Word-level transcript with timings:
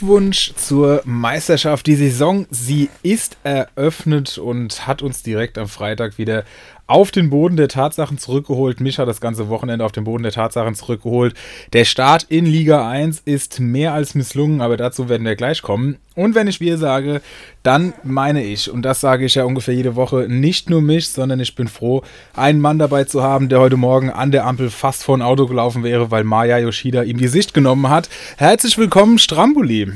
Glückwunsch 0.00 0.54
zur 0.56 1.02
Meisterschaft. 1.04 1.86
Die 1.86 1.94
Saison, 1.94 2.46
sie 2.48 2.88
ist 3.02 3.36
eröffnet 3.42 4.38
und 4.38 4.86
hat 4.86 5.02
uns 5.02 5.22
direkt 5.22 5.58
am 5.58 5.68
Freitag 5.68 6.16
wieder 6.16 6.44
auf 6.90 7.12
den 7.12 7.30
Boden 7.30 7.56
der 7.56 7.68
Tatsachen 7.68 8.18
zurückgeholt. 8.18 8.80
Mich 8.80 8.98
hat 8.98 9.06
das 9.06 9.20
ganze 9.20 9.48
Wochenende 9.48 9.84
auf 9.84 9.92
den 9.92 10.02
Boden 10.02 10.24
der 10.24 10.32
Tatsachen 10.32 10.74
zurückgeholt. 10.74 11.34
Der 11.72 11.84
Start 11.84 12.26
in 12.28 12.46
Liga 12.46 12.88
1 12.88 13.22
ist 13.24 13.60
mehr 13.60 13.94
als 13.94 14.16
misslungen, 14.16 14.60
aber 14.60 14.76
dazu 14.76 15.08
werden 15.08 15.24
wir 15.24 15.36
gleich 15.36 15.62
kommen. 15.62 15.98
Und 16.16 16.34
wenn 16.34 16.48
ich 16.48 16.60
wir 16.60 16.78
sage, 16.78 17.22
dann 17.62 17.92
meine 18.02 18.42
ich, 18.42 18.68
und 18.68 18.82
das 18.82 19.00
sage 19.00 19.24
ich 19.24 19.36
ja 19.36 19.44
ungefähr 19.44 19.72
jede 19.72 19.94
Woche, 19.94 20.26
nicht 20.28 20.68
nur 20.68 20.82
mich, 20.82 21.08
sondern 21.10 21.38
ich 21.38 21.54
bin 21.54 21.68
froh, 21.68 22.02
einen 22.34 22.60
Mann 22.60 22.80
dabei 22.80 23.04
zu 23.04 23.22
haben, 23.22 23.48
der 23.48 23.60
heute 23.60 23.76
Morgen 23.76 24.10
an 24.10 24.32
der 24.32 24.44
Ampel 24.44 24.68
fast 24.68 25.04
vor 25.04 25.16
ein 25.16 25.22
Auto 25.22 25.46
gelaufen 25.46 25.84
wäre, 25.84 26.10
weil 26.10 26.24
Maya 26.24 26.58
Yoshida 26.58 27.04
ihm 27.04 27.18
die 27.18 27.28
Sicht 27.28 27.54
genommen 27.54 27.88
hat. 27.88 28.08
Herzlich 28.36 28.76
willkommen, 28.78 29.18
Stramboli. 29.18 29.92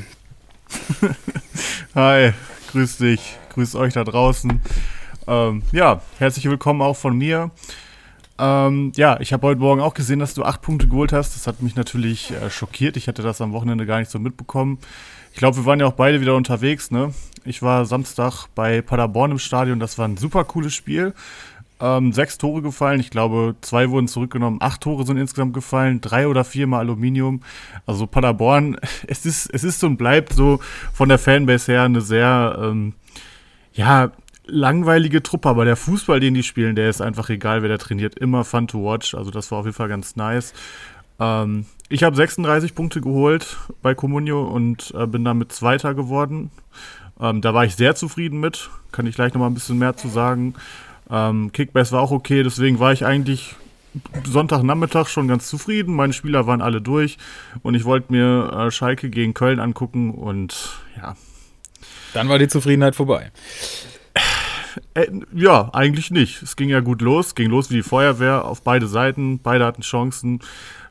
Hi, 1.93 2.31
grüß 2.71 2.99
dich, 2.99 3.19
grüß 3.53 3.75
euch 3.75 3.93
da 3.93 4.05
draußen. 4.05 4.61
Ähm, 5.27 5.63
ja, 5.71 6.01
herzlich 6.19 6.45
willkommen 6.45 6.81
auch 6.81 6.95
von 6.95 7.17
mir. 7.17 7.49
Ähm, 8.37 8.91
ja, 8.95 9.19
ich 9.19 9.33
habe 9.33 9.47
heute 9.47 9.59
Morgen 9.59 9.81
auch 9.81 9.93
gesehen, 9.93 10.19
dass 10.19 10.33
du 10.33 10.43
acht 10.43 10.61
Punkte 10.61 10.87
geholt 10.87 11.13
hast. 11.13 11.35
Das 11.35 11.47
hat 11.47 11.61
mich 11.63 11.75
natürlich 11.75 12.31
äh, 12.31 12.49
schockiert. 12.49 12.95
Ich 12.97 13.07
hatte 13.07 13.23
das 13.23 13.41
am 13.41 13.53
Wochenende 13.53 13.85
gar 13.85 13.99
nicht 13.99 14.11
so 14.11 14.19
mitbekommen. 14.19 14.77
Ich 15.33 15.39
glaube, 15.39 15.57
wir 15.57 15.65
waren 15.65 15.79
ja 15.79 15.87
auch 15.87 15.93
beide 15.93 16.21
wieder 16.21 16.35
unterwegs. 16.35 16.91
Ne? 16.91 17.13
Ich 17.43 17.61
war 17.61 17.85
Samstag 17.85 18.47
bei 18.53 18.81
Paderborn 18.81 19.31
im 19.31 19.39
Stadion. 19.39 19.79
Das 19.79 19.97
war 19.97 20.07
ein 20.07 20.17
super 20.17 20.43
cooles 20.43 20.73
Spiel. 20.73 21.13
Ähm, 21.79 22.13
sechs 22.13 22.37
Tore 22.37 22.61
gefallen. 22.61 22.99
Ich 22.99 23.09
glaube, 23.09 23.55
zwei 23.61 23.89
wurden 23.89 24.07
zurückgenommen. 24.07 24.59
Acht 24.61 24.81
Tore 24.81 25.05
sind 25.05 25.17
insgesamt 25.17 25.53
gefallen. 25.53 26.01
Drei 26.01 26.27
oder 26.27 26.43
viermal 26.43 26.81
Aluminium. 26.81 27.41
Also 27.87 28.05
Paderborn, 28.05 28.77
es 29.07 29.25
ist, 29.25 29.47
es 29.47 29.63
ist 29.63 29.83
und 29.83 29.97
bleibt 29.97 30.33
so 30.33 30.59
von 30.93 31.09
der 31.09 31.17
Fanbase 31.17 31.71
her 31.71 31.83
eine 31.83 32.01
sehr, 32.01 32.59
ähm, 32.61 32.93
ja, 33.73 34.11
langweilige 34.47 35.23
Truppe, 35.23 35.49
aber 35.49 35.65
der 35.65 35.75
Fußball, 35.75 36.19
den 36.19 36.33
die 36.33 36.43
spielen, 36.43 36.75
der 36.75 36.89
ist 36.89 37.01
einfach 37.01 37.29
egal, 37.29 37.61
wer 37.61 37.69
der 37.69 37.77
trainiert. 37.77 38.17
Immer 38.17 38.43
fun 38.43 38.67
to 38.67 38.83
watch. 38.83 39.15
Also 39.15 39.31
das 39.31 39.51
war 39.51 39.59
auf 39.59 39.65
jeden 39.65 39.75
Fall 39.75 39.89
ganz 39.89 40.15
nice. 40.15 40.53
Ähm, 41.19 41.65
ich 41.89 42.03
habe 42.03 42.15
36 42.15 42.75
Punkte 42.75 43.01
geholt 43.01 43.57
bei 43.81 43.93
Comunio 43.95 44.43
und 44.43 44.93
äh, 44.97 45.05
bin 45.07 45.23
damit 45.23 45.51
Zweiter 45.51 45.93
geworden. 45.93 46.51
Ähm, 47.19 47.41
da 47.41 47.53
war 47.53 47.65
ich 47.65 47.75
sehr 47.75 47.95
zufrieden 47.95 48.39
mit. 48.39 48.69
Kann 48.91 49.07
ich 49.07 49.15
gleich 49.15 49.33
noch 49.33 49.41
mal 49.41 49.47
ein 49.47 49.53
bisschen 49.53 49.77
mehr 49.77 49.95
zu 49.95 50.07
sagen. 50.07 50.55
Ähm, 51.09 51.51
Kickbase 51.51 51.91
war 51.91 52.01
auch 52.01 52.11
okay, 52.11 52.43
deswegen 52.43 52.79
war 52.79 52.91
ich 52.91 53.05
eigentlich 53.05 53.55
Sonntagnachmittag 54.25 55.07
schon 55.07 55.27
ganz 55.27 55.47
zufrieden. 55.47 55.95
Meine 55.95 56.13
Spieler 56.13 56.47
waren 56.47 56.61
alle 56.61 56.81
durch 56.81 57.17
und 57.61 57.75
ich 57.75 57.85
wollte 57.85 58.11
mir 58.11 58.51
äh, 58.51 58.71
Schalke 58.71 59.09
gegen 59.09 59.33
Köln 59.33 59.59
angucken 59.59 60.11
und 60.11 60.79
ja. 60.97 61.15
Dann 62.13 62.29
war 62.29 62.39
die 62.39 62.47
Zufriedenheit 62.47 62.95
vorbei. 62.95 63.31
Äh, 64.93 65.07
ja, 65.33 65.69
eigentlich 65.73 66.11
nicht. 66.11 66.41
Es 66.41 66.55
ging 66.55 66.69
ja 66.69 66.79
gut 66.79 67.01
los. 67.01 67.27
Es 67.27 67.35
ging 67.35 67.49
los 67.49 67.69
wie 67.69 67.75
die 67.75 67.83
Feuerwehr 67.83 68.45
auf 68.45 68.61
beide 68.61 68.87
Seiten. 68.87 69.39
Beide 69.39 69.65
hatten 69.65 69.81
Chancen. 69.81 70.39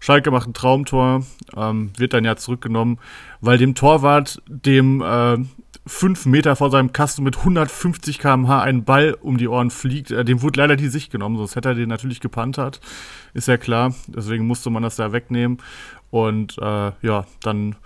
Schalke 0.05 0.31
macht 0.31 0.49
ein 0.49 0.53
Traumtor, 0.53 1.25
ähm, 1.57 1.91
wird 1.97 2.13
dann 2.13 2.27
ja 2.27 2.37
zurückgenommen, 2.37 2.99
weil 3.41 3.57
dem 3.57 3.75
Torwart, 3.75 4.43
dem 4.47 5.01
äh, 5.01 5.39
fünf 5.87 6.27
Meter 6.27 6.57
vor 6.57 6.71
seinem 6.71 6.93
Kasten 6.93 7.23
mit 7.23 7.39
150 7.39 8.19
km/h 8.19 8.61
ein 8.63 8.85
Ball 8.85 9.17
um 9.21 9.39
die 9.39 9.49
Ohren 9.49 9.71
fliegt, 9.71 10.11
äh, 10.11 10.23
dem 10.23 10.43
wurde 10.43 10.61
leider 10.61 10.77
die 10.77 10.89
Sicht 10.89 11.11
genommen, 11.11 11.39
sonst 11.39 11.57
hätte 11.57 11.71
er 11.71 11.75
den 11.75 11.89
natürlich 11.89 12.21
gepantert. 12.21 12.83
Ist 13.33 13.49
ja 13.49 13.57
klar. 13.57 13.95
Deswegen 14.09 14.47
musste 14.47 14.69
man 14.69 14.83
das 14.83 14.97
da 14.97 15.13
wegnehmen. 15.13 15.59
Und 16.11 16.59
äh, 16.59 16.93
ja, 17.01 17.25
dann 17.43 17.77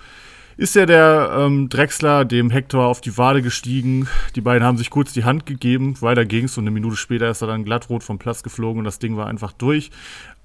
ist 0.59 0.75
ja 0.75 0.87
der 0.87 1.31
ähm, 1.39 1.69
Drechsler 1.69 2.25
dem 2.25 2.51
Hector 2.51 2.85
auf 2.85 3.01
die 3.01 3.17
Wade 3.17 3.43
gestiegen. 3.43 4.09
Die 4.35 4.41
beiden 4.41 4.67
haben 4.67 4.77
sich 4.77 4.91
kurz 4.91 5.13
die 5.13 5.25
Hand 5.25 5.47
gegeben. 5.47 5.95
Weiter 6.01 6.27
ging 6.27 6.47
es 6.47 6.59
und 6.59 6.65
eine 6.65 6.73
Minute 6.73 6.97
später 6.97 7.31
ist 7.31 7.43
er 7.43 7.47
dann 7.47 7.65
glattrot 7.65 8.03
vom 8.03 8.19
Platz 8.19 8.43
geflogen 8.43 8.81
und 8.81 8.85
das 8.85 8.99
Ding 8.99 9.17
war 9.17 9.29
einfach 9.29 9.53
durch. 9.53 9.93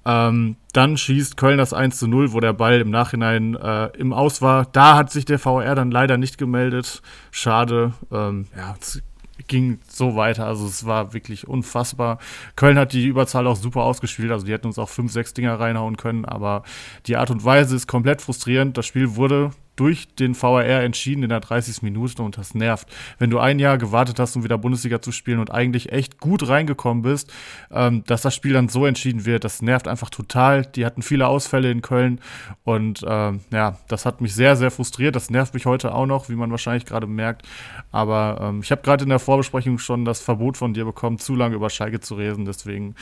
Ähm, 0.06 0.54
dann 0.72 0.96
schießt 0.96 1.36
Köln 1.36 1.58
das 1.58 1.72
1 1.72 1.98
zu 1.98 2.06
0, 2.06 2.32
wo 2.32 2.38
der 2.38 2.52
Ball 2.52 2.80
im 2.80 2.90
Nachhinein 2.90 3.56
äh, 3.56 3.86
im 3.98 4.12
Aus 4.12 4.40
war. 4.40 4.66
Da 4.66 4.96
hat 4.96 5.10
sich 5.10 5.24
der 5.24 5.40
VR 5.40 5.74
dann 5.74 5.90
leider 5.90 6.16
nicht 6.16 6.38
gemeldet. 6.38 7.02
Schade. 7.32 7.92
Ähm, 8.12 8.46
ja, 8.56 8.76
es 8.80 9.02
ging 9.48 9.80
so 9.88 10.14
weiter. 10.14 10.46
Also 10.46 10.64
es 10.64 10.86
war 10.86 11.12
wirklich 11.12 11.48
unfassbar. 11.48 12.18
Köln 12.54 12.78
hat 12.78 12.92
die 12.92 13.06
Überzahl 13.06 13.48
auch 13.48 13.56
super 13.56 13.82
ausgespielt. 13.82 14.30
Also 14.30 14.46
die 14.46 14.52
hätten 14.52 14.68
uns 14.68 14.78
auch 14.78 14.90
5, 14.90 15.10
6 15.10 15.34
Dinger 15.34 15.58
reinhauen 15.58 15.96
können. 15.96 16.24
Aber 16.24 16.62
die 17.06 17.16
Art 17.16 17.32
und 17.32 17.44
Weise 17.44 17.74
ist 17.74 17.88
komplett 17.88 18.22
frustrierend. 18.22 18.78
Das 18.78 18.86
Spiel 18.86 19.16
wurde 19.16 19.50
durch 19.76 20.08
den 20.14 20.40
VAR 20.40 20.64
entschieden 20.64 21.22
in 21.22 21.28
der 21.28 21.40
30. 21.40 21.82
Minute 21.82 22.22
und 22.22 22.38
das 22.38 22.54
nervt. 22.54 22.88
Wenn 23.18 23.30
du 23.30 23.38
ein 23.38 23.58
Jahr 23.58 23.78
gewartet 23.78 24.18
hast, 24.18 24.36
um 24.36 24.44
wieder 24.44 24.58
Bundesliga 24.58 25.00
zu 25.02 25.12
spielen 25.12 25.38
und 25.38 25.50
eigentlich 25.50 25.92
echt 25.92 26.20
gut 26.20 26.48
reingekommen 26.48 27.02
bist, 27.02 27.32
ähm, 27.70 28.04
dass 28.06 28.22
das 28.22 28.34
Spiel 28.34 28.52
dann 28.52 28.68
so 28.68 28.86
entschieden 28.86 29.24
wird, 29.24 29.44
das 29.44 29.62
nervt 29.62 29.88
einfach 29.88 30.10
total. 30.10 30.64
Die 30.64 30.86
hatten 30.86 31.02
viele 31.02 31.26
Ausfälle 31.26 31.70
in 31.70 31.82
Köln 31.82 32.20
und 32.62 33.04
ähm, 33.06 33.40
ja, 33.52 33.78
das 33.88 34.06
hat 34.06 34.20
mich 34.20 34.34
sehr, 34.34 34.56
sehr 34.56 34.70
frustriert. 34.70 35.16
Das 35.16 35.30
nervt 35.30 35.54
mich 35.54 35.66
heute 35.66 35.94
auch 35.94 36.06
noch, 36.06 36.28
wie 36.28 36.36
man 36.36 36.50
wahrscheinlich 36.50 36.86
gerade 36.86 37.06
merkt. 37.06 37.46
Aber 37.90 38.38
ähm, 38.40 38.60
ich 38.62 38.70
habe 38.70 38.82
gerade 38.82 39.04
in 39.04 39.10
der 39.10 39.18
Vorbesprechung 39.18 39.78
schon 39.78 40.04
das 40.04 40.20
Verbot 40.20 40.56
von 40.56 40.74
dir 40.74 40.84
bekommen, 40.84 41.18
zu 41.18 41.34
lange 41.34 41.56
über 41.56 41.70
Schalke 41.70 42.00
zu 42.00 42.14
reden. 42.14 42.44
Deswegen 42.44 42.94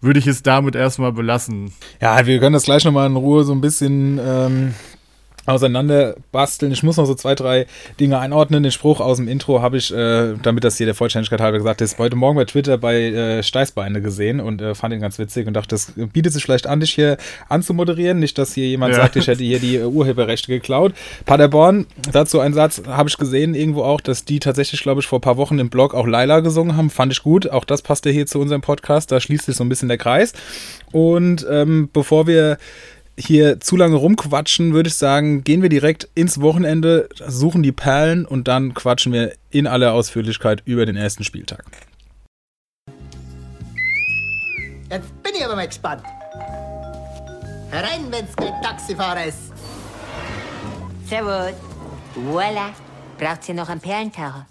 würde 0.00 0.18
ich 0.18 0.26
es 0.26 0.42
damit 0.42 0.74
erstmal 0.74 1.12
belassen. 1.12 1.72
Ja, 2.00 2.26
wir 2.26 2.38
können 2.38 2.52
das 2.52 2.64
gleich 2.64 2.84
nochmal 2.84 3.06
in 3.06 3.16
Ruhe 3.16 3.44
so 3.44 3.52
ein 3.52 3.60
bisschen 3.60 4.18
ähm, 5.46 5.54
auseinander 5.54 6.16
basteln. 6.32 6.72
Ich 6.72 6.82
muss 6.82 6.96
noch 6.96 7.06
so 7.06 7.14
zwei, 7.14 7.34
drei 7.34 7.66
Dinge 7.98 8.18
einordnen. 8.18 8.62
Den 8.62 8.72
Spruch 8.72 9.00
aus 9.00 9.16
dem 9.18 9.28
Intro 9.28 9.62
habe 9.62 9.76
ich, 9.76 9.92
äh, 9.92 10.34
damit 10.42 10.64
das 10.64 10.76
hier 10.76 10.86
der 10.86 10.94
Vollständigkeit 10.94 11.40
halber 11.40 11.58
gesagt 11.58 11.80
ist, 11.80 11.98
heute 11.98 12.16
Morgen 12.16 12.36
bei 12.36 12.44
Twitter 12.44 12.78
bei 12.78 12.96
äh, 12.96 13.42
Steißbeine 13.42 14.00
gesehen 14.00 14.40
und 14.40 14.60
äh, 14.60 14.74
fand 14.74 14.94
ihn 14.94 15.00
ganz 15.00 15.18
witzig 15.18 15.46
und 15.46 15.54
dachte, 15.54 15.70
das 15.70 15.92
bietet 16.12 16.32
sich 16.32 16.42
vielleicht 16.42 16.66
an, 16.66 16.80
dich 16.80 16.92
hier 16.92 17.16
anzumoderieren. 17.48 18.18
Nicht, 18.18 18.38
dass 18.38 18.54
hier 18.54 18.66
jemand 18.66 18.94
ja. 18.94 19.02
sagt, 19.02 19.16
ich 19.16 19.26
hätte 19.26 19.44
hier 19.44 19.58
die 19.58 19.80
uh, 19.80 19.88
Urheberrechte 19.88 20.48
geklaut. 20.48 20.92
Paderborn, 21.24 21.86
dazu 22.12 22.40
ein 22.40 22.54
Satz, 22.54 22.82
habe 22.86 23.08
ich 23.08 23.16
gesehen 23.16 23.54
irgendwo 23.54 23.82
auch, 23.82 24.00
dass 24.00 24.24
die 24.24 24.40
tatsächlich, 24.40 24.82
glaube 24.82 25.00
ich, 25.00 25.06
vor 25.06 25.18
ein 25.18 25.22
paar 25.22 25.36
Wochen 25.36 25.58
im 25.58 25.70
Blog 25.70 25.94
auch 25.94 26.06
Laila 26.06 26.40
gesungen 26.40 26.76
haben. 26.76 26.90
Fand 26.90 27.12
ich 27.12 27.22
gut. 27.22 27.50
Auch 27.50 27.64
das 27.64 27.82
passte 27.82 28.10
hier 28.10 28.26
zu 28.26 28.38
unserem 28.40 28.60
Podcast. 28.60 29.10
Da 29.12 29.20
schließt 29.20 29.46
sich 29.46 29.56
so 29.56 29.64
ein 29.64 29.68
bisschen 29.68 29.88
der 29.88 29.98
Kreis. 29.98 30.32
Und 30.92 31.46
ähm, 31.50 31.88
bevor 31.92 32.26
wir 32.26 32.58
hier 33.18 33.60
zu 33.60 33.76
lange 33.76 33.96
rumquatschen, 33.96 34.72
würde 34.74 34.88
ich 34.88 34.94
sagen, 34.94 35.42
gehen 35.42 35.62
wir 35.62 35.68
direkt 35.68 36.08
ins 36.14 36.40
Wochenende, 36.40 37.08
suchen 37.26 37.62
die 37.62 37.72
Perlen 37.72 38.26
und 38.26 38.48
dann 38.48 38.74
quatschen 38.74 39.12
wir 39.12 39.32
in 39.50 39.66
aller 39.66 39.92
Ausführlichkeit 39.92 40.62
über 40.64 40.86
den 40.86 40.96
ersten 40.96 41.24
Spieltag. 41.24 41.64
Jetzt 44.90 45.22
bin 45.22 45.32
ich 45.34 45.44
aber 45.44 45.56
mal 45.56 45.66
gespannt. 45.66 46.02
Herein, 47.70 48.06
wenn's 48.10 48.36
kein 48.36 48.62
Taxifahrer 48.62 49.26
ist. 49.26 49.52
Servus. 51.08 51.54
Voila. 52.14 52.70
Braucht 53.18 53.48
ihr 53.48 53.54
noch 53.54 53.68
einen 53.68 53.80
Perlentaucher? 53.80 54.46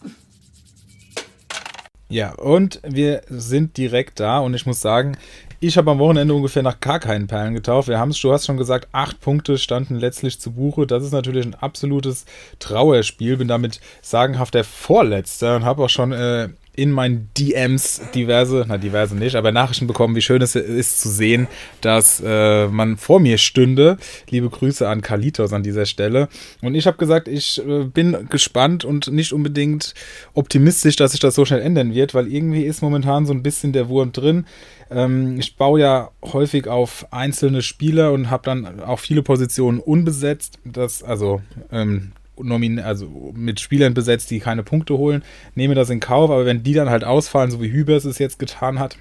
Ja, 2.07 2.33
und 2.33 2.79
wir 2.83 3.23
sind 3.29 3.77
direkt 3.77 4.19
da 4.19 4.39
und 4.39 4.53
ich 4.53 4.65
muss 4.65 4.79
sagen, 4.79 5.17
ich 5.59 5.77
habe 5.77 5.91
am 5.91 5.99
Wochenende 5.99 6.33
ungefähr 6.33 6.63
nach 6.63 6.79
gar 6.79 6.99
keinen 6.99 7.27
Perlen 7.27 7.53
getaucht. 7.53 7.87
Wir 7.87 7.99
haben 7.99 8.11
du 8.11 8.31
hast 8.33 8.45
schon 8.45 8.57
gesagt, 8.57 8.89
acht 8.91 9.21
Punkte 9.21 9.57
standen 9.57 9.95
letztlich 9.95 10.39
zu 10.39 10.51
Buche. 10.51 10.87
Das 10.87 11.03
ist 11.03 11.11
natürlich 11.11 11.45
ein 11.45 11.55
absolutes 11.55 12.25
Trauerspiel. 12.59 13.37
Bin 13.37 13.47
damit 13.47 13.79
sagenhaft 14.01 14.53
der 14.53 14.63
Vorletzte 14.63 15.55
und 15.55 15.65
habe 15.65 15.83
auch 15.83 15.89
schon 15.89 16.11
äh, 16.11 16.49
in 16.75 16.91
meinen 16.91 17.29
DMs 17.37 18.01
diverse, 18.13 18.65
na 18.67 18.77
diverse 18.77 19.15
nicht, 19.15 19.35
aber 19.35 19.51
Nachrichten 19.51 19.87
bekommen, 19.87 20.15
wie 20.15 20.21
schön 20.21 20.41
es 20.41 20.55
ist 20.55 21.01
zu 21.01 21.09
sehen, 21.09 21.47
dass 21.81 22.21
äh, 22.25 22.67
man 22.67 22.97
vor 22.97 23.19
mir 23.19 23.37
stünde. 23.37 23.97
Liebe 24.29 24.49
Grüße 24.49 24.87
an 24.87 25.01
Kalitos 25.01 25.53
an 25.53 25.63
dieser 25.63 25.85
Stelle. 25.85 26.27
Und 26.61 26.75
ich 26.75 26.87
habe 26.87 26.97
gesagt, 26.97 27.27
ich 27.27 27.61
äh, 27.65 27.85
bin 27.85 28.27
gespannt 28.29 28.85
und 28.85 29.11
nicht 29.11 29.33
unbedingt 29.33 29.93
optimistisch, 30.33 30.95
dass 30.95 31.11
sich 31.11 31.19
das 31.19 31.35
so 31.35 31.45
schnell 31.45 31.61
ändern 31.61 31.93
wird, 31.93 32.13
weil 32.13 32.27
irgendwie 32.31 32.63
ist 32.63 32.81
momentan 32.81 33.25
so 33.25 33.33
ein 33.33 33.43
bisschen 33.43 33.73
der 33.73 33.89
Wurm 33.89 34.11
drin. 34.11 34.45
Ähm, 34.91 35.39
ich 35.39 35.55
baue 35.55 35.79
ja 35.79 36.11
häufig 36.21 36.67
auf 36.67 37.07
einzelne 37.11 37.61
Spieler 37.61 38.11
und 38.11 38.29
habe 38.29 38.43
dann 38.43 38.79
auch 38.81 38.99
viele 38.99 39.23
Positionen 39.23 39.79
unbesetzt. 39.79 40.59
Das, 40.63 41.03
also 41.03 41.41
ähm, 41.71 42.11
nomin 42.41 42.79
also 42.79 43.33
mit 43.35 43.59
Spielern 43.59 43.93
besetzt, 43.93 44.31
die 44.31 44.39
keine 44.39 44.63
Punkte 44.63 44.97
holen, 44.97 45.23
nehme 45.55 45.75
das 45.75 45.89
in 45.89 45.99
Kauf, 45.99 46.29
aber 46.29 46.45
wenn 46.45 46.63
die 46.63 46.73
dann 46.73 46.89
halt 46.89 47.03
ausfallen, 47.03 47.51
so 47.51 47.61
wie 47.61 47.71
Hübers 47.71 48.05
es 48.05 48.19
jetzt 48.19 48.39
getan 48.39 48.79
hat, 48.79 48.97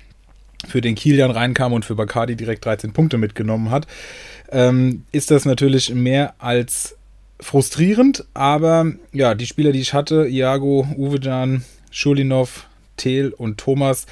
für 0.67 0.81
den 0.81 0.95
Kilian 0.95 1.31
reinkam 1.31 1.73
und 1.73 1.85
für 1.85 1.95
Bacardi 1.95 2.37
direkt 2.37 2.65
13 2.65 2.93
Punkte 2.93 3.19
mitgenommen 3.19 3.71
hat, 3.71 3.87
ähm, 4.51 5.05
ist 5.13 5.31
das 5.31 5.45
natürlich 5.45 5.93
mehr 5.95 6.35
als 6.39 6.97
frustrierend, 7.41 8.25
aber 8.33 8.93
ja, 9.13 9.35
die 9.35 9.47
Spieler, 9.47 9.73
die 9.73 9.81
ich 9.81 9.93
hatte, 9.93 10.27
Iago, 10.27 10.87
Uwejan, 10.97 11.65
Schulinov, 11.91 12.67
Tel 12.97 13.33
und 13.33 13.59
Thomas, 13.59 14.07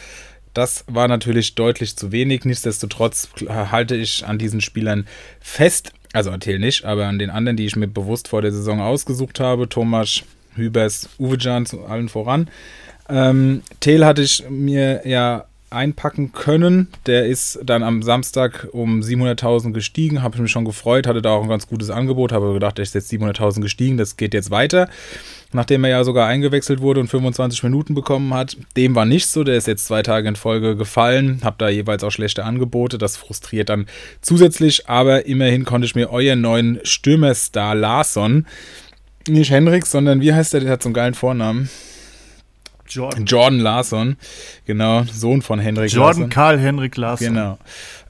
das 0.55 0.85
war 0.87 1.09
natürlich 1.09 1.55
deutlich 1.55 1.97
zu 1.97 2.13
wenig. 2.13 2.45
Nichtsdestotrotz 2.45 3.29
halte 3.49 3.97
ich 3.97 4.27
an 4.27 4.39
diesen 4.39 4.61
Spielern 4.61 5.07
fest. 5.41 5.93
Also 6.13 6.31
an 6.31 6.41
Thiel 6.41 6.59
nicht, 6.59 6.85
aber 6.85 7.07
an 7.07 7.19
den 7.19 7.31
anderen, 7.31 7.57
die 7.57 7.67
ich 7.67 7.77
mir 7.77 7.89
bewusst 7.89 8.29
vor 8.29 8.43
der 8.43 8.53
Saison 8.53 8.81
ausgesucht 8.81 9.41
habe. 9.41 9.69
Thomas, 9.69 10.23
Hübers, 10.55 11.09
Uwejan 11.19 11.67
zu 11.67 11.85
allen 11.85 12.09
voran. 12.09 12.49
Ähm, 13.09 13.63
Thiel 13.81 14.05
hatte 14.05 14.23
ich 14.23 14.45
mir 14.49 15.07
ja 15.07 15.47
einpacken 15.73 16.33
können. 16.33 16.89
Der 17.07 17.27
ist 17.27 17.61
dann 17.65 17.83
am 17.83 18.03
Samstag 18.03 18.69
um 18.73 19.01
700.000 19.01 19.73
gestiegen, 19.73 20.23
habe 20.23 20.37
ich 20.37 20.43
mich 20.43 20.51
schon 20.51 20.65
gefreut, 20.65 21.07
hatte 21.07 21.23
da 21.23 21.31
auch 21.31 21.43
ein 21.43 21.49
ganz 21.49 21.67
gutes 21.67 21.91
Angebot, 21.91 22.33
habe 22.33 22.53
gedacht, 22.53 22.79
der 22.79 22.83
ist 22.83 22.95
jetzt 22.95 23.13
700.000 23.13 23.61
gestiegen, 23.61 23.97
das 23.97 24.17
geht 24.17 24.35
jetzt 24.35 24.51
weiter. 24.51 24.89
Nachdem 25.53 25.85
er 25.85 25.91
ja 25.91 26.05
sogar 26.05 26.29
eingewechselt 26.29 26.81
wurde 26.81 27.01
und 27.01 27.09
25 27.09 27.63
Minuten 27.65 27.95
bekommen 27.95 28.33
hat. 28.33 28.57
Dem 28.77 28.95
war 28.95 29.05
nicht 29.05 29.27
so, 29.27 29.45
der 29.45 29.57
ist 29.57 29.67
jetzt 29.67 29.85
zwei 29.85 30.03
Tage 30.03 30.29
in 30.29 30.37
Folge 30.37 30.77
gefallen, 30.77 31.41
habe 31.45 31.57
da 31.59 31.69
jeweils 31.69 32.05
auch 32.05 32.11
schlechte 32.11 32.45
Angebote, 32.45 32.97
das 32.97 33.17
frustriert 33.17 33.69
dann 33.69 33.87
zusätzlich, 34.23 34.89
aber 34.89 35.27
immerhin 35.27 35.65
konnte 35.65 35.85
ich 35.85 35.95
mir 35.95 36.11
euren 36.11 36.41
neuen 36.41 36.81
Stürmerstar 36.85 37.75
Larsson, 37.75 38.47
nicht 39.29 39.51
Henriks, 39.51 39.91
sondern 39.91 40.21
wie 40.21 40.33
heißt 40.33 40.53
der, 40.55 40.61
der 40.61 40.71
hat 40.71 40.83
so 40.83 40.89
einen 40.89 40.95
geilen 40.95 41.15
Vornamen. 41.15 41.69
Jordan. 42.93 43.27
Jordan 43.27 43.59
Larsson, 43.61 44.17
genau, 44.67 45.05
Sohn 45.05 45.43
von 45.43 45.59
Henrik 45.59 45.91
Jordan 45.93 46.07
Larsson. 46.07 46.31
Karl 46.31 46.59
Henrik 46.59 46.97
Larsson. 46.97 47.35
Genau. 47.35 47.59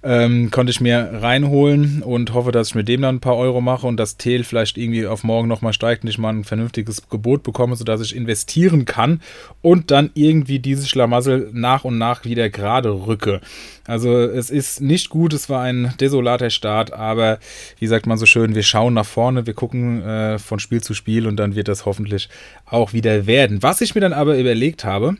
Ähm, 0.04 0.50
konnte 0.50 0.70
ich 0.70 0.80
mir 0.80 1.10
reinholen 1.22 2.02
und 2.02 2.34
hoffe, 2.34 2.50
dass 2.50 2.68
ich 2.68 2.74
mit 2.74 2.88
dem 2.88 3.02
dann 3.02 3.16
ein 3.16 3.20
paar 3.20 3.36
Euro 3.36 3.60
mache 3.60 3.86
und 3.86 3.96
das 3.98 4.16
Tel 4.16 4.42
vielleicht 4.42 4.76
irgendwie 4.76 5.06
auf 5.06 5.22
morgen 5.22 5.46
nochmal 5.46 5.72
steigt 5.72 6.02
und 6.02 6.10
ich 6.10 6.18
mal 6.18 6.30
ein 6.30 6.42
vernünftiges 6.42 7.08
Gebot 7.08 7.44
bekomme, 7.44 7.76
sodass 7.76 8.00
ich 8.00 8.16
investieren 8.16 8.84
kann 8.84 9.20
und 9.60 9.92
dann 9.92 10.10
irgendwie 10.14 10.58
dieses 10.58 10.88
Schlamassel 10.88 11.50
nach 11.52 11.84
und 11.84 11.98
nach 11.98 12.24
wieder 12.24 12.50
gerade 12.50 12.90
rücke. 13.06 13.40
Also 13.86 14.18
es 14.18 14.50
ist 14.50 14.80
nicht 14.80 15.08
gut, 15.08 15.32
es 15.32 15.48
war 15.48 15.62
ein 15.62 15.94
desolater 16.00 16.50
Start, 16.50 16.92
aber 16.92 17.38
wie 17.78 17.86
sagt 17.86 18.06
man 18.06 18.18
so 18.18 18.26
schön, 18.26 18.54
wir 18.54 18.62
schauen 18.62 18.94
nach 18.94 19.06
vorne, 19.06 19.46
wir 19.46 19.54
gucken 19.54 20.02
äh, 20.02 20.38
von 20.38 20.58
Spiel 20.58 20.82
zu 20.82 20.94
Spiel 20.94 21.26
und 21.28 21.36
dann 21.36 21.54
wird 21.54 21.68
das 21.68 21.86
hoffentlich 21.86 22.28
auch 22.66 22.92
wieder 22.92 23.26
werden. 23.26 23.62
Was 23.62 23.80
ich 23.80 23.94
mir 23.94 24.00
dann 24.00 24.12
aber 24.12 24.36
überlegt 24.36 24.84
habe, 24.84 25.16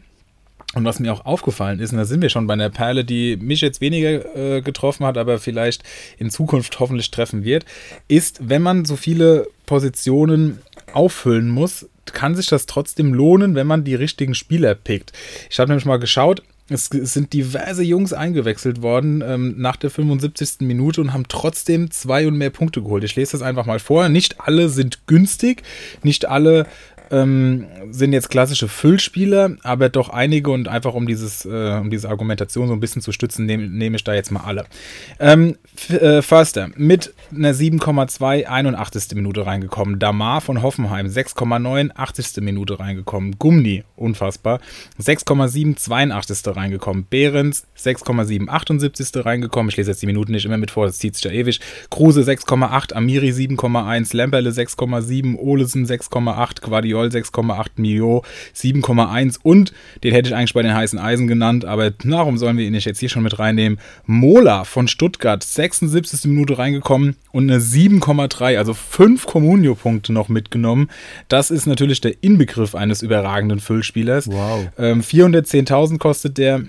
und 0.75 0.85
was 0.85 1.01
mir 1.01 1.13
auch 1.13 1.25
aufgefallen 1.25 1.81
ist, 1.81 1.93
und 1.93 1.99
da 1.99 2.05
sind 2.05 2.23
wir 2.23 2.29
schon 2.29 2.47
bei 2.47 2.55
einer 2.55 2.71
Perle, 2.71 3.05
die 3.05 3.37
mich 3.37 3.61
jetzt 3.61 3.81
weniger 3.81 4.37
äh, 4.37 4.63
getroffen 4.63 5.05
hat, 5.05 5.19
aber 5.19 5.39
vielleicht 5.39 5.83
in 6.19 6.31
Zukunft 6.31 6.79
hoffentlich 6.81 7.11
treffen 7.11 7.45
wird, 7.45 7.67
ist, 8.09 8.49
wenn 8.49 8.63
man 8.63 8.85
so 8.85 8.97
viele 8.97 9.49
Positionen 9.67 10.61
auffüllen 10.93 11.49
muss, 11.49 11.89
kann 12.07 12.35
sich 12.35 12.47
das 12.47 12.67
trotzdem 12.67 13.15
lohnen, 13.15 13.55
wenn 13.55 13.67
man 13.67 13.85
die 13.85 13.95
richtigen 13.95 14.35
Spieler 14.35 14.75
pickt. 14.75 15.13
Ich 15.51 15.59
habe 15.59 15.69
nämlich 15.71 15.87
mal 15.87 15.99
geschaut, 15.99 16.43
es, 16.69 16.87
sind 16.87 17.33
diverse 17.33 17.83
Jungs 17.83 18.13
eingewechselt 18.13 18.83
worden 18.83 19.23
ähm, 19.27 19.55
nach 19.59 19.77
der 19.77 19.91
75. 19.91 20.61
Minute 20.61 21.01
und 21.01 21.13
haben 21.13 21.27
trotzdem 21.29 21.91
zwei 21.91 22.27
und 22.27 22.37
mehr 22.37 22.51
Punkte 22.51 22.83
geholt. 22.83 23.05
Ich 23.05 23.17
lese 23.17 23.33
das 23.33 23.43
einfach 23.43 23.67
mal 23.67 23.79
vor. 23.79 24.09
Nicht 24.09 24.41
alle 24.41 24.69
sind 24.69 25.07
günstig, 25.07 25.63
nicht 26.03 26.29
alle 26.29 26.67
ähm, 27.13 27.67
sind 27.91 28.13
jetzt 28.13 28.31
klassische 28.31 28.69
Füllspieler, 28.69 29.57
aber 29.63 29.91
doch 29.91 30.09
einige 30.09 30.51
und 30.51 30.67
einfach 30.67 30.95
um 30.95 31.07
dieses, 31.07 31.45
äh, 31.45 31.79
um 31.79 31.91
diese 31.91 32.09
Argumentation 32.09 32.69
so 32.69 32.73
ein 32.73 32.81
bisschen 32.81 33.03
zu 33.03 33.13
stützen, 33.13 33.45
nehme 33.45 33.69
nehm 33.69 33.95
ich 33.95 34.03
da 34.03 34.15
jetzt 34.15 34.31
mal 34.31 34.41
alle. 34.41 34.65
Ähm, 35.21 35.57
äh, 35.89 36.23
Förster 36.23 36.71
mit 36.77 37.13
einer 37.31 37.53
7,2, 37.53 38.47
81. 38.47 39.15
Minute 39.15 39.45
reingekommen. 39.45 39.99
Damar 39.99 40.41
von 40.41 40.63
Hoffenheim 40.63 41.07
6,9, 41.07 41.91
80. 41.95 42.43
Minute 42.43 42.81
reingekommen. 42.81 43.39
Gumni, 43.39 43.85
unfassbar, 43.95 44.61
6,7, 45.01 45.77
82. 45.77 46.57
reingekommen. 46.57 47.07
Behrens 47.09 47.67
6,7, 47.79 48.49
78. 48.49 49.25
reingekommen. 49.25 49.69
Ich 49.69 49.77
lese 49.77 49.91
jetzt 49.91 50.01
die 50.01 50.07
Minuten 50.07 50.33
nicht 50.33 50.47
immer 50.47 50.59
mit 50.59 50.71
vor, 50.71 50.87
das 50.87 50.99
zieht 50.99 51.15
sich 51.15 51.25
ja 51.25 51.31
ewig. 51.31 51.61
Kruse 51.91 52.23
6,8, 52.23 52.95
Amiri 52.95 53.31
7,1, 53.31 54.17
Lemperle 54.17 54.51
6,7, 54.51 55.37
Olesen 55.37 55.87
6,8, 55.87 56.63
Quadiol 56.63 57.02
Roll 57.03 57.09
6,8 57.09 57.67
Mio, 57.77 58.25
7,1 58.55 59.39
und 59.43 59.73
den 60.05 60.13
hätte 60.13 60.29
ich 60.29 60.35
eigentlich 60.35 60.55
bei 60.55 60.63
den 60.63 60.75
heißen 60.75 60.99
Eisen 60.99 61.27
genannt, 61.27 61.65
aber 61.65 61.93
warum 62.05 62.39
sollen 62.39 62.57
wir 62.57 62.65
ihn 62.65 62.73
nicht 62.73 62.87
jetzt 62.87 63.01
hier 63.01 63.09
schon 63.09 63.23
mit 63.23 63.39
reinnehmen? 63.39 63.79
Mola 64.07 64.65
von 64.65 64.89
Stuttgart, 64.89 65.43
76. 65.43 66.25
Minute 66.25 66.59
reingekommen 66.59 67.17
und 67.33 67.51
eine 67.51 67.61
7,3, 67.61 68.59
also 68.59 68.75
5 68.75 69.27
Comunio-Punkte 69.27 70.13
noch 70.13 70.29
mitgenommen. 70.29 70.89
Das 71.29 71.51
ist 71.51 71.67
natürlich 71.67 72.01
der 72.01 72.23
Inbegriff 72.23 72.75
eines 72.75 73.03
überragenden 73.03 73.61
Füllspielers. 73.61 74.29
Wow. 74.29 74.69
Ähm, 74.79 75.03
410.000 75.03 75.99
kostet 75.99 76.39
der. 76.39 76.63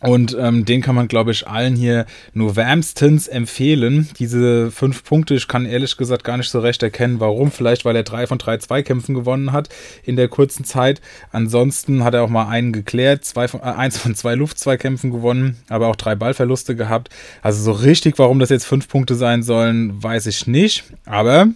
Und 0.00 0.36
ähm, 0.38 0.64
den 0.64 0.80
kann 0.80 0.94
man, 0.94 1.08
glaube 1.08 1.32
ich, 1.32 1.48
allen 1.48 1.74
hier 1.74 2.06
nur 2.32 2.54
wärmstens 2.54 3.26
empfehlen. 3.26 4.08
Diese 4.18 4.70
fünf 4.70 5.02
Punkte, 5.02 5.34
ich 5.34 5.48
kann 5.48 5.66
ehrlich 5.66 5.96
gesagt 5.96 6.22
gar 6.22 6.36
nicht 6.36 6.50
so 6.50 6.60
recht 6.60 6.82
erkennen, 6.82 7.18
warum. 7.18 7.50
Vielleicht, 7.50 7.84
weil 7.84 7.96
er 7.96 8.04
drei 8.04 8.26
von 8.28 8.38
drei 8.38 8.58
Zweikämpfen 8.58 9.14
gewonnen 9.14 9.52
hat 9.52 9.68
in 10.04 10.14
der 10.14 10.28
kurzen 10.28 10.64
Zeit. 10.64 11.00
Ansonsten 11.32 12.04
hat 12.04 12.14
er 12.14 12.22
auch 12.22 12.28
mal 12.28 12.48
einen 12.48 12.72
geklärt, 12.72 13.24
zwei 13.24 13.48
von, 13.48 13.60
äh, 13.60 13.64
eins 13.64 13.98
von 13.98 14.14
zwei 14.14 14.36
Luftzweikämpfen 14.36 15.10
gewonnen, 15.10 15.56
aber 15.68 15.88
auch 15.88 15.96
drei 15.96 16.14
Ballverluste 16.14 16.76
gehabt. 16.76 17.08
Also 17.42 17.62
so 17.62 17.72
richtig, 17.72 18.18
warum 18.18 18.38
das 18.38 18.50
jetzt 18.50 18.66
fünf 18.66 18.88
Punkte 18.88 19.16
sein 19.16 19.42
sollen, 19.42 20.00
weiß 20.00 20.26
ich 20.26 20.46
nicht. 20.46 20.84
Aber 21.06 21.48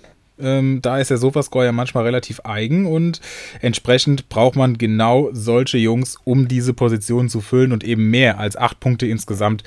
ähm, 0.42 0.80
da 0.82 0.98
ist 0.98 1.10
der 1.10 1.18
Sofascore 1.18 1.64
ja 1.66 1.72
manchmal 1.72 2.04
relativ 2.04 2.40
eigen 2.44 2.86
und 2.86 3.20
entsprechend 3.60 4.28
braucht 4.28 4.56
man 4.56 4.78
genau 4.78 5.30
solche 5.32 5.78
Jungs, 5.78 6.16
um 6.24 6.48
diese 6.48 6.74
Position 6.74 7.28
zu 7.28 7.40
füllen 7.40 7.72
und 7.72 7.84
eben 7.84 8.10
mehr 8.10 8.38
als 8.38 8.56
acht 8.56 8.80
Punkte 8.80 9.06
insgesamt 9.06 9.62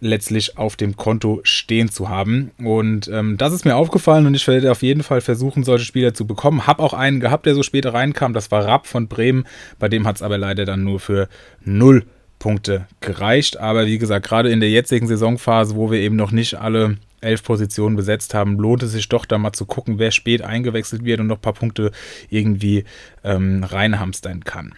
letztlich 0.00 0.58
auf 0.58 0.76
dem 0.76 0.96
Konto 0.96 1.40
stehen 1.44 1.88
zu 1.90 2.08
haben. 2.08 2.50
Und 2.58 3.08
ähm, 3.08 3.36
das 3.38 3.52
ist 3.52 3.64
mir 3.64 3.76
aufgefallen 3.76 4.26
und 4.26 4.34
ich 4.34 4.46
werde 4.46 4.70
auf 4.70 4.82
jeden 4.82 5.02
Fall 5.02 5.20
versuchen, 5.20 5.64
solche 5.64 5.84
Spieler 5.84 6.14
zu 6.14 6.26
bekommen. 6.26 6.66
Hab 6.66 6.80
auch 6.80 6.94
einen 6.94 7.20
gehabt, 7.20 7.46
der 7.46 7.54
so 7.54 7.62
später 7.62 7.94
reinkam. 7.94 8.32
Das 8.32 8.50
war 8.50 8.66
Rapp 8.66 8.86
von 8.86 9.08
Bremen. 9.08 9.44
Bei 9.78 9.88
dem 9.88 10.06
hat 10.06 10.16
es 10.16 10.22
aber 10.22 10.38
leider 10.38 10.64
dann 10.64 10.84
nur 10.84 11.00
für 11.00 11.28
null 11.64 12.04
Punkte 12.38 12.86
gereicht. 13.00 13.58
Aber 13.58 13.86
wie 13.86 13.98
gesagt, 13.98 14.26
gerade 14.26 14.50
in 14.50 14.60
der 14.60 14.70
jetzigen 14.70 15.06
Saisonphase, 15.06 15.76
wo 15.76 15.90
wir 15.90 16.00
eben 16.00 16.16
noch 16.16 16.30
nicht 16.30 16.56
alle 16.56 16.98
elf 17.24 17.42
Positionen 17.42 17.96
besetzt 17.96 18.34
haben, 18.34 18.58
lohnt 18.58 18.82
es 18.82 18.92
sich 18.92 19.08
doch 19.08 19.26
da 19.26 19.38
mal 19.38 19.52
zu 19.52 19.66
gucken, 19.66 19.98
wer 19.98 20.10
spät 20.10 20.42
eingewechselt 20.42 21.04
wird 21.04 21.20
und 21.20 21.26
noch 21.26 21.38
ein 21.38 21.42
paar 21.42 21.54
Punkte 21.54 21.90
irgendwie 22.28 22.84
ähm, 23.24 23.64
reinhamstern 23.64 24.44
kann. 24.44 24.74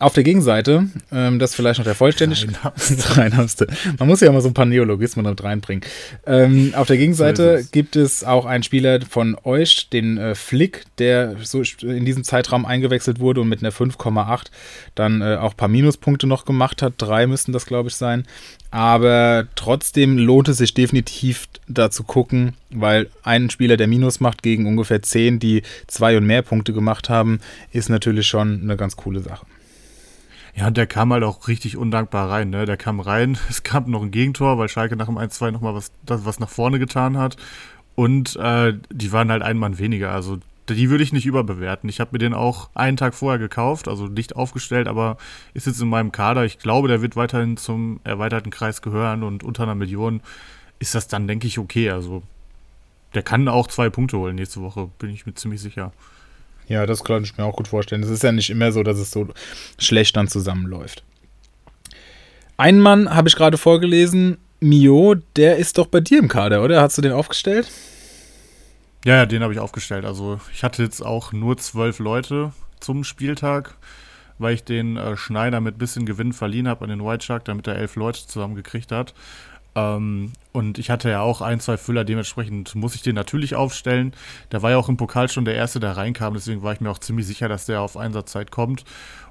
Auf 0.00 0.12
der 0.12 0.22
Gegenseite, 0.22 0.86
ähm, 1.10 1.40
das 1.40 1.56
vielleicht 1.56 1.78
noch 1.78 1.84
der 1.84 1.96
Vollständigkeit. 1.96 2.56
Reinhamste. 3.16 3.66
Man 3.98 4.06
muss 4.06 4.20
ja 4.20 4.28
immer 4.28 4.40
so 4.40 4.48
ein 4.48 4.54
paar 4.54 4.64
Neologismen 4.64 5.24
damit 5.24 5.42
reinbringen. 5.42 5.82
Ähm, 6.24 6.72
auf 6.76 6.86
der 6.86 6.98
Gegenseite 6.98 7.62
so 7.62 7.68
gibt 7.72 7.96
es 7.96 8.22
auch 8.22 8.46
einen 8.46 8.62
Spieler 8.62 9.00
von 9.00 9.36
euch, 9.42 9.88
den 9.88 10.16
äh, 10.16 10.36
Flick, 10.36 10.84
der 10.98 11.34
so 11.42 11.62
in 11.82 12.04
diesem 12.04 12.22
Zeitraum 12.22 12.64
eingewechselt 12.64 13.18
wurde 13.18 13.40
und 13.40 13.48
mit 13.48 13.60
einer 13.60 13.72
5,8 13.72 14.46
dann 14.94 15.20
äh, 15.20 15.34
auch 15.34 15.50
ein 15.50 15.56
paar 15.56 15.68
Minuspunkte 15.68 16.28
noch 16.28 16.44
gemacht 16.44 16.80
hat. 16.80 16.94
Drei 16.98 17.26
müssten 17.26 17.52
das, 17.52 17.66
glaube 17.66 17.88
ich, 17.88 17.96
sein. 17.96 18.24
Aber 18.70 19.48
trotzdem 19.56 20.16
lohnt 20.16 20.48
es 20.48 20.58
sich 20.58 20.74
definitiv 20.74 21.48
da 21.66 21.90
zu 21.90 22.04
gucken, 22.04 22.52
weil 22.70 23.08
ein 23.24 23.50
Spieler, 23.50 23.76
der 23.76 23.88
Minus 23.88 24.20
macht 24.20 24.44
gegen 24.44 24.66
ungefähr 24.66 25.02
zehn, 25.02 25.40
die 25.40 25.62
zwei 25.88 26.16
und 26.16 26.26
mehr 26.26 26.42
Punkte 26.42 26.72
gemacht 26.72 27.08
haben, 27.08 27.40
ist 27.72 27.88
natürlich 27.88 28.28
schon 28.28 28.60
eine 28.62 28.76
ganz 28.76 28.94
coole 28.94 29.20
Sache. 29.20 29.46
Ja, 30.58 30.72
der 30.72 30.88
kam 30.88 31.12
halt 31.12 31.22
auch 31.22 31.46
richtig 31.46 31.76
undankbar 31.76 32.28
rein. 32.28 32.50
Ne? 32.50 32.66
Der 32.66 32.76
kam 32.76 32.98
rein, 32.98 33.38
es 33.48 33.62
gab 33.62 33.86
noch 33.86 34.02
ein 34.02 34.10
Gegentor, 34.10 34.58
weil 34.58 34.68
Schalke 34.68 34.96
nach 34.96 35.06
dem 35.06 35.16
1-2 35.16 35.52
nochmal 35.52 35.74
was, 35.74 35.92
was 36.04 36.40
nach 36.40 36.48
vorne 36.48 36.80
getan 36.80 37.16
hat. 37.16 37.36
Und 37.94 38.34
äh, 38.36 38.74
die 38.90 39.12
waren 39.12 39.30
halt 39.30 39.42
ein 39.42 39.56
Mann 39.56 39.78
weniger. 39.78 40.10
Also 40.12 40.38
die 40.68 40.90
würde 40.90 41.04
ich 41.04 41.12
nicht 41.12 41.26
überbewerten. 41.26 41.88
Ich 41.88 42.00
habe 42.00 42.10
mir 42.12 42.18
den 42.18 42.34
auch 42.34 42.70
einen 42.74 42.96
Tag 42.96 43.14
vorher 43.14 43.38
gekauft, 43.38 43.88
also 43.88 44.06
nicht 44.06 44.36
aufgestellt, 44.36 44.88
aber 44.88 45.16
ist 45.54 45.66
jetzt 45.66 45.80
in 45.80 45.88
meinem 45.88 46.12
Kader. 46.12 46.44
Ich 46.44 46.58
glaube, 46.58 46.88
der 46.88 47.02
wird 47.02 47.16
weiterhin 47.16 47.56
zum 47.56 48.00
erweiterten 48.04 48.50
Kreis 48.50 48.82
gehören 48.82 49.22
und 49.22 49.44
unter 49.44 49.62
einer 49.62 49.74
Million 49.74 50.20
ist 50.80 50.94
das 50.94 51.08
dann, 51.08 51.28
denke 51.28 51.46
ich, 51.46 51.58
okay. 51.58 51.90
Also 51.90 52.22
der 53.14 53.22
kann 53.22 53.48
auch 53.48 53.68
zwei 53.68 53.90
Punkte 53.90 54.18
holen 54.18 54.34
nächste 54.34 54.60
Woche, 54.60 54.90
bin 54.98 55.10
ich 55.10 55.24
mir 55.24 55.34
ziemlich 55.34 55.60
sicher. 55.60 55.92
Ja, 56.68 56.84
das 56.86 57.02
kann 57.02 57.24
ich 57.24 57.36
mir 57.36 57.44
auch 57.44 57.56
gut 57.56 57.68
vorstellen. 57.68 58.02
Es 58.02 58.10
ist 58.10 58.22
ja 58.22 58.30
nicht 58.30 58.50
immer 58.50 58.72
so, 58.72 58.82
dass 58.82 58.98
es 58.98 59.10
so 59.10 59.28
schlecht 59.78 60.16
dann 60.16 60.28
zusammenläuft. 60.28 61.02
Einen 62.56 62.80
Mann 62.80 63.14
habe 63.14 63.28
ich 63.28 63.36
gerade 63.36 63.56
vorgelesen, 63.56 64.38
Mio, 64.60 65.14
der 65.36 65.56
ist 65.56 65.78
doch 65.78 65.86
bei 65.86 66.00
dir 66.00 66.18
im 66.18 66.28
Kader, 66.28 66.62
oder? 66.62 66.82
Hast 66.82 66.98
du 66.98 67.02
den 67.02 67.12
aufgestellt? 67.12 67.70
Ja, 69.04 69.14
ja, 69.16 69.26
den 69.26 69.42
habe 69.42 69.52
ich 69.52 69.60
aufgestellt. 69.60 70.04
Also 70.04 70.40
ich 70.52 70.64
hatte 70.64 70.82
jetzt 70.82 71.00
auch 71.00 71.32
nur 71.32 71.56
zwölf 71.56 72.00
Leute 72.00 72.52
zum 72.80 73.04
Spieltag, 73.04 73.76
weil 74.38 74.54
ich 74.54 74.64
den 74.64 74.96
äh, 74.96 75.16
Schneider 75.16 75.60
mit 75.60 75.78
bisschen 75.78 76.04
Gewinn 76.04 76.32
verliehen 76.32 76.68
habe 76.68 76.82
an 76.84 76.90
den 76.90 77.04
White 77.04 77.24
Shark, 77.24 77.44
damit 77.44 77.66
er 77.68 77.76
elf 77.76 77.96
Leute 77.96 78.26
zusammengekriegt 78.26 78.90
hat. 78.92 79.14
Ähm, 79.78 80.32
und 80.52 80.78
ich 80.78 80.90
hatte 80.90 81.08
ja 81.08 81.20
auch 81.20 81.40
ein, 81.40 81.60
zwei 81.60 81.76
Füller, 81.76 82.04
dementsprechend 82.04 82.74
muss 82.74 82.94
ich 82.94 83.02
den 83.02 83.14
natürlich 83.14 83.54
aufstellen. 83.54 84.12
Der 84.50 84.62
war 84.62 84.70
ja 84.72 84.76
auch 84.76 84.88
im 84.88 84.96
Pokal 84.96 85.28
schon 85.28 85.44
der 85.44 85.54
Erste, 85.54 85.78
der 85.78 85.96
reinkam, 85.96 86.34
deswegen 86.34 86.62
war 86.62 86.72
ich 86.72 86.80
mir 86.80 86.90
auch 86.90 86.98
ziemlich 86.98 87.26
sicher, 87.26 87.48
dass 87.48 87.66
der 87.66 87.80
auf 87.80 87.96
Einsatzzeit 87.96 88.50
kommt. 88.50 88.84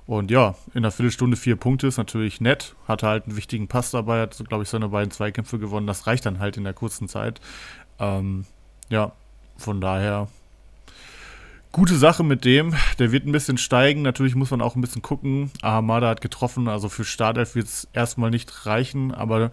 Und 0.05 0.31
ja, 0.31 0.55
in 0.73 0.79
einer 0.79 0.91
Viertelstunde 0.91 1.35
vier 1.35 1.57
Punkte 1.57 1.87
ist 1.87 1.97
natürlich 1.97 2.39
nett. 2.39 2.75
Hatte 2.87 3.07
halt 3.07 3.25
einen 3.25 3.35
wichtigen 3.35 3.67
Pass 3.67 3.91
dabei, 3.91 4.21
hat, 4.21 4.41
glaube 4.47 4.63
ich, 4.63 4.69
seine 4.69 4.87
beiden 4.87 5.11
Zweikämpfe 5.11 5.59
gewonnen. 5.59 5.85
Das 5.85 6.07
reicht 6.07 6.25
dann 6.25 6.39
halt 6.39 6.55
in 6.55 6.63
der 6.63 6.73
kurzen 6.73 7.09
Zeit. 7.09 7.41
Ähm, 7.99 8.45
ja, 8.87 9.11
von 9.57 9.81
daher 9.81 10.29
gute 11.73 11.97
Sache 11.97 12.23
mit 12.23 12.45
dem. 12.45 12.73
Der 12.99 13.11
wird 13.11 13.25
ein 13.25 13.33
bisschen 13.33 13.57
steigen. 13.57 14.01
Natürlich 14.01 14.35
muss 14.35 14.51
man 14.51 14.61
auch 14.61 14.77
ein 14.77 14.81
bisschen 14.81 15.01
gucken. 15.01 15.51
Ahamada 15.61 16.07
hat 16.07 16.21
getroffen, 16.21 16.69
also 16.69 16.87
für 16.87 17.03
Startelf 17.03 17.55
wird 17.55 17.67
es 17.67 17.89
erstmal 17.91 18.29
nicht 18.29 18.65
reichen. 18.65 19.13
Aber 19.13 19.51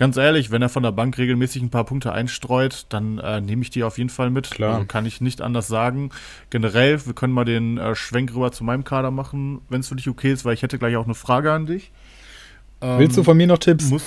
ganz 0.00 0.16
ehrlich, 0.16 0.50
wenn 0.50 0.62
er 0.62 0.70
von 0.70 0.82
der 0.82 0.92
Bank 0.92 1.18
regelmäßig 1.18 1.60
ein 1.60 1.68
paar 1.68 1.84
Punkte 1.84 2.12
einstreut, 2.12 2.86
dann 2.88 3.18
äh, 3.18 3.42
nehme 3.42 3.60
ich 3.60 3.68
die 3.68 3.84
auf 3.84 3.98
jeden 3.98 4.08
Fall 4.08 4.30
mit. 4.30 4.50
Klar. 4.50 4.76
Also 4.76 4.86
kann 4.86 5.04
ich 5.04 5.20
nicht 5.20 5.42
anders 5.42 5.68
sagen. 5.68 6.08
Generell, 6.48 7.04
wir 7.04 7.12
können 7.12 7.34
mal 7.34 7.44
den 7.44 7.76
äh, 7.76 7.94
Schwenk 7.94 8.34
rüber 8.34 8.50
zu 8.50 8.64
meinem 8.64 8.82
Kader 8.82 9.10
machen, 9.10 9.60
wenn 9.68 9.80
es 9.80 9.88
für 9.88 9.96
dich 9.96 10.08
okay 10.08 10.32
ist, 10.32 10.46
weil 10.46 10.54
ich 10.54 10.62
hätte 10.62 10.78
gleich 10.78 10.96
auch 10.96 11.04
eine 11.04 11.14
Frage 11.14 11.52
an 11.52 11.66
dich. 11.66 11.92
Willst 12.80 13.16
du 13.16 13.20
Ähm, 13.20 13.24
von 13.26 13.36
mir 13.36 13.46
noch 13.46 13.58
Tipps? 13.58 13.90
muss, 13.90 14.02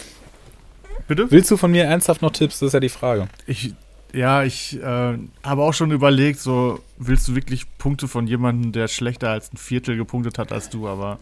Bitte? 1.08 1.30
Willst 1.30 1.52
du 1.52 1.58
von 1.58 1.72
mir 1.72 1.84
ernsthaft 1.84 2.24
noch 2.24 2.32
Tipps? 2.32 2.58
Das 2.58 2.68
ist 2.68 2.74
ja 2.74 2.80
die 2.80 2.90
Frage. 2.90 3.28
Ich, 3.46 3.76
ja, 4.14 4.44
ich 4.44 4.82
äh, 4.82 5.18
habe 5.44 5.62
auch 5.62 5.76
schon 5.76 5.92
überlegt, 5.92 6.40
so 6.40 6.80
willst 6.98 7.28
du 7.28 7.36
wirklich 7.36 7.68
Punkte 7.78 8.08
von 8.08 8.26
jemandem, 8.26 8.72
der 8.72 8.88
schlechter 8.88 9.30
als 9.30 9.54
ein 9.54 9.58
Viertel 9.58 9.96
gepunktet 9.96 10.40
hat 10.40 10.52
als 10.52 10.72
du, 10.72 10.88
aber 10.88 11.20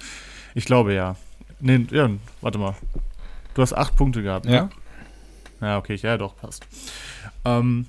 ich 0.56 0.63
glaube 0.63 0.94
ja. 0.94 1.18
Nee, 1.60 1.88
ja, 1.92 2.10
warte 2.40 2.58
mal. 2.58 2.75
Du 3.53 3.62
hast 3.62 3.74
acht 3.74 3.96
Punkte 3.96 4.24
gehabt, 4.24 4.46
Ja. 4.46 4.63
ne? 4.63 4.70
Ja, 5.62 5.77
okay, 5.77 5.96
ja, 5.96 6.17
doch, 6.17 6.36
passt. 6.36 6.65
Ähm, 7.46 7.86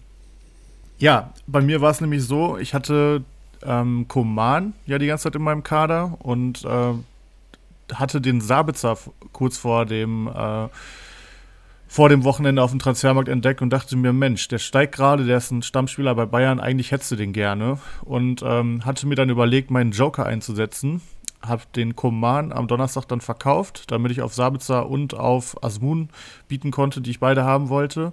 ja, 0.98 1.32
bei 1.46 1.60
mir 1.60 1.80
war 1.80 1.90
es 1.90 2.00
nämlich 2.00 2.22
so, 2.24 2.58
ich 2.58 2.74
hatte 2.74 3.24
ähm, 3.64 4.06
Koman 4.08 4.74
ja 4.86 4.98
die 4.98 5.06
ganze 5.06 5.24
Zeit 5.24 5.36
in 5.36 5.42
meinem 5.42 5.62
Kader 5.62 6.16
und 6.20 6.64
äh, 6.64 6.92
hatte 7.94 8.20
den 8.20 8.40
Sabitzer 8.40 8.98
kurz 9.32 9.56
vor 9.58 9.86
dem 9.86 10.28
äh, 10.28 10.68
vor 11.88 12.08
dem 12.08 12.24
Wochenende 12.24 12.62
auf 12.62 12.70
dem 12.70 12.78
Transfermarkt 12.80 13.28
entdeckt 13.28 13.60
und 13.60 13.70
dachte 13.70 13.96
mir, 13.96 14.14
Mensch, 14.14 14.48
der 14.48 14.58
steigt 14.58 14.94
gerade, 14.94 15.26
der 15.26 15.36
ist 15.36 15.50
ein 15.50 15.60
Stammspieler 15.60 16.14
bei 16.14 16.24
Bayern, 16.24 16.58
eigentlich 16.58 16.90
hättest 16.90 17.10
du 17.10 17.16
den 17.16 17.34
gerne. 17.34 17.78
Und 18.02 18.40
ähm, 18.42 18.86
hatte 18.86 19.06
mir 19.06 19.14
dann 19.14 19.28
überlegt, 19.28 19.70
meinen 19.70 19.90
Joker 19.90 20.24
einzusetzen. 20.24 21.02
Hab 21.46 21.72
den 21.72 21.96
Koman 21.96 22.52
am 22.52 22.68
Donnerstag 22.68 23.08
dann 23.08 23.20
verkauft, 23.20 23.90
damit 23.90 24.12
ich 24.12 24.22
auf 24.22 24.34
Sabitzer 24.34 24.88
und 24.88 25.14
auf 25.14 25.62
Asmun 25.62 26.08
bieten 26.48 26.70
konnte, 26.70 27.00
die 27.00 27.10
ich 27.10 27.20
beide 27.20 27.44
haben 27.44 27.68
wollte. 27.68 28.12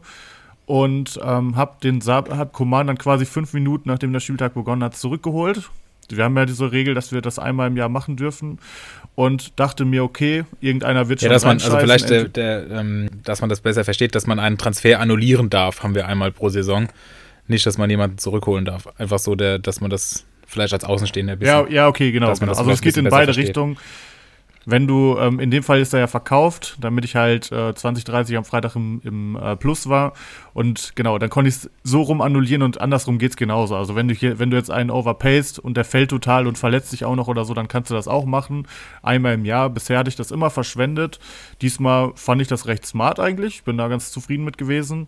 Und 0.65 1.19
ähm, 1.23 1.55
hab 1.55 1.81
den 1.81 2.01
Sab 2.01 2.29
hab 2.29 2.53
Koman 2.53 2.87
dann 2.87 2.97
quasi 2.97 3.25
fünf 3.25 3.53
Minuten, 3.53 3.89
nachdem 3.89 4.13
der 4.13 4.19
Spieltag 4.19 4.53
begonnen 4.53 4.83
hat, 4.83 4.95
zurückgeholt. 4.95 5.69
Wir 6.09 6.23
haben 6.23 6.35
ja 6.37 6.45
diese 6.45 6.71
Regel, 6.71 6.93
dass 6.95 7.11
wir 7.11 7.21
das 7.21 7.39
einmal 7.39 7.67
im 7.67 7.77
Jahr 7.77 7.89
machen 7.89 8.17
dürfen. 8.17 8.59
Und 9.15 9.59
dachte 9.59 9.83
mir, 9.83 10.03
okay, 10.03 10.45
irgendeiner 10.61 11.09
wird 11.09 11.21
Ja, 11.21 11.27
schon 11.27 11.33
dass 11.33 11.45
man, 11.45 11.57
also 11.59 11.77
vielleicht, 11.77 12.09
der, 12.09 12.25
der, 12.29 12.69
ähm, 12.69 13.09
dass 13.23 13.41
man 13.41 13.49
das 13.49 13.61
besser 13.61 13.83
versteht, 13.83 14.15
dass 14.15 14.27
man 14.27 14.39
einen 14.39 14.57
Transfer 14.57 14.99
annullieren 14.99 15.49
darf, 15.49 15.83
haben 15.83 15.93
wir 15.93 16.07
einmal 16.07 16.31
pro 16.31 16.49
Saison. 16.49 16.87
Nicht, 17.47 17.65
dass 17.65 17.77
man 17.77 17.89
jemanden 17.89 18.17
zurückholen 18.17 18.63
darf. 18.63 18.87
Einfach 18.97 19.19
so, 19.19 19.35
der, 19.35 19.59
dass 19.59 19.81
man 19.81 19.89
das 19.89 20.25
vielleicht 20.49 20.73
als 20.73 20.83
Außenstehender 20.83 21.33
ein 21.33 21.41
Ja, 21.41 21.61
bisschen. 21.61 21.75
ja, 21.75 21.87
okay, 21.87 22.11
genau. 22.11 22.33
genau. 22.33 22.53
Also 22.53 22.69
es 22.71 22.81
geht 22.81 22.97
in 22.97 23.05
beide 23.05 23.25
versteht. 23.25 23.47
Richtungen. 23.47 23.77
Wenn 24.65 24.87
du, 24.87 25.17
ähm, 25.17 25.39
in 25.39 25.49
dem 25.49 25.63
Fall 25.63 25.79
ist 25.79 25.93
er 25.93 26.01
ja 26.01 26.07
verkauft, 26.07 26.77
damit 26.79 27.03
ich 27.05 27.15
halt 27.15 27.51
äh, 27.51 27.73
20, 27.73 28.03
30 28.03 28.37
am 28.37 28.43
Freitag 28.45 28.75
im, 28.75 29.01
im 29.03 29.35
äh, 29.35 29.55
Plus 29.55 29.89
war. 29.89 30.13
Und 30.53 30.91
genau, 30.95 31.17
dann 31.17 31.29
konnte 31.29 31.47
ich 31.49 31.55
es 31.55 31.69
so 31.83 32.01
rum 32.01 32.21
annullieren 32.21 32.61
und 32.61 32.79
andersrum 32.79 33.17
geht's 33.17 33.37
genauso. 33.37 33.75
Also 33.75 33.95
wenn 33.95 34.07
du 34.09 34.13
hier, 34.13 34.37
wenn 34.37 34.51
du 34.51 34.57
jetzt 34.57 34.69
einen 34.69 34.91
overpayst 34.91 35.57
und 35.59 35.75
der 35.75 35.85
fällt 35.85 36.09
total 36.11 36.45
und 36.45 36.57
verletzt 36.57 36.91
sich 36.91 37.05
auch 37.05 37.15
noch 37.15 37.27
oder 37.29 37.45
so, 37.45 37.53
dann 37.55 37.67
kannst 37.69 37.89
du 37.89 37.95
das 37.95 38.07
auch 38.07 38.25
machen. 38.25 38.67
Einmal 39.01 39.33
im 39.35 39.45
Jahr. 39.45 39.69
Bisher 39.69 39.97
hatte 39.97 40.09
ich 40.09 40.17
das 40.17 40.29
immer 40.29 40.49
verschwendet. 40.51 41.19
Diesmal 41.61 42.11
fand 42.15 42.41
ich 42.41 42.49
das 42.49 42.67
recht 42.67 42.85
smart 42.85 43.19
eigentlich. 43.19 43.63
Bin 43.63 43.77
da 43.77 43.87
ganz 43.87 44.11
zufrieden 44.11 44.43
mit 44.43 44.57
gewesen. 44.59 45.07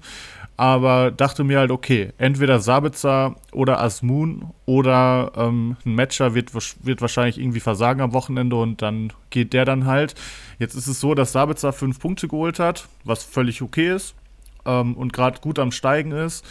Aber 0.62 1.10
dachte 1.10 1.44
mir 1.44 1.58
halt, 1.58 1.72
okay, 1.72 2.14
entweder 2.20 2.60
Sabitzer 2.60 3.36
oder 3.52 3.82
Asmun 3.82 4.52
oder 4.68 5.32
ähm, 5.36 5.76
ein 5.84 5.96
Matcher 5.96 6.36
wird, 6.36 6.54
wird 6.54 7.02
wahrscheinlich 7.02 7.40
irgendwie 7.40 7.60
versagen 7.60 8.00
am 8.00 8.14
Wochenende 8.14 8.56
und 8.58 8.84
dann 8.84 9.12
geht 9.32 9.54
der 9.54 9.66
dann 9.66 9.88
halt. 9.88 10.14
Jetzt 10.60 10.76
ist 10.76 10.86
es 10.86 11.00
so, 11.00 11.16
dass 11.16 11.32
Sabitzer 11.32 11.74
fünf 11.74 12.00
Punkte 12.00 12.28
geholt 12.28 12.60
hat, 12.60 12.88
was 13.04 13.24
völlig 13.24 13.64
okay 13.64 13.96
ist 13.96 14.14
ähm, 14.64 14.96
und 14.96 15.14
gerade 15.14 15.42
gut 15.42 15.58
am 15.58 15.72
Steigen 15.72 16.12
ist. 16.12 16.46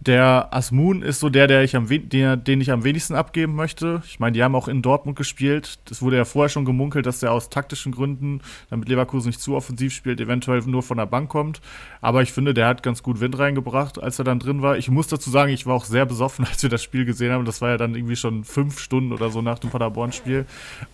Der 0.00 0.48
Asmun 0.52 1.00
ist 1.00 1.20
so 1.20 1.30
der, 1.30 1.46
der 1.46 1.62
ich 1.64 1.76
am 1.76 1.88
der, 1.88 2.36
den 2.36 2.60
ich 2.60 2.70
am 2.70 2.84
wenigsten 2.84 3.14
abgeben 3.14 3.54
möchte. 3.54 4.02
Ich 4.06 4.20
meine, 4.20 4.32
die 4.32 4.42
haben 4.42 4.54
auch 4.54 4.68
in 4.68 4.82
Dortmund 4.82 5.16
gespielt. 5.16 5.78
Das 5.86 6.02
wurde 6.02 6.18
ja 6.18 6.26
vorher 6.26 6.50
schon 6.50 6.66
gemunkelt, 6.66 7.06
dass 7.06 7.20
der 7.20 7.32
aus 7.32 7.48
taktischen 7.48 7.92
Gründen, 7.92 8.42
damit 8.68 8.88
Leverkusen 8.88 9.28
nicht 9.28 9.40
zu 9.40 9.54
offensiv 9.54 9.94
spielt, 9.94 10.20
eventuell 10.20 10.60
nur 10.66 10.82
von 10.82 10.98
der 10.98 11.06
Bank 11.06 11.30
kommt. 11.30 11.62
Aber 12.02 12.20
ich 12.20 12.32
finde, 12.32 12.52
der 12.52 12.66
hat 12.66 12.82
ganz 12.82 13.02
gut 13.02 13.20
Wind 13.20 13.38
reingebracht, 13.38 14.02
als 14.02 14.18
er 14.18 14.26
dann 14.26 14.40
drin 14.40 14.60
war. 14.60 14.76
Ich 14.76 14.90
muss 14.90 15.06
dazu 15.06 15.30
sagen, 15.30 15.52
ich 15.52 15.64
war 15.64 15.74
auch 15.74 15.86
sehr 15.86 16.04
besoffen, 16.04 16.44
als 16.50 16.62
wir 16.62 16.70
das 16.70 16.82
Spiel 16.82 17.06
gesehen 17.06 17.32
haben. 17.32 17.46
Das 17.46 17.62
war 17.62 17.70
ja 17.70 17.76
dann 17.78 17.94
irgendwie 17.94 18.16
schon 18.16 18.44
fünf 18.44 18.80
Stunden 18.80 19.12
oder 19.12 19.30
so 19.30 19.40
nach 19.40 19.58
dem 19.58 19.70
Paderborn-Spiel. 19.70 20.44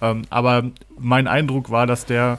Ähm, 0.01 0.23
aber 0.31 0.71
mein 0.99 1.27
Eindruck 1.27 1.71
war, 1.71 1.89
dass 1.89 2.07
der 2.07 2.39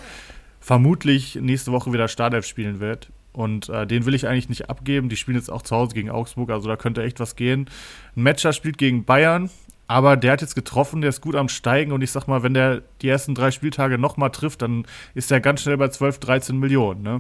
vermutlich 0.61 1.35
nächste 1.35 1.73
Woche 1.73 1.91
wieder 1.91 2.07
Startelf 2.07 2.45
spielen 2.45 2.79
wird. 2.79 3.09
Und 3.33 3.69
äh, 3.69 3.87
den 3.87 4.05
will 4.05 4.13
ich 4.13 4.27
eigentlich 4.27 4.49
nicht 4.49 4.69
abgeben. 4.69 5.09
Die 5.09 5.15
spielen 5.15 5.37
jetzt 5.37 5.49
auch 5.49 5.61
zu 5.61 5.75
Hause 5.75 5.93
gegen 5.93 6.09
Augsburg, 6.09 6.49
also 6.49 6.67
da 6.67 6.75
könnte 6.75 7.03
echt 7.03 7.19
was 7.19 7.35
gehen. 7.35 7.69
Ein 8.15 8.23
Matcher 8.23 8.51
spielt 8.51 8.77
gegen 8.77 9.05
Bayern, 9.05 9.49
aber 9.87 10.17
der 10.17 10.33
hat 10.33 10.41
jetzt 10.41 10.55
getroffen, 10.55 11.01
der 11.01 11.09
ist 11.09 11.21
gut 11.21 11.35
am 11.35 11.49
Steigen. 11.49 11.91
Und 11.91 12.01
ich 12.01 12.11
sag 12.11 12.27
mal, 12.27 12.43
wenn 12.43 12.53
der 12.53 12.81
die 13.01 13.09
ersten 13.09 13.35
drei 13.35 13.51
Spieltage 13.51 13.97
nochmal 13.97 14.31
trifft, 14.31 14.61
dann 14.61 14.85
ist 15.15 15.31
der 15.31 15.41
ganz 15.41 15.61
schnell 15.61 15.77
bei 15.77 15.89
12, 15.89 16.19
13 16.19 16.57
Millionen. 16.57 17.01
Ne? 17.01 17.19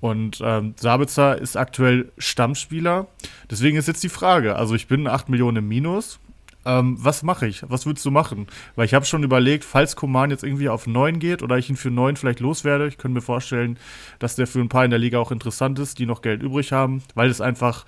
Und 0.00 0.40
ähm, 0.44 0.74
Sabitzer 0.76 1.38
ist 1.38 1.56
aktuell 1.56 2.10
Stammspieler. 2.18 3.06
Deswegen 3.48 3.76
ist 3.76 3.86
jetzt 3.86 4.02
die 4.02 4.08
Frage: 4.08 4.56
Also, 4.56 4.74
ich 4.74 4.88
bin 4.88 5.06
8 5.06 5.28
Millionen 5.28 5.58
im 5.58 5.68
Minus. 5.68 6.18
Ähm, 6.64 6.96
was 7.00 7.22
mache 7.22 7.48
ich? 7.48 7.64
Was 7.68 7.86
würdest 7.86 8.06
du 8.06 8.10
machen? 8.10 8.46
Weil 8.76 8.84
ich 8.84 8.94
habe 8.94 9.04
schon 9.04 9.24
überlegt, 9.24 9.64
falls 9.64 9.96
Koman 9.96 10.30
jetzt 10.30 10.44
irgendwie 10.44 10.68
auf 10.68 10.86
9 10.86 11.18
geht 11.18 11.42
oder 11.42 11.58
ich 11.58 11.68
ihn 11.68 11.76
für 11.76 11.90
9 11.90 12.16
vielleicht 12.16 12.40
loswerde, 12.40 12.86
ich 12.86 12.98
könnte 12.98 13.16
mir 13.16 13.22
vorstellen, 13.22 13.78
dass 14.18 14.36
der 14.36 14.46
für 14.46 14.60
ein 14.60 14.68
paar 14.68 14.84
in 14.84 14.90
der 14.90 15.00
Liga 15.00 15.18
auch 15.18 15.32
interessant 15.32 15.78
ist, 15.78 15.98
die 15.98 16.06
noch 16.06 16.22
Geld 16.22 16.42
übrig 16.42 16.72
haben, 16.72 17.02
weil 17.14 17.30
es 17.30 17.40
einfach 17.40 17.84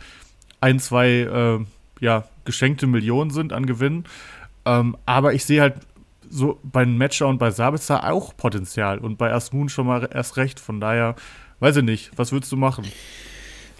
ein, 0.60 0.80
zwei 0.80 1.08
äh, 1.08 1.64
ja, 2.00 2.24
geschenkte 2.44 2.86
Millionen 2.86 3.30
sind 3.30 3.52
an 3.52 3.66
Gewinn. 3.66 4.04
Ähm, 4.64 4.96
aber 5.06 5.34
ich 5.34 5.44
sehe 5.44 5.60
halt 5.60 5.74
so 6.28 6.58
bei 6.62 6.84
Matcher 6.84 7.28
und 7.28 7.38
bei 7.38 7.50
Sabitzer 7.50 8.10
auch 8.10 8.36
Potenzial 8.36 8.98
und 8.98 9.18
bei 9.18 9.32
Asmun 9.32 9.68
schon 9.68 9.86
mal 9.86 10.08
erst 10.12 10.36
recht. 10.36 10.58
Von 10.58 10.80
daher, 10.80 11.14
weiß 11.60 11.76
ich 11.76 11.84
nicht, 11.84 12.10
was 12.16 12.32
würdest 12.32 12.50
du 12.50 12.56
machen? 12.56 12.84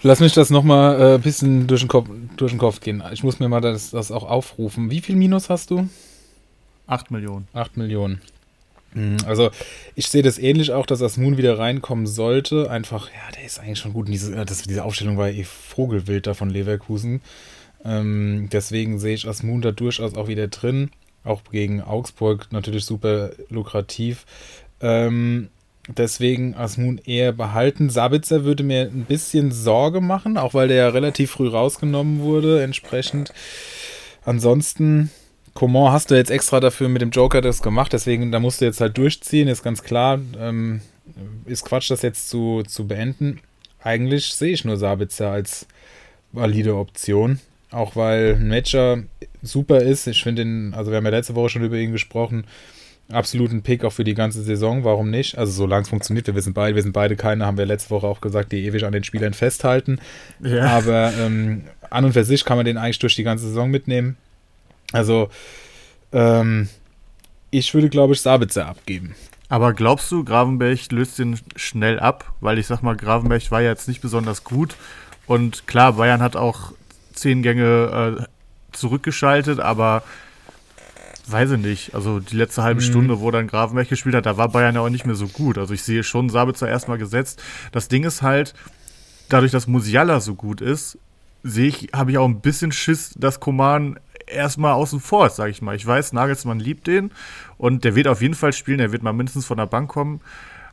Lass 0.06 0.20
mich 0.20 0.34
das 0.34 0.50
nochmal 0.50 1.00
ein 1.00 1.14
äh, 1.14 1.18
bisschen 1.18 1.66
durch 1.66 1.80
den, 1.80 1.88
Kopf, 1.88 2.10
durch 2.36 2.52
den 2.52 2.58
Kopf 2.58 2.80
gehen. 2.80 3.02
Ich 3.14 3.24
muss 3.24 3.40
mir 3.40 3.48
mal 3.48 3.62
das, 3.62 3.90
das 3.90 4.12
auch 4.12 4.28
aufrufen. 4.28 4.90
Wie 4.90 5.00
viel 5.00 5.16
Minus 5.16 5.48
hast 5.48 5.70
du? 5.70 5.88
8 6.86 7.10
Millionen. 7.10 7.48
8 7.54 7.78
Millionen. 7.78 8.20
Hm, 8.92 9.16
Also, 9.26 9.50
ich 9.94 10.08
sehe 10.08 10.22
das 10.22 10.38
ähnlich 10.38 10.72
auch, 10.72 10.84
dass 10.84 11.00
Asmun 11.00 11.38
wieder 11.38 11.58
reinkommen 11.58 12.06
sollte. 12.06 12.70
Einfach, 12.70 13.08
ja, 13.08 13.32
der 13.34 13.46
ist 13.46 13.58
eigentlich 13.58 13.78
schon 13.78 13.94
gut. 13.94 14.08
Diese, 14.08 14.36
äh, 14.36 14.44
das, 14.44 14.60
diese 14.64 14.84
Aufstellung 14.84 15.16
war 15.16 15.30
eh 15.30 15.44
Vogelwild 15.44 16.26
da 16.26 16.34
von 16.34 16.50
Leverkusen. 16.50 17.22
Ähm, 17.82 18.50
deswegen 18.52 18.98
sehe 18.98 19.14
ich 19.14 19.26
Asmun 19.26 19.62
da 19.62 19.72
durchaus 19.72 20.14
auch 20.14 20.28
wieder 20.28 20.48
drin. 20.48 20.90
Auch 21.24 21.40
gegen 21.50 21.80
Augsburg 21.80 22.48
natürlich 22.50 22.84
super 22.84 23.30
lukrativ. 23.48 24.26
Ähm, 24.82 25.48
deswegen 25.88 26.54
Asmun 26.54 27.00
eher 27.04 27.32
behalten. 27.32 27.90
Sabitzer 27.90 28.44
würde 28.44 28.62
mir 28.62 28.82
ein 28.82 29.04
bisschen 29.04 29.52
Sorge 29.52 30.00
machen, 30.00 30.36
auch 30.36 30.54
weil 30.54 30.68
der 30.68 30.76
ja 30.76 30.88
relativ 30.88 31.32
früh 31.32 31.48
rausgenommen 31.48 32.20
wurde. 32.20 32.62
Entsprechend. 32.62 33.32
Ansonsten, 34.24 35.10
Coman 35.52 35.92
hast 35.92 36.10
du 36.10 36.14
jetzt 36.14 36.30
extra 36.30 36.60
dafür 36.60 36.88
mit 36.88 37.02
dem 37.02 37.10
Joker 37.10 37.40
das 37.40 37.62
gemacht, 37.62 37.92
deswegen 37.92 38.32
da 38.32 38.40
musst 38.40 38.60
du 38.60 38.64
jetzt 38.64 38.80
halt 38.80 38.96
durchziehen, 38.96 39.48
ist 39.48 39.62
ganz 39.62 39.82
klar. 39.82 40.18
Ähm, 40.38 40.80
ist 41.44 41.64
Quatsch, 41.64 41.90
das 41.90 42.02
jetzt 42.02 42.30
zu, 42.30 42.62
zu 42.66 42.86
beenden. 42.86 43.40
Eigentlich 43.82 44.32
sehe 44.34 44.52
ich 44.52 44.64
nur 44.64 44.78
Sabitzer 44.78 45.30
als 45.30 45.66
valide 46.32 46.76
Option. 46.76 47.40
Auch 47.70 47.96
weil 47.96 48.36
ein 48.36 48.48
Matcher 48.48 49.02
super 49.42 49.80
ist. 49.80 50.06
Ich 50.06 50.22
finde 50.22 50.42
ihn, 50.42 50.74
also 50.74 50.90
wir 50.90 50.96
haben 50.96 51.04
ja 51.04 51.10
letzte 51.10 51.34
Woche 51.34 51.50
schon 51.50 51.64
über 51.64 51.76
ihn 51.76 51.92
gesprochen, 51.92 52.46
absoluten 53.10 53.62
Pick 53.62 53.84
auch 53.84 53.92
für 53.92 54.04
die 54.04 54.14
ganze 54.14 54.42
Saison. 54.42 54.84
Warum 54.84 55.10
nicht? 55.10 55.36
Also 55.36 55.52
solange 55.52 55.82
es 55.82 55.88
funktioniert, 55.88 56.26
wir 56.26 56.34
wissen 56.34 56.54
beide, 56.54 56.74
wir 56.74 56.82
sind 56.82 56.92
beide 56.92 57.16
keine, 57.16 57.46
haben 57.46 57.58
wir 57.58 57.66
letzte 57.66 57.90
Woche 57.90 58.06
auch 58.06 58.20
gesagt, 58.20 58.52
die 58.52 58.64
ewig 58.64 58.84
an 58.84 58.92
den 58.92 59.04
Spielern 59.04 59.34
festhalten. 59.34 60.00
Ja. 60.40 60.66
Aber 60.66 61.12
ähm, 61.18 61.64
an 61.90 62.04
und 62.04 62.12
für 62.12 62.24
sich 62.24 62.44
kann 62.44 62.56
man 62.56 62.66
den 62.66 62.76
eigentlich 62.76 62.98
durch 62.98 63.16
die 63.16 63.24
ganze 63.24 63.46
Saison 63.46 63.70
mitnehmen. 63.70 64.16
Also, 64.92 65.28
ähm, 66.12 66.68
ich 67.50 67.74
würde, 67.74 67.88
glaube 67.88 68.14
ich, 68.14 68.20
Sabitzer 68.20 68.66
abgeben. 68.66 69.14
Aber 69.48 69.74
glaubst 69.74 70.10
du, 70.10 70.24
Gravenberg 70.24 70.90
löst 70.90 71.18
den 71.18 71.38
schnell 71.54 72.00
ab? 72.00 72.32
Weil 72.40 72.58
ich 72.58 72.66
sag 72.66 72.82
mal, 72.82 72.96
Gravenberg 72.96 73.50
war 73.50 73.60
ja 73.60 73.70
jetzt 73.70 73.88
nicht 73.88 74.00
besonders 74.00 74.44
gut. 74.44 74.74
Und 75.26 75.66
klar, 75.66 75.94
Bayern 75.94 76.22
hat 76.22 76.36
auch 76.36 76.72
zehn 77.12 77.42
Gänge 77.42 78.18
äh, 78.20 78.24
zurückgeschaltet, 78.72 79.60
aber 79.60 80.02
weiß 81.26 81.52
ich 81.52 81.58
nicht. 81.60 81.94
Also 81.94 82.20
die 82.20 82.36
letzte 82.36 82.62
halbe 82.62 82.80
Mhm. 82.80 82.84
Stunde, 82.84 83.20
wo 83.20 83.30
dann 83.30 83.46
Gravenberg 83.46 83.88
gespielt 83.88 84.14
hat, 84.14 84.26
da 84.26 84.36
war 84.36 84.48
Bayern 84.48 84.74
ja 84.74 84.80
auch 84.82 84.88
nicht 84.90 85.06
mehr 85.06 85.14
so 85.14 85.26
gut. 85.28 85.58
Also 85.58 85.74
ich 85.74 85.82
sehe 85.82 86.02
schon 86.02 86.28
Sabitzer 86.28 86.68
erstmal 86.68 86.98
gesetzt. 86.98 87.42
Das 87.72 87.88
Ding 87.88 88.04
ist 88.04 88.22
halt, 88.22 88.54
dadurch, 89.28 89.52
dass 89.52 89.66
Musiala 89.66 90.20
so 90.20 90.34
gut 90.34 90.60
ist, 90.60 90.98
sehe 91.42 91.68
ich, 91.68 91.88
habe 91.94 92.10
ich 92.10 92.18
auch 92.18 92.28
ein 92.28 92.40
bisschen 92.40 92.72
Schiss, 92.72 93.14
dass 93.16 93.40
Koman 93.40 93.98
erstmal 94.26 94.72
außen 94.72 95.00
vor 95.00 95.26
ist, 95.26 95.36
sage 95.36 95.50
ich 95.50 95.60
mal. 95.62 95.76
Ich 95.76 95.86
weiß, 95.86 96.12
Nagelsmann 96.12 96.58
liebt 96.58 96.86
den 96.86 97.10
und 97.58 97.84
der 97.84 97.94
wird 97.94 98.08
auf 98.08 98.22
jeden 98.22 98.34
Fall 98.34 98.52
spielen, 98.52 98.78
der 98.78 98.92
wird 98.92 99.02
mal 99.02 99.12
mindestens 99.12 99.44
von 99.46 99.58
der 99.58 99.66
Bank 99.66 99.90
kommen. 99.90 100.20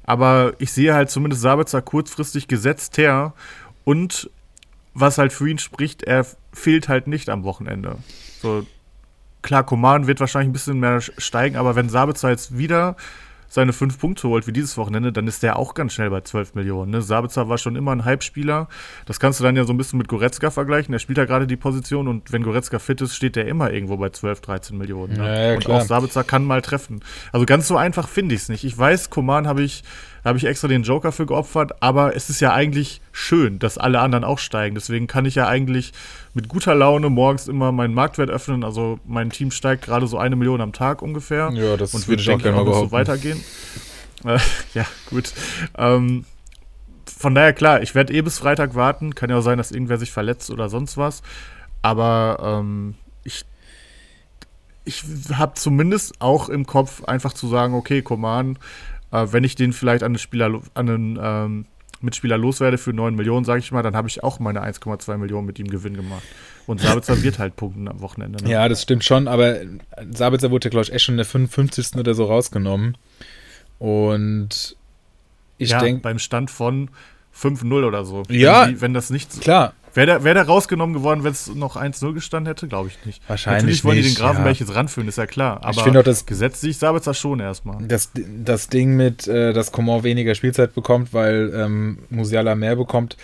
Aber 0.04 0.54
ich 0.58 0.72
sehe 0.72 0.94
halt 0.94 1.10
zumindest 1.10 1.42
Sabitzer 1.42 1.82
kurzfristig 1.82 2.48
gesetzt 2.48 2.98
her 2.98 3.34
und 3.84 4.30
was 4.94 5.18
halt 5.18 5.32
für 5.32 5.50
ihn 5.50 5.58
spricht, 5.60 6.04
er 6.04 6.26
fehlt 6.54 6.90
halt 6.90 7.08
nicht 7.08 7.30
am 7.30 7.44
Wochenende. 7.44 7.98
So, 8.42 8.66
klar, 9.42 9.64
Koman 9.64 10.08
wird 10.08 10.20
wahrscheinlich 10.20 10.50
ein 10.50 10.54
bisschen 10.54 10.80
mehr 10.80 11.02
steigen, 11.02 11.56
aber 11.56 11.76
wenn 11.76 11.90
Sabitzer 11.90 12.30
jetzt 12.30 12.58
wieder 12.58 12.96
seine 13.52 13.74
fünf 13.74 14.00
Punkte 14.00 14.30
holt 14.30 14.48
wie 14.48 14.54
dieses 14.54 14.78
Wochenende, 14.78 15.12
dann 15.12 15.28
ist 15.28 15.44
der 15.44 15.60
auch 15.60 15.74
ganz 15.74 15.92
schnell 15.94 16.10
bei 16.10 16.22
12 16.22 16.56
Millionen. 16.56 16.92
Ne? 16.92 17.02
Sabitzer 17.02 17.50
war 17.50 17.58
schon 17.58 17.76
immer 17.76 17.92
ein 17.92 18.06
Hype-Spieler. 18.06 18.70
Das 19.06 19.20
kannst 19.20 19.42
du 19.42 19.44
dann 19.44 19.58
ja 19.58 19.66
so 19.66 19.74
ein 19.74 19.78
bisschen 19.78 20.00
mit 20.00 20.08
Goretzka 20.08 20.52
vergleichen. 20.52 20.94
Der 20.94 21.00
spielt 21.00 21.18
ja 21.18 21.26
gerade 21.26 21.48
die 21.48 21.58
Position 21.58 22.08
und 22.08 22.32
wenn 22.32 22.44
Goretzka 22.44 22.80
fit 22.80 23.02
ist, 23.02 23.14
steht 23.14 23.36
der 23.36 23.48
immer 23.50 23.70
irgendwo 23.72 23.98
bei 23.98 24.10
12, 24.10 24.40
13 24.40 24.78
Millionen. 24.78 25.18
Ne? 25.18 25.26
Ja, 25.26 25.50
ja, 25.50 25.56
und 25.56 25.70
auch 25.70 25.82
Sabitzer 25.82 26.24
kann 26.24 26.46
mal 26.46 26.62
treffen. 26.62 27.02
Also 27.34 27.46
ganz 27.46 27.68
so 27.68 27.76
einfach 27.76 28.08
finde 28.08 28.36
ich 28.36 28.44
es 28.44 28.50
nicht. 28.50 28.64
Ich 28.64 28.78
weiß, 28.78 29.10
Koman 29.10 29.48
habe 29.48 29.64
ich 29.64 29.84
da 30.24 30.30
habe 30.30 30.38
ich 30.38 30.46
extra 30.46 30.68
den 30.68 30.84
Joker 30.84 31.12
für 31.12 31.26
geopfert, 31.26 31.82
aber 31.82 32.16
es 32.16 32.30
ist 32.30 32.42
ja 32.42 32.54
eigentlich 32.54 33.02
schön, 33.12 33.58
dass 33.58 33.78
alle 33.78 34.00
anderen 34.00 34.24
auch 34.24 34.38
steigen. 34.40 34.76
Deswegen 34.76 35.08
kann 35.08 35.26
ich 35.26 35.36
ja 35.36 35.48
eigentlich 35.48 35.94
mit 36.34 36.48
guter 36.48 36.76
Laune 36.76 37.10
morgens 37.10 37.48
immer 37.48 37.72
meinen 37.72 37.94
Marktwert 37.94 38.30
öffnen. 38.30 38.64
Also 38.64 39.00
mein 39.06 39.32
Team 39.32 39.50
steigt 39.52 39.84
gerade 39.84 40.06
so 40.08 40.18
eine 40.18 40.36
Million 40.36 40.62
am 40.62 40.74
Tag 40.74 41.02
ungefähr. 41.02 41.52
Ja, 41.54 41.76
das 41.76 41.94
und 41.94 42.08
würde 42.08 42.22
ich 42.22 42.30
auch 42.30 42.38
gerne 42.38 42.58
mal 42.58 42.66
behaupten. 42.66 42.90
so 42.90 42.92
weitergehen. 42.92 43.44
Äh, 44.24 44.38
ja, 44.76 44.86
gut. 45.10 45.34
Ähm, 45.78 46.26
von 47.06 47.34
daher 47.34 47.54
klar, 47.54 47.82
ich 47.82 47.96
werde 47.96 48.14
eh 48.14 48.22
bis 48.22 48.38
Freitag 48.38 48.76
warten. 48.76 49.16
Kann 49.16 49.32
ja 49.32 49.38
auch 49.38 49.42
sein, 49.42 49.58
dass 49.58 49.72
irgendwer 49.72 49.98
sich 49.98 50.12
verletzt 50.12 50.52
oder 50.52 50.70
sonst 50.70 50.98
was. 50.98 51.24
Aber 51.82 52.60
ähm, 52.62 52.94
ich 53.24 53.46
ich 54.84 55.04
habe 55.34 55.54
zumindest 55.56 56.22
auch 56.22 56.50
im 56.50 56.66
Kopf 56.66 57.04
einfach 57.06 57.34
zu 57.34 57.48
sagen, 57.48 57.74
okay, 57.74 58.02
Command 58.02 58.60
äh, 59.12 59.28
wenn 59.32 59.44
ich 59.44 59.56
den 59.56 59.74
vielleicht 59.74 60.04
an 60.04 60.12
einen, 60.12 60.18
Spieler, 60.18 60.62
an 60.74 60.90
einen 60.90 61.20
ähm, 61.22 61.66
Mitspieler 62.02 62.38
loswerde 62.38 62.78
für 62.78 62.94
9 62.94 63.16
Millionen, 63.16 63.46
sage 63.46 63.60
ich 63.60 63.72
mal, 63.72 63.84
dann 63.84 63.96
habe 63.96 64.08
ich 64.08 64.24
auch 64.24 64.40
meine 64.40 64.64
1,2 64.64 65.18
Millionen 65.18 65.46
mit 65.46 65.60
ihm 65.60 65.68
Gewinn 65.68 65.96
gemacht. 65.96 66.24
Und 66.68 66.82
Sabitzer 66.82 67.22
wird 67.24 67.40
halt 67.40 67.56
punkten 67.56 67.88
am 67.88 68.02
Wochenende. 68.02 68.44
Ne? 68.44 68.50
Ja, 68.50 68.68
das 68.70 68.82
stimmt 68.82 69.04
schon, 69.04 69.28
aber 69.28 69.58
Sabitzer 70.12 70.52
wurde, 70.52 70.70
glaube 70.70 70.86
ich, 70.86 70.94
echt 70.94 71.06
schon 71.06 71.14
in 71.14 71.18
der 71.18 71.26
55. 71.26 71.96
oder 71.98 72.14
so 72.14 72.26
rausgenommen. 72.26 72.98
Und 73.80 74.76
ich 75.58 75.72
ja, 75.72 75.80
denke. 75.80 76.02
Beim 76.02 76.20
Stand 76.20 76.50
von 76.50 76.90
5-0 77.36 77.86
oder 77.86 78.06
so. 78.06 78.24
Ja. 78.30 78.66
Wenn, 78.66 78.76
die, 78.76 78.82
wenn 78.82 78.94
das 78.94 79.10
nicht. 79.10 79.42
Klar. 79.42 79.74
Wäre 79.94 80.06
der, 80.06 80.24
wär 80.24 80.34
der 80.34 80.44
rausgenommen 80.44 80.94
geworden, 80.94 81.24
wenn 81.24 81.32
es 81.32 81.54
noch 81.54 81.76
1-0 81.76 82.14
gestanden 82.14 82.48
hätte? 82.48 82.68
Glaube 82.68 82.90
ich 82.90 83.06
nicht. 83.06 83.22
Wahrscheinlich 83.28 83.62
Natürlich 83.62 83.84
wollen 83.84 83.98
nicht, 83.98 84.10
die 84.10 84.14
den 84.14 84.22
Grafenberg 84.22 84.60
ja. 84.60 84.66
jetzt 84.66 84.76
ranführen, 84.76 85.08
ist 85.08 85.18
ja 85.18 85.26
klar. 85.26 85.60
Aber 85.62 85.72
ich 85.72 85.82
finde 85.82 86.00
auch 86.00 86.04
das 86.04 86.26
gesetzlich 86.26 86.78
Sabitzer 86.78 87.14
schon 87.14 87.40
erstmal. 87.40 87.84
Das, 87.86 88.12
das 88.14 88.68
Ding 88.68 88.96
mit, 88.96 89.28
äh, 89.28 89.54
dass 89.54 89.72
Coman 89.72 90.04
weniger 90.04 90.36
Spielzeit 90.36 90.74
bekommt, 90.74 91.14
weil 91.14 91.52
ähm, 91.54 92.00
Musiala 92.10 92.56
mehr 92.56 92.76
bekommt, 92.76 93.18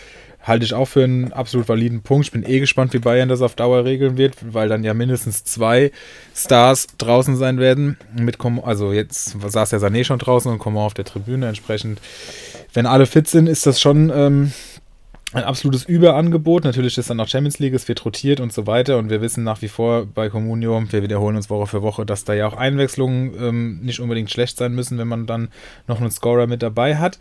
halte 0.48 0.66
ich 0.66 0.74
auch 0.74 0.88
für 0.88 1.04
einen 1.04 1.34
absolut 1.34 1.68
validen 1.68 2.02
Punkt. 2.02 2.28
Ich 2.28 2.32
bin 2.32 2.48
eh 2.48 2.60
gespannt, 2.60 2.94
wie 2.94 3.00
Bayern 3.00 3.30
das 3.30 3.42
auf 3.42 3.56
Dauer 3.56 3.84
regeln 3.84 4.18
wird, 4.18 4.36
weil 4.54 4.70
dann 4.70 4.84
ja 4.84 4.94
mindestens 4.94 5.44
zwei 5.44 5.92
Stars 6.34 6.88
draußen 6.98 7.36
sein 7.36 7.60
werden. 7.60 7.98
Mit 8.18 8.38
Com 8.38 8.62
also 8.64 8.94
jetzt 8.94 9.36
saß 9.40 9.70
der 9.72 9.82
Sané 9.82 10.04
schon 10.06 10.20
draußen 10.20 10.52
und 10.52 10.60
Coman 10.60 10.86
auf 10.86 10.94
der 10.94 11.06
Tribüne. 11.06 11.48
Entsprechend, 11.48 12.02
wenn 12.74 12.86
alle 12.86 13.06
fit 13.06 13.28
sind, 13.28 13.48
ist 13.48 13.66
das 13.66 13.82
schon 13.82 14.12
ähm, 14.14 14.54
ein 15.38 15.44
absolutes 15.44 15.86
Überangebot. 15.86 16.64
Natürlich 16.64 16.98
ist 16.98 17.10
dann 17.10 17.18
noch 17.18 17.28
Champions 17.28 17.60
League, 17.60 17.74
es 17.74 17.88
wird 17.88 18.04
rotiert 18.04 18.40
und 18.40 18.52
so 18.52 18.68
weiter. 18.68 18.98
Und 18.98 19.10
wir 19.10 19.22
wissen 19.22 19.44
nach 19.44 19.62
wie 19.62 19.68
vor 19.68 20.06
bei 20.06 20.30
Comunio, 20.30 20.84
wir 20.90 21.04
wiederholen 21.04 21.36
uns 21.36 21.50
Woche 21.50 21.68
für 21.68 21.82
Woche, 21.82 22.06
dass 22.06 22.26
da 22.26 22.34
ja 22.34 22.48
auch 22.48 22.58
Einwechslungen 22.58 23.34
ähm, 23.40 23.80
nicht 23.82 24.00
unbedingt 24.00 24.32
schlecht 24.32 24.58
sein 24.58 24.74
müssen, 24.74 24.98
wenn 24.98 25.08
man 25.08 25.26
dann 25.26 25.50
noch 25.88 26.00
einen 26.00 26.12
Scorer 26.12 26.48
mit 26.48 26.62
dabei 26.64 26.98
hat. 26.98 27.20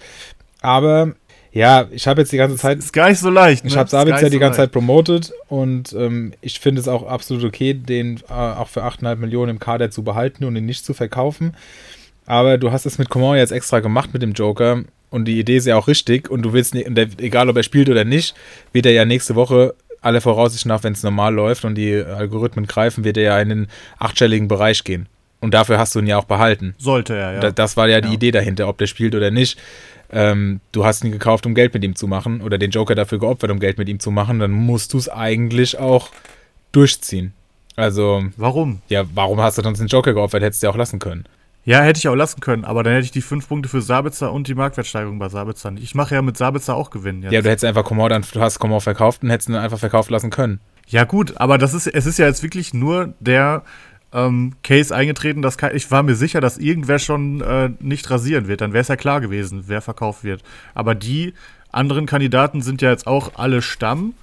Aber 0.63 1.15
ja, 1.53 1.87
ich 1.91 2.07
habe 2.07 2.21
jetzt 2.21 2.33
die 2.33 2.37
ganze 2.37 2.57
Zeit. 2.57 2.79
Ist 2.79 2.93
gar 2.93 3.09
nicht 3.09 3.19
so 3.19 3.31
leicht. 3.31 3.65
Ne? 3.65 3.71
Ich 3.71 3.77
habe 3.77 3.89
Sabitzer 3.89 4.23
ja 4.23 4.29
die 4.29 4.39
ganze 4.39 4.61
leicht. 4.61 4.69
Zeit 4.69 4.73
promotet 4.73 5.33
und 5.49 5.93
ähm, 5.95 6.35
ich 6.41 6.61
finde 6.61 6.81
es 6.81 6.89
auch 6.89 7.07
absolut 7.07 7.45
okay, 7.45 7.73
den 7.73 8.21
äh, 8.29 8.33
auch 8.33 8.69
für 8.69 8.85
8,5 8.85 9.17
Millionen 9.17 9.51
im 9.51 9.59
Kader 9.59 9.91
zu 9.91 10.03
behalten 10.03 10.45
und 10.45 10.57
ihn 10.57 10.67
nicht 10.67 10.85
zu 10.85 10.93
verkaufen. 10.93 11.57
Aber 12.27 12.59
du 12.59 12.73
hast 12.73 12.87
es 12.87 12.99
mit 12.99 13.09
Coman 13.09 13.39
jetzt 13.39 13.53
extra 13.53 13.81
gemacht 13.81 14.13
mit 14.13 14.21
dem 14.21 14.33
Joker 14.33 14.83
und 15.11 15.27
die 15.27 15.39
Idee 15.39 15.57
ist 15.57 15.67
ja 15.67 15.77
auch 15.77 15.89
richtig 15.89 16.31
und 16.31 16.43
du 16.43 16.53
willst 16.53 16.75
nicht, 16.75 16.89
egal 17.21 17.49
ob 17.49 17.57
er 17.57 17.63
spielt 17.63 17.89
oder 17.89 18.05
nicht, 18.05 18.35
wird 18.73 18.87
er 18.87 18.93
ja 18.93 19.05
nächste 19.05 19.35
Woche 19.35 19.75
alle 20.01 20.21
Voraussichten 20.21 20.69
nach, 20.69 20.85
wenn 20.85 20.93
es 20.93 21.03
normal 21.03 21.35
läuft 21.35 21.65
und 21.65 21.75
die 21.75 21.95
Algorithmen 21.97 22.67
greifen, 22.67 23.05
wird 23.05 23.17
er 23.17 23.23
ja 23.23 23.41
in 23.41 23.49
den 23.49 23.67
achtstelligen 23.99 24.49
Bereich 24.49 24.85
gehen. 24.85 25.09
Und 25.41 25.53
dafür 25.53 25.79
hast 25.79 25.95
du 25.95 25.99
ihn 25.99 26.07
ja 26.07 26.17
auch 26.17 26.25
behalten. 26.25 26.75
Sollte 26.79 27.15
er, 27.15 27.35
ja. 27.35 27.41
Das, 27.41 27.55
das 27.55 27.77
war 27.77 27.89
ja 27.89 28.01
die 28.01 28.09
ja. 28.09 28.15
Idee 28.15 28.31
dahinter, 28.31 28.69
ob 28.69 28.79
der 28.79 28.87
spielt 28.87 29.15
oder 29.15 29.31
nicht. 29.31 29.59
Ähm, 30.11 30.61
du 30.73 30.85
hast 30.85 31.05
ihn 31.05 31.13
gekauft, 31.13 31.47
um 31.47 31.55
Geld 31.55 31.75
mit 31.75 31.83
ihm 31.85 31.97
zu 31.97 32.07
machen 32.07 32.41
oder 32.41 32.59
den 32.59 32.71
Joker 32.71 32.95
dafür 32.95 33.19
geopfert, 33.19 33.51
um 33.51 33.59
Geld 33.59 33.79
mit 33.79 33.89
ihm 33.89 33.99
zu 33.99 34.11
machen, 34.11 34.39
dann 34.39 34.53
musst 34.53 34.93
du 34.93 34.99
es 34.99 35.09
eigentlich 35.09 35.79
auch 35.79 36.11
durchziehen. 36.73 37.33
Also. 37.75 38.25
Warum? 38.37 38.81
Ja, 38.89 39.05
warum 39.15 39.41
hast 39.41 39.59
du 39.59 39.63
dann 39.63 39.75
den 39.75 39.89
Joker 39.89 40.15
geopfert? 40.15 40.43
Hättest 40.43 40.63
du 40.63 40.69
ja 40.69 40.73
auch 40.73 40.77
lassen 40.77 40.99
können. 40.99 41.25
Ja, 41.67 41.81
hätte 41.81 41.99
ich 41.99 42.07
auch 42.07 42.15
lassen 42.15 42.41
können, 42.41 42.65
aber 42.65 42.85
dann 42.85 42.93
hätte 42.93 43.07
ich 43.07 43.11
die 43.11 43.21
fünf 43.21 43.49
Punkte 43.49 43.69
für 43.69 43.83
Sabitzer 43.83 44.33
und 44.33 44.47
die 44.47 44.55
Marktwertsteigerung 44.55 45.19
bei 45.19 45.29
Sabitzer 45.29 45.73
nicht. 45.73 45.83
Ich 45.83 45.97
mache 45.97 46.15
ja 46.15 46.23
mit 46.23 46.37
Sabitzer 46.37 46.77
auch 46.77 46.91
Gewinnen 46.91 47.25
jetzt. 47.25 47.33
Ja, 47.33 47.43
du 47.43 47.51
hättest 47.51 47.65
einfach 47.65 47.83
Komor, 47.83 48.09
dann 48.09 48.25
du 48.33 48.41
hast 48.41 48.61
Komor 48.61 48.81
verkauft 48.81 49.25
und 49.25 49.31
hättest 49.31 49.49
ihn 49.49 49.57
einfach 49.57 49.81
verkauft 49.81 50.09
lassen 50.09 50.31
können. 50.31 50.61
Ja, 50.87 51.03
gut, 51.03 51.37
aber 51.39 51.59
das 51.59 51.75
ist, 51.75 51.89
es 51.89 52.07
ist 52.07 52.21
ja 52.21 52.27
jetzt 52.27 52.45
wirklich 52.45 52.73
nur 52.73 53.15
der 53.19 53.65
ähm, 54.13 54.55
Case 54.63 54.95
eingetreten, 54.95 55.43
dass 55.43 55.57
ich 55.75 55.91
war 55.91 56.05
mir 56.05 56.15
sicher, 56.15 56.41
dass 56.41 56.57
irgendwer 56.57 57.01
schon 57.01 57.41
äh, 57.41 57.71
nicht 57.81 58.09
rasieren 58.11 58.47
wird. 58.47 58.61
Dann 58.61 58.73
wäre 58.73 58.83
es 58.83 58.89
ja 58.89 58.95
klar 58.95 59.21
gewesen, 59.21 59.65
wer 59.67 59.83
verkauft 59.83 60.23
wird. 60.23 60.45
Aber 60.73 60.95
die 60.95 61.35
anderen 61.73 62.07
Kandidaten 62.07 62.63
sind 62.63 62.81
ja 62.81 62.91
jetzt 62.91 63.09
auch 63.09 63.33
alle 63.35 63.61
Stamm, 63.61 64.15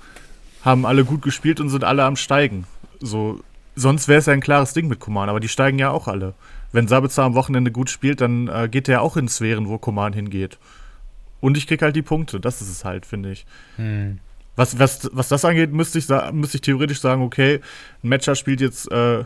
haben 0.63 0.85
alle 0.85 1.03
gut 1.03 1.21
gespielt 1.21 1.59
und 1.59 1.67
sind 1.67 1.83
alle 1.83 2.05
am 2.05 2.15
Steigen. 2.15 2.63
So, 3.01 3.41
sonst 3.75 4.07
wäre 4.07 4.19
es 4.19 4.27
ja 4.27 4.33
ein 4.33 4.39
klares 4.39 4.71
Ding 4.71 4.87
mit 4.87 5.01
Kuman, 5.01 5.27
aber 5.27 5.41
die 5.41 5.49
steigen 5.49 5.77
ja 5.77 5.89
auch 5.91 6.07
alle 6.07 6.35
wenn 6.73 6.87
Sabitzer 6.89 7.23
am 7.23 7.35
Wochenende 7.35 7.71
gut 7.71 7.89
spielt, 7.89 8.19
dann 8.19 8.49
äh, 8.49 8.67
geht 8.69 8.89
er 8.89 9.01
auch 9.01 9.15
in 9.15 9.29
Sphären, 9.29 9.69
wo 9.69 9.77
Koman 9.77 10.11
hingeht. 10.11 10.57
Und 11.39 11.55
ich 11.55 11.67
krieg 11.67 11.81
halt 11.81 11.95
die 11.95 12.01
Punkte. 12.01 12.39
Das 12.39 12.61
ist 12.61 12.69
es 12.69 12.83
halt, 12.83 13.05
finde 13.05 13.31
ich. 13.31 13.45
Hm. 13.77 14.19
Was, 14.55 14.77
was, 14.77 15.09
was 15.13 15.29
das 15.29 15.45
angeht, 15.45 15.71
müsste 15.71 15.99
ich, 15.99 16.07
müsste 16.31 16.57
ich 16.57 16.61
theoretisch 16.61 16.99
sagen, 16.99 17.21
okay, 17.21 17.59
ein 18.03 18.09
Matcher 18.09 18.35
spielt 18.35 18.61
jetzt 18.61 18.91
äh, 18.91 19.23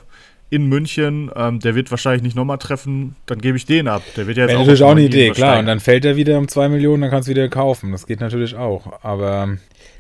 in 0.49 0.67
München, 0.67 1.29
ähm, 1.35 1.59
der 1.59 1.75
wird 1.75 1.91
wahrscheinlich 1.91 2.23
nicht 2.23 2.35
nochmal 2.35 2.57
treffen, 2.57 3.15
dann 3.25 3.39
gebe 3.39 3.57
ich 3.57 3.65
den 3.65 3.89
ab. 3.89 4.01
Der 4.15 4.27
wird 4.27 4.37
ja 4.37 4.43
jetzt 4.43 4.51
Wäre 4.51 4.59
natürlich 4.59 4.83
auch 4.83 4.91
eine 4.91 5.01
Idee, 5.01 5.31
klar. 5.31 5.59
Und 5.59 5.65
dann 5.65 5.81
fällt 5.81 6.05
er 6.05 6.15
wieder 6.15 6.37
um 6.37 6.47
2 6.47 6.69
Millionen, 6.69 7.01
dann 7.01 7.11
kannst 7.11 7.27
du 7.27 7.31
wieder 7.31 7.49
kaufen. 7.49 7.91
Das 7.91 8.07
geht 8.07 8.21
natürlich 8.21 8.55
auch. 8.55 9.03
Aber 9.03 9.57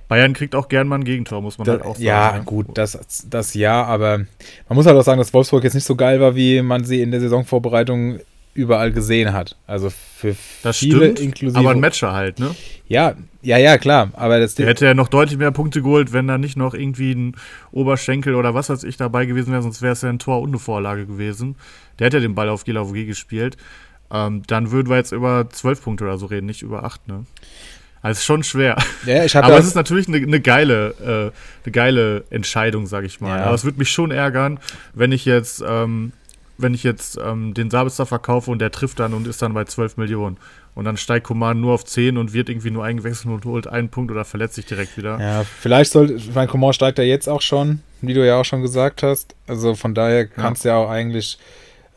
Bayern 0.07 0.33
kriegt 0.33 0.55
auch 0.55 0.69
gern 0.69 0.87
mal 0.87 0.95
ein 0.95 1.03
Gegentor, 1.03 1.41
muss 1.41 1.57
man 1.57 1.65
da, 1.65 1.71
halt 1.73 1.81
auch 1.83 1.95
sagen. 1.95 2.05
Ja, 2.05 2.39
gut, 2.39 2.67
das, 2.75 3.25
das 3.29 3.53
ja, 3.53 3.83
aber 3.83 4.19
man 4.69 4.75
muss 4.75 4.85
halt 4.85 4.97
auch 4.97 5.03
sagen, 5.03 5.19
dass 5.19 5.33
Wolfsburg 5.33 5.63
jetzt 5.63 5.73
nicht 5.73 5.85
so 5.85 5.95
geil 5.95 6.21
war, 6.21 6.35
wie 6.35 6.61
man 6.61 6.83
sie 6.83 7.01
in 7.01 7.11
der 7.11 7.19
Saisonvorbereitung 7.19 8.19
überall 8.53 8.91
gesehen 8.91 9.33
hat. 9.33 9.55
Also 9.67 9.91
für 9.91 10.35
das 10.63 10.77
viele 10.77 10.97
stimmt, 10.97 11.19
inklusive. 11.19 11.59
Aber 11.59 11.71
ein 11.71 11.79
Matcher 11.79 12.13
halt, 12.13 12.39
ne? 12.39 12.55
Ja, 12.87 13.15
ja, 13.43 13.57
ja, 13.57 13.77
klar. 13.77 14.09
Aber 14.13 14.39
das 14.39 14.55
Der 14.55 14.65
hätte 14.65 14.85
ja 14.85 14.95
noch 14.95 15.09
deutlich 15.09 15.37
mehr 15.37 15.51
Punkte 15.51 15.83
geholt, 15.83 16.11
wenn 16.11 16.27
da 16.27 16.39
nicht 16.39 16.57
noch 16.57 16.73
irgendwie 16.73 17.11
ein 17.11 17.35
Oberschenkel 17.71 18.33
oder 18.33 18.55
was 18.55 18.69
weiß 18.69 18.83
ich 18.83 18.97
dabei 18.97 19.25
gewesen 19.25 19.51
wäre, 19.51 19.61
sonst 19.61 19.83
wäre 19.83 19.93
es 19.93 20.01
ja 20.01 20.09
ein 20.09 20.17
Tor 20.19 20.41
und 20.41 20.49
eine 20.49 20.59
Vorlage 20.59 21.05
gewesen. 21.05 21.55
Der 21.99 22.07
hätte 22.07 22.17
ja 22.17 22.21
den 22.21 22.33
Ball 22.33 22.49
auf 22.49 22.63
Gilavogé 22.63 23.05
gespielt. 23.05 23.57
Ähm, 24.11 24.41
dann 24.47 24.71
würden 24.71 24.89
wir 24.89 24.97
jetzt 24.97 25.11
über 25.11 25.49
zwölf 25.51 25.83
Punkte 25.83 26.05
oder 26.05 26.17
so 26.17 26.25
reden, 26.25 26.47
nicht 26.47 26.63
über 26.63 26.83
acht, 26.83 27.07
ne? 27.07 27.25
Also 28.01 28.21
schon 28.21 28.43
schwer. 28.43 28.77
Ja, 29.05 29.25
Aber 29.41 29.57
es 29.57 29.65
ist 29.65 29.75
natürlich 29.75 30.07
eine, 30.07 30.17
eine 30.17 30.39
geile, 30.39 30.89
äh, 31.01 31.65
eine 31.65 31.71
geile 31.71 32.23
Entscheidung, 32.29 32.87
sag 32.87 33.05
ich 33.05 33.21
mal. 33.21 33.37
Ja. 33.39 33.45
Aber 33.45 33.55
es 33.55 33.63
würde 33.63 33.79
mich 33.79 33.91
schon 33.91 34.11
ärgern, 34.11 34.59
wenn 34.93 35.11
ich 35.11 35.25
jetzt, 35.25 35.63
ähm, 35.67 36.13
wenn 36.57 36.73
ich 36.73 36.83
jetzt 36.83 37.19
ähm, 37.23 37.53
den 37.53 37.69
Sabitzer 37.69 38.05
verkaufe 38.05 38.51
und 38.51 38.59
der 38.59 38.71
trifft 38.71 38.99
dann 38.99 39.13
und 39.13 39.27
ist 39.27 39.41
dann 39.41 39.53
bei 39.53 39.65
12 39.65 39.97
Millionen. 39.97 40.37
Und 40.75 40.85
dann 40.85 40.95
steigt 40.95 41.25
Coman 41.25 41.59
nur 41.59 41.73
auf 41.73 41.85
10 41.85 42.17
und 42.17 42.33
wird 42.33 42.49
irgendwie 42.49 42.69
nur 42.69 42.83
eingewechselt 42.83 43.33
und 43.33 43.45
holt 43.45 43.65
einen 43.65 43.89
Punkt 43.89 44.11
oder 44.11 44.25
verletzt 44.25 44.55
sich 44.55 44.65
direkt 44.67 44.95
wieder. 44.95 45.19
Ja, 45.19 45.43
vielleicht 45.43 45.91
soll, 45.91 46.11
ich 46.11 46.35
meine, 46.35 46.47
Coman 46.47 46.71
steigt 46.71 46.99
ja 46.99 47.03
jetzt 47.03 47.27
auch 47.27 47.41
schon, 47.41 47.81
wie 48.01 48.13
du 48.13 48.25
ja 48.25 48.39
auch 48.39 48.45
schon 48.45 48.61
gesagt 48.61 49.01
hast. 49.01 49.35
Also 49.47 49.73
von 49.73 49.95
daher 49.95 50.27
kannst 50.27 50.65
du 50.65 50.69
ja. 50.69 50.75
ja 50.75 50.85
auch 50.85 50.89
eigentlich 50.89 51.39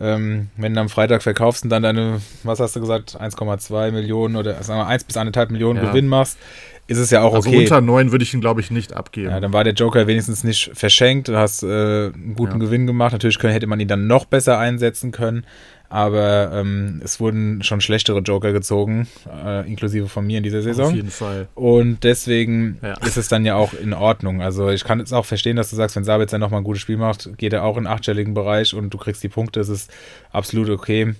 ähm, 0.00 0.48
wenn 0.56 0.74
du 0.74 0.80
am 0.80 0.88
Freitag 0.88 1.22
verkaufst 1.22 1.64
und 1.64 1.70
dann 1.70 1.82
deine, 1.82 2.20
was 2.42 2.58
hast 2.58 2.74
du 2.74 2.80
gesagt, 2.80 3.20
1,2 3.20 3.90
Millionen 3.92 4.36
oder 4.36 4.62
sagen 4.62 4.80
wir 4.80 4.86
1 4.86 5.04
bis 5.04 5.16
1,5 5.16 5.52
Millionen 5.52 5.82
ja. 5.82 5.90
Gewinn 5.90 6.08
machst, 6.08 6.38
ist 6.86 6.98
es 6.98 7.10
ja 7.10 7.22
auch 7.22 7.34
Also 7.34 7.48
okay. 7.48 7.58
unter 7.60 7.80
9 7.80 8.10
würde 8.12 8.24
ich 8.24 8.34
ihn, 8.34 8.40
glaube 8.40 8.60
ich, 8.60 8.70
nicht 8.70 8.94
abgeben. 8.94 9.30
Ja, 9.30 9.38
dann 9.40 9.52
war 9.52 9.62
der 9.64 9.74
Joker 9.74 10.06
wenigstens 10.06 10.42
nicht 10.44 10.70
verschenkt. 10.74 11.28
Du 11.28 11.36
hast 11.36 11.62
äh, 11.62 11.66
einen 11.66 12.34
guten 12.36 12.54
Ja. 12.60 12.66
Gewinn 12.66 12.86
gemacht. 12.86 13.12
Natürlich 13.12 13.38
können, 13.38 13.52
hätte 13.52 13.66
man 13.66 13.78
ihn 13.80 13.88
dann 13.88 14.06
noch 14.06 14.24
besser 14.24 14.58
einsetzen 14.58 15.12
können. 15.12 15.44
Aber 15.92 16.52
ähm, 16.54 17.00
es 17.04 17.18
wurden 17.18 17.64
schon 17.64 17.80
schlechtere 17.80 18.20
Joker 18.20 18.52
gezogen, 18.52 19.08
äh, 19.44 19.68
inklusive 19.68 20.06
von 20.06 20.24
mir 20.24 20.38
in 20.38 20.44
dieser 20.44 20.62
Saison. 20.62 20.86
Auf 20.90 20.94
jeden 20.94 21.10
Fall. 21.10 21.48
Und 21.56 22.04
deswegen 22.04 22.78
Ja. 22.80 22.94
ist 23.04 23.16
es 23.16 23.26
dann 23.26 23.44
ja 23.44 23.56
auch 23.56 23.72
in 23.74 23.92
Ordnung. 23.92 24.40
Also 24.40 24.68
ich 24.70 24.84
kann 24.84 25.00
es 25.00 25.12
auch 25.12 25.26
verstehen, 25.26 25.56
dass 25.56 25.68
du 25.70 25.74
sagst, 25.74 25.96
wenn 25.96 26.04
Sabitzer 26.04 26.38
nochmal 26.38 26.60
ein 26.60 26.64
gutes 26.64 26.80
Spiel 26.82 26.96
macht, 26.96 27.36
geht 27.38 27.52
er 27.52 27.64
auch 27.64 27.76
in 27.76 27.84
den 27.84 27.92
achtstelligen 27.92 28.34
Bereich 28.34 28.72
und 28.72 28.94
du 28.94 28.98
kriegst 28.98 29.20
die 29.24 29.28
Punkte, 29.28 29.58
das 29.58 29.68
ist 29.68 29.90
absolut 30.32 30.70
okay. 30.70 31.14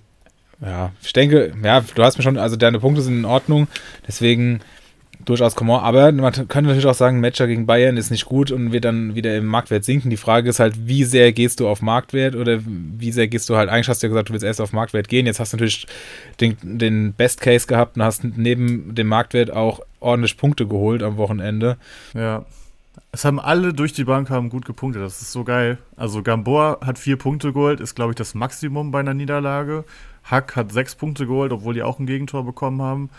Ja, 0.64 0.92
ich 1.02 1.12
denke, 1.14 1.52
ja, 1.64 1.80
du 1.94 2.02
hast 2.04 2.18
mir 2.18 2.22
schon, 2.22 2.36
also 2.38 2.54
deine 2.54 2.78
Punkte 2.78 3.02
sind 3.02 3.18
in 3.18 3.24
Ordnung, 3.24 3.66
deswegen 4.06 4.60
durchaus 5.30 5.56
Komor. 5.56 5.82
Aber 5.82 6.12
man 6.12 6.32
könnte 6.32 6.62
natürlich 6.62 6.86
auch 6.86 6.94
sagen, 6.94 7.20
Matcher 7.20 7.46
gegen 7.46 7.66
Bayern 7.66 7.96
ist 7.96 8.10
nicht 8.10 8.26
gut 8.26 8.50
und 8.50 8.72
wird 8.72 8.84
dann 8.84 9.14
wieder 9.14 9.36
im 9.36 9.46
Marktwert 9.46 9.84
sinken. 9.84 10.10
Die 10.10 10.16
Frage 10.16 10.50
ist 10.50 10.60
halt, 10.60 10.86
wie 10.86 11.04
sehr 11.04 11.32
gehst 11.32 11.60
du 11.60 11.68
auf 11.68 11.82
Marktwert 11.82 12.36
oder 12.36 12.60
wie 12.64 13.12
sehr 13.12 13.28
gehst 13.28 13.48
du 13.48 13.56
halt, 13.56 13.68
eigentlich 13.68 13.88
hast 13.88 14.02
du 14.02 14.06
ja 14.06 14.10
gesagt, 14.10 14.28
du 14.28 14.32
willst 14.32 14.44
erst 14.44 14.60
auf 14.60 14.72
Marktwert 14.72 15.08
gehen. 15.08 15.26
Jetzt 15.26 15.40
hast 15.40 15.52
du 15.52 15.56
natürlich 15.56 15.86
den, 16.40 16.56
den 16.62 17.12
Best 17.14 17.40
Case 17.40 17.66
gehabt 17.66 17.96
und 17.96 18.02
hast 18.02 18.24
neben 18.24 18.94
dem 18.94 19.06
Marktwert 19.06 19.50
auch 19.50 19.80
ordentlich 20.00 20.36
Punkte 20.36 20.66
geholt 20.66 21.02
am 21.02 21.16
Wochenende. 21.16 21.76
Ja. 22.14 22.44
Es 23.12 23.24
haben 23.24 23.40
alle 23.40 23.72
durch 23.72 23.92
die 23.92 24.04
Bank 24.04 24.30
haben 24.30 24.50
gut 24.50 24.64
gepunktet. 24.64 25.02
Das 25.02 25.20
ist 25.20 25.32
so 25.32 25.42
geil. 25.42 25.78
Also 25.96 26.22
Gamboa 26.22 26.78
hat 26.84 26.98
vier 26.98 27.16
Punkte 27.16 27.52
geholt, 27.52 27.80
ist, 27.80 27.94
glaube 27.94 28.12
ich, 28.12 28.16
das 28.16 28.34
Maximum 28.34 28.90
bei 28.90 29.00
einer 29.00 29.14
Niederlage. 29.14 29.84
Hack 30.24 30.54
hat 30.54 30.72
sechs 30.72 30.94
Punkte 30.94 31.26
geholt, 31.26 31.52
obwohl 31.52 31.74
die 31.74 31.82
auch 31.82 31.98
ein 31.98 32.06
Gegentor 32.06 32.44
bekommen 32.44 32.82
haben. 32.82 33.10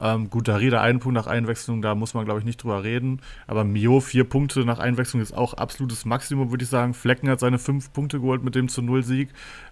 Ähm, 0.00 0.28
gut, 0.28 0.46
Darida 0.46 0.82
einen 0.82 0.98
Punkt 0.98 1.14
nach 1.14 1.26
Einwechslung, 1.26 1.80
da 1.80 1.94
muss 1.94 2.12
man, 2.12 2.24
glaube 2.26 2.40
ich, 2.40 2.46
nicht 2.46 2.62
drüber 2.62 2.84
reden. 2.84 3.20
Aber 3.46 3.64
Mio 3.64 4.00
vier 4.00 4.24
Punkte 4.24 4.64
nach 4.64 4.78
Einwechslung 4.78 5.22
ist 5.22 5.32
auch 5.32 5.54
absolutes 5.54 6.04
Maximum, 6.04 6.50
würde 6.50 6.64
ich 6.64 6.70
sagen. 6.70 6.92
Flecken 6.92 7.30
hat 7.30 7.40
seine 7.40 7.58
fünf 7.58 7.92
Punkte 7.92 8.20
geholt 8.20 8.44
mit 8.44 8.54
dem 8.54 8.68
zu 8.68 8.82
Null 8.82 9.02
Sieg. 9.02 9.30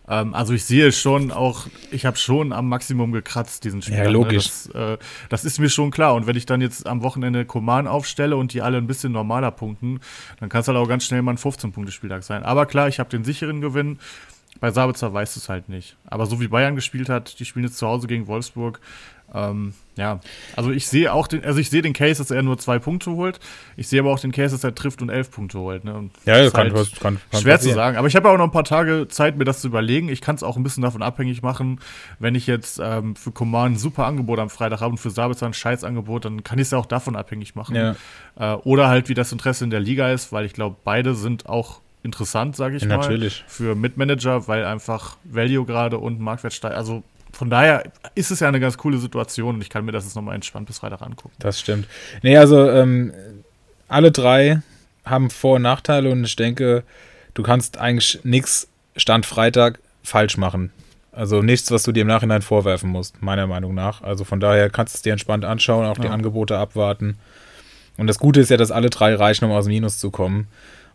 Ähm, 0.09 0.35
also 0.35 0.55
ich 0.55 0.65
sehe 0.65 0.93
schon 0.93 1.31
auch, 1.31 1.67
ich 1.91 2.07
habe 2.07 2.17
schon 2.17 2.53
am 2.53 2.69
Maximum 2.69 3.13
gekratzt 3.13 3.65
diesen 3.65 3.83
Spiel. 3.83 3.97
Ja, 3.97 4.09
logisch. 4.09 4.45
Das, 4.45 4.67
äh, 4.69 4.99
das 5.29 5.45
ist 5.45 5.59
mir 5.59 5.69
schon 5.69 5.91
klar. 5.91 6.15
Und 6.15 6.27
wenn 6.27 6.37
ich 6.37 6.47
dann 6.47 6.63
jetzt 6.63 6.87
am 6.87 7.03
Wochenende 7.03 7.45
Command 7.45 7.87
aufstelle 7.87 8.37
und 8.37 8.55
die 8.55 8.63
alle 8.63 8.79
ein 8.79 8.87
bisschen 8.87 9.13
normaler 9.13 9.51
punkten, 9.51 10.01
dann 10.41 10.49
kann 10.49 10.63
es 10.63 10.69
halt 10.69 10.79
auch 10.79 10.89
ganz 10.89 11.05
schnell 11.05 11.21
mal 11.21 11.33
ein 11.33 11.39
15-Punkte-Spieltag 11.39 12.23
sein. 12.23 12.43
Aber 12.45 12.65
klar, 12.67 12.89
ich 12.89 12.99
habe 12.99 13.11
den 13.11 13.25
sicheren 13.25 13.61
Gewinn. 13.61 13.99
Bei 14.61 14.71
Sabitzer 14.71 15.13
weiß 15.13 15.37
es 15.37 15.49
halt 15.49 15.69
nicht. 15.69 15.97
Aber 16.07 16.27
so 16.27 16.41
wie 16.41 16.49
Bayern 16.49 16.77
gespielt 16.77 17.09
hat, 17.09 17.39
die 17.39 17.45
spielen 17.45 17.67
jetzt 17.67 17.77
zu 17.77 17.87
Hause 17.87 18.07
gegen 18.07 18.27
Wolfsburg. 18.27 18.81
Ähm, 19.35 19.75
ja, 19.97 20.21
also 20.57 20.71
ich 20.71 20.87
sehe 20.87 21.13
auch 21.13 21.27
den, 21.27 21.45
also 21.45 21.59
ich 21.59 21.71
sehe 21.71 21.83
den 21.83 21.93
Case, 21.93 22.19
dass 22.19 22.31
er 22.31 22.43
nur 22.43 22.59
zwei 22.59 22.79
Punkte 22.79 23.11
holt. 23.13 23.41
Ich 23.77 23.89
sehe 23.89 24.01
aber 24.01 24.13
auch 24.13 24.19
den 24.19 24.33
Case, 24.33 24.55
dass 24.55 24.65
er 24.65 24.75
trifft 24.75 25.03
und 25.03 25.09
elf 25.09 25.31
Punkte 25.31 25.59
holt. 25.59 25.85
Ne? 25.85 26.11
Ja, 26.25 26.43
das 26.43 26.53
kann, 26.53 26.73
halt 26.73 27.01
kann, 27.01 27.19
kann 27.31 27.41
schwer 27.41 27.55
passieren. 27.55 27.61
zu 27.61 27.75
sagen. 27.75 27.97
Aber 27.97 28.07
ich 28.09 28.17
habe 28.17 28.29
ja 28.29 28.35
auch 28.35 28.39
noch 28.39 28.45
ein 28.45 28.51
paar 28.53 28.65
Tage 28.65 29.07
Zeit, 29.09 29.37
mir 29.37 29.45
das 29.45 29.61
zu 29.61 29.69
überlegen. 29.69 30.09
Ich 30.09 30.21
kann 30.21 30.35
es 30.37 30.43
auch 30.43 30.57
ein 30.57 30.63
bisschen 30.63 30.83
davon 30.83 31.03
abhängig 31.03 31.43
machen, 31.43 31.81
wenn 32.19 32.35
ich 32.35 32.47
jetzt 32.47 32.81
ähm, 32.83 33.17
für 33.17 33.33
Command 33.33 33.75
ein 33.75 33.79
super 33.79 34.07
Angebot 34.07 34.39
am 34.39 34.51
Freitag 34.51 34.81
habe 34.81 34.93
und 34.93 34.99
für 34.99 35.11
Sabitzer 35.11 35.47
ein 35.47 35.55
Scheißangebot, 35.55 36.25
dann 36.25 36.43
kann 36.45 36.59
ich 36.59 36.63
es 36.67 36.71
ja 36.71 36.79
auch 36.79 36.87
davon 36.87 37.15
abhängig 37.17 37.55
machen. 37.55 37.77
Ja. 37.77 37.95
Äh, 38.39 38.57
oder 38.59 38.89
halt, 38.89 39.09
wie 39.09 39.15
das 39.15 39.33
Interesse 39.33 39.65
in 39.65 39.71
der 39.71 39.81
Liga 39.81 40.11
ist, 40.11 40.33
weil 40.33 40.45
ich 40.45 40.53
glaube, 40.53 40.77
beide 40.85 41.15
sind 41.15 41.47
auch 41.49 41.81
interessant, 42.03 42.55
sage 42.55 42.77
ich 42.77 42.83
Ja, 42.83 42.89
mal. 42.89 42.97
natürlich. 42.99 43.45
Für 43.47 43.75
Mitmanager, 43.75 44.47
weil 44.49 44.65
einfach 44.65 45.17
Value 45.25 45.65
gerade 45.65 45.99
und 45.99 46.21
Marktwert 46.21 46.53
steigt. 46.53 46.75
Also 46.75 47.03
von 47.35 47.51
daher 47.51 47.85
ist 48.15 48.31
es 48.31 48.41
ja 48.41 48.49
eine 48.49 48.61
ganz 48.61 48.79
coole 48.79 48.99
Situation 48.99 49.57
und 49.57 49.61
ich 49.61 49.71
kann 49.71 49.85
mir 49.85 49.93
das 49.93 50.05
jetzt 50.05 50.15
nochmal 50.17 50.35
entspannt 50.35 50.67
bis 50.67 50.79
Freitag 50.79 51.03
angucken. 51.03 51.35
Das 51.39 51.61
stimmt. 51.61 51.87
Nee, 52.23 52.37
also 52.37 52.71
ähm, 52.71 53.13
alle 53.89 54.11
drei 54.11 54.63
haben 55.05 55.31
Vor- 55.31 55.57
und 55.57 55.63
Nachteile 55.63 56.11
und 56.11 56.25
ich 56.25 56.37
denke, 56.37 56.83
du 57.35 57.43
kannst 57.43 57.79
eigentlich 57.79 58.21
nichts 58.25 58.69
Stand 58.97 59.27
Freitag 59.27 59.79
falsch 60.03 60.37
machen. 60.37 60.73
Also 61.13 61.43
nichts, 61.43 61.71
was 61.71 61.85
du 61.85 61.93
dir 61.93 62.01
im 62.03 62.09
Nachhinein 62.09 62.43
vorwerfen 62.43 62.91
musst, 62.91 63.23
meiner 63.23 63.47
Meinung 63.47 63.75
nach. 63.75 64.03
Also 64.03 64.25
von 64.25 64.41
daher 64.41 64.69
kannst 64.71 64.95
du 64.95 64.97
es 64.97 65.03
dir 65.03 65.13
entspannt 65.13 65.45
anschauen, 65.45 65.87
auch 65.87 65.99
die 65.99 66.07
Ja. 66.07 66.13
Angebote 66.13 66.59
abwarten. 66.59 67.19
Und 67.97 68.09
das 68.09 68.19
Gute 68.19 68.41
ist 68.41 68.51
ja, 68.51 68.57
dass 68.57 68.73
alle 68.73 68.91
drei 68.91 69.15
reichen, 69.15 69.45
um 69.45 69.53
aus 69.53 69.67
dem 69.67 69.71
Minus 69.75 69.99
zu 69.99 70.11
kommen. 70.11 70.49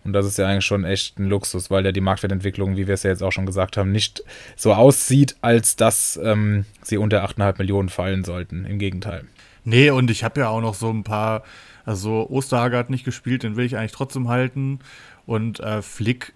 Und 0.03 0.13
das 0.13 0.25
ist 0.25 0.37
ja 0.37 0.47
eigentlich 0.47 0.65
schon 0.65 0.85
echt 0.85 1.19
ein 1.19 1.25
Luxus, 1.25 1.69
weil 1.69 1.85
ja 1.85 1.91
die 1.91 2.01
Marktwertentwicklung, 2.01 2.77
wie 2.77 2.87
wir 2.87 2.93
es 2.93 3.03
ja 3.03 3.09
jetzt 3.09 3.21
auch 3.21 3.31
schon 3.31 3.45
gesagt 3.45 3.77
haben, 3.77 3.91
nicht 3.91 4.23
so 4.55 4.73
aussieht, 4.73 5.35
als 5.41 5.75
dass 5.75 6.19
ähm, 6.23 6.65
sie 6.81 6.97
unter 6.97 7.23
8,5 7.25 7.57
Millionen 7.57 7.89
fallen 7.89 8.23
sollten. 8.23 8.65
Im 8.65 8.79
Gegenteil. 8.79 9.25
Nee, 9.65 9.91
und 9.91 10.09
ich 10.09 10.23
habe 10.23 10.39
ja 10.39 10.49
auch 10.49 10.61
noch 10.61 10.73
so 10.73 10.89
ein 10.89 11.03
paar, 11.03 11.43
also 11.85 12.27
Osterhager 12.29 12.77
hat 12.77 12.89
nicht 12.89 13.05
gespielt, 13.05 13.43
den 13.43 13.55
will 13.55 13.65
ich 13.65 13.77
eigentlich 13.77 13.91
trotzdem 13.91 14.29
halten. 14.29 14.79
Und 15.25 15.59
äh, 15.59 15.81
Flick, 15.81 16.33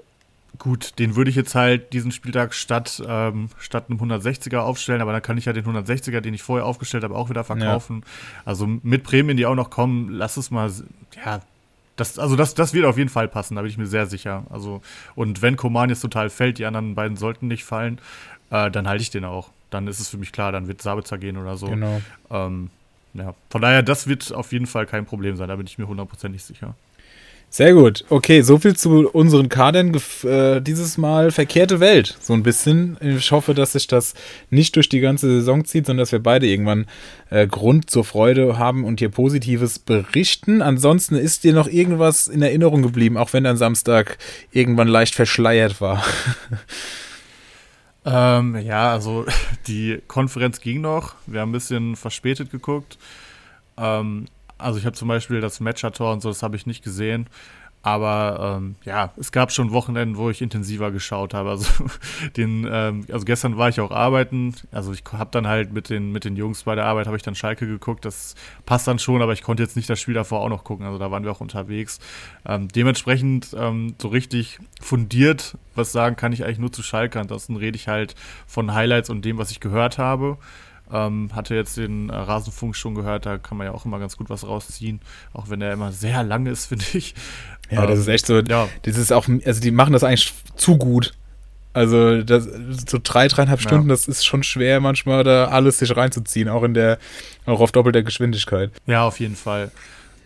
gut, 0.60 1.00
den 1.00 1.16
würde 1.16 1.30
ich 1.30 1.36
jetzt 1.36 1.56
halt 1.56 1.94
diesen 1.94 2.12
Spieltag 2.12 2.54
statt, 2.54 3.02
ähm, 3.08 3.50
statt 3.58 3.86
einem 3.90 4.00
160er 4.00 4.58
aufstellen, 4.58 5.02
aber 5.02 5.12
dann 5.14 5.22
kann 5.22 5.38
ich 5.38 5.46
ja 5.46 5.54
den 5.54 5.66
160er, 5.66 6.20
den 6.20 6.34
ich 6.34 6.44
vorher 6.44 6.66
aufgestellt 6.66 7.04
habe, 7.04 7.16
auch 7.16 7.30
wieder 7.30 7.44
verkaufen. 7.44 8.04
Also 8.46 8.68
mit 8.68 9.04
Prämien, 9.04 9.38
die 9.38 9.46
auch 9.46 9.56
noch 9.56 9.70
kommen, 9.70 10.10
lass 10.12 10.38
es 10.38 10.52
mal, 10.52 10.72
ja, 11.26 11.42
das, 11.96 12.18
also 12.18 12.36
das, 12.36 12.56
das 12.56 12.74
wird 12.74 12.86
auf 12.86 12.98
jeden 12.98 13.10
Fall 13.10 13.28
passen, 13.28 13.56
da 13.56 13.62
bin 13.62 13.70
ich 13.70 13.78
mir 13.78 13.86
sehr 13.86 14.06
sicher. 14.06 14.46
Also, 14.50 14.82
und 15.16 15.42
wenn 15.42 15.56
Koman 15.58 15.90
jetzt 15.90 16.02
total 16.02 16.30
fällt, 16.30 16.58
die 16.58 16.66
anderen 16.66 16.96
beiden 16.96 17.18
sollten 17.18 17.48
nicht 17.48 17.64
fallen, 17.64 18.00
äh, 18.50 18.72
dann 18.72 18.88
halte 18.88 19.04
ich 19.04 19.10
den 19.10 19.26
auch. 19.26 19.50
Dann 19.70 19.88
ist 19.88 20.00
es 20.00 20.10
für 20.10 20.18
mich 20.18 20.32
klar, 20.32 20.52
dann 20.52 20.68
wird 20.68 20.82
Sabitzer 20.82 21.18
gehen 21.18 21.38
oder 21.38 21.58
so. 21.58 21.68
Genau. 21.68 22.02
Ähm, 22.30 22.70
ja, 23.14 23.36
von 23.50 23.62
daher, 23.62 23.84
das 23.84 24.08
wird 24.08 24.34
auf 24.34 24.52
jeden 24.52 24.66
Fall 24.66 24.86
kein 24.86 25.06
Problem 25.06 25.36
sein, 25.36 25.48
da 25.48 25.56
bin 25.56 25.68
ich 25.68 25.78
mir 25.78 25.88
hundertprozentig 25.88 26.44
sicher. 26.44 26.76
Sehr 27.56 27.76
gut. 27.76 28.04
Okay, 28.10 28.42
soviel 28.42 28.76
zu 28.76 29.08
unseren 29.10 29.48
Kadern. 29.48 29.96
Äh, 30.24 30.60
dieses 30.60 30.98
Mal 30.98 31.30
verkehrte 31.30 31.80
Welt, 31.80 32.18
so 32.20 32.34
ein 32.34 32.42
bisschen. 32.42 32.98
Ich 33.00 33.32
hoffe, 33.32 33.54
dass 33.54 33.74
sich 33.74 33.86
das 33.86 34.16
nicht 34.50 34.76
durch 34.76 34.90
die 34.90 35.02
ganze 35.02 35.28
Saison 35.28 35.64
zieht, 35.64 35.86
sondern 35.86 36.02
dass 36.02 36.12
wir 36.12 36.18
beide 36.18 36.48
irgendwann 36.48 36.88
äh, 37.30 37.46
Grund 37.46 37.92
zur 37.92 38.06
Freude 38.06 38.58
haben 38.58 38.84
und 38.84 39.02
hier 39.02 39.10
Positives 39.10 39.78
berichten. 39.78 40.64
Ansonsten 40.64 41.14
ist 41.14 41.44
dir 41.44 41.54
noch 41.54 41.68
irgendwas 41.68 42.28
in 42.28 42.42
Erinnerung 42.42 42.82
geblieben, 42.82 43.18
auch 43.18 43.34
wenn 43.34 43.44
dein 43.44 43.58
Samstag 43.58 44.18
irgendwann 44.52 44.88
leicht 44.88 45.14
verschleiert 45.14 45.80
war. 45.80 46.04
Ähm, 48.06 48.58
ja, 48.58 48.92
also 48.92 49.26
die 49.68 50.02
Konferenz 50.10 50.60
ging 50.60 50.82
noch. 50.82 51.16
Wir 51.26 51.40
haben 51.40 51.52
ein 51.52 51.54
bisschen 51.54 51.96
verspätet 51.96 52.52
geguckt. 52.52 52.98
Ähm, 53.78 54.26
also 54.64 54.80
ich 54.80 54.86
habe 54.86 54.96
zum 54.96 55.08
Beispiel 55.08 55.42
das 55.42 55.60
Matcher-Tor 55.60 56.14
und 56.14 56.22
so, 56.22 56.30
das 56.30 56.44
habe 56.44 56.56
ich 56.56 56.66
nicht 56.66 56.84
gesehen. 56.84 57.28
Aber 57.86 58.58
ähm, 58.58 58.76
ja, 58.86 59.12
es 59.18 59.34
gab 59.34 59.52
schon 59.52 59.74
Wochenenden, 59.74 60.16
wo 60.16 60.30
ich 60.30 60.42
intensiver 60.42 60.90
geschaut 60.90 61.34
habe. 61.34 61.50
Also, 61.50 61.68
den, 62.38 62.66
ähm, 62.72 63.06
also 63.12 63.26
gestern 63.26 63.58
war 63.58 63.68
ich 63.68 63.82
auch 63.82 63.92
arbeiten. 63.92 64.56
Also 64.72 64.94
ich 64.94 65.04
habe 65.12 65.32
dann 65.32 65.48
halt 65.48 65.74
mit 65.74 65.90
den, 65.90 66.14
mit 66.14 66.24
den 66.24 66.38
Jungs 66.38 66.64
bei 66.64 66.76
der 66.76 66.86
Arbeit 66.86 67.08
habe 67.08 67.18
ich 67.18 67.24
dann 67.24 67.36
Schalke 67.36 67.68
geguckt. 67.68 68.06
Das 68.06 68.36
passt 68.66 68.88
dann 68.88 69.00
schon, 69.00 69.22
aber 69.22 69.34
ich 69.34 69.42
konnte 69.42 69.62
jetzt 69.62 69.76
nicht 69.76 69.90
das 69.90 70.00
Spiel 70.00 70.14
davor 70.14 70.40
auch 70.40 70.50
noch 70.50 70.64
gucken. 70.64 70.86
Also 70.86 70.98
da 70.98 71.12
waren 71.12 71.26
wir 71.26 71.32
auch 71.34 71.42
unterwegs. 71.42 72.00
Ähm, 72.46 72.70
dementsprechend 72.70 73.54
ähm, 73.54 73.96
so 74.02 74.08
richtig 74.08 74.60
fundiert 74.82 75.58
was 75.76 75.92
sagen 75.92 76.16
kann 76.16 76.34
ich 76.34 76.44
eigentlich 76.44 76.60
nur 76.60 76.72
zu 76.72 76.84
Schalke. 76.84 77.20
Ansonsten 77.20 77.56
rede 77.56 77.76
ich 77.76 77.88
halt 77.88 78.16
von 78.48 78.74
Highlights 78.74 79.10
und 79.10 79.26
dem, 79.26 79.38
was 79.38 79.52
ich 79.52 79.60
gehört 79.60 79.98
habe. 79.98 80.38
Ähm, 80.96 81.32
hatte 81.34 81.56
jetzt 81.56 81.76
den 81.76 82.10
äh, 82.10 82.16
Rasenfunk 82.16 82.76
schon 82.76 82.94
gehört, 82.94 83.26
da 83.26 83.40
kann 83.40 83.58
man 83.58 83.66
ja 83.66 83.74
auch 83.74 83.84
immer 83.86 83.98
ganz 83.98 84.16
gut 84.16 84.30
was 84.30 84.46
rausziehen, 84.48 85.02
auch 85.34 85.50
wenn 85.50 85.60
der 85.60 85.74
immer 85.74 85.92
sehr 85.92 86.24
lang 86.24 86.46
ist, 86.46 86.66
finde 86.68 86.86
ich. 86.94 87.16
Ja, 87.72 87.88
das 87.88 87.96
Ähm, 87.96 88.02
ist 88.02 88.08
echt 88.10 88.26
so. 88.28 88.40
ja. 88.40 88.70
Das 88.84 88.98
ist 88.98 89.12
auch, 89.12 89.28
also 89.46 89.60
die 89.62 89.72
machen 89.72 89.94
das 89.94 90.04
eigentlich 90.04 90.32
zu 90.56 90.78
gut. 90.78 91.14
Also 91.76 92.22
das, 92.22 92.48
so 92.88 93.00
drei, 93.02 93.28
dreieinhalb 93.28 93.60
Ja. 93.60 93.68
Stunden, 93.68 93.88
das 93.90 94.08
ist 94.08 94.24
schon 94.24 94.44
schwer 94.44 94.80
manchmal 94.80 95.24
da 95.24 95.46
alles 95.48 95.80
sich 95.80 95.96
reinzuziehen, 95.98 96.48
auch 96.48 96.62
in 96.62 96.76
der, 96.76 97.00
auch 97.48 97.60
auf 97.62 97.72
doppelter 97.72 98.04
Geschwindigkeit. 98.04 98.70
Ja, 98.86 99.04
auf 99.08 99.20
jeden 99.20 99.36
Fall. 99.36 99.72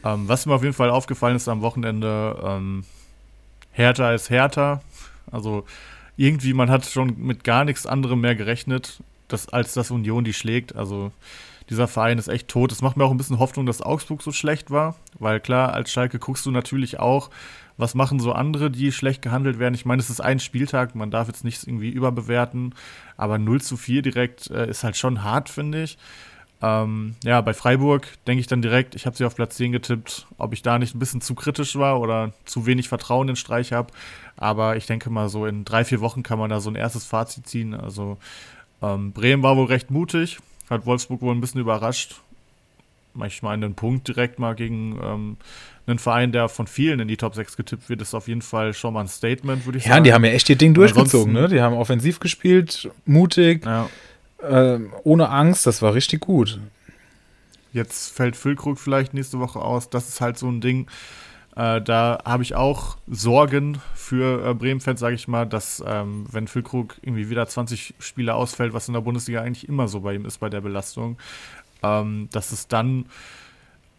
Ähm, 0.03 0.27
was 0.27 0.45
mir 0.45 0.53
auf 0.53 0.63
jeden 0.63 0.73
Fall 0.75 0.89
aufgefallen 0.89 1.37
ist 1.37 1.47
am 1.47 1.61
Wochenende, 1.61 2.37
ähm, 2.43 2.83
Hertha 3.71 4.11
ist 4.13 4.29
Hertha. 4.29 4.81
Also 5.31 5.63
irgendwie, 6.17 6.53
man 6.53 6.69
hat 6.69 6.85
schon 6.85 7.15
mit 7.17 7.45
gar 7.45 7.63
nichts 7.63 7.85
anderem 7.85 8.19
mehr 8.19 8.35
gerechnet, 8.35 8.99
dass, 9.27 9.49
als 9.49 9.73
dass 9.73 9.91
Union 9.91 10.23
die 10.23 10.33
schlägt. 10.33 10.75
Also 10.75 11.11
dieser 11.69 11.87
Verein 11.87 12.17
ist 12.17 12.27
echt 12.27 12.47
tot. 12.47 12.71
Es 12.71 12.81
macht 12.81 12.97
mir 12.97 13.05
auch 13.05 13.11
ein 13.11 13.17
bisschen 13.17 13.39
Hoffnung, 13.39 13.65
dass 13.65 13.81
Augsburg 13.81 14.21
so 14.21 14.31
schlecht 14.31 14.71
war, 14.71 14.95
weil 15.19 15.39
klar, 15.39 15.73
als 15.73 15.91
Schalke 15.91 16.19
guckst 16.19 16.45
du 16.45 16.51
natürlich 16.51 16.99
auch, 16.99 17.29
was 17.77 17.93
machen 17.93 18.19
so 18.19 18.31
andere, 18.31 18.71
die 18.71 18.91
schlecht 18.91 19.21
gehandelt 19.21 19.59
werden. 19.59 19.75
Ich 19.75 19.85
meine, 19.85 20.01
es 20.01 20.09
ist 20.09 20.21
ein 20.21 20.39
Spieltag, 20.39 20.95
man 20.95 21.11
darf 21.11 21.27
jetzt 21.27 21.43
nichts 21.43 21.63
irgendwie 21.63 21.89
überbewerten, 21.89 22.73
aber 23.17 23.37
0 23.37 23.61
zu 23.61 23.77
4 23.77 24.01
direkt 24.01 24.49
äh, 24.49 24.69
ist 24.69 24.83
halt 24.83 24.97
schon 24.97 25.23
hart, 25.23 25.49
finde 25.49 25.83
ich. 25.83 25.97
Ähm, 26.59 27.15
ja, 27.23 27.39
bei 27.41 27.53
Freiburg 27.53 28.07
denke 28.25 28.41
ich 28.41 28.47
dann 28.47 28.63
direkt, 28.63 28.95
ich 28.95 29.05
habe 29.05 29.15
sie 29.15 29.25
auf 29.25 29.35
Platz 29.35 29.57
10 29.57 29.73
getippt, 29.73 30.25
ob 30.39 30.53
ich 30.53 30.63
da 30.63 30.79
nicht 30.79 30.95
ein 30.95 30.99
bisschen 30.99 31.21
zu 31.21 31.35
kritisch 31.35 31.75
war 31.75 31.99
oder 31.99 32.33
zu 32.45 32.65
wenig 32.65 32.89
Vertrauen 32.89 33.29
in 33.29 33.35
Streich 33.35 33.73
habe. 33.73 33.93
Aber 34.37 34.75
ich 34.75 34.87
denke 34.87 35.11
mal, 35.11 35.29
so 35.29 35.45
in 35.45 35.65
drei, 35.65 35.85
vier 35.85 36.01
Wochen 36.01 36.23
kann 36.23 36.39
man 36.39 36.49
da 36.49 36.59
so 36.59 36.71
ein 36.71 36.75
erstes 36.75 37.05
Fazit 37.05 37.47
ziehen. 37.47 37.75
Also 37.75 38.17
ähm, 38.81 39.11
Bremen 39.11 39.43
war 39.43 39.57
wohl 39.57 39.65
recht 39.65 39.91
mutig, 39.91 40.37
hat 40.69 40.85
Wolfsburg 40.85 41.21
wohl 41.21 41.33
ein 41.33 41.41
bisschen 41.41 41.61
überrascht. 41.61 42.21
ich 43.25 43.41
meine, 43.41 43.65
einen 43.65 43.75
Punkt 43.75 44.07
direkt 44.07 44.39
mal 44.39 44.55
gegen 44.55 44.99
ähm, 45.01 45.37
einen 45.87 45.99
Verein, 45.99 46.31
der 46.31 46.49
von 46.49 46.67
vielen 46.67 46.99
in 46.99 47.07
die 47.07 47.17
Top 47.17 47.35
6 47.35 47.57
getippt 47.57 47.89
wird, 47.89 48.01
ist 48.01 48.13
auf 48.13 48.27
jeden 48.27 48.41
Fall 48.41 48.73
schon 48.73 48.93
mal 48.93 49.01
ein 49.01 49.07
Statement, 49.07 49.65
würde 49.65 49.77
ich 49.77 49.85
ja, 49.85 49.91
sagen. 49.91 50.05
Ja, 50.05 50.11
die 50.11 50.13
haben 50.13 50.25
ja 50.25 50.31
echt 50.31 50.49
ihr 50.49 50.57
Ding 50.57 50.73
durchgezogen, 50.73 51.33
ne? 51.33 51.47
Die 51.47 51.61
haben 51.61 51.75
offensiv 51.75 52.19
gespielt, 52.19 52.89
mutig, 53.05 53.65
ja. 53.65 53.89
äh, 54.43 54.79
ohne 55.03 55.29
Angst, 55.29 55.65
das 55.65 55.81
war 55.81 55.93
richtig 55.93 56.21
gut. 56.21 56.59
Jetzt 57.73 58.13
fällt 58.13 58.35
Füllkrug 58.35 58.79
vielleicht 58.79 59.13
nächste 59.13 59.39
Woche 59.39 59.59
aus. 59.59 59.89
Das 59.89 60.09
ist 60.09 60.21
halt 60.21 60.37
so 60.37 60.49
ein 60.49 60.61
Ding. 60.61 60.87
Äh, 61.57 61.81
da 61.81 62.19
habe 62.23 62.43
ich 62.43 62.53
auch 62.53 62.97
Sorgen 63.07 63.81
für 63.95 64.47
äh, 64.47 64.53
Bremen-Fans, 64.53 64.99
sage 64.99 65.15
ich 65.15 65.27
mal, 65.27 65.45
dass 65.47 65.83
ähm, 65.85 66.27
wenn 66.31 66.47
Füllkrug 66.47 66.97
irgendwie 67.01 67.31
wieder 67.31 67.47
20 67.47 67.95
Spiele 67.97 68.35
ausfällt, 68.35 68.73
was 68.73 68.87
in 68.87 68.93
der 68.93 69.01
Bundesliga 69.01 69.41
eigentlich 69.41 69.67
immer 69.67 69.87
so 69.87 70.01
bei 70.01 70.13
ihm 70.13 70.25
ist 70.25 70.39
bei 70.39 70.49
der 70.49 70.61
Belastung, 70.61 71.17
ähm, 71.81 72.29
dass 72.31 72.51
es 72.51 72.67
dann 72.67 73.07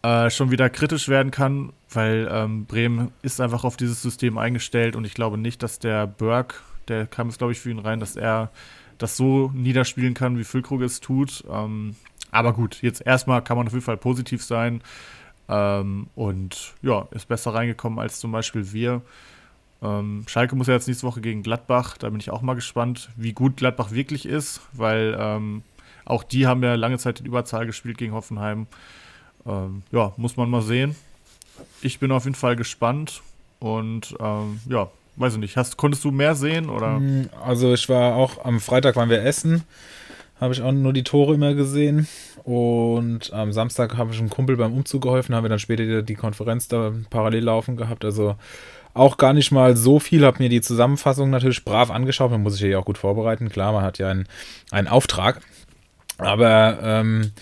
äh, 0.02 0.30
schon 0.30 0.52
wieder 0.52 0.70
kritisch 0.70 1.08
werden 1.08 1.32
kann, 1.32 1.72
weil 1.90 2.28
ähm, 2.30 2.64
Bremen 2.66 3.10
ist 3.22 3.40
einfach 3.40 3.64
auf 3.64 3.76
dieses 3.76 4.02
System 4.02 4.38
eingestellt 4.38 4.94
und 4.94 5.04
ich 5.04 5.14
glaube 5.14 5.36
nicht, 5.36 5.60
dass 5.64 5.80
der 5.80 6.06
Burke, 6.06 6.54
der 6.86 7.08
kam 7.08 7.26
es 7.26 7.38
glaube 7.38 7.54
ich 7.54 7.58
für 7.58 7.72
ihn 7.72 7.80
rein, 7.80 7.98
dass 7.98 8.14
er 8.14 8.52
das 8.98 9.16
so 9.16 9.50
niederspielen 9.52 10.14
kann, 10.14 10.38
wie 10.38 10.44
Füllkrug 10.44 10.82
es 10.82 11.00
tut. 11.00 11.42
Ähm, 11.50 11.96
aber 12.30 12.52
gut, 12.52 12.82
jetzt 12.82 13.04
erstmal 13.04 13.42
kann 13.42 13.56
man 13.56 13.66
auf 13.66 13.72
jeden 13.72 13.84
Fall 13.84 13.96
positiv 13.96 14.44
sein 14.44 14.80
ähm, 15.48 16.08
und 16.14 16.74
ja, 16.82 17.06
ist 17.10 17.28
besser 17.28 17.54
reingekommen 17.54 17.98
als 17.98 18.20
zum 18.20 18.32
Beispiel 18.32 18.72
wir. 18.72 19.02
Ähm, 19.82 20.24
Schalke 20.26 20.56
muss 20.56 20.66
ja 20.66 20.74
jetzt 20.74 20.88
nächste 20.88 21.06
Woche 21.06 21.20
gegen 21.20 21.42
Gladbach. 21.42 21.96
Da 21.98 22.10
bin 22.10 22.20
ich 22.20 22.30
auch 22.30 22.42
mal 22.42 22.54
gespannt, 22.54 23.10
wie 23.16 23.32
gut 23.32 23.56
Gladbach 23.56 23.92
wirklich 23.92 24.26
ist, 24.26 24.60
weil 24.72 25.16
ähm, 25.18 25.62
auch 26.04 26.24
die 26.24 26.46
haben 26.46 26.62
ja 26.62 26.74
lange 26.74 26.98
Zeit 26.98 27.20
in 27.20 27.26
Überzahl 27.26 27.66
gespielt 27.66 27.98
gegen 27.98 28.12
Hoffenheim. 28.12 28.66
Ähm, 29.46 29.82
ja, 29.92 30.12
muss 30.16 30.36
man 30.36 30.50
mal 30.50 30.62
sehen. 30.62 30.96
Ich 31.80 31.98
bin 31.98 32.12
auf 32.12 32.24
jeden 32.24 32.34
Fall 32.34 32.56
gespannt 32.56 33.22
und 33.60 34.16
ähm, 34.20 34.60
ja, 34.68 34.88
weiß 35.16 35.34
ich 35.34 35.38
nicht. 35.38 35.56
Hast, 35.56 35.76
konntest 35.76 36.04
du 36.04 36.10
mehr 36.10 36.34
sehen 36.34 36.68
oder? 36.68 36.96
Hm, 36.96 37.30
also 37.44 37.72
ich 37.72 37.88
war 37.88 38.14
auch 38.14 38.44
am 38.44 38.60
Freitag 38.60 38.96
waren 38.96 39.10
wir 39.10 39.22
essen, 39.22 39.64
habe 40.40 40.54
ich 40.54 40.62
auch 40.62 40.72
nur 40.72 40.92
die 40.92 41.04
Tore 41.04 41.34
immer 41.34 41.54
gesehen 41.54 42.06
und 42.44 43.32
am 43.32 43.52
Samstag 43.52 43.96
habe 43.96 44.12
ich 44.12 44.18
einem 44.18 44.30
Kumpel 44.30 44.56
beim 44.56 44.72
Umzug 44.72 45.02
geholfen, 45.02 45.34
haben 45.34 45.44
wir 45.44 45.48
dann 45.50 45.58
später 45.58 46.02
die 46.02 46.14
Konferenz 46.14 46.68
da 46.68 46.92
parallel 47.10 47.44
laufen 47.44 47.76
gehabt. 47.76 48.04
Also 48.04 48.36
auch 48.94 49.16
gar 49.16 49.32
nicht 49.32 49.52
mal 49.52 49.76
so 49.76 50.00
viel, 50.00 50.24
habe 50.24 50.42
mir 50.42 50.48
die 50.48 50.60
Zusammenfassung 50.60 51.30
natürlich 51.30 51.64
brav 51.64 51.90
angeschaut. 51.90 52.30
Man 52.30 52.42
muss 52.42 52.54
sich 52.54 52.62
ja 52.62 52.78
auch 52.78 52.84
gut 52.84 52.98
vorbereiten, 52.98 53.48
klar, 53.48 53.72
man 53.72 53.84
hat 53.84 53.98
ja 53.98 54.08
einen, 54.08 54.26
einen 54.70 54.88
Auftrag. 54.88 55.40
Aber 56.18 56.78
ähm, 56.82 57.32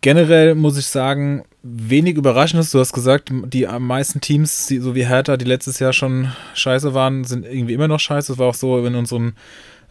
generell 0.00 0.54
muss 0.54 0.76
ich 0.76 0.86
sagen, 0.86 1.44
wenig 1.62 2.16
Überraschendes. 2.16 2.70
Du 2.70 2.78
hast 2.78 2.92
gesagt, 2.92 3.30
die 3.32 3.66
meisten 3.78 4.20
Teams, 4.20 4.66
die, 4.66 4.78
so 4.78 4.94
wie 4.94 5.06
Hertha, 5.06 5.38
die 5.38 5.46
letztes 5.46 5.78
Jahr 5.78 5.94
schon 5.94 6.30
scheiße 6.54 6.92
waren, 6.92 7.24
sind 7.24 7.46
irgendwie 7.46 7.72
immer 7.72 7.88
noch 7.88 8.00
scheiße. 8.00 8.32
Das 8.32 8.38
war 8.38 8.48
auch 8.48 8.54
so 8.54 8.84
in 8.84 8.94
unseren 8.94 9.34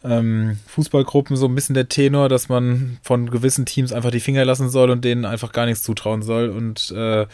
ähm, 0.04 0.58
Fußballgruppen 0.68 1.36
so 1.36 1.48
ein 1.48 1.56
bisschen 1.56 1.76
der 1.76 1.90
Tenor, 1.90 2.30
dass 2.30 2.50
man 2.50 2.98
von 3.04 3.30
gewissen 3.30 3.66
Teams 3.66 3.94
einfach 3.94 4.12
die 4.12 4.20
Finger 4.20 4.46
lassen 4.46 4.70
soll 4.70 4.90
und 4.90 5.06
denen 5.06 5.26
einfach 5.26 5.52
gar 5.52 5.66
nichts 5.66 5.84
zutrauen 5.84 6.22
soll 6.22 6.50
und 6.50 6.92
äh, 6.92 7.26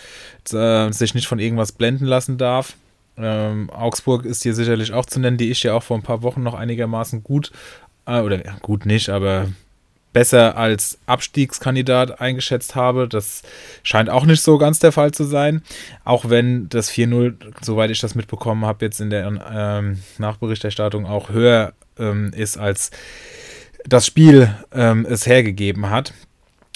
sich 0.92 1.16
nicht 1.16 1.28
von 1.28 1.40
irgendwas 1.40 1.72
blenden 1.72 2.06
lassen 2.06 2.38
darf. 2.38 2.76
Ähm, 3.18 3.70
Augsburg 3.70 4.26
ist 4.26 4.44
hier 4.44 4.54
sicherlich 4.54 4.94
auch 4.94 5.06
zu 5.06 5.20
nennen, 5.20 5.38
die 5.38 5.52
ich 5.52 5.64
ja 5.64 5.74
auch 5.74 5.84
vor 5.84 5.98
ein 5.98 6.04
paar 6.04 6.22
Wochen 6.22 6.44
noch 6.44 6.54
einigermaßen 6.54 7.24
gut, 7.24 7.52
äh, 8.06 8.22
oder 8.22 8.46
ja, 8.46 8.56
gut 8.62 8.86
nicht, 8.86 9.10
aber 9.10 9.50
besser 10.14 10.58
als 10.58 10.98
Abstiegskandidat 11.06 12.20
eingeschätzt 12.22 12.76
habe. 12.76 13.08
Das 13.08 13.44
scheint 13.84 14.10
auch 14.10 14.26
nicht 14.26 14.42
so 14.42 14.58
ganz 14.58 14.80
der 14.80 14.92
Fall 14.92 15.12
zu 15.12 15.24
sein. 15.24 15.62
Auch 16.04 16.30
wenn 16.30 16.68
das 16.70 16.92
4-0, 16.92 17.36
soweit 17.62 17.92
ich 17.92 18.00
das 18.00 18.16
mitbekommen 18.16 18.66
habe, 18.66 18.86
jetzt 18.86 19.02
in 19.02 19.10
der 19.10 19.28
ähm, 19.52 20.00
Nachberichterstattung 20.18 21.06
auch 21.06 21.30
höher 21.30 21.74
ähm, 22.00 22.32
ist, 22.34 22.58
als 22.58 22.92
das 23.86 24.06
Spiel 24.06 24.54
ähm, 24.74 25.06
es 25.10 25.26
hergegeben 25.26 25.90
hat. 25.90 26.14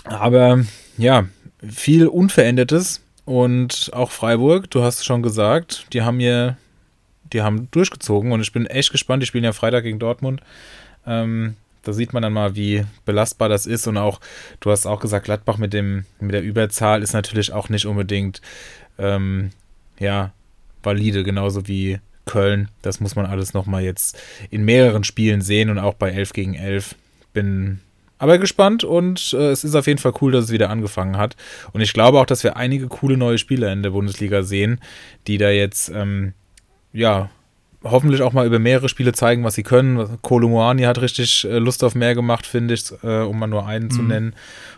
Aber 0.06 0.64
ja, 0.98 1.26
viel 1.68 2.08
Unverändertes 2.08 3.02
und 3.26 3.90
auch 3.94 4.12
Freiburg, 4.12 4.70
du 4.70 4.84
hast 4.84 5.00
es 5.00 5.06
schon 5.06 5.24
gesagt, 5.24 5.88
die 5.94 6.02
haben 6.02 6.20
hier, 6.20 6.58
die 7.32 7.42
haben 7.42 7.70
durchgezogen 7.72 8.32
und 8.32 8.42
ich 8.42 8.52
bin 8.52 8.66
echt 8.66 8.92
gespannt. 8.92 9.24
Die 9.24 9.28
spielen 9.28 9.44
ja 9.44 9.54
Freitag 9.54 9.84
gegen 9.84 10.00
Dortmund. 10.00 10.42
Ähm, 11.06 11.56
da 11.84 11.94
sieht 11.94 12.14
man 12.14 12.24
dann 12.24 12.34
mal, 12.34 12.56
wie 12.56 12.86
belastbar 13.06 13.50
das 13.50 13.66
ist. 13.66 13.88
Und 13.88 13.98
auch, 13.98 14.20
du 14.60 14.72
hast 14.72 14.86
auch 14.86 15.00
gesagt, 15.00 15.26
Gladbach 15.26 15.58
mit, 15.58 15.74
dem, 15.74 16.06
mit 16.20 16.34
der 16.34 16.44
Überzahl 16.44 17.02
ist 17.02 17.14
natürlich 17.14 17.52
auch 17.52 17.70
nicht 17.70 17.86
unbedingt 17.86 18.42
ähm, 18.98 19.52
ja, 20.00 20.32
valide, 20.82 21.24
genauso 21.24 21.68
wie 21.68 22.00
Köln. 22.26 22.70
Das 22.82 23.00
muss 23.00 23.16
man 23.16 23.26
alles 23.26 23.54
nochmal 23.54 23.84
jetzt 23.84 24.18
in 24.50 24.64
mehreren 24.64 25.04
Spielen 25.04 25.42
sehen 25.42 25.70
und 25.70 25.80
auch 25.80 25.96
bei 25.96 26.12
11 26.12 26.34
gegen 26.34 26.54
11. 26.56 26.96
Bin 27.34 27.80
aber 28.24 28.38
gespannt 28.38 28.86
und 28.86 29.34
äh, 29.34 29.52
es 29.52 29.66
ist 29.66 29.76
auf 29.76 29.86
jeden 29.86 30.00
Fall 30.00 30.14
cool, 30.22 30.32
dass 30.32 30.46
es 30.46 30.52
wieder 30.52 30.70
angefangen 30.70 31.18
hat. 31.18 31.36
Und 31.74 31.82
ich 31.82 31.92
glaube 31.92 32.20
auch, 32.20 32.26
dass 32.26 32.44
wir 32.44 32.56
einige 32.56 32.88
coole 32.88 33.18
neue 33.18 33.38
Spieler 33.38 33.74
in 33.74 33.84
der 33.84 33.90
Bundesliga 33.90 34.44
sehen, 34.44 34.80
die 35.28 35.38
da 35.38 35.50
jetzt, 35.50 35.90
ähm, 35.90 36.34
ja, 36.94 37.30
hoffentlich 37.84 38.22
auch 38.22 38.32
mal 38.32 38.48
über 38.48 38.60
mehrere 38.60 38.88
Spiele 38.88 39.12
zeigen, 39.12 39.44
was 39.44 39.56
sie 39.56 39.64
können. 39.64 40.22
Kolomoani 40.22 40.84
hat 40.84 41.02
richtig 41.02 41.44
äh, 41.44 41.58
Lust 41.58 41.84
auf 41.84 41.96
mehr 41.96 42.16
gemacht, 42.16 42.46
finde 42.46 42.76
ich, 42.76 42.94
äh, 43.04 43.24
um 43.24 43.38
mal 43.38 43.48
nur 43.48 43.66
einen 43.66 43.88
mhm. 43.88 43.92
zu 43.92 44.02
nennen. 44.04 44.36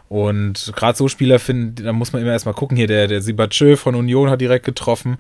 Und 0.10 0.74
gerade 0.76 0.98
so 0.98 1.08
Spieler 1.08 1.38
finden, 1.38 1.84
da 1.84 1.94
muss 1.94 2.14
man 2.14 2.22
immer 2.22 2.32
erstmal 2.32 2.56
gucken. 2.56 2.78
Hier, 2.78 2.88
der, 2.88 3.08
der 3.08 3.22
Sibachö 3.22 3.76
von 3.76 3.96
Union 3.96 4.30
hat 4.30 4.42
direkt 4.42 4.66
getroffen. 4.66 5.18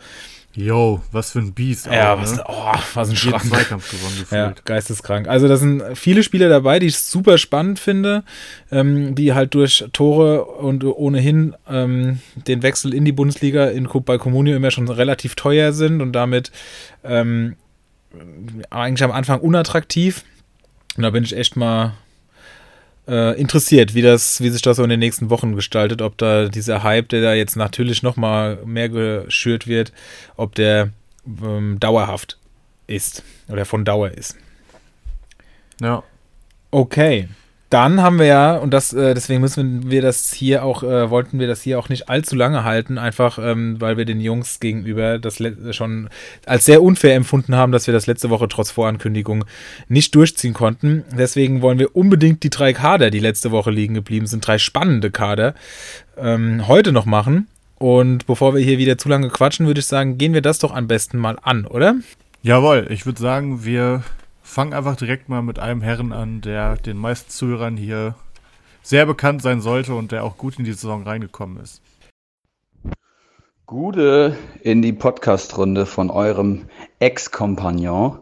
Yo, 0.55 1.01
was 1.11 1.31
für 1.31 1.39
ein 1.39 1.53
Biest. 1.53 1.87
Ja, 1.87 2.13
auch, 2.13 2.21
was, 2.21 2.35
ne? 2.37 2.43
oh, 2.47 2.73
was 2.93 3.09
ein 3.09 3.15
Schrank. 3.17 3.43
Zweikampf 3.43 3.91
gewonnen 3.91 4.15
gefühlt. 4.19 4.31
Ja, 4.31 4.53
geisteskrank. 4.63 5.27
Also 5.27 5.49
da 5.49 5.57
sind 5.57 5.83
viele 5.95 6.23
Spieler 6.23 6.47
dabei, 6.47 6.79
die 6.79 6.87
ich 6.87 6.97
super 6.97 7.37
spannend 7.37 7.77
finde, 7.77 8.23
ähm, 8.71 9.15
die 9.15 9.33
halt 9.33 9.53
durch 9.53 9.85
Tore 9.91 10.45
und 10.45 10.85
ohnehin 10.85 11.55
ähm, 11.69 12.19
den 12.35 12.63
Wechsel 12.63 12.93
in 12.93 13.03
die 13.03 13.11
Bundesliga 13.11 13.65
in, 13.65 13.89
bei 14.05 14.17
Comunio 14.17 14.55
immer 14.55 14.71
schon 14.71 14.87
relativ 14.87 15.35
teuer 15.35 15.73
sind 15.73 16.01
und 16.01 16.13
damit 16.13 16.51
ähm, 17.03 17.57
eigentlich 18.69 19.03
am 19.03 19.11
Anfang 19.11 19.41
unattraktiv. 19.41 20.23
Und 20.95 21.03
da 21.03 21.09
bin 21.09 21.25
ich 21.25 21.35
echt 21.35 21.57
mal 21.57 21.95
äh, 23.07 23.39
interessiert, 23.39 23.93
wie, 23.93 24.01
das, 24.01 24.41
wie 24.41 24.49
sich 24.49 24.61
das 24.61 24.77
so 24.77 24.83
in 24.83 24.89
den 24.89 24.99
nächsten 24.99 25.29
Wochen 25.29 25.55
gestaltet. 25.55 26.01
Ob 26.01 26.17
da 26.17 26.47
dieser 26.47 26.83
Hype, 26.83 27.09
der 27.09 27.21
da 27.21 27.33
jetzt 27.33 27.55
natürlich 27.55 28.03
noch 28.03 28.15
mal 28.15 28.59
mehr 28.65 28.89
geschürt 28.89 29.67
wird, 29.67 29.91
ob 30.35 30.55
der 30.55 30.89
ähm, 31.25 31.77
dauerhaft 31.79 32.37
ist 32.87 33.23
oder 33.47 33.65
von 33.65 33.85
Dauer 33.85 34.11
ist. 34.11 34.35
Ja. 35.81 36.03
Okay 36.71 37.27
dann 37.75 38.01
haben 38.01 38.19
wir 38.19 38.25
ja, 38.25 38.55
und 38.55 38.73
das, 38.73 38.93
äh, 38.93 39.13
deswegen 39.13 39.41
müssen 39.41 39.91
wir 39.91 40.01
das 40.01 40.31
hier 40.31 40.63
auch, 40.63 40.81
äh, 40.81 41.09
wollten 41.09 41.39
wir 41.39 41.47
das 41.47 41.61
hier 41.61 41.77
auch 41.77 41.89
nicht 41.89 42.07
allzu 42.07 42.33
lange 42.33 42.63
halten, 42.63 42.97
einfach 42.97 43.37
ähm, 43.37 43.81
weil 43.81 43.97
wir 43.97 44.05
den 44.05 44.21
Jungs 44.21 44.61
gegenüber 44.61 45.19
das 45.19 45.43
schon 45.71 46.07
als 46.45 46.63
sehr 46.63 46.81
unfair 46.81 47.15
empfunden 47.15 47.53
haben, 47.53 47.73
dass 47.73 47.85
wir 47.85 47.93
das 47.93 48.07
letzte 48.07 48.29
Woche 48.29 48.47
trotz 48.47 48.71
Vorankündigung 48.71 49.43
nicht 49.89 50.15
durchziehen 50.15 50.53
konnten. 50.53 51.03
Deswegen 51.17 51.61
wollen 51.61 51.77
wir 51.77 51.97
unbedingt 51.97 52.43
die 52.43 52.49
drei 52.49 52.71
Kader, 52.71 53.11
die 53.11 53.19
letzte 53.19 53.51
Woche 53.51 53.71
liegen 53.71 53.93
geblieben 53.93 54.25
sind, 54.25 54.47
drei 54.47 54.57
spannende 54.57 55.11
Kader, 55.11 55.53
ähm, 56.17 56.69
heute 56.69 56.93
noch 56.93 57.05
machen. 57.05 57.49
Und 57.77 58.25
bevor 58.25 58.55
wir 58.55 58.61
hier 58.61 58.77
wieder 58.77 58.97
zu 58.97 59.09
lange 59.09 59.27
quatschen, 59.27 59.67
würde 59.67 59.81
ich 59.81 59.85
sagen, 59.85 60.17
gehen 60.17 60.33
wir 60.33 60.41
das 60.41 60.59
doch 60.59 60.73
am 60.73 60.87
besten 60.87 61.17
mal 61.17 61.37
an, 61.41 61.65
oder? 61.65 61.95
Jawohl, 62.41 62.87
ich 62.89 63.05
würde 63.05 63.19
sagen, 63.19 63.65
wir 63.65 64.01
fang 64.45 64.73
einfach 64.73 64.95
direkt 64.95 65.27
mal 65.27 65.41
mit 65.41 65.59
einem 65.59 65.81
Herren 65.81 66.13
an, 66.13 66.39
der 66.39 66.77
den 66.77 66.97
meisten 66.97 67.29
Zuhörern 67.29 67.75
hier 67.75 68.15
sehr 68.83 69.05
bekannt 69.05 69.41
sein 69.41 69.59
sollte 69.59 69.95
und 69.95 70.11
der 70.11 70.23
auch 70.23 70.37
gut 70.37 70.59
in 70.59 70.65
die 70.65 70.71
Saison 70.71 71.03
reingekommen 71.03 71.61
ist. 71.61 71.81
Gute 73.65 74.37
in 74.61 74.83
die 74.83 74.93
Podcast-Runde 74.93 75.87
von 75.87 76.11
eurem 76.11 76.65
Ex-Kompagnon. 76.99 78.19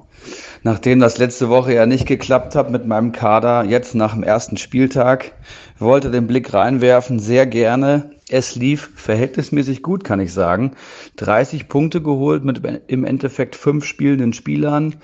Nachdem 0.64 1.02
das 1.02 1.18
letzte 1.18 1.50
Woche 1.50 1.74
ja 1.74 1.86
nicht 1.86 2.08
geklappt 2.08 2.56
hat 2.56 2.72
mit 2.72 2.88
meinem 2.88 3.12
Kader, 3.12 3.66
jetzt 3.66 3.94
nach 3.94 4.14
dem 4.14 4.24
ersten 4.24 4.56
Spieltag, 4.56 5.34
wollte 5.78 6.10
den 6.10 6.28
Blick 6.28 6.54
reinwerfen, 6.54 7.20
sehr 7.20 7.46
gerne. 7.46 8.12
Es 8.30 8.56
lief 8.56 8.92
verhältnismäßig 8.96 9.84
gut, 9.84 10.06
kann 10.06 10.22
ich 10.22 10.32
sagen. 10.32 10.72
30 11.18 11.68
Punkte 11.68 12.02
geholt 12.02 12.46
mit 12.46 12.62
im 12.88 13.04
Endeffekt 13.04 13.58
fünf 13.58 13.84
spielenden 13.84 14.32
Spielern. 14.32 14.96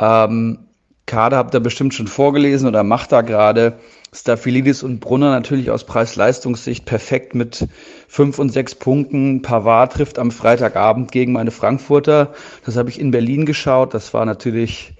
Ähm, 0.00 0.58
Kader 1.06 1.38
habt 1.38 1.54
ihr 1.54 1.60
bestimmt 1.60 1.94
schon 1.94 2.06
vorgelesen 2.06 2.68
oder 2.68 2.84
macht 2.84 3.12
da 3.12 3.22
gerade. 3.22 3.78
Staphylidis 4.12 4.82
und 4.82 5.00
Brunner 5.00 5.30
natürlich 5.30 5.70
aus 5.70 5.84
Preis-Leistungssicht 5.84 6.84
perfekt 6.84 7.34
mit 7.34 7.66
fünf 8.08 8.38
und 8.38 8.50
sechs 8.50 8.74
Punkten. 8.74 9.42
Pavard 9.42 9.92
trifft 9.92 10.18
am 10.18 10.30
Freitagabend 10.30 11.12
gegen 11.12 11.32
meine 11.32 11.50
Frankfurter. 11.50 12.32
Das 12.64 12.76
habe 12.76 12.90
ich 12.90 13.00
in 13.00 13.10
Berlin 13.10 13.46
geschaut. 13.46 13.94
Das 13.94 14.14
war 14.14 14.24
natürlich 14.24 14.94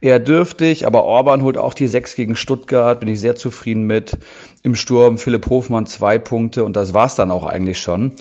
eher 0.00 0.18
dürftig, 0.18 0.86
aber 0.86 1.04
Orban 1.04 1.42
holt 1.42 1.56
auch 1.56 1.72
die 1.72 1.88
sechs 1.88 2.14
gegen 2.14 2.36
Stuttgart, 2.36 3.00
bin 3.00 3.08
ich 3.08 3.20
sehr 3.20 3.36
zufrieden 3.36 3.86
mit. 3.86 4.18
Im 4.62 4.74
Sturm 4.76 5.18
Philipp 5.18 5.48
Hofmann 5.48 5.86
zwei 5.86 6.18
Punkte 6.18 6.64
und 6.64 6.76
das 6.76 6.94
war's 6.94 7.14
dann 7.16 7.30
auch 7.30 7.44
eigentlich 7.46 7.80
schon. 7.80 8.12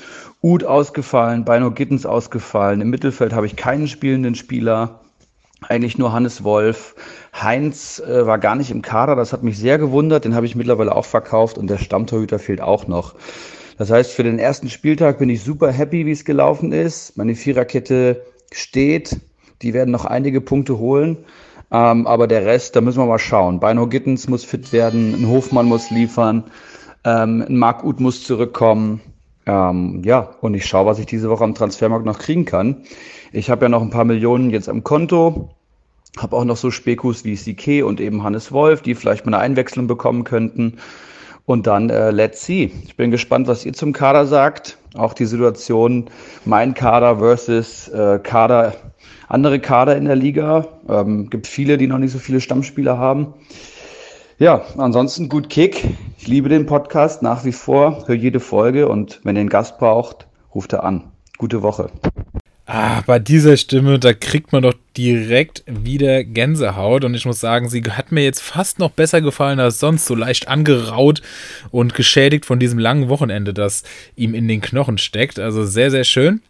Uth 0.42 0.64
ausgefallen, 0.64 1.46
Beino 1.46 1.72
Gittens 1.72 2.06
ausgefallen. 2.06 2.82
Im 2.82 2.90
Mittelfeld 2.90 3.34
habe 3.34 3.48
ich 3.48 3.56
keinen 3.56 3.88
spielenden 3.88 4.36
Spieler, 4.36 5.02
eigentlich 5.70 5.98
nur 5.98 6.14
Hannes 6.14 6.44
Wolf. 6.44 6.96
Heinz 7.34 8.00
äh, 8.00 8.26
war 8.26 8.40
gar 8.40 8.56
nicht 8.56 8.72
im 8.72 8.82
Kader, 8.82 9.16
das 9.16 9.34
hat 9.34 9.44
mich 9.44 9.58
sehr 9.58 9.78
gewundert, 9.78 10.26
den 10.26 10.36
habe 10.36 10.46
ich 10.46 10.56
mittlerweile 10.56 10.96
auch 10.96 11.06
verkauft 11.06 11.58
und 11.58 11.68
der 11.68 11.78
Stammtorhüter 11.78 12.40
fehlt 12.40 12.62
auch 12.62 12.88
noch. 12.88 13.16
Das 13.78 13.90
heißt, 13.90 14.12
für 14.12 14.24
den 14.24 14.40
ersten 14.40 14.70
Spieltag 14.70 15.20
bin 15.20 15.30
ich 15.30 15.44
super 15.44 15.72
happy, 15.72 16.06
wie 16.06 16.12
es 16.12 16.26
gelaufen 16.26 16.72
ist. 16.72 17.18
Meine 17.18 17.36
Viererkette 17.36 18.24
steht. 18.52 19.18
Die 19.62 19.74
werden 19.74 19.92
noch 19.92 20.06
einige 20.06 20.42
Punkte 20.42 20.78
holen. 20.78 21.26
Ähm, 21.72 22.06
aber 22.06 22.28
der 22.28 22.46
Rest, 22.46 22.76
da 22.76 22.82
müssen 22.82 23.00
wir 23.00 23.08
mal 23.08 23.18
schauen. 23.18 23.60
Beino 23.60 23.88
Gittens 23.88 24.30
muss 24.30 24.44
fit 24.44 24.72
werden, 24.72 25.16
ein 25.16 25.28
Hofmann 25.28 25.66
muss 25.66 25.90
liefern, 25.90 26.44
ähm, 27.04 27.44
ein 27.48 27.58
Marc 27.58 27.84
Uth 27.84 28.00
muss 28.00 28.24
zurückkommen. 28.24 29.02
Ähm, 29.46 30.02
ja, 30.04 30.36
und 30.42 30.54
ich 30.54 30.66
schaue, 30.66 30.86
was 30.86 31.00
ich 31.00 31.06
diese 31.06 31.30
Woche 31.30 31.44
am 31.44 31.56
Transfermarkt 31.56 32.06
noch 32.06 32.20
kriegen 32.20 32.46
kann. 32.46 32.84
Ich 33.32 33.50
habe 33.50 33.66
ja 33.66 33.70
noch 33.70 33.82
ein 33.82 33.90
paar 33.90 34.06
Millionen 34.06 34.50
jetzt 34.50 34.70
am 34.70 34.84
Konto. 34.84 35.50
Habe 36.18 36.36
auch 36.36 36.46
noch 36.46 36.58
so 36.58 36.70
Spekus 36.70 37.26
wie 37.26 37.36
CK 37.36 37.84
und 37.84 38.00
eben 38.00 38.24
Hannes 38.24 38.52
Wolf, 38.52 38.82
die 38.82 38.94
vielleicht 38.96 39.26
mal 39.26 39.34
eine 39.34 39.44
Einwechslung 39.44 39.88
bekommen 39.88 40.24
könnten. 40.24 40.78
Und 41.46 41.68
dann 41.68 41.90
äh, 41.90 42.12
let's 42.12 42.46
see. 42.46 42.72
Ich 42.86 42.96
bin 42.96 43.12
gespannt, 43.12 43.48
was 43.48 43.66
ihr 43.66 43.74
zum 43.74 43.92
Kader 43.92 44.26
sagt. 44.26 44.78
Auch 44.96 45.14
die 45.14 45.26
Situation, 45.26 46.10
mein 46.46 46.74
Kader 46.74 47.18
versus 47.18 47.90
äh, 47.90 48.20
Kader, 48.22 48.76
andere 49.28 49.60
Kader 49.60 49.98
in 49.98 50.06
der 50.06 50.16
Liga. 50.16 50.68
Ähm, 50.88 51.30
gibt 51.30 51.48
viele, 51.48 51.78
die 51.78 51.88
noch 51.88 51.98
nicht 51.98 52.12
so 52.12 52.20
viele 52.20 52.40
Stammspieler 52.40 52.98
haben. 52.98 53.34
Ja, 54.44 54.66
ansonsten 54.76 55.30
gut 55.30 55.50
Kick. 55.50 55.86
Ich 56.18 56.28
liebe 56.28 56.50
den 56.50 56.66
Podcast 56.66 57.22
nach 57.22 57.46
wie 57.46 57.54
vor, 57.54 58.06
höre 58.08 58.16
jede 58.16 58.42
Folge 58.42 58.90
und 58.90 59.22
wenn 59.24 59.38
ihr 59.38 59.40
einen 59.40 59.48
Gast 59.48 59.80
braucht, 59.80 60.28
ruft 60.54 60.74
er 60.74 60.84
an. 60.84 61.06
Gute 61.38 61.62
Woche. 61.62 61.90
Ah, 62.66 63.04
bei 63.06 63.20
dieser 63.20 63.56
Stimme, 63.56 64.00
da 64.00 64.12
kriegt 64.12 64.52
man 64.52 64.64
doch 64.64 64.74
direkt 64.98 65.64
wieder 65.66 66.26
Gänsehaut. 66.26 67.06
Und 67.06 67.14
ich 67.14 67.26
muss 67.26 67.40
sagen, 67.40 67.70
sie 67.70 67.84
hat 67.84 68.12
mir 68.12 68.26
jetzt 68.26 68.42
fast 68.42 68.80
noch 68.80 68.92
besser 68.92 69.22
gefallen 69.22 69.62
als 69.62 69.80
sonst. 69.80 70.08
So 70.08 70.14
leicht 70.14 70.50
angeraut 70.50 71.22
und 71.72 71.94
geschädigt 71.94 72.46
von 72.46 72.60
diesem 72.60 72.80
langen 72.80 73.08
Wochenende, 73.08 73.54
das 73.54 73.84
ihm 74.18 74.34
in 74.34 74.50
den 74.50 74.60
Knochen 74.60 74.98
steckt. 74.98 75.40
Also 75.40 75.64
sehr, 75.64 75.90
sehr 75.90 76.04
schön. 76.04 76.42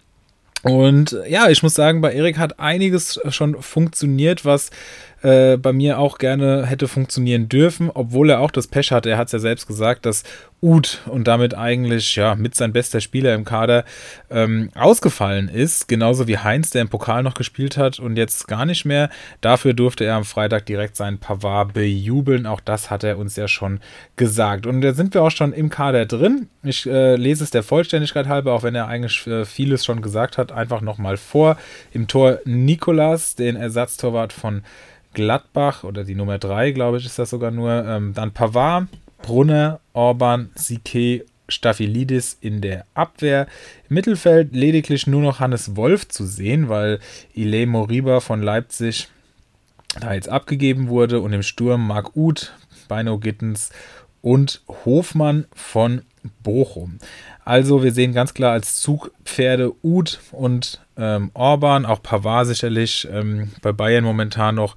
Und 0.63 1.15
ja, 1.27 1.49
ich 1.49 1.61
muss 1.61 1.75
sagen, 1.75 2.01
bei 2.01 2.13
Erik 2.13 2.37
hat 2.37 2.59
einiges 2.59 3.19
schon 3.29 3.61
funktioniert, 3.61 4.45
was 4.45 4.71
äh, 5.23 5.57
bei 5.57 5.73
mir 5.73 5.99
auch 5.99 6.17
gerne 6.17 6.65
hätte 6.65 6.87
funktionieren 6.87 7.49
dürfen, 7.49 7.89
obwohl 7.93 8.29
er 8.29 8.41
auch 8.41 8.51
das 8.51 8.67
Pech 8.67 8.91
hatte. 8.91 9.09
Er 9.09 9.17
hat 9.17 9.27
es 9.27 9.31
ja 9.31 9.39
selbst 9.39 9.67
gesagt, 9.67 10.05
dass 10.05 10.23
Uth 10.61 11.01
und 11.07 11.27
damit 11.27 11.55
eigentlich 11.55 12.15
ja 12.15 12.35
mit 12.35 12.55
sein 12.55 12.71
bester 12.71 13.01
Spieler 13.01 13.33
im 13.33 13.43
Kader 13.43 13.83
ähm, 14.29 14.69
ausgefallen 14.75 15.49
ist, 15.49 15.87
genauso 15.87 16.27
wie 16.27 16.37
Heinz, 16.37 16.69
der 16.69 16.81
im 16.81 16.89
Pokal 16.89 17.23
noch 17.23 17.33
gespielt 17.33 17.77
hat 17.77 17.99
und 17.99 18.17
jetzt 18.17 18.47
gar 18.47 18.65
nicht 18.65 18.85
mehr. 18.85 19.09
Dafür 19.41 19.73
durfte 19.73 20.05
er 20.05 20.15
am 20.15 20.25
Freitag 20.25 20.65
direkt 20.65 20.95
seinen 20.95 21.19
Pavard 21.19 21.73
bejubeln. 21.73 22.45
Auch 22.45 22.61
das 22.61 22.89
hat 22.89 23.03
er 23.03 23.17
uns 23.17 23.35
ja 23.35 23.47
schon 23.47 23.79
gesagt. 24.15 24.65
Und 24.65 24.81
da 24.81 24.93
sind 24.93 25.13
wir 25.13 25.23
auch 25.23 25.31
schon 25.31 25.53
im 25.53 25.69
Kader 25.69 26.05
drin. 26.05 26.47
Ich 26.63 26.85
äh, 26.85 27.15
lese 27.15 27.43
es 27.43 27.51
der 27.51 27.63
Vollständigkeit 27.63 28.27
halber, 28.27 28.53
auch 28.53 28.63
wenn 28.63 28.75
er 28.75 28.87
eigentlich 28.87 29.27
äh, 29.27 29.43
vieles 29.45 29.83
schon 29.83 30.01
gesagt 30.01 30.37
hat, 30.37 30.53
einfach 30.53 30.81
nochmal 30.81 31.17
vor. 31.17 31.57
Im 31.91 32.07
Tor 32.07 32.39
Nikolas, 32.45 33.35
den 33.35 33.57
Ersatztorwart 33.57 34.31
von 34.31 34.63
Gladbach 35.13 35.83
oder 35.83 36.03
die 36.03 36.15
Nummer 36.15 36.37
3, 36.37 36.71
glaube 36.71 36.97
ich, 36.97 37.05
ist 37.05 37.19
das 37.19 37.29
sogar 37.29 37.51
nur. 37.51 37.85
Ähm, 37.85 38.13
dann 38.13 38.31
Pavard, 38.31 38.87
Brunner, 39.21 39.79
Orban, 39.93 40.49
Sique, 40.55 41.25
Staphylidis 41.47 42.37
in 42.41 42.61
der 42.61 42.85
Abwehr. 42.93 43.47
Im 43.89 43.95
Mittelfeld 43.95 44.53
lediglich 44.53 45.07
nur 45.07 45.21
noch 45.21 45.39
Hannes 45.39 45.75
Wolf 45.75 46.07
zu 46.07 46.25
sehen, 46.25 46.69
weil 46.69 46.99
Ile 47.35 47.65
Moriba 47.65 48.19
von 48.19 48.41
Leipzig 48.41 49.09
da 49.99 50.13
jetzt 50.13 50.29
abgegeben 50.29 50.87
wurde 50.87 51.19
und 51.19 51.33
im 51.33 51.43
Sturm 51.43 51.87
Marc 51.87 52.15
Uth, 52.15 52.53
Beino 52.87 53.19
Gittens 53.19 53.71
und 54.23 54.61
Hofmann 54.85 55.45
von 55.53 56.01
Bochum. 56.41 56.97
Also 57.45 57.83
wir 57.83 57.91
sehen 57.91 58.13
ganz 58.13 58.33
klar 58.33 58.53
als 58.53 58.79
Zugpferde 58.81 59.73
Uth 59.83 60.19
und 60.31 60.79
ähm, 60.95 61.31
Orban, 61.33 61.85
auch 61.85 62.01
Pavard 62.01 62.47
sicherlich 62.47 63.05
ähm, 63.11 63.51
bei 63.61 63.73
Bayern 63.73 64.05
momentan 64.05 64.55
noch 64.55 64.75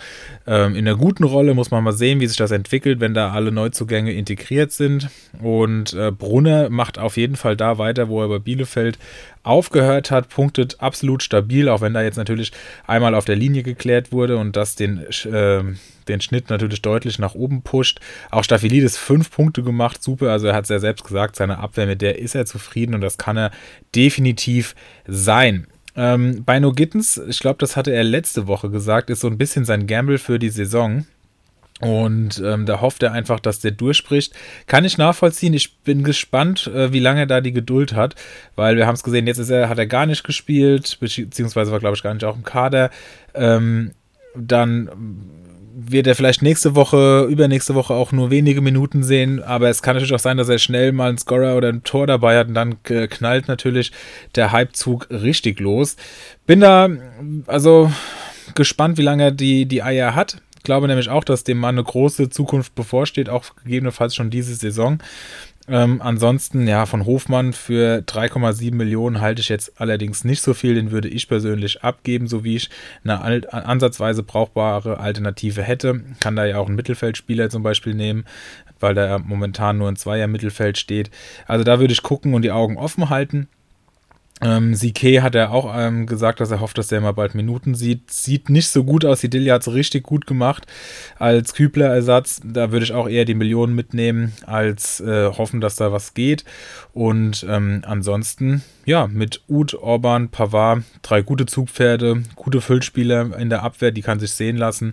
ähm, 0.48 0.74
in 0.74 0.88
einer 0.88 0.96
guten 0.96 1.22
Rolle. 1.22 1.54
Muss 1.54 1.70
man 1.70 1.84
mal 1.84 1.92
sehen, 1.92 2.18
wie 2.18 2.26
sich 2.26 2.38
das 2.38 2.50
entwickelt, 2.50 2.98
wenn 2.98 3.14
da 3.14 3.30
alle 3.30 3.52
Neuzugänge 3.52 4.12
integriert 4.12 4.72
sind. 4.72 5.10
Und 5.40 5.92
äh, 5.94 6.10
Brunner 6.10 6.68
macht 6.68 6.98
auf 6.98 7.16
jeden 7.16 7.36
Fall 7.36 7.56
da 7.56 7.78
weiter, 7.78 8.08
wo 8.08 8.20
er 8.20 8.28
bei 8.28 8.40
Bielefeld 8.40 8.98
aufgehört 9.44 10.10
hat, 10.10 10.28
punktet 10.28 10.80
absolut 10.80 11.22
stabil, 11.22 11.68
auch 11.68 11.82
wenn 11.82 11.94
da 11.94 12.02
jetzt 12.02 12.16
natürlich 12.16 12.50
einmal 12.88 13.14
auf 13.14 13.26
der 13.26 13.36
Linie 13.36 13.62
geklärt 13.62 14.10
wurde 14.10 14.38
und 14.38 14.56
das 14.56 14.74
den, 14.74 15.06
äh, 15.30 15.62
den 16.08 16.20
Schnitt 16.20 16.50
natürlich 16.50 16.82
deutlich 16.82 17.18
nach 17.18 17.34
oben 17.34 17.62
pusht. 17.62 18.00
Auch 18.30 18.44
Staphylidis 18.44 18.96
fünf 18.96 19.30
Punkte 19.30 19.62
gemacht, 19.62 20.02
super. 20.02 20.30
Also 20.30 20.48
er 20.48 20.54
hat 20.54 20.64
es 20.64 20.70
ja 20.70 20.78
selbst 20.78 21.04
gesagt, 21.04 21.36
seine 21.36 21.58
Abwehr, 21.58 21.86
mit 21.86 22.02
der 22.02 22.18
ist 22.18 22.34
er 22.34 22.46
zufrieden 22.46 22.94
und 22.94 23.00
das 23.00 23.18
kann 23.18 23.36
er 23.36 23.50
definitiv 23.94 24.74
sein. 25.06 25.66
Ähm, 25.96 26.44
bei 26.44 26.60
No 26.60 26.72
Gittens, 26.72 27.20
ich 27.28 27.40
glaube, 27.40 27.58
das 27.58 27.76
hatte 27.76 27.92
er 27.92 28.04
letzte 28.04 28.46
Woche 28.46 28.70
gesagt, 28.70 29.10
ist 29.10 29.20
so 29.20 29.28
ein 29.28 29.38
bisschen 29.38 29.64
sein 29.64 29.86
Gamble 29.86 30.18
für 30.18 30.38
die 30.38 30.50
Saison. 30.50 31.06
Und 31.80 32.42
ähm, 32.42 32.64
da 32.64 32.80
hofft 32.80 33.02
er 33.02 33.12
einfach, 33.12 33.38
dass 33.38 33.60
der 33.60 33.70
durchspricht. 33.70 34.32
Kann 34.66 34.86
ich 34.86 34.96
nachvollziehen. 34.96 35.52
Ich 35.52 35.76
bin 35.78 36.04
gespannt, 36.04 36.68
äh, 36.68 36.92
wie 36.92 37.00
lange 37.00 37.20
er 37.20 37.26
da 37.26 37.42
die 37.42 37.52
Geduld 37.52 37.92
hat, 37.94 38.14
weil 38.54 38.76
wir 38.76 38.86
haben 38.86 38.94
es 38.94 39.02
gesehen, 39.02 39.26
jetzt 39.26 39.38
ist 39.38 39.50
er, 39.50 39.68
hat 39.68 39.76
er 39.76 39.86
gar 39.86 40.06
nicht 40.06 40.24
gespielt, 40.24 40.96
beziehungsweise 41.00 41.72
war, 41.72 41.80
glaube 41.80 41.96
ich, 41.96 42.02
gar 42.02 42.14
nicht 42.14 42.24
auch 42.24 42.36
im 42.36 42.44
Kader. 42.44 42.90
Ähm, 43.34 43.92
dann 44.34 44.88
wird 45.78 46.06
er 46.06 46.14
vielleicht 46.14 46.40
nächste 46.40 46.74
Woche, 46.74 47.26
übernächste 47.28 47.74
Woche 47.74 47.92
auch 47.92 48.10
nur 48.10 48.30
wenige 48.30 48.62
Minuten 48.62 49.02
sehen, 49.02 49.42
aber 49.42 49.68
es 49.68 49.82
kann 49.82 49.94
natürlich 49.94 50.14
auch 50.14 50.18
sein, 50.18 50.38
dass 50.38 50.48
er 50.48 50.58
schnell 50.58 50.92
mal 50.92 51.10
einen 51.10 51.18
Scorer 51.18 51.54
oder 51.54 51.68
ein 51.68 51.82
Tor 51.82 52.06
dabei 52.06 52.38
hat 52.38 52.48
und 52.48 52.54
dann 52.54 52.82
knallt 52.82 53.46
natürlich 53.46 53.92
der 54.34 54.52
Hypezug 54.52 55.08
richtig 55.10 55.60
los. 55.60 55.96
Bin 56.46 56.60
da 56.60 56.88
also 57.46 57.92
gespannt, 58.54 58.96
wie 58.96 59.02
lange 59.02 59.24
er 59.24 59.30
die, 59.32 59.66
die 59.66 59.82
Eier 59.82 60.14
hat. 60.14 60.38
Ich 60.56 60.62
glaube 60.62 60.88
nämlich 60.88 61.10
auch, 61.10 61.24
dass 61.24 61.44
dem 61.44 61.58
Mann 61.58 61.74
eine 61.74 61.84
große 61.84 62.30
Zukunft 62.30 62.74
bevorsteht, 62.74 63.28
auch 63.28 63.44
gegebenenfalls 63.62 64.14
schon 64.14 64.30
diese 64.30 64.54
Saison. 64.54 64.98
Ähm, 65.68 66.00
ansonsten, 66.00 66.68
ja, 66.68 66.86
von 66.86 67.06
Hofmann 67.06 67.52
für 67.52 67.98
3,7 67.98 68.74
Millionen 68.74 69.20
halte 69.20 69.40
ich 69.40 69.48
jetzt 69.48 69.80
allerdings 69.80 70.22
nicht 70.24 70.40
so 70.40 70.54
viel. 70.54 70.74
Den 70.74 70.92
würde 70.92 71.08
ich 71.08 71.28
persönlich 71.28 71.82
abgeben, 71.82 72.28
so 72.28 72.44
wie 72.44 72.56
ich 72.56 72.70
eine 73.02 73.20
ansatzweise 73.52 74.22
brauchbare 74.22 75.00
Alternative 75.00 75.62
hätte. 75.62 76.02
Kann 76.20 76.36
da 76.36 76.44
ja 76.44 76.58
auch 76.58 76.66
einen 76.66 76.76
Mittelfeldspieler 76.76 77.50
zum 77.50 77.62
Beispiel 77.64 77.94
nehmen, 77.94 78.24
weil 78.78 78.94
da 78.94 79.18
momentan 79.18 79.78
nur 79.78 79.88
ein 79.88 79.96
Zweier-Mittelfeld 79.96 80.78
steht. 80.78 81.10
Also 81.46 81.64
da 81.64 81.80
würde 81.80 81.92
ich 81.92 82.02
gucken 82.02 82.34
und 82.34 82.42
die 82.42 82.52
Augen 82.52 82.76
offen 82.76 83.10
halten. 83.10 83.48
Ähm, 84.42 84.74
Sique 84.74 85.22
hat 85.22 85.34
er 85.34 85.50
auch 85.50 85.72
ähm, 85.74 86.04
gesagt, 86.06 86.40
dass 86.40 86.50
er 86.50 86.60
hofft, 86.60 86.76
dass 86.76 86.92
er 86.92 87.00
mal 87.00 87.12
bald 87.12 87.34
Minuten 87.34 87.74
sieht. 87.74 88.10
Sieht 88.10 88.50
nicht 88.50 88.68
so 88.68 88.84
gut 88.84 89.06
aus. 89.06 89.22
Sidilia 89.22 89.54
hat 89.54 89.62
es 89.62 89.72
richtig 89.72 90.02
gut 90.02 90.26
gemacht 90.26 90.66
als 91.18 91.54
Kübler-Ersatz. 91.54 92.42
Da 92.44 92.70
würde 92.70 92.84
ich 92.84 92.92
auch 92.92 93.08
eher 93.08 93.24
die 93.24 93.34
Millionen 93.34 93.74
mitnehmen, 93.74 94.34
als 94.44 95.00
äh, 95.00 95.30
hoffen, 95.30 95.62
dass 95.62 95.76
da 95.76 95.90
was 95.90 96.12
geht. 96.12 96.44
Und 96.92 97.46
ähm, 97.48 97.82
ansonsten, 97.86 98.62
ja, 98.84 99.06
mit 99.06 99.42
Uth, 99.48 99.74
Orban, 99.74 100.28
Pavard, 100.28 100.82
drei 101.00 101.22
gute 101.22 101.46
Zugpferde, 101.46 102.22
gute 102.34 102.60
Füllspieler 102.60 103.38
in 103.38 103.48
der 103.48 103.62
Abwehr, 103.62 103.90
die 103.90 104.02
kann 104.02 104.20
sich 104.20 104.32
sehen 104.32 104.58
lassen. 104.58 104.92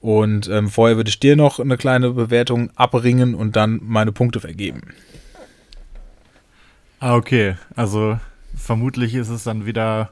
Und 0.00 0.48
ähm, 0.48 0.70
vorher 0.70 0.96
würde 0.96 1.10
ich 1.10 1.20
dir 1.20 1.36
noch 1.36 1.60
eine 1.60 1.76
kleine 1.76 2.10
Bewertung 2.10 2.70
abringen 2.74 3.34
und 3.34 3.54
dann 3.54 3.80
meine 3.82 4.12
Punkte 4.12 4.40
vergeben. 4.40 4.94
Ah, 7.00 7.16
okay. 7.16 7.56
Also 7.76 8.18
vermutlich 8.68 9.14
ist 9.14 9.30
es 9.30 9.44
dann 9.44 9.64
wieder 9.64 10.10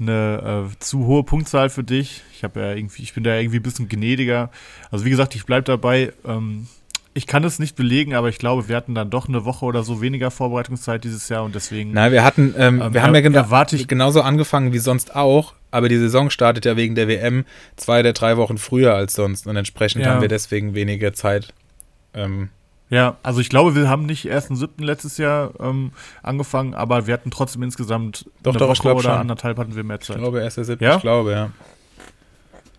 eine 0.00 0.70
äh, 0.72 0.78
zu 0.78 1.04
hohe 1.06 1.24
Punktzahl 1.24 1.68
für 1.68 1.84
dich. 1.84 2.22
Ich 2.32 2.42
habe 2.42 2.58
ja 2.58 2.72
irgendwie, 2.72 3.02
ich 3.02 3.12
bin 3.12 3.22
da 3.22 3.36
irgendwie 3.36 3.58
ein 3.58 3.62
bisschen 3.62 3.86
gnädiger. 3.86 4.50
Also 4.90 5.04
wie 5.04 5.10
gesagt, 5.10 5.34
ich 5.34 5.44
bleibe 5.44 5.64
dabei. 5.64 6.14
Ähm, 6.26 6.68
ich 7.12 7.26
kann 7.26 7.44
es 7.44 7.58
nicht 7.58 7.76
belegen, 7.76 8.14
aber 8.14 8.30
ich 8.30 8.38
glaube, 8.38 8.66
wir 8.66 8.76
hatten 8.76 8.94
dann 8.94 9.10
doch 9.10 9.28
eine 9.28 9.44
Woche 9.44 9.66
oder 9.66 9.82
so 9.82 10.00
weniger 10.00 10.30
Vorbereitungszeit 10.30 11.04
dieses 11.04 11.28
Jahr 11.28 11.44
und 11.44 11.54
deswegen. 11.54 11.92
Nein, 11.92 12.12
wir 12.12 12.24
hatten, 12.24 12.54
ähm, 12.56 12.80
ähm, 12.80 12.94
wir 12.94 13.02
haben 13.02 13.14
ja 13.14 13.20
genau, 13.20 13.44
genauso 13.86 14.22
angefangen 14.22 14.72
wie 14.72 14.78
sonst 14.78 15.14
auch, 15.14 15.52
aber 15.70 15.90
die 15.90 15.98
Saison 15.98 16.30
startet 16.30 16.64
ja 16.64 16.78
wegen 16.78 16.94
der 16.94 17.08
WM 17.08 17.44
zwei 17.76 18.00
oder 18.00 18.14
drei 18.14 18.38
Wochen 18.38 18.56
früher 18.56 18.94
als 18.94 19.12
sonst 19.12 19.46
und 19.46 19.54
entsprechend 19.54 20.06
ja. 20.06 20.12
haben 20.12 20.22
wir 20.22 20.28
deswegen 20.28 20.74
weniger 20.74 21.12
Zeit. 21.12 21.52
Ähm, 22.14 22.48
ja, 22.92 23.16
also 23.22 23.40
ich 23.40 23.48
glaube, 23.48 23.74
wir 23.74 23.88
haben 23.88 24.04
nicht 24.04 24.26
erst 24.26 24.50
am 24.50 24.56
7. 24.56 24.84
letztes 24.84 25.16
Jahr 25.16 25.52
ähm, 25.60 25.92
angefangen, 26.22 26.74
aber 26.74 27.06
wir 27.06 27.14
hatten 27.14 27.30
trotzdem 27.30 27.62
insgesamt 27.62 28.26
doch, 28.42 28.52
eine 28.52 28.58
doch, 28.58 28.68
Woche 28.68 28.92
oder 28.92 29.02
schon. 29.02 29.12
anderthalb 29.12 29.56
hatten 29.56 29.74
wir 29.74 29.82
mehr 29.82 29.98
Zeit. 30.00 30.16
Ich 30.16 30.22
glaube, 30.22 30.40
erst 30.40 30.58
der 30.58 30.64
7. 30.64 30.84
Ja? 30.84 30.96
Ich 30.96 31.00
glaube, 31.00 31.32
ja. 31.32 31.50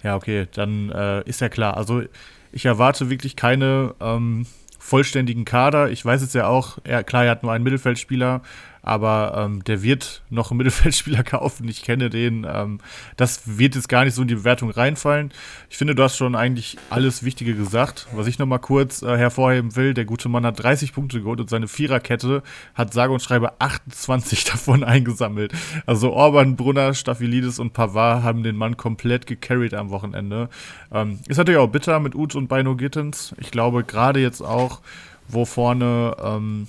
Ja, 0.03 0.16
okay, 0.16 0.47
dann 0.53 0.91
äh, 0.91 1.24
ist 1.28 1.41
ja 1.41 1.49
klar. 1.49 1.78
Also 1.78 2.03
ich 2.51 2.64
erwarte 2.64 3.09
wirklich 3.09 3.36
keine 3.36 3.95
ähm, 3.99 4.45
vollständigen 4.78 5.45
Kader. 5.45 5.89
Ich 5.89 6.05
weiß 6.05 6.22
jetzt 6.22 6.36
ja 6.36 6.45
auch, 6.45 6.78
er, 6.84 7.03
klar, 7.03 7.26
er 7.26 7.32
hat 7.32 7.41
nur 7.41 7.51
einen 7.51 7.64
Mittelfeldspieler, 7.64 8.43
aber 8.84 9.34
ähm, 9.38 9.64
der 9.64 9.82
wird 9.82 10.22
noch 10.30 10.52
einen 10.52 10.58
Mittelfeldspieler 10.60 11.24
kaufen. 11.24 11.68
Ich 11.70 11.82
kenne 11.82 12.10
den. 12.10 12.46
Ähm, 12.48 12.80
das 13.16 13.58
wird 13.58 13.76
jetzt 13.76 13.90
gar 13.90 14.04
nicht 14.04 14.14
so 14.14 14.22
in 14.22 14.28
die 14.28 14.36
Bewertung 14.36 14.70
reinfallen. 14.70 15.32
Ich 15.70 15.78
finde, 15.78 15.96
du 15.96 16.04
hast 16.04 16.18
schon 16.18 16.36
eigentlich 16.36 16.78
alles 16.90 17.24
Wichtige 17.24 17.56
gesagt. 17.56 18.08
Was 18.14 18.28
ich 18.28 18.40
noch 18.40 18.46
mal 18.46 18.60
kurz 18.60 19.02
äh, 19.02 19.18
hervorheben 19.18 19.76
will, 19.78 19.94
der 19.94 20.06
gute 20.06 20.28
Mann 20.28 20.46
hat 20.46 20.62
30 20.62 20.94
Punkte 20.94 21.22
geholt 21.22 21.40
und 21.40 21.50
seine 21.50 21.70
Viererkette 21.70 22.44
hat 22.76 22.94
sage 22.94 23.14
und 23.14 23.22
schreibe 23.22 23.60
28 23.60 24.44
davon 24.52 24.84
eingesammelt. 24.84 25.54
Also 25.86 26.12
Orban, 26.12 26.58
Brunner, 26.58 26.94
Staphylidis 26.94 27.60
und 27.60 27.72
Pavard 27.72 28.24
haben 28.24 28.44
den 28.44 28.58
Mann 28.58 28.76
komplett 28.76 29.28
gecarried 29.28 29.74
am 29.74 29.92
Wochenende. 29.92 30.50
Ähm, 30.92 31.20
ist 31.28 31.38
natürlich 31.38 31.60
auch 31.60 31.68
bitter 31.68 32.02
mit 32.02 32.16
Uth 32.16 32.36
und 32.36 32.50
Beino 32.50 32.76
Gittens. 32.76 33.34
Ich 33.40 33.50
glaube, 33.50 33.86
gerade 33.86 34.20
jetzt 34.20 34.42
auch, 34.42 34.82
wo 35.30 35.46
vorne 35.46 36.18
ähm, 36.22 36.68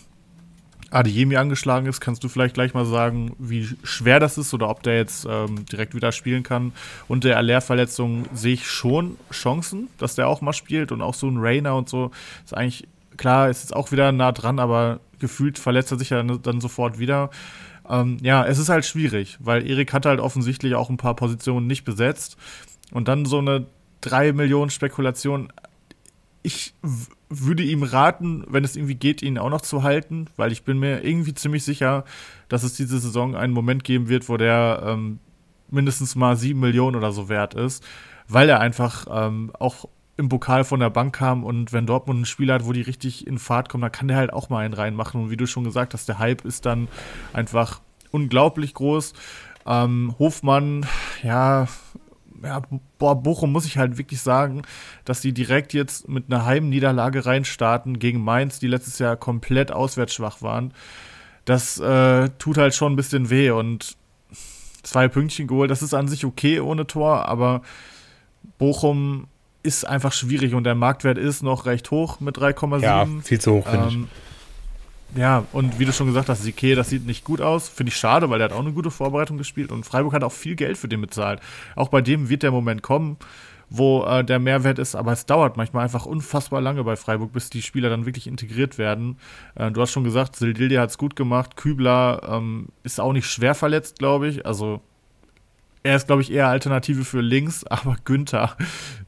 Adeyemi 0.94 1.36
angeschlagen 1.36 1.86
ist, 1.86 2.00
kannst 2.00 2.22
du 2.22 2.28
vielleicht 2.28 2.54
gleich 2.54 2.72
mal 2.72 2.86
sagen, 2.86 3.34
wie 3.38 3.68
schwer 3.82 4.20
das 4.20 4.38
ist 4.38 4.54
oder 4.54 4.68
ob 4.68 4.82
der 4.82 4.96
jetzt 4.96 5.26
ähm, 5.28 5.66
direkt 5.66 5.94
wieder 5.94 6.12
spielen 6.12 6.42
kann. 6.44 6.72
Und 7.08 7.24
der 7.24 7.42
Lehrverletzung 7.42 8.26
sehe 8.32 8.54
ich 8.54 8.68
schon 8.68 9.16
Chancen, 9.32 9.88
dass 9.98 10.14
der 10.14 10.28
auch 10.28 10.40
mal 10.40 10.52
spielt 10.52 10.92
und 10.92 11.02
auch 11.02 11.14
so 11.14 11.28
ein 11.28 11.38
Rainer 11.38 11.76
und 11.76 11.88
so. 11.88 12.12
Ist 12.44 12.56
eigentlich, 12.56 12.86
klar, 13.16 13.50
ist 13.50 13.62
jetzt 13.62 13.74
auch 13.74 13.90
wieder 13.90 14.12
nah 14.12 14.30
dran, 14.32 14.58
aber 14.58 15.00
gefühlt 15.18 15.58
verletzt 15.58 15.90
er 15.90 15.98
sich 15.98 16.10
ja 16.10 16.22
dann 16.22 16.60
sofort 16.60 16.98
wieder. 16.98 17.30
Ähm, 17.88 18.18
ja, 18.22 18.46
es 18.46 18.58
ist 18.58 18.68
halt 18.68 18.84
schwierig, 18.84 19.36
weil 19.40 19.68
Erik 19.68 19.92
hat 19.92 20.06
halt 20.06 20.20
offensichtlich 20.20 20.74
auch 20.74 20.90
ein 20.90 20.96
paar 20.96 21.16
Positionen 21.16 21.66
nicht 21.66 21.84
besetzt. 21.84 22.36
Und 22.92 23.08
dann 23.08 23.24
so 23.24 23.38
eine 23.38 23.66
3 24.02 24.32
Millionen 24.32 24.70
Spekulation. 24.70 25.52
Ich 26.42 26.74
würde 27.42 27.62
ihm 27.62 27.82
raten, 27.82 28.44
wenn 28.48 28.64
es 28.64 28.76
irgendwie 28.76 28.94
geht, 28.94 29.22
ihn 29.22 29.38
auch 29.38 29.50
noch 29.50 29.60
zu 29.60 29.82
halten, 29.82 30.26
weil 30.36 30.52
ich 30.52 30.64
bin 30.64 30.78
mir 30.78 31.04
irgendwie 31.04 31.34
ziemlich 31.34 31.64
sicher, 31.64 32.04
dass 32.48 32.62
es 32.62 32.74
diese 32.74 32.98
Saison 32.98 33.36
einen 33.36 33.52
Moment 33.52 33.84
geben 33.84 34.08
wird, 34.08 34.28
wo 34.28 34.36
der 34.36 34.82
ähm, 34.86 35.18
mindestens 35.70 36.14
mal 36.14 36.36
sieben 36.36 36.60
Millionen 36.60 36.96
oder 36.96 37.12
so 37.12 37.28
wert 37.28 37.54
ist, 37.54 37.84
weil 38.28 38.48
er 38.48 38.60
einfach 38.60 39.06
ähm, 39.10 39.52
auch 39.58 39.86
im 40.16 40.28
Pokal 40.28 40.64
von 40.64 40.80
der 40.80 40.90
Bank 40.90 41.16
kam 41.16 41.44
und 41.44 41.72
wenn 41.72 41.86
Dortmund 41.86 42.20
ein 42.20 42.24
Spiel 42.24 42.52
hat, 42.52 42.64
wo 42.66 42.72
die 42.72 42.82
richtig 42.82 43.26
in 43.26 43.38
Fahrt 43.38 43.68
kommen, 43.68 43.82
dann 43.82 43.92
kann 43.92 44.08
der 44.08 44.16
halt 44.16 44.32
auch 44.32 44.48
mal 44.48 44.64
einen 44.64 44.74
reinmachen. 44.74 45.20
Und 45.20 45.30
wie 45.30 45.36
du 45.36 45.46
schon 45.46 45.64
gesagt 45.64 45.92
hast, 45.92 46.08
der 46.08 46.18
Hype 46.18 46.44
ist 46.44 46.66
dann 46.66 46.88
einfach 47.32 47.80
unglaublich 48.12 48.74
groß. 48.74 49.12
Ähm, 49.66 50.14
Hofmann, 50.18 50.86
ja, 51.22 51.66
ja, 52.44 52.62
boah, 52.98 53.20
Bochum 53.20 53.52
muss 53.52 53.66
ich 53.66 53.78
halt 53.78 53.98
wirklich 53.98 54.20
sagen, 54.20 54.62
dass 55.04 55.20
die 55.20 55.32
direkt 55.32 55.72
jetzt 55.72 56.08
mit 56.08 56.24
einer 56.28 56.44
Heimniederlage 56.44 57.26
reinstarten 57.26 57.98
gegen 57.98 58.22
Mainz, 58.22 58.58
die 58.58 58.68
letztes 58.68 58.98
Jahr 58.98 59.16
komplett 59.16 59.72
auswärts 59.72 60.14
schwach 60.14 60.42
waren. 60.42 60.72
Das 61.44 61.78
äh, 61.78 62.28
tut 62.38 62.58
halt 62.58 62.74
schon 62.74 62.92
ein 62.92 62.96
bisschen 62.96 63.30
weh 63.30 63.50
und 63.50 63.96
zwei 64.82 65.08
Pünktchen 65.08 65.46
geholt, 65.46 65.70
das 65.70 65.82
ist 65.82 65.94
an 65.94 66.08
sich 66.08 66.24
okay 66.24 66.60
ohne 66.60 66.86
Tor, 66.86 67.26
aber 67.28 67.62
Bochum 68.58 69.26
ist 69.62 69.86
einfach 69.86 70.12
schwierig 70.12 70.54
und 70.54 70.64
der 70.64 70.74
Marktwert 70.74 71.16
ist 71.18 71.42
noch 71.42 71.64
recht 71.66 71.90
hoch 71.90 72.20
mit 72.20 72.36
3,7. 72.36 72.80
Ja, 72.82 73.06
viel 73.22 73.40
zu 73.40 73.52
hoch, 73.52 73.66
finde 73.66 73.88
ähm, 73.88 74.08
ich. 74.12 74.33
Ja, 75.16 75.46
und 75.52 75.78
wie 75.78 75.84
du 75.84 75.92
schon 75.92 76.08
gesagt 76.08 76.28
hast, 76.28 76.42
Sique, 76.42 76.74
das 76.74 76.88
sieht 76.88 77.06
nicht 77.06 77.24
gut 77.24 77.40
aus. 77.40 77.68
Finde 77.68 77.90
ich 77.90 77.96
schade, 77.96 78.30
weil 78.30 78.38
der 78.38 78.46
hat 78.46 78.54
auch 78.54 78.60
eine 78.60 78.72
gute 78.72 78.90
Vorbereitung 78.90 79.38
gespielt 79.38 79.70
und 79.70 79.86
Freiburg 79.86 80.12
hat 80.12 80.24
auch 80.24 80.32
viel 80.32 80.56
Geld 80.56 80.76
für 80.76 80.88
den 80.88 81.00
bezahlt. 81.00 81.40
Auch 81.76 81.88
bei 81.88 82.00
dem 82.00 82.28
wird 82.28 82.42
der 82.42 82.50
Moment 82.50 82.82
kommen, 82.82 83.16
wo 83.70 84.04
äh, 84.04 84.24
der 84.24 84.40
Mehrwert 84.40 84.80
ist, 84.80 84.96
aber 84.96 85.12
es 85.12 85.24
dauert 85.24 85.56
manchmal 85.56 85.84
einfach 85.84 86.04
unfassbar 86.04 86.60
lange 86.60 86.82
bei 86.82 86.96
Freiburg, 86.96 87.32
bis 87.32 87.48
die 87.48 87.62
Spieler 87.62 87.90
dann 87.90 88.06
wirklich 88.06 88.26
integriert 88.26 88.76
werden. 88.76 89.18
Äh, 89.54 89.70
du 89.70 89.80
hast 89.80 89.92
schon 89.92 90.02
gesagt, 90.02 90.34
Sildildi 90.34 90.74
hat 90.76 90.90
es 90.90 90.98
gut 90.98 91.14
gemacht, 91.14 91.56
Kübler 91.56 92.20
ähm, 92.28 92.68
ist 92.82 93.00
auch 93.00 93.12
nicht 93.12 93.26
schwer 93.26 93.54
verletzt, 93.54 94.00
glaube 94.00 94.26
ich. 94.26 94.44
Also 94.44 94.80
er 95.84 95.96
ist, 95.96 96.08
glaube 96.08 96.22
ich, 96.22 96.32
eher 96.32 96.48
Alternative 96.48 97.04
für 97.04 97.20
links, 97.20 97.64
aber 97.68 97.96
Günther 98.04 98.56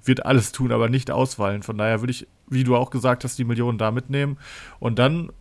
wird 0.04 0.24
alles 0.24 0.52
tun, 0.52 0.70
aber 0.70 0.88
nicht 0.88 1.10
ausfallen. 1.10 1.64
Von 1.64 1.78
daher 1.78 2.00
würde 2.00 2.12
ich, 2.12 2.28
wie 2.48 2.62
du 2.62 2.76
auch 2.76 2.90
gesagt 2.90 3.24
hast, 3.24 3.38
die 3.38 3.44
Millionen 3.44 3.78
da 3.78 3.90
mitnehmen. 3.90 4.38
Und 4.78 5.00
dann 5.00 5.32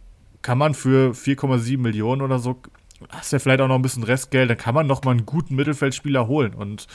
kann 0.46 0.60
man 0.60 0.76
für 0.76 1.14
4,7 1.14 1.80
Millionen 1.80 2.22
oder 2.22 2.38
so, 2.38 2.62
hast 3.10 3.34
ja 3.34 3.40
vielleicht 3.40 3.62
auch 3.62 3.68
noch 3.68 3.78
ein 3.78 3.82
bisschen 3.82 4.04
Restgeld, 4.04 4.48
dann 4.48 4.60
kann 4.60 4.76
man 4.76 4.86
noch 4.86 5.04
mal 5.04 5.10
einen 5.10 5.26
guten 5.26 5.56
Mittelfeldspieler 5.56 6.28
holen. 6.28 6.54
Und 6.54 6.86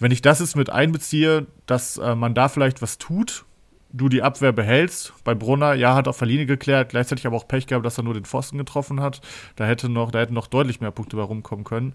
wenn 0.00 0.10
ich 0.10 0.22
das 0.22 0.40
jetzt 0.40 0.56
mit 0.56 0.70
einbeziehe, 0.70 1.46
dass 1.66 1.98
äh, 1.98 2.16
man 2.16 2.34
da 2.34 2.48
vielleicht 2.48 2.82
was 2.82 2.98
tut, 2.98 3.44
du 3.92 4.08
die 4.08 4.22
Abwehr 4.22 4.50
behältst. 4.50 5.12
Bei 5.22 5.36
Brunner, 5.36 5.74
ja, 5.74 5.94
hat 5.94 6.08
auf 6.08 6.18
der 6.18 6.26
Linie 6.26 6.46
geklärt, 6.46 6.88
gleichzeitig 6.88 7.28
aber 7.28 7.36
auch 7.36 7.46
Pech 7.46 7.68
gehabt, 7.68 7.86
dass 7.86 7.96
er 7.96 8.02
nur 8.02 8.14
den 8.14 8.24
Pfosten 8.24 8.58
getroffen 8.58 9.00
hat. 9.00 9.20
Da 9.54 9.66
hätte 9.66 9.88
noch, 9.88 10.10
da 10.10 10.18
hätten 10.18 10.34
noch 10.34 10.48
deutlich 10.48 10.80
mehr 10.80 10.90
Punkte 10.90 11.16
bei 11.16 11.22
rumkommen 11.22 11.64
können. 11.64 11.92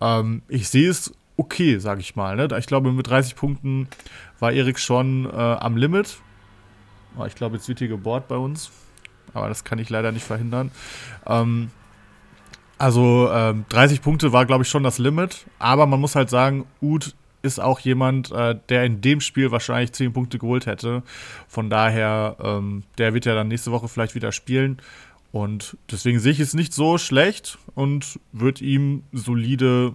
Ähm, 0.00 0.42
ich 0.48 0.68
sehe 0.68 0.90
es 0.90 1.14
okay, 1.36 1.78
sage 1.78 2.00
ich 2.00 2.16
mal. 2.16 2.34
Ne? 2.34 2.48
Ich 2.58 2.66
glaube, 2.66 2.90
mit 2.90 3.06
30 3.06 3.36
Punkten 3.36 3.86
war 4.40 4.50
Erik 4.50 4.80
schon 4.80 5.24
äh, 5.26 5.36
am 5.36 5.76
Limit. 5.76 6.18
Oh, 7.16 7.24
ich 7.26 7.36
glaube, 7.36 7.54
jetzt 7.54 7.68
wird 7.68 7.78
hier 7.78 7.86
gebohrt 7.86 8.26
bei 8.26 8.36
uns 8.36 8.72
aber 9.38 9.48
das 9.48 9.64
kann 9.64 9.78
ich 9.78 9.90
leider 9.90 10.12
nicht 10.12 10.24
verhindern. 10.24 10.70
Ähm, 11.26 11.70
also 12.78 13.28
ähm, 13.32 13.64
30 13.70 14.02
Punkte 14.02 14.32
war, 14.32 14.46
glaube 14.46 14.62
ich, 14.62 14.68
schon 14.68 14.84
das 14.84 14.98
Limit, 14.98 15.46
aber 15.58 15.86
man 15.86 16.00
muss 16.00 16.14
halt 16.14 16.30
sagen, 16.30 16.64
Uth 16.80 17.14
ist 17.42 17.60
auch 17.60 17.80
jemand, 17.80 18.30
äh, 18.32 18.56
der 18.68 18.84
in 18.84 19.00
dem 19.00 19.20
Spiel 19.20 19.50
wahrscheinlich 19.50 19.92
10 19.92 20.12
Punkte 20.12 20.38
geholt 20.38 20.66
hätte. 20.66 21.02
Von 21.48 21.70
daher, 21.70 22.36
ähm, 22.42 22.84
der 22.98 23.14
wird 23.14 23.26
ja 23.26 23.34
dann 23.34 23.48
nächste 23.48 23.72
Woche 23.72 23.88
vielleicht 23.88 24.14
wieder 24.14 24.32
spielen. 24.32 24.78
Und 25.30 25.76
deswegen 25.90 26.20
sehe 26.20 26.32
ich 26.32 26.40
es 26.40 26.54
nicht 26.54 26.72
so 26.72 26.98
schlecht 26.98 27.58
und 27.74 28.18
würde 28.32 28.64
ihm 28.64 29.02
solide 29.12 29.94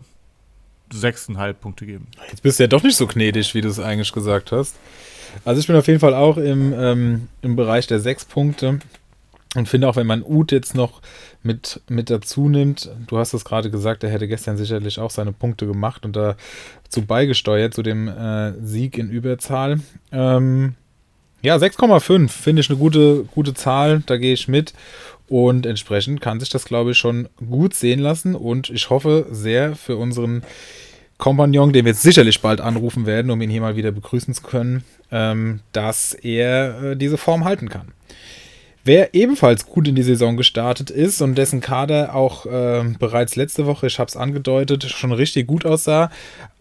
6,5 0.94 1.54
Punkte 1.54 1.86
geben. 1.86 2.08
Jetzt 2.30 2.44
bist 2.44 2.60
du 2.60 2.64
ja 2.64 2.68
doch 2.68 2.84
nicht 2.84 2.96
so 2.96 3.08
gnädig, 3.08 3.54
wie 3.54 3.62
du 3.62 3.70
es 3.70 3.80
eigentlich 3.80 4.12
gesagt 4.12 4.52
hast. 4.52 4.76
Also 5.44 5.60
ich 5.60 5.68
bin 5.68 5.76
auf 5.76 5.88
jeden 5.88 6.00
Fall 6.00 6.14
auch 6.14 6.38
im, 6.38 6.74
ähm, 6.74 7.28
im 7.42 7.56
Bereich 7.56 7.88
der 7.88 8.00
6 8.00 8.26
Punkte. 8.26 8.80
Und 9.56 9.70
finde 9.70 9.88
auch, 9.88 9.96
wenn 9.96 10.08
man 10.08 10.24
Uth 10.24 10.52
jetzt 10.52 10.76
noch 10.76 11.02
mit, 11.44 11.82
mit 11.88 12.10
dazu 12.10 12.50
nimmt, 12.50 12.90
du 13.08 13.18
hast 13.18 13.34
es 13.34 13.46
gerade 13.46 13.70
gesagt, 13.70 14.04
er 14.04 14.10
hätte 14.10 14.28
gestern 14.28 14.58
sicherlich 14.58 15.00
auch 15.00 15.12
seine 15.12 15.32
Punkte 15.32 15.68
gemacht 15.68 16.06
und 16.06 16.16
dazu 16.16 17.06
beigesteuert, 17.06 17.74
zu 17.74 17.84
dem 17.84 18.08
äh, 18.08 18.54
Sieg 18.64 18.98
in 18.98 19.12
Überzahl. 19.12 19.80
Ähm, 20.12 20.74
ja, 21.44 21.58
6,5 21.58 22.30
finde 22.30 22.62
ich 22.62 22.70
eine 22.70 22.80
gute, 22.80 23.26
gute 23.26 23.54
Zahl, 23.54 24.02
da 24.06 24.18
gehe 24.18 24.34
ich 24.34 24.48
mit. 24.48 24.74
Und 25.28 25.66
entsprechend 25.66 26.22
kann 26.22 26.40
sich 26.40 26.50
das, 26.50 26.66
glaube 26.66 26.92
ich, 26.92 26.98
schon 26.98 27.30
gut 27.50 27.74
sehen 27.74 28.00
lassen. 28.00 28.36
Und 28.36 28.70
ich 28.70 28.90
hoffe 28.90 29.28
sehr 29.30 29.76
für 29.76 29.98
unseren 29.98 30.44
Kompagnon, 31.18 31.74
den 31.74 31.86
wir 31.86 31.92
jetzt 31.92 32.02
sicherlich 32.02 32.42
bald 32.42 32.60
anrufen 32.60 33.06
werden, 33.06 33.30
um 33.32 33.42
ihn 33.42 33.50
hier 33.50 33.62
mal 33.62 33.76
wieder 33.76 33.92
begrüßen 33.92 34.34
zu 34.34 34.42
können, 34.42 34.84
ähm, 35.12 35.60
dass 35.72 36.14
er 36.14 36.84
äh, 36.84 36.96
diese 36.98 37.18
Form 37.18 37.46
halten 37.46 37.70
kann. 37.70 37.94
Wer 38.86 39.14
ebenfalls 39.14 39.66
gut 39.66 39.88
in 39.88 39.96
die 39.96 40.04
Saison 40.04 40.36
gestartet 40.36 40.90
ist 40.90 41.22
und 41.22 41.38
dessen 41.38 41.62
Kader 41.62 42.16
auch 42.16 42.46
äh, 42.46 42.84
bereits 43.00 43.38
letzte 43.38 43.66
Woche, 43.66 43.88
ich 43.88 43.98
habe 43.98 44.10
es 44.10 44.18
angedeutet, 44.18 44.84
schon 44.84 45.14
richtig 45.14 45.48
gut 45.48 45.66
aussah 45.66 46.12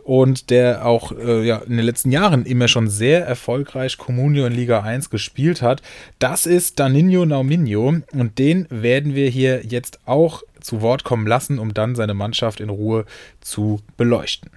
und 0.04 0.50
der 0.50 0.86
auch 0.86 1.10
äh, 1.10 1.44
ja, 1.44 1.58
in 1.58 1.76
den 1.76 1.84
letzten 1.84 2.12
Jahren 2.12 2.46
immer 2.46 2.68
schon 2.68 2.88
sehr 2.88 3.26
erfolgreich 3.26 3.98
Comunio 3.98 4.46
in 4.46 4.52
Liga 4.52 4.82
1 4.82 5.10
gespielt 5.10 5.62
hat, 5.62 5.82
das 6.20 6.46
ist 6.46 6.78
Danino 6.78 7.24
Nauminho 7.24 7.94
und 8.12 8.38
den 8.38 8.68
werden 8.70 9.16
wir 9.16 9.28
hier 9.28 9.66
jetzt 9.66 9.98
auch 10.06 10.44
zu 10.60 10.80
Wort 10.80 11.02
kommen 11.02 11.26
lassen, 11.26 11.58
um 11.58 11.74
dann 11.74 11.96
seine 11.96 12.14
Mannschaft 12.14 12.60
in 12.60 12.68
Ruhe 12.68 13.04
zu 13.40 13.80
beleuchten. 13.96 14.48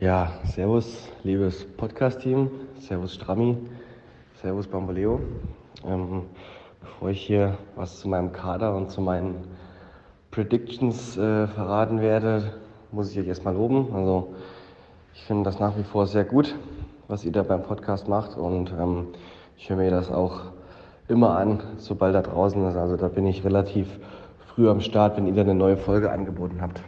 Ja, 0.00 0.38
servus, 0.54 1.08
liebes 1.24 1.66
Podcast-Team, 1.78 2.50
servus 2.78 3.14
Strammi, 3.14 3.56
servus 4.42 4.66
Bamboleo. 4.66 5.18
Ähm, 5.86 6.24
Bevor 6.96 7.10
ich 7.10 7.26
hier 7.26 7.58
was 7.74 8.00
zu 8.00 8.08
meinem 8.08 8.32
Kader 8.32 8.74
und 8.74 8.90
zu 8.90 9.02
meinen 9.02 9.44
Predictions 10.30 11.18
äh, 11.18 11.46
verraten 11.46 12.00
werde, 12.00 12.54
muss 12.90 13.10
ich 13.10 13.20
euch 13.20 13.26
erstmal 13.26 13.52
loben. 13.52 13.94
Also 13.94 14.32
ich 15.12 15.22
finde 15.24 15.44
das 15.44 15.60
nach 15.60 15.76
wie 15.76 15.82
vor 15.82 16.06
sehr 16.06 16.24
gut, 16.24 16.54
was 17.06 17.22
ihr 17.22 17.32
da 17.32 17.42
beim 17.42 17.62
Podcast 17.64 18.08
macht 18.08 18.38
und 18.38 18.72
ähm, 18.80 19.08
ich 19.58 19.68
höre 19.68 19.76
mir 19.76 19.90
das 19.90 20.10
auch 20.10 20.40
immer 21.06 21.36
an, 21.36 21.62
sobald 21.76 22.14
da 22.14 22.22
draußen 22.22 22.66
ist. 22.66 22.76
Also 22.76 22.96
da 22.96 23.08
bin 23.08 23.26
ich 23.26 23.44
relativ 23.44 24.00
früh 24.46 24.66
am 24.70 24.80
Start, 24.80 25.18
wenn 25.18 25.26
ihr 25.26 25.34
da 25.34 25.42
eine 25.42 25.54
neue 25.54 25.76
Folge 25.76 26.10
angeboten 26.10 26.62
habt. 26.62 26.80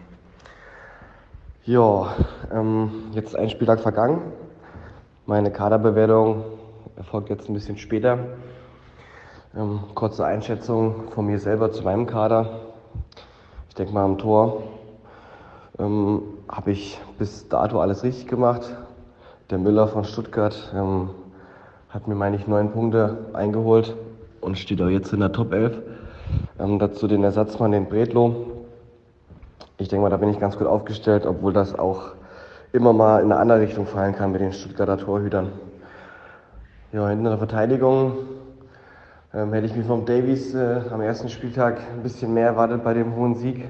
Ja, 1.67 2.15
ähm, 2.51 2.91
jetzt 3.13 3.37
ein 3.37 3.51
Spieltag 3.51 3.81
vergangen. 3.81 4.23
Meine 5.27 5.51
Kaderbewertung 5.51 6.45
erfolgt 6.97 7.29
jetzt 7.29 7.51
ein 7.51 7.53
bisschen 7.53 7.77
später. 7.77 8.21
Ähm, 9.57 9.81
kurze 9.95 10.27
Einschätzung 10.27 11.11
von 11.15 11.25
mir 11.25 11.39
selber 11.39 11.73
zu 11.73 11.83
meinem 11.83 12.07
Kader. 12.07 12.51
Ich 13.71 13.75
denke 13.77 13.95
mal, 13.95 14.05
am 14.05 14.19
Tor 14.19 14.63
ähm, 15.79 16.21
habe 16.51 16.73
ich 16.73 17.01
bis 17.19 17.49
dato 17.49 17.81
alles 17.81 18.03
richtig 18.03 18.27
gemacht. 18.27 18.77
Der 19.49 19.57
Müller 19.57 19.89
von 19.89 20.05
Stuttgart 20.05 20.71
ähm, 20.77 21.09
hat 21.89 22.07
mir, 22.07 22.15
meine 22.15 22.37
ich, 22.37 22.47
neun 22.47 22.73
Punkte 22.73 23.31
eingeholt 23.33 23.97
und 24.43 24.59
steht 24.59 24.83
auch 24.83 24.91
jetzt 24.91 25.15
in 25.15 25.21
der 25.21 25.33
Top 25.33 25.55
11. 25.55 25.81
Ähm, 26.59 26.79
dazu 26.79 27.09
den 27.09 27.25
Ersatzmann, 27.25 27.73
den 27.73 27.89
Bredlo. 27.89 28.67
Ich 29.79 29.89
denke 29.89 30.03
mal, 30.03 30.11
da 30.11 30.19
bin 30.19 30.29
ich 30.29 30.39
ganz 30.39 30.59
gut 30.59 30.67
aufgestellt, 30.67 31.25
obwohl 31.25 31.55
das 31.55 31.79
auch 31.79 32.13
immer 32.73 32.93
mal 32.93 33.23
in 33.23 33.33
eine 33.33 33.41
andere 33.41 33.61
Richtung 33.61 33.87
fallen 33.87 34.15
kann 34.15 34.31
mit 34.31 34.43
den 34.43 34.53
Stuttgarter 34.53 34.99
Torhütern. 34.99 35.53
Ja, 36.93 37.11
in 37.11 37.25
der 37.25 37.39
Verteidigung 37.39 38.13
ähm, 39.35 39.53
hätte 39.53 39.67
ich 39.67 39.77
mir 39.77 39.85
vom 39.85 40.07
Davies 40.07 40.55
äh, 40.55 40.81
am 40.91 41.01
ersten 41.01 41.29
Spieltag 41.29 41.81
ein 41.93 42.03
bisschen 42.03 42.33
mehr 42.33 42.47
erwartet 42.47 42.83
bei 42.83 42.95
dem 42.95 43.15
hohen 43.15 43.35
Sieg. 43.35 43.69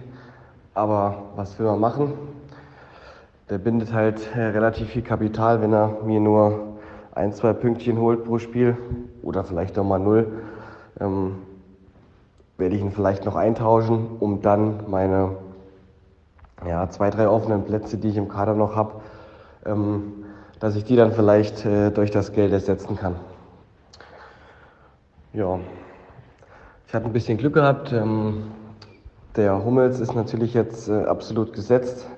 Aber 0.74 1.24
was 1.34 1.58
will 1.58 1.66
man 1.66 1.80
machen? 1.80 2.12
Der 3.50 3.58
bindet 3.58 3.92
halt 3.92 4.20
äh, 4.36 4.40
relativ 4.40 4.88
viel 4.88 5.02
Kapital, 5.02 5.60
wenn 5.60 5.72
er 5.72 5.98
mir 6.04 6.20
nur 6.20 6.78
ein, 7.12 7.32
zwei 7.32 7.52
Pünktchen 7.52 7.98
holt 7.98 8.24
pro 8.24 8.38
Spiel 8.38 8.76
oder 9.22 9.42
vielleicht 9.42 9.78
auch 9.78 9.84
mal 9.84 9.98
null. 9.98 10.26
Ähm, 11.00 11.38
werde 12.56 12.76
ich 12.76 12.82
ihn 12.82 12.92
vielleicht 12.92 13.24
noch 13.24 13.34
eintauschen, 13.34 14.16
um 14.20 14.42
dann 14.42 14.84
meine 14.88 15.36
ja, 16.66 16.88
zwei, 16.90 17.10
drei 17.10 17.28
offenen 17.28 17.64
Plätze, 17.64 17.98
die 17.98 18.08
ich 18.08 18.16
im 18.16 18.28
Kader 18.28 18.54
noch 18.54 18.76
habe, 18.76 18.94
ähm, 19.64 20.24
dass 20.60 20.76
ich 20.76 20.84
die 20.84 20.96
dann 20.96 21.12
vielleicht 21.12 21.64
äh, 21.64 21.90
durch 21.90 22.10
das 22.10 22.32
Geld 22.32 22.52
ersetzen 22.52 22.96
kann. 22.96 23.16
Ja, 25.34 25.58
ich 26.86 26.94
hatte 26.94 27.04
ein 27.04 27.12
bisschen 27.12 27.36
Glück 27.36 27.52
gehabt. 27.52 27.92
Ähm, 27.92 28.44
der 29.36 29.62
Hummels 29.62 30.00
ist 30.00 30.14
natürlich 30.14 30.54
jetzt 30.54 30.88
äh, 30.88 31.04
absolut 31.04 31.52
gesetzt 31.52 32.08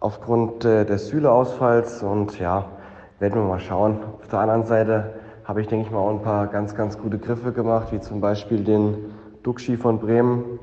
aufgrund 0.00 0.64
äh, 0.64 0.86
des 0.86 1.08
Süle-Ausfalls 1.08 2.02
und 2.02 2.38
ja, 2.40 2.70
werden 3.18 3.34
wir 3.34 3.46
mal 3.46 3.60
schauen. 3.60 3.98
Auf 4.18 4.28
der 4.28 4.38
anderen 4.38 4.64
Seite 4.64 5.12
habe 5.44 5.60
ich, 5.60 5.66
denke 5.66 5.84
ich 5.84 5.92
mal, 5.92 5.98
auch 5.98 6.08
ein 6.08 6.22
paar 6.22 6.46
ganz, 6.46 6.74
ganz 6.74 6.96
gute 6.96 7.18
Griffe 7.18 7.52
gemacht, 7.52 7.92
wie 7.92 8.00
zum 8.00 8.22
Beispiel 8.22 8.64
den 8.64 9.12
Duxi 9.42 9.76
von 9.76 9.98
Bremen. 9.98 10.58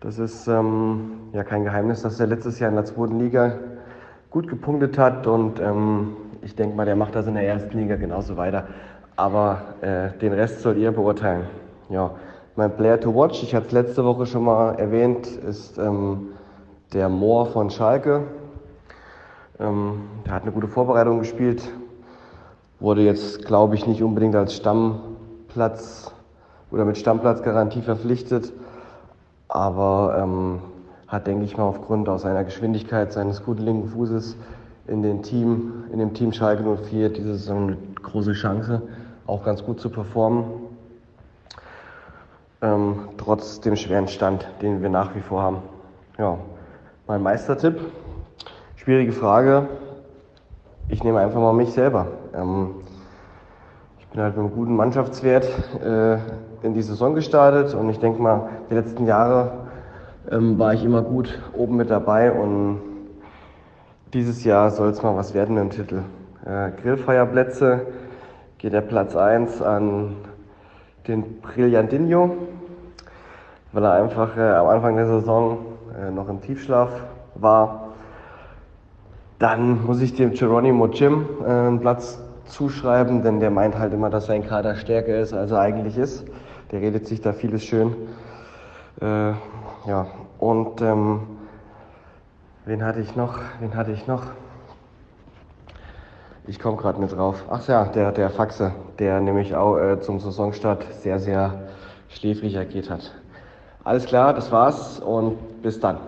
Das 0.00 0.18
ist 0.18 0.46
ähm, 0.46 1.12
ja 1.32 1.42
kein 1.42 1.64
Geheimnis, 1.64 2.02
dass 2.02 2.20
er 2.20 2.26
letztes 2.26 2.58
Jahr 2.58 2.68
in 2.68 2.76
der 2.76 2.84
zweiten 2.84 3.18
Liga 3.18 3.54
gut 4.28 4.46
gepunktet 4.46 4.98
hat 4.98 5.26
und 5.26 5.58
ähm, 5.58 6.16
ich 6.42 6.54
denke 6.54 6.76
mal, 6.76 6.84
der 6.84 6.96
macht 6.96 7.14
das 7.14 7.26
in 7.26 7.34
der 7.34 7.46
ersten 7.46 7.78
Liga 7.78 7.96
genauso 7.96 8.36
weiter. 8.36 8.66
Aber 9.16 9.62
äh, 9.80 10.10
den 10.18 10.32
Rest 10.32 10.60
sollt 10.60 10.78
ihr 10.78 10.92
beurteilen. 10.92 11.46
Ja, 11.88 12.12
mein 12.56 12.74
Player 12.76 13.00
to 13.00 13.14
watch, 13.14 13.42
ich 13.42 13.54
hatte 13.54 13.66
es 13.66 13.72
letzte 13.72 14.04
Woche 14.04 14.26
schon 14.26 14.44
mal 14.44 14.74
erwähnt, 14.74 15.26
ist 15.26 15.78
ähm, 15.78 16.28
der 16.92 17.08
Moor 17.08 17.46
von 17.46 17.70
Schalke. 17.70 18.22
Ähm, 19.58 20.02
der 20.26 20.34
hat 20.34 20.42
eine 20.42 20.52
gute 20.52 20.68
Vorbereitung 20.68 21.20
gespielt, 21.20 21.62
wurde 22.80 23.02
jetzt, 23.02 23.44
glaube 23.44 23.74
ich, 23.74 23.86
nicht 23.86 24.02
unbedingt 24.02 24.34
als 24.34 24.54
Stammplatz 24.54 26.12
oder 26.70 26.84
mit 26.84 26.98
Stammplatzgarantie 26.98 27.82
verpflichtet, 27.82 28.52
aber 29.48 30.16
ähm, 30.18 30.60
hat, 31.06 31.26
denke 31.26 31.44
ich 31.44 31.56
mal, 31.56 31.64
aufgrund 31.64 32.08
aus 32.08 32.22
seiner 32.22 32.44
Geschwindigkeit, 32.44 33.12
seines 33.12 33.44
guten 33.44 33.62
linken 33.62 33.88
Fußes 33.88 34.36
in, 34.88 35.02
den 35.02 35.22
Team, 35.22 35.84
in 35.92 35.98
dem 35.98 36.14
Team 36.14 36.32
Schalke 36.32 36.64
04 36.64 37.10
diese 37.10 37.34
Saison 37.34 37.68
eine 37.68 37.76
große 38.02 38.32
Chance, 38.32 38.82
auch 39.26 39.44
ganz 39.44 39.64
gut 39.64 39.80
zu 39.80 39.90
performen. 39.90 40.44
Ähm, 42.60 43.08
trotz 43.18 43.60
dem 43.60 43.76
schweren 43.76 44.08
Stand, 44.08 44.46
den 44.60 44.82
wir 44.82 44.88
nach 44.88 45.14
wie 45.14 45.20
vor 45.20 45.42
haben. 45.42 45.58
Ja, 46.18 46.38
mein 47.06 47.22
Meistertipp, 47.22 47.80
schwierige 48.76 49.12
Frage. 49.12 49.68
Ich 50.88 51.02
nehme 51.02 51.20
einfach 51.20 51.40
mal 51.40 51.52
mich 51.52 51.72
selber. 51.72 52.06
Ähm, 52.34 52.76
ich 53.98 54.06
bin 54.08 54.22
halt 54.22 54.36
mit 54.36 54.44
einem 54.44 54.54
guten 54.54 54.76
Mannschaftswert 54.76 55.48
äh, 55.82 56.18
in 56.62 56.74
die 56.74 56.82
Saison 56.82 57.14
gestartet 57.14 57.74
und 57.74 57.88
ich 57.88 57.98
denke 57.98 58.22
mal, 58.22 58.48
die 58.70 58.74
letzten 58.74 59.06
Jahre 59.06 59.52
ähm, 60.30 60.58
war 60.58 60.74
ich 60.74 60.84
immer 60.84 61.02
gut 61.02 61.40
oben 61.54 61.76
mit 61.76 61.90
dabei 61.90 62.30
und 62.30 62.80
dieses 64.12 64.44
Jahr 64.44 64.70
soll 64.70 64.90
es 64.90 65.02
mal 65.02 65.16
was 65.16 65.34
werden 65.34 65.54
mit 65.54 65.64
dem 65.64 65.70
Titel. 65.70 66.02
Äh, 66.44 66.70
Grillfeierplätze 66.80 67.86
geht 68.62 68.72
der 68.72 68.80
Platz 68.80 69.16
1 69.16 69.60
an 69.60 70.14
den 71.08 71.40
Brillantinho, 71.40 72.36
weil 73.72 73.84
er 73.84 73.94
einfach 73.94 74.36
äh, 74.36 74.52
am 74.52 74.68
Anfang 74.68 74.94
der 74.94 75.06
Saison 75.06 75.58
äh, 76.00 76.12
noch 76.12 76.28
im 76.28 76.40
Tiefschlaf 76.40 76.88
war. 77.34 77.88
Dann 79.40 79.84
muss 79.84 80.00
ich 80.00 80.14
dem 80.14 80.32
Geronimo 80.32 80.86
Jim 80.86 81.26
äh, 81.44 81.50
einen 81.50 81.80
Platz 81.80 82.22
zuschreiben, 82.44 83.24
denn 83.24 83.40
der 83.40 83.50
meint 83.50 83.76
halt 83.76 83.94
immer, 83.94 84.10
dass 84.10 84.26
sein 84.26 84.46
Kader 84.46 84.76
stärker 84.76 85.18
ist, 85.18 85.32
als 85.32 85.50
er 85.50 85.58
eigentlich 85.58 85.98
ist. 85.98 86.24
Der 86.70 86.80
redet 86.80 87.08
sich 87.08 87.20
da 87.20 87.32
vieles 87.32 87.64
schön. 87.64 87.96
Äh, 89.00 89.32
ja, 89.88 90.06
und 90.38 90.80
ähm, 90.80 91.22
wen 92.64 92.84
hatte 92.84 93.00
ich 93.00 93.16
noch? 93.16 93.40
Wen 93.58 93.74
hatte 93.74 93.90
ich 93.90 94.06
noch? 94.06 94.22
Ich 96.48 96.58
komme 96.58 96.76
gerade 96.76 97.00
nicht 97.00 97.14
drauf. 97.14 97.44
Ach 97.50 97.66
ja, 97.68 97.84
der, 97.84 98.10
der 98.10 98.28
Faxe, 98.28 98.72
der 98.98 99.20
nämlich 99.20 99.54
auch 99.54 99.78
äh, 99.78 100.00
zum 100.00 100.18
Saisonstart 100.18 100.84
sehr, 101.00 101.20
sehr 101.20 101.68
schläfrig 102.08 102.58
agiert 102.58 102.90
hat. 102.90 103.12
Alles 103.84 104.06
klar, 104.06 104.34
das 104.34 104.50
war's 104.50 104.98
und 104.98 105.62
bis 105.62 105.78
dann. 105.78 105.98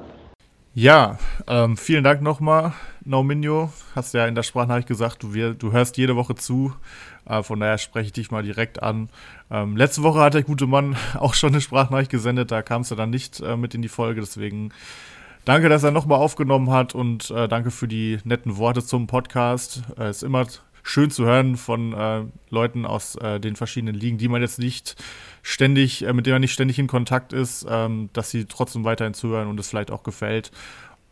Ja, 0.76 1.18
ähm, 1.47 1.76
vielen 1.76 2.03
Dank 2.03 2.20
nochmal, 2.20 2.72
Nauminio. 3.05 3.72
Hast 3.95 4.12
ja 4.12 4.26
in 4.26 4.35
der 4.35 4.43
Sprachnachricht 4.43 4.89
gesagt, 4.89 5.22
du, 5.22 5.32
wir, 5.32 5.55
du 5.55 5.70
hörst 5.70 5.97
jede 5.99 6.16
Woche 6.16 6.35
zu. 6.35 6.72
Äh, 7.26 7.45
von 7.45 7.61
daher 7.61 7.78
spreche 7.78 8.07
ich 8.07 8.12
dich 8.12 8.32
mal 8.32 8.43
direkt 8.43 8.82
an. 8.82 9.09
Ähm, 9.53 9.76
letzte 9.76 10.03
Woche 10.03 10.18
hat 10.18 10.35
der 10.35 10.43
gute 10.43 10.66
Mann 10.66 10.97
auch 11.18 11.35
schon 11.35 11.51
eine 11.51 11.61
Sprachnachricht 11.61 12.11
gesendet, 12.11 12.51
da 12.51 12.62
kamst 12.62 12.91
du 12.91 12.97
dann 12.97 13.11
nicht 13.11 13.41
äh, 13.41 13.57
mit 13.57 13.72
in 13.76 13.82
die 13.82 13.89
Folge. 13.89 14.20
Deswegen 14.20 14.72
danke, 15.45 15.68
dass 15.68 15.82
er 15.82 15.90
nochmal 15.90 16.18
aufgenommen 16.18 16.70
hat 16.70 16.95
und 16.95 17.30
äh, 17.30 17.49
danke 17.49 17.70
für 17.70 17.88
die 17.88 18.18
netten 18.24 18.57
Worte 18.57 18.84
zum 18.84 19.07
Podcast. 19.07 19.82
Es 19.92 19.99
äh, 19.99 20.11
ist 20.11 20.22
immer 20.22 20.47
schön 20.82 21.11
zu 21.11 21.24
hören 21.24 21.57
von 21.57 21.92
äh, 21.92 22.24
Leuten 22.51 22.84
aus 22.86 23.16
äh, 23.16 23.40
den 23.40 23.57
verschiedenen 23.57 23.95
Ligen, 23.95 24.18
die 24.18 24.28
man 24.28 24.42
jetzt 24.42 24.59
nicht 24.59 24.97
ständig, 25.42 26.05
äh, 26.05 26.12
mit 26.12 26.26
denen 26.26 26.34
man 26.34 26.40
nicht 26.42 26.53
ständig 26.53 26.78
in 26.78 26.86
Kontakt 26.86 27.32
ist, 27.32 27.66
ähm, 27.68 28.11
dass 28.12 28.30
sie 28.30 28.45
trotzdem 28.45 28.84
weiterhin 28.84 29.14
zuhören 29.14 29.49
und 29.49 29.59
es 29.59 29.68
vielleicht 29.68 29.90
auch 29.90 30.03
gefällt. 30.03 30.51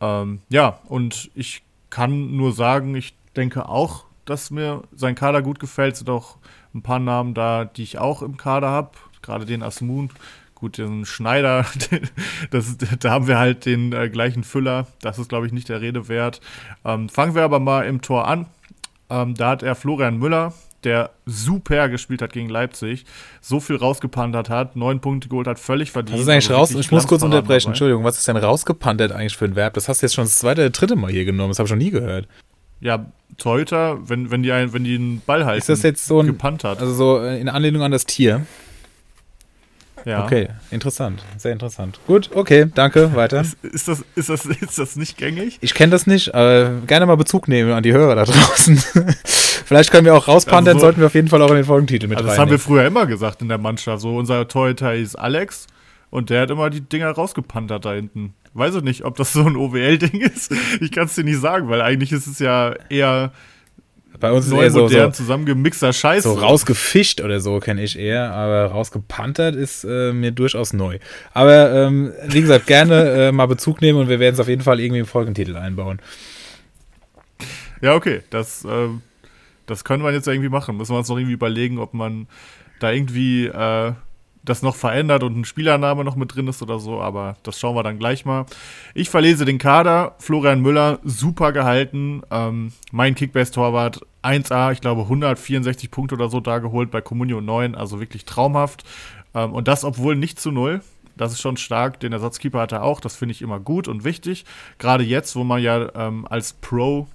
Ähm, 0.01 0.41
ja, 0.49 0.81
und 0.87 1.31
ich 1.35 1.63
kann 1.91 2.37
nur 2.37 2.53
sagen, 2.53 2.95
ich 2.95 3.17
denke 3.35 3.69
auch, 3.69 4.05
dass 4.25 4.51
mir 4.51 4.83
sein 4.95 5.15
Kader 5.15 5.43
gut 5.43 5.59
gefällt. 5.59 5.95
Es 5.95 6.01
sind 6.01 6.11
auch 6.11 6.37
ein 6.75 6.83
paar 6.83 6.99
Namen 6.99 7.35
da, 7.35 7.65
die 7.65 7.83
ich 7.83 7.99
auch 7.99 8.23
im 8.23 8.37
Kader 8.37 8.69
habe. 8.69 8.91
Gerade 9.21 9.47
den 9.47 9.63
Asmun. 9.63 10.11
Gut, 10.63 10.79
den 10.79 11.05
Schneider, 11.05 11.67
das, 12.53 12.77
da 13.01 13.11
haben 13.11 13.27
wir 13.27 13.37
halt 13.37 13.67
den 13.67 13.93
äh, 13.93 14.09
gleichen 14.09 14.45
Füller. 14.45 14.87
Das 15.01 15.19
ist, 15.19 15.29
glaube 15.29 15.45
ich, 15.45 15.53
nicht 15.53 15.69
der 15.69 15.81
Rede 15.81 16.07
wert. 16.07 16.41
Ähm, 16.85 17.09
fangen 17.09 17.35
wir 17.35 17.43
aber 17.43 17.59
mal 17.59 17.83
im 17.85 18.01
Tor 18.01 18.29
an. 18.29 18.47
Ähm, 19.11 19.35
da 19.35 19.51
hat 19.51 19.65
er 19.65 19.75
Florian 19.75 20.21
Müller, 20.21 20.53
der 20.85 21.11
super 21.27 21.89
gespielt 21.89 22.23
hat 22.23 22.33
gegen 22.33 22.49
Leipzig, 22.49 23.07
so 23.41 23.59
viel 23.59 23.75
rausgepantert 23.75 24.51
hat, 24.51 24.77
neun 24.77 25.01
Punkte 25.01 25.29
geholt 25.29 25.49
hat, 25.49 25.59
völlig 25.59 25.91
verdient. 25.91 26.15
Das 26.15 26.23
ist 26.23 26.29
eigentlich 26.29 26.51
also 26.51 26.75
raus, 26.75 26.75
ich 26.77 26.93
muss 26.93 27.09
kurz 27.09 27.25
unterbrechen, 27.25 27.65
dabei. 27.65 27.73
Entschuldigung, 27.73 28.05
was 28.05 28.19
ist 28.19 28.29
denn 28.29 28.37
rausgepantert 28.37 29.11
eigentlich 29.11 29.37
für 29.37 29.47
ein 29.47 29.57
Verb? 29.57 29.75
Das 29.75 29.89
hast 29.89 30.01
du 30.01 30.07
jetzt 30.07 30.15
schon 30.15 30.27
das 30.27 30.39
zweite 30.39 30.71
dritte 30.71 30.95
Mal 30.95 31.11
hier 31.11 31.25
genommen, 31.25 31.51
das 31.51 31.59
habe 31.59 31.67
ich 31.67 31.71
schon 31.71 31.79
nie 31.79 31.91
gehört. 31.91 32.29
Ja, 32.79 33.07
Torhüter, 33.37 33.99
wenn, 34.09 34.31
wenn, 34.31 34.45
die 34.45 34.53
ein, 34.53 34.73
wenn 34.73 34.85
die 34.85 34.95
einen 34.95 35.23
Ball 35.27 35.45
halten, 35.45 35.59
ist 35.59 35.69
das 35.69 35.83
jetzt 35.83 36.07
so 36.07 36.21
ein, 36.21 36.27
gepantert. 36.27 36.81
Also 36.81 36.95
so 36.95 37.25
in 37.25 37.49
Anlehnung 37.49 37.83
an 37.83 37.91
das 37.91 38.07
Tier? 38.07 38.47
Ja. 40.05 40.25
Okay, 40.25 40.49
interessant, 40.71 41.23
sehr 41.37 41.53
interessant. 41.53 42.01
Gut, 42.07 42.31
okay, 42.35 42.67
danke, 42.75 43.15
weiter. 43.15 43.41
Ist, 43.41 43.65
ist, 43.65 43.89
das, 43.89 44.05
ist, 44.15 44.29
das, 44.29 44.47
ist 44.47 44.79
das 44.79 44.97
nicht 44.97 45.17
gängig? 45.17 45.59
Ich 45.61 45.75
kenne 45.75 45.91
das 45.91 46.07
nicht, 46.07 46.35
aber 46.35 46.71
gerne 46.87 47.07
mal 47.07 47.17
Bezug 47.17 47.49
nehmen 47.49 47.73
an 47.73 47.83
die 47.83 47.93
Hörer 47.93 48.15
da 48.15 48.25
draußen. 48.25 48.77
Vielleicht 49.25 49.91
können 49.91 50.05
wir 50.05 50.15
auch 50.15 50.29
rauspantern, 50.29 50.75
also 50.75 50.81
so, 50.81 50.87
sollten 50.87 51.01
wir 51.01 51.07
auf 51.07 51.15
jeden 51.15 51.29
Fall 51.29 51.41
auch 51.43 51.51
in 51.51 51.57
den 51.57 51.65
Folgentitel 51.65 52.09
mit 52.09 52.19
also 52.19 52.29
Das 52.29 52.39
haben 52.39 52.51
wir 52.51 52.59
früher 52.59 52.87
immer 52.87 53.07
gesagt 53.07 53.43
in 53.43 53.49
der 53.49 53.59
Mannschaft. 53.59 54.03
So, 54.03 54.17
unser 54.17 54.47
Torhüter 54.49 54.95
ist 54.95 55.17
Alex 55.17 55.67
und 56.11 56.31
der 56.31 56.43
hat 56.43 56.51
immer 56.51 56.69
die 56.69 56.83
Dinger 56.83 57.11
rausgepantert 57.11 57.85
da 57.85 57.95
hinten. 57.95 58.35
Weiß 58.55 58.75
ich 58.75 58.83
nicht, 58.83 59.05
ob 59.05 59.17
das 59.17 59.33
so 59.33 59.45
ein 59.45 59.57
OWL-Ding 59.57 60.21
ist. 60.35 60.53
Ich 60.81 60.91
kann 60.91 61.07
es 61.07 61.15
dir 61.15 61.25
nicht 61.25 61.41
sagen, 61.41 61.69
weil 61.69 61.81
eigentlich 61.81 62.13
ist 62.13 62.27
es 62.27 62.39
ja 62.39 62.75
eher 62.91 63.33
bei 64.21 64.31
uns 64.31 64.47
ist 64.47 64.53
eher 64.53 64.71
so, 64.71 64.89
so 64.89 65.11
zusammengemixter 65.11 65.93
Scheiß. 65.93 66.25
So 66.25 66.35
rausgefischt 66.35 67.21
oder 67.21 67.41
so 67.41 67.59
kenne 67.61 67.83
ich 67.83 67.99
eher, 67.99 68.33
aber 68.33 68.67
rausgepantert 68.67 69.57
ist 69.57 69.85
äh, 69.85 70.13
mir 70.13 70.31
durchaus 70.31 70.73
neu. 70.73 70.99
Aber 71.33 71.73
ähm, 71.73 72.13
wie 72.27 72.41
gesagt, 72.41 72.67
gerne 72.67 73.11
äh, 73.29 73.33
mal 73.33 73.47
Bezug 73.47 73.81
nehmen 73.81 73.99
und 73.99 74.09
wir 74.09 74.21
werden 74.21 74.35
es 74.35 74.41
auf 74.41 74.49
jeden 74.49 74.63
Fall 74.63 74.81
irgendwie 74.81 75.01
im 75.01 75.07
Folgentitel 75.07 75.57
einbauen. 75.57 76.01
Ja, 77.81 77.95
okay, 77.95 78.21
das, 78.31 78.65
äh, 78.65 78.89
das 79.67 79.85
können 79.85 80.05
wir 80.05 80.13
jetzt 80.13 80.29
irgendwie 80.29 80.49
machen. 80.49 80.77
Müssen 80.77 80.93
wir 80.93 80.99
uns 80.99 81.09
noch 81.09 81.17
irgendwie 81.17 81.35
überlegen, 81.35 81.79
ob 81.79 81.95
man 81.95 82.29
da 82.79 82.93
irgendwie 82.93 83.47
äh, 83.47 83.93
das 84.45 84.63
noch 84.63 84.75
verändert 84.75 85.23
und 85.23 85.37
ein 85.37 85.45
Spielername 85.45 86.05
noch 86.05 86.17
mit 86.17 86.35
drin 86.35 86.49
ist 86.49 86.63
oder 86.63 86.79
so, 86.79 87.01
aber 87.01 87.37
das 87.43 87.61
schauen 87.61 87.77
wir 87.77 87.83
dann 87.83 87.99
gleich 87.99 88.25
mal. 88.25 88.47
Ich 88.95 89.09
verlese 89.09 89.45
den 89.45 89.59
Kader. 89.59 90.17
Florian 90.19 90.61
Müller, 90.61 90.99
super 91.05 91.53
gehalten. 91.53 92.23
Ähm, 92.31 92.73
mein 92.91 93.15
Kickbase-Torwart 93.15 94.01
1A, 94.23 94.73
ich 94.73 94.81
glaube 94.81 95.03
164 95.03 95.91
Punkte 95.91 96.15
oder 96.17 96.29
so 96.29 96.41
da 96.41 96.59
geholt 96.59 96.91
bei 96.91 97.01
Comunio 97.01 97.41
9, 97.41 97.75
also 97.75 98.01
wirklich 98.01 98.25
traumhaft. 98.25 98.85
Ähm, 99.35 99.53
und 99.53 99.69
das, 99.69 99.85
obwohl 99.85 100.17
nicht 100.17 100.41
zu 100.41 100.51
null. 100.51 100.81
Das 101.17 101.33
ist 101.33 101.41
schon 101.41 101.57
stark. 101.59 102.01
Den 102.01 102.13
Ersatzkeeper 102.13 102.61
hat 102.61 102.73
er 102.73 102.83
auch. 102.83 103.01
Das 103.01 103.17
finde 103.17 103.33
ich 103.33 103.43
immer 103.43 103.61
gut 103.61 103.87
und 103.87 104.03
wichtig. 104.03 104.45
Gerade 104.79 105.05
jetzt, 105.05 105.37
wo 105.37 105.45
man 105.45 105.63
ja 105.63 105.91
ähm, 105.95 106.27
als 106.29 106.55
Pro 106.55 107.07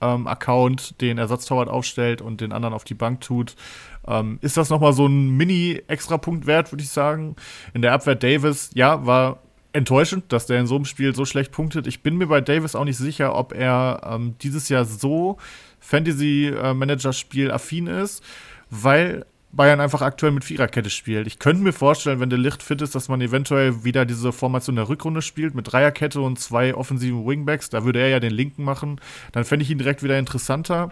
ähm, 0.00 0.26
Account 0.26 1.00
den 1.00 1.18
Ersatztorwart 1.18 1.68
aufstellt 1.68 2.20
und 2.20 2.40
den 2.40 2.52
anderen 2.52 2.74
auf 2.74 2.84
die 2.84 2.94
Bank 2.94 3.20
tut, 3.20 3.54
ähm, 4.06 4.38
ist 4.42 4.56
das 4.56 4.70
nochmal 4.70 4.92
so 4.92 5.06
ein 5.06 5.30
Mini-Extra-Punkt 5.36 6.46
wert, 6.46 6.72
würde 6.72 6.82
ich 6.82 6.90
sagen. 6.90 7.36
In 7.74 7.82
der 7.82 7.92
Abwehr 7.92 8.14
Davis, 8.14 8.70
ja, 8.74 9.04
war 9.06 9.40
enttäuschend, 9.72 10.32
dass 10.32 10.46
der 10.46 10.58
in 10.58 10.66
so 10.66 10.76
einem 10.76 10.86
Spiel 10.86 11.14
so 11.14 11.24
schlecht 11.24 11.52
punktet. 11.52 11.86
Ich 11.86 12.02
bin 12.02 12.16
mir 12.16 12.26
bei 12.28 12.40
Davis 12.40 12.74
auch 12.74 12.84
nicht 12.84 12.96
sicher, 12.96 13.34
ob 13.34 13.52
er 13.52 14.00
ähm, 14.10 14.36
dieses 14.40 14.68
Jahr 14.68 14.84
so 14.84 15.36
Fantasy-Manager-Spiel 15.80 17.50
affin 17.50 17.86
ist, 17.86 18.22
weil 18.70 19.26
Bayern 19.56 19.80
einfach 19.80 20.02
aktuell 20.02 20.32
mit 20.32 20.44
Viererkette 20.44 20.90
spielt. 20.90 21.26
Ich 21.26 21.38
könnte 21.38 21.62
mir 21.62 21.72
vorstellen, 21.72 22.20
wenn 22.20 22.30
der 22.30 22.38
Licht 22.38 22.62
fit 22.62 22.82
ist, 22.82 22.94
dass 22.94 23.08
man 23.08 23.20
eventuell 23.20 23.84
wieder 23.84 24.04
diese 24.04 24.32
Formation 24.32 24.76
der 24.76 24.88
Rückrunde 24.88 25.22
spielt 25.22 25.54
mit 25.54 25.72
Dreierkette 25.72 26.20
und 26.20 26.38
zwei 26.38 26.74
offensiven 26.74 27.26
Wingbacks. 27.26 27.70
Da 27.70 27.84
würde 27.84 28.00
er 28.00 28.08
ja 28.08 28.20
den 28.20 28.32
linken 28.32 28.64
machen. 28.64 29.00
Dann 29.32 29.44
fände 29.44 29.64
ich 29.64 29.70
ihn 29.70 29.78
direkt 29.78 30.02
wieder 30.02 30.18
interessanter. 30.18 30.90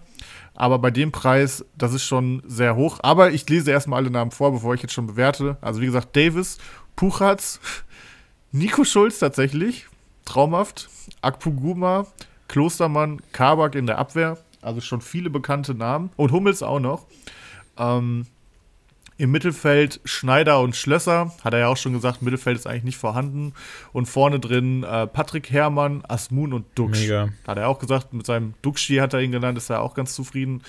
Aber 0.54 0.78
bei 0.78 0.90
dem 0.90 1.12
Preis, 1.12 1.64
das 1.76 1.92
ist 1.92 2.04
schon 2.04 2.42
sehr 2.46 2.76
hoch. 2.76 2.98
Aber 3.02 3.32
ich 3.32 3.48
lese 3.48 3.70
erstmal 3.70 3.98
alle 3.98 4.10
Namen 4.10 4.30
vor, 4.30 4.52
bevor 4.52 4.74
ich 4.74 4.82
jetzt 4.82 4.94
schon 4.94 5.06
bewerte. 5.06 5.56
Also 5.60 5.80
wie 5.80 5.86
gesagt, 5.86 6.16
Davis, 6.16 6.58
Puchatz, 6.96 7.60
Nico 8.52 8.84
Schulz 8.84 9.18
tatsächlich, 9.18 9.86
traumhaft, 10.24 10.88
Akpuguma, 11.22 12.06
Klostermann, 12.48 13.20
Kabak 13.32 13.74
in 13.74 13.86
der 13.86 13.98
Abwehr. 13.98 14.38
Also 14.62 14.80
schon 14.80 15.00
viele 15.00 15.28
bekannte 15.28 15.74
Namen. 15.74 16.10
Und 16.16 16.32
Hummels 16.32 16.62
auch 16.62 16.80
noch. 16.80 17.06
Ähm, 17.76 18.26
im 19.16 19.30
Mittelfeld 19.30 20.00
Schneider 20.04 20.60
und 20.60 20.74
Schlösser, 20.74 21.32
hat 21.44 21.52
er 21.52 21.60
ja 21.60 21.68
auch 21.68 21.76
schon 21.76 21.92
gesagt, 21.92 22.22
Mittelfeld 22.22 22.56
ist 22.56 22.66
eigentlich 22.66 22.84
nicht 22.84 22.98
vorhanden. 22.98 23.52
Und 23.92 24.06
vorne 24.06 24.40
drin 24.40 24.82
äh, 24.82 25.06
Patrick 25.06 25.50
Herrmann, 25.50 26.02
Asmun 26.08 26.52
und 26.52 26.66
Dux. 26.74 27.00
Mega. 27.00 27.28
Hat 27.46 27.58
er 27.58 27.68
auch 27.68 27.78
gesagt, 27.78 28.12
mit 28.12 28.26
seinem 28.26 28.54
Duxi 28.62 28.96
hat 28.96 29.14
er 29.14 29.20
ihn 29.20 29.30
genannt, 29.30 29.56
ist 29.56 29.70
er 29.70 29.82
auch 29.82 29.94
ganz 29.94 30.14
zufrieden. 30.14 30.62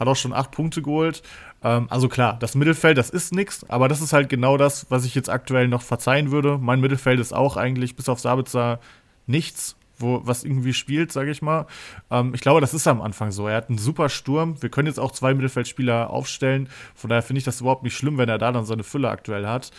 Hat 0.00 0.08
auch 0.08 0.16
schon 0.16 0.32
acht 0.32 0.50
Punkte 0.50 0.82
geholt. 0.82 1.22
Ähm, 1.62 1.86
also 1.90 2.08
klar, 2.08 2.36
das 2.40 2.56
Mittelfeld, 2.56 2.98
das 2.98 3.08
ist 3.08 3.32
nichts, 3.32 3.68
aber 3.70 3.88
das 3.88 4.00
ist 4.00 4.12
halt 4.12 4.28
genau 4.28 4.56
das, 4.56 4.86
was 4.88 5.04
ich 5.04 5.14
jetzt 5.14 5.30
aktuell 5.30 5.68
noch 5.68 5.82
verzeihen 5.82 6.32
würde. 6.32 6.58
Mein 6.60 6.80
Mittelfeld 6.80 7.20
ist 7.20 7.32
auch 7.32 7.56
eigentlich 7.56 7.94
bis 7.94 8.08
auf 8.08 8.18
Sabitzer 8.18 8.80
nichts 9.26 9.76
wo, 10.02 10.20
was 10.24 10.44
irgendwie 10.44 10.74
spielt, 10.74 11.12
sage 11.12 11.30
ich 11.30 11.40
mal. 11.40 11.66
Ähm, 12.10 12.34
ich 12.34 12.40
glaube, 12.40 12.60
das 12.60 12.74
ist 12.74 12.86
am 12.86 13.00
Anfang 13.00 13.30
so. 13.30 13.48
Er 13.48 13.56
hat 13.56 13.68
einen 13.68 13.78
super 13.78 14.08
Sturm. 14.08 14.60
Wir 14.60 14.68
können 14.68 14.88
jetzt 14.88 15.00
auch 15.00 15.12
zwei 15.12 15.32
Mittelfeldspieler 15.32 16.10
aufstellen. 16.10 16.68
Von 16.94 17.08
daher 17.08 17.22
finde 17.22 17.38
ich 17.38 17.44
das 17.44 17.60
überhaupt 17.60 17.82
nicht 17.82 17.96
schlimm, 17.96 18.18
wenn 18.18 18.28
er 18.28 18.38
da 18.38 18.52
dann 18.52 18.66
seine 18.66 18.84
Fülle 18.84 19.08
aktuell 19.08 19.46
hat. 19.46 19.70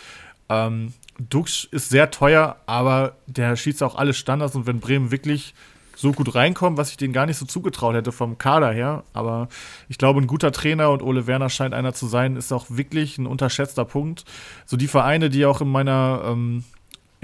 Ähm, 0.48 0.92
Dux 1.18 1.64
ist 1.70 1.90
sehr 1.90 2.10
teuer, 2.10 2.56
aber 2.66 3.16
der 3.26 3.56
schießt 3.56 3.82
auch 3.82 3.94
alle 3.94 4.14
Standards 4.14 4.56
und 4.56 4.66
wenn 4.66 4.80
Bremen 4.80 5.10
wirklich 5.10 5.54
so 5.96 6.12
gut 6.12 6.34
reinkommt, 6.34 6.76
was 6.76 6.90
ich 6.90 6.96
denen 6.96 7.12
gar 7.12 7.26
nicht 7.26 7.38
so 7.38 7.46
zugetraut 7.46 7.94
hätte 7.94 8.12
vom 8.12 8.36
Kader 8.36 8.72
her. 8.72 9.04
Aber 9.12 9.48
ich 9.88 9.98
glaube, 9.98 10.20
ein 10.20 10.26
guter 10.26 10.52
Trainer 10.52 10.90
und 10.90 11.02
Ole 11.02 11.26
Werner 11.26 11.48
scheint 11.50 11.74
einer 11.74 11.94
zu 11.94 12.06
sein, 12.06 12.36
ist 12.36 12.52
auch 12.52 12.66
wirklich 12.68 13.18
ein 13.18 13.26
unterschätzter 13.26 13.84
Punkt. 13.84 14.24
So 14.66 14.76
die 14.76 14.88
Vereine, 14.88 15.30
die 15.30 15.46
auch 15.46 15.60
in 15.60 15.68
meiner 15.68 16.22
ähm, 16.26 16.64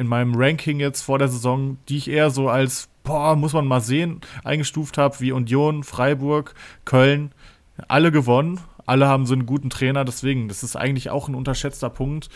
in 0.01 0.07
meinem 0.07 0.35
Ranking 0.35 0.81
jetzt 0.81 1.03
vor 1.03 1.19
der 1.19 1.29
Saison, 1.29 1.77
die 1.91 1.99
ich 1.99 2.09
eher 2.09 2.31
so 2.31 2.49
als, 2.49 2.89
boah, 3.05 3.37
muss 3.37 3.53
man 3.53 3.67
mal 3.67 3.83
sehen, 3.83 4.23
eingestuft 4.45 4.97
habe, 4.97 5.21
wie 5.21 5.31
Union, 5.31 5.85
Freiburg, 5.85 6.55
Köln, 6.87 7.33
alle 7.87 8.11
gewonnen. 8.11 8.61
Alle 8.87 9.09
haben 9.09 9.27
so 9.27 9.35
einen 9.35 9.45
guten 9.45 9.69
Trainer, 9.69 10.07
deswegen, 10.07 10.49
das 10.49 10.63
ist 10.63 10.75
eigentlich 10.75 11.11
auch 11.11 11.29
ein 11.29 11.35
unterschätzter 11.35 11.91
Punkt. 11.91 12.31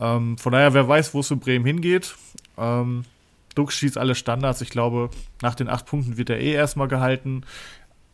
Ähm, 0.00 0.36
von 0.36 0.52
daher, 0.52 0.74
wer 0.74 0.88
weiß, 0.88 1.14
wo 1.14 1.20
es 1.20 1.28
für 1.28 1.36
Bremen 1.36 1.64
hingeht. 1.64 2.16
Ähm, 2.58 3.04
Dux 3.54 3.74
schießt 3.74 3.98
alle 3.98 4.16
Standards. 4.16 4.60
Ich 4.60 4.70
glaube, 4.70 5.10
nach 5.42 5.54
den 5.54 5.68
acht 5.68 5.86
Punkten 5.86 6.16
wird 6.18 6.28
er 6.28 6.40
eh 6.40 6.52
erstmal 6.52 6.88
gehalten. 6.88 7.44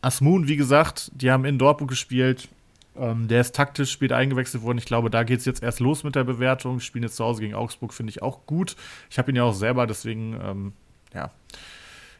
Asmun, 0.01 0.47
wie 0.47 0.55
gesagt, 0.55 1.11
die 1.15 1.31
haben 1.31 1.45
in 1.45 1.57
Dortmund 1.57 1.89
gespielt. 1.89 2.47
Ähm, 2.95 3.27
der 3.27 3.41
ist 3.41 3.55
taktisch 3.55 3.91
später 3.91 4.15
eingewechselt 4.15 4.63
worden. 4.63 4.77
Ich 4.77 4.85
glaube, 4.85 5.09
da 5.09 5.23
geht 5.23 5.39
es 5.39 5.45
jetzt 5.45 5.63
erst 5.63 5.79
los 5.79 6.03
mit 6.03 6.15
der 6.15 6.23
Bewertung. 6.23 6.79
Spielen 6.79 7.03
jetzt 7.03 7.15
zu 7.15 7.23
Hause 7.23 7.41
gegen 7.41 7.55
Augsburg, 7.55 7.93
finde 7.93 8.11
ich 8.11 8.21
auch 8.21 8.45
gut. 8.45 8.75
Ich 9.09 9.17
habe 9.17 9.31
ihn 9.31 9.35
ja 9.35 9.43
auch 9.43 9.53
selber, 9.53 9.87
deswegen, 9.87 10.39
ähm, 10.41 10.73
ja, 11.13 11.31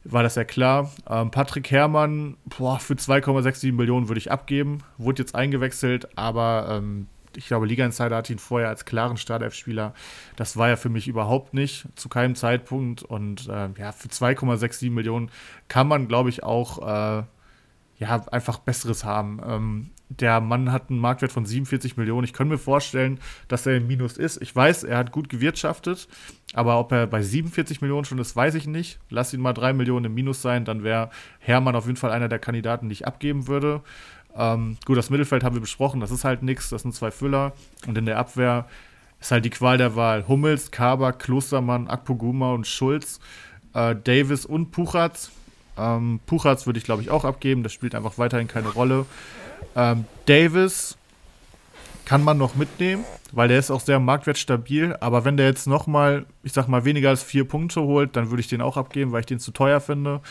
war 0.03 0.23
das 0.23 0.35
ja 0.35 0.43
klar. 0.43 0.91
Ähm, 1.09 1.31
Patrick 1.31 1.71
Herrmann, 1.71 2.37
boah, 2.45 2.79
für 2.79 2.95
2,67 2.95 3.71
Millionen 3.71 4.09
würde 4.09 4.19
ich 4.19 4.31
abgeben. 4.31 4.79
Wurde 4.97 5.21
jetzt 5.21 5.35
eingewechselt, 5.35 6.17
aber 6.17 6.67
ähm, 6.69 7.07
ich 7.37 7.47
glaube, 7.47 7.65
Liga 7.65 7.85
Insider 7.85 8.17
hat 8.17 8.29
ihn 8.29 8.39
vorher 8.39 8.69
als 8.69 8.85
klaren 8.85 9.17
Startelf-Spieler. 9.17 9.93
Das 10.35 10.57
war 10.57 10.69
ja 10.69 10.75
für 10.75 10.89
mich 10.89 11.07
überhaupt 11.07 11.53
nicht, 11.53 11.87
zu 11.95 12.09
keinem 12.09 12.35
Zeitpunkt. 12.35 13.03
Und 13.03 13.47
äh, 13.47 13.69
ja, 13.77 13.91
für 13.91 14.07
2,67 14.07 14.91
Millionen 14.91 15.31
kann 15.67 15.87
man, 15.87 16.07
glaube 16.07 16.29
ich, 16.29 16.43
auch 16.43 16.79
äh, 16.81 17.23
ja, 17.97 18.27
einfach 18.31 18.59
Besseres 18.59 19.03
haben. 19.03 19.41
Ähm, 19.45 19.89
der 20.19 20.41
Mann 20.41 20.71
hat 20.71 20.89
einen 20.89 20.99
Marktwert 20.99 21.31
von 21.31 21.45
47 21.45 21.97
Millionen. 21.97 22.25
Ich 22.25 22.33
könnte 22.33 22.53
mir 22.53 22.59
vorstellen, 22.59 23.19
dass 23.47 23.65
er 23.65 23.77
im 23.77 23.87
Minus 23.87 24.17
ist. 24.17 24.41
Ich 24.41 24.55
weiß, 24.55 24.83
er 24.83 24.97
hat 24.97 25.11
gut 25.11 25.29
gewirtschaftet, 25.29 26.07
aber 26.53 26.79
ob 26.79 26.91
er 26.91 27.07
bei 27.07 27.21
47 27.21 27.81
Millionen 27.81 28.05
schon 28.05 28.19
ist, 28.19 28.35
weiß 28.35 28.55
ich 28.55 28.67
nicht. 28.67 28.99
Lass 29.09 29.33
ihn 29.33 29.41
mal 29.41 29.53
3 29.53 29.73
Millionen 29.73 30.05
im 30.05 30.13
Minus 30.13 30.41
sein, 30.41 30.65
dann 30.65 30.83
wäre 30.83 31.09
Hermann 31.39 31.75
auf 31.75 31.85
jeden 31.85 31.97
Fall 31.97 32.11
einer 32.11 32.29
der 32.29 32.39
Kandidaten, 32.39 32.89
die 32.89 32.93
ich 32.93 33.07
abgeben 33.07 33.47
würde. 33.47 33.81
Ähm, 34.35 34.77
gut, 34.85 34.97
das 34.97 35.09
Mittelfeld 35.09 35.43
haben 35.43 35.55
wir 35.55 35.61
besprochen, 35.61 35.99
das 35.99 36.11
ist 36.11 36.23
halt 36.23 36.43
nichts, 36.43 36.69
das 36.69 36.81
sind 36.83 36.93
zwei 36.93 37.11
Füller. 37.11 37.53
Und 37.87 37.97
in 37.97 38.05
der 38.05 38.17
Abwehr 38.17 38.67
ist 39.19 39.31
halt 39.31 39.45
die 39.45 39.49
Qual 39.49 39.77
der 39.77 39.95
Wahl. 39.95 40.27
Hummels, 40.27 40.71
Kabak, 40.71 41.19
Klostermann, 41.19 41.87
Akpoguma 41.87 42.53
und 42.53 42.67
Schulz, 42.67 43.19
äh, 43.73 43.95
Davis 43.95 44.45
und 44.45 44.71
Puchatz. 44.71 45.31
Ähm, 45.77 46.19
Puchatz 46.25 46.65
würde 46.65 46.79
ich, 46.79 46.85
glaube 46.85 47.01
ich, 47.01 47.09
auch 47.09 47.25
abgeben. 47.25 47.63
Das 47.63 47.73
spielt 47.73 47.95
einfach 47.95 48.17
weiterhin 48.17 48.47
keine 48.47 48.69
Rolle. 48.69 49.05
Ähm, 49.75 50.05
Davis 50.25 50.97
kann 52.05 52.23
man 52.23 52.37
noch 52.37 52.55
mitnehmen, 52.55 53.05
weil 53.31 53.47
der 53.47 53.59
ist 53.59 53.71
auch 53.71 53.81
sehr 53.81 53.99
marktwertstabil. 53.99 54.97
Aber 54.99 55.25
wenn 55.25 55.37
der 55.37 55.47
jetzt 55.47 55.67
noch 55.67 55.87
mal, 55.87 56.25
ich 56.43 56.53
sag 56.53 56.67
mal, 56.67 56.85
weniger 56.85 57.09
als 57.09 57.23
vier 57.23 57.45
Punkte 57.45 57.81
holt, 57.81 58.15
dann 58.15 58.29
würde 58.29 58.41
ich 58.41 58.47
den 58.47 58.61
auch 58.61 58.77
abgeben, 58.77 59.11
weil 59.11 59.21
ich 59.21 59.25
den 59.25 59.39
zu 59.39 59.51
teuer 59.51 59.79
finde. 59.79 60.21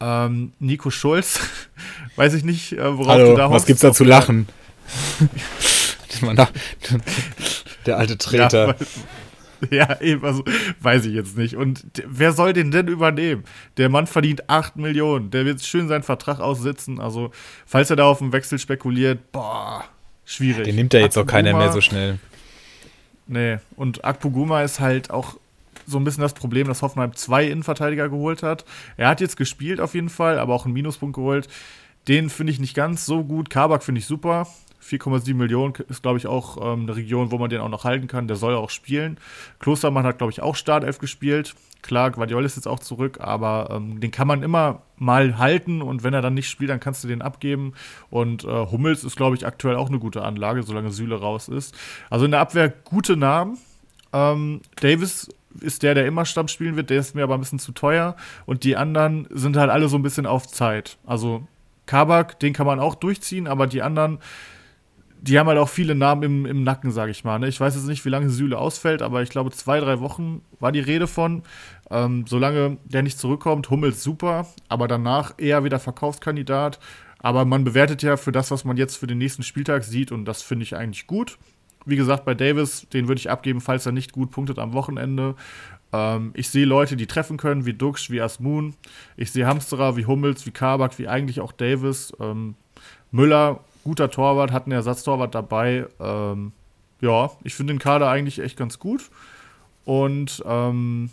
Ähm, 0.00 0.52
Nico 0.60 0.90
Schulz, 0.90 1.40
weiß 2.16 2.34
ich 2.34 2.44
nicht, 2.44 2.72
äh, 2.72 2.96
worauf 2.96 3.14
Hallo, 3.14 3.30
du 3.30 3.36
da 3.36 3.50
Was 3.50 3.66
gibt's 3.66 3.82
da 3.82 3.92
zu 3.92 4.04
lachen? 4.04 4.48
der 7.86 7.98
alte 7.98 8.18
Treter. 8.18 8.68
Ja, 8.68 8.74
Ja, 9.70 10.00
eben, 10.00 10.24
also 10.24 10.44
weiß 10.80 11.04
ich 11.06 11.14
jetzt 11.14 11.36
nicht. 11.36 11.56
Und 11.56 11.84
wer 12.06 12.32
soll 12.32 12.52
den 12.52 12.70
denn 12.70 12.88
übernehmen? 12.88 13.44
Der 13.76 13.88
Mann 13.88 14.06
verdient 14.06 14.48
8 14.48 14.76
Millionen. 14.76 15.30
Der 15.30 15.44
wird 15.44 15.62
schön 15.62 15.88
seinen 15.88 16.02
Vertrag 16.02 16.40
aussitzen. 16.40 17.00
Also, 17.00 17.30
falls 17.66 17.90
er 17.90 17.96
da 17.96 18.04
auf 18.04 18.18
dem 18.18 18.32
Wechsel 18.32 18.58
spekuliert, 18.58 19.32
boah, 19.32 19.84
schwierig. 20.24 20.64
Den 20.64 20.76
nimmt 20.76 20.94
ja 20.94 21.00
jetzt 21.00 21.18
auch 21.18 21.26
keiner 21.26 21.56
mehr 21.56 21.72
so 21.72 21.80
schnell. 21.80 22.18
Nee, 23.26 23.58
und 23.76 24.04
Akpoguma 24.04 24.62
ist 24.62 24.80
halt 24.80 25.10
auch 25.10 25.36
so 25.86 25.98
ein 25.98 26.04
bisschen 26.04 26.22
das 26.22 26.34
Problem, 26.34 26.66
dass 26.66 26.82
Hoffenheim 26.82 27.14
zwei 27.14 27.46
Innenverteidiger 27.46 28.08
geholt 28.08 28.42
hat. 28.42 28.64
Er 28.96 29.08
hat 29.08 29.20
jetzt 29.20 29.36
gespielt 29.36 29.80
auf 29.80 29.94
jeden 29.94 30.08
Fall, 30.08 30.38
aber 30.38 30.54
auch 30.54 30.64
einen 30.64 30.74
Minuspunkt 30.74 31.16
geholt. 31.16 31.48
Den 32.08 32.30
finde 32.30 32.52
ich 32.52 32.60
nicht 32.60 32.74
ganz 32.74 33.06
so 33.06 33.24
gut. 33.24 33.50
Kabak 33.50 33.82
finde 33.84 34.00
ich 34.00 34.06
super. 34.06 34.46
4,7 34.82 35.34
Millionen 35.34 35.74
ist, 35.88 36.02
glaube 36.02 36.18
ich, 36.18 36.26
auch 36.26 36.56
ähm, 36.56 36.82
eine 36.82 36.96
Region, 36.96 37.30
wo 37.30 37.38
man 37.38 37.50
den 37.50 37.60
auch 37.60 37.68
noch 37.68 37.84
halten 37.84 38.06
kann. 38.06 38.28
Der 38.28 38.36
soll 38.36 38.54
auch 38.54 38.70
spielen. 38.70 39.18
Klostermann 39.58 40.04
hat, 40.04 40.18
glaube 40.18 40.32
ich, 40.32 40.42
auch 40.42 40.56
Startelf 40.56 40.98
gespielt. 40.98 41.54
Klar, 41.82 42.10
Guardiola 42.10 42.44
ist 42.44 42.56
jetzt 42.56 42.68
auch 42.68 42.80
zurück, 42.80 43.18
aber 43.20 43.70
ähm, 43.70 44.00
den 44.00 44.10
kann 44.10 44.26
man 44.26 44.42
immer 44.42 44.82
mal 44.96 45.38
halten 45.38 45.80
und 45.80 46.04
wenn 46.04 46.12
er 46.12 46.20
dann 46.20 46.34
nicht 46.34 46.48
spielt, 46.48 46.70
dann 46.70 46.80
kannst 46.80 47.02
du 47.04 47.08
den 47.08 47.22
abgeben. 47.22 47.72
Und 48.10 48.44
äh, 48.44 48.66
Hummels 48.66 49.04
ist, 49.04 49.16
glaube 49.16 49.36
ich, 49.36 49.46
aktuell 49.46 49.76
auch 49.76 49.88
eine 49.88 49.98
gute 49.98 50.22
Anlage, 50.22 50.62
solange 50.62 50.90
Süle 50.90 51.18
raus 51.20 51.48
ist. 51.48 51.74
Also 52.10 52.26
in 52.26 52.32
der 52.32 52.40
Abwehr 52.40 52.68
gute 52.68 53.16
Namen. 53.16 53.58
Ähm, 54.12 54.60
Davis 54.76 55.28
ist 55.60 55.82
der, 55.82 55.94
der 55.94 56.06
immer 56.06 56.24
Stamm 56.24 56.48
spielen 56.48 56.76
wird, 56.76 56.90
der 56.90 57.00
ist 57.00 57.14
mir 57.14 57.22
aber 57.24 57.34
ein 57.34 57.40
bisschen 57.40 57.58
zu 57.58 57.72
teuer. 57.72 58.16
Und 58.46 58.64
die 58.64 58.76
anderen 58.76 59.26
sind 59.30 59.56
halt 59.56 59.70
alle 59.70 59.88
so 59.88 59.96
ein 59.96 60.02
bisschen 60.02 60.26
auf 60.26 60.46
Zeit. 60.46 60.98
Also 61.06 61.46
Kabak, 61.86 62.38
den 62.38 62.52
kann 62.52 62.66
man 62.66 62.78
auch 62.78 62.94
durchziehen, 62.94 63.48
aber 63.48 63.66
die 63.66 63.82
anderen 63.82 64.18
die 65.22 65.38
haben 65.38 65.48
halt 65.48 65.58
auch 65.58 65.68
viele 65.68 65.94
Namen 65.94 66.22
im, 66.22 66.46
im 66.46 66.62
Nacken, 66.64 66.90
sage 66.90 67.10
ich 67.10 67.24
mal. 67.24 67.38
Ne? 67.38 67.48
Ich 67.48 67.60
weiß 67.60 67.74
jetzt 67.74 67.86
nicht, 67.86 68.04
wie 68.04 68.08
lange 68.08 68.30
Süle 68.30 68.58
ausfällt, 68.58 69.02
aber 69.02 69.22
ich 69.22 69.30
glaube, 69.30 69.50
zwei, 69.50 69.78
drei 69.80 70.00
Wochen 70.00 70.42
war 70.58 70.72
die 70.72 70.80
Rede 70.80 71.06
von. 71.06 71.42
Ähm, 71.90 72.24
solange 72.26 72.78
der 72.84 73.02
nicht 73.02 73.18
zurückkommt, 73.18 73.68
Hummels 73.68 74.02
super, 74.02 74.46
aber 74.68 74.88
danach 74.88 75.34
eher 75.38 75.64
wieder 75.64 75.78
Verkaufskandidat. 75.78 76.78
Aber 77.18 77.44
man 77.44 77.64
bewertet 77.64 78.02
ja 78.02 78.16
für 78.16 78.32
das, 78.32 78.50
was 78.50 78.64
man 78.64 78.78
jetzt 78.78 78.96
für 78.96 79.06
den 79.06 79.18
nächsten 79.18 79.42
Spieltag 79.42 79.84
sieht, 79.84 80.10
und 80.10 80.24
das 80.24 80.42
finde 80.42 80.62
ich 80.62 80.76
eigentlich 80.76 81.06
gut. 81.06 81.38
wie 81.86 81.96
gesagt, 81.96 82.24
bei 82.24 82.34
Davis, 82.34 82.86
den 82.92 83.08
würde 83.08 83.20
ich 83.20 83.30
abgeben, 83.30 83.60
falls 83.60 83.86
er 83.86 83.92
nicht 83.92 84.12
gut 84.12 84.30
punktet 84.30 84.58
am 84.58 84.72
Wochenende. 84.74 85.34
Ähm, 85.92 86.30
ich 86.34 86.48
sehe 86.48 86.66
Leute, 86.66 86.96
die 86.96 87.06
treffen 87.06 87.36
können, 87.36 87.66
wie 87.66 87.72
Dux, 87.72 88.10
wie 88.10 88.20
Asmun. 88.20 88.74
Ich 89.16 89.32
sehe 89.32 89.46
Hamsterer, 89.46 89.96
wie 89.96 90.06
Hummels, 90.06 90.46
wie 90.46 90.50
Kabak, 90.50 90.98
wie 90.98 91.08
eigentlich 91.08 91.40
auch 91.40 91.52
Davis. 91.52 92.12
Ähm, 92.20 92.54
Müller, 93.10 93.64
guter 93.84 94.10
Torwart, 94.10 94.52
hat 94.52 94.64
einen 94.64 94.72
Ersatztorwart 94.72 95.34
dabei. 95.34 95.86
Ähm, 95.98 96.52
ja, 97.00 97.30
ich 97.44 97.54
finde 97.54 97.72
den 97.72 97.78
Kader 97.78 98.08
eigentlich 98.08 98.38
echt 98.38 98.56
ganz 98.56 98.78
gut. 98.78 99.10
Und 99.84 100.42
ähm, 100.46 101.10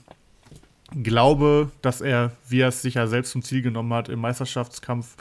glaube, 1.04 1.72
dass 1.82 2.02
er, 2.02 2.32
wie 2.48 2.62
er 2.62 2.70
es 2.70 2.82
sich 2.82 2.96
ja 2.96 3.08
selbst 3.08 3.32
zum 3.32 3.42
Ziel 3.42 3.62
genommen 3.62 3.94
hat, 3.94 4.10
im 4.10 4.20
Meisterschaftskampf 4.20 5.16